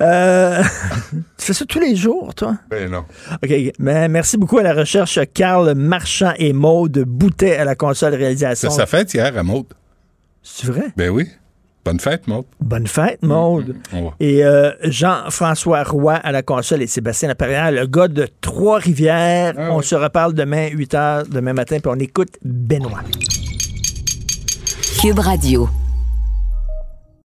Euh, 0.00 0.62
tu 1.36 1.46
fais 1.46 1.52
ça 1.52 1.64
tous 1.64 1.80
les 1.80 1.96
jours, 1.96 2.34
toi? 2.34 2.56
Ben 2.70 2.90
non. 2.90 3.04
OK, 3.42 3.52
mais 3.78 4.08
merci 4.08 4.36
beaucoup 4.36 4.58
à 4.58 4.62
la 4.62 4.74
recherche 4.74 5.18
Carl 5.34 5.74
Marchand 5.74 6.32
et 6.38 6.52
Maude 6.52 7.04
Boutet 7.06 7.56
à 7.56 7.64
la 7.64 7.74
console 7.74 8.14
réalisation. 8.14 8.70
C'est 8.70 8.76
sa 8.76 8.86
fête 8.86 9.12
hier 9.12 9.36
à 9.36 9.42
Maude. 9.42 9.66
C'est 10.42 10.68
vrai? 10.68 10.92
Ben 10.96 11.10
oui. 11.10 11.28
Bonne 11.86 12.00
fête, 12.00 12.26
Maude. 12.26 12.46
Bonne 12.60 12.88
fête, 12.88 13.22
Maude. 13.22 13.76
Mm-hmm. 13.94 14.12
Et 14.18 14.44
euh, 14.44 14.72
Jean-François 14.82 15.84
Roy 15.84 16.14
à 16.14 16.32
la 16.32 16.42
console 16.42 16.82
et 16.82 16.88
Sébastien 16.88 17.28
Laperrière, 17.28 17.70
le 17.70 17.86
gars 17.86 18.08
de 18.08 18.26
Trois-Rivières. 18.40 19.54
Ah 19.56 19.68
on 19.70 19.82
se 19.82 19.94
reparle 19.94 20.34
demain, 20.34 20.66
8 20.72 20.94
h, 20.94 21.28
demain 21.28 21.52
matin, 21.52 21.78
puis 21.78 21.92
on 21.94 22.00
écoute 22.00 22.38
Benoît. 22.42 23.02
Cube 25.00 25.20
Radio. 25.20 25.68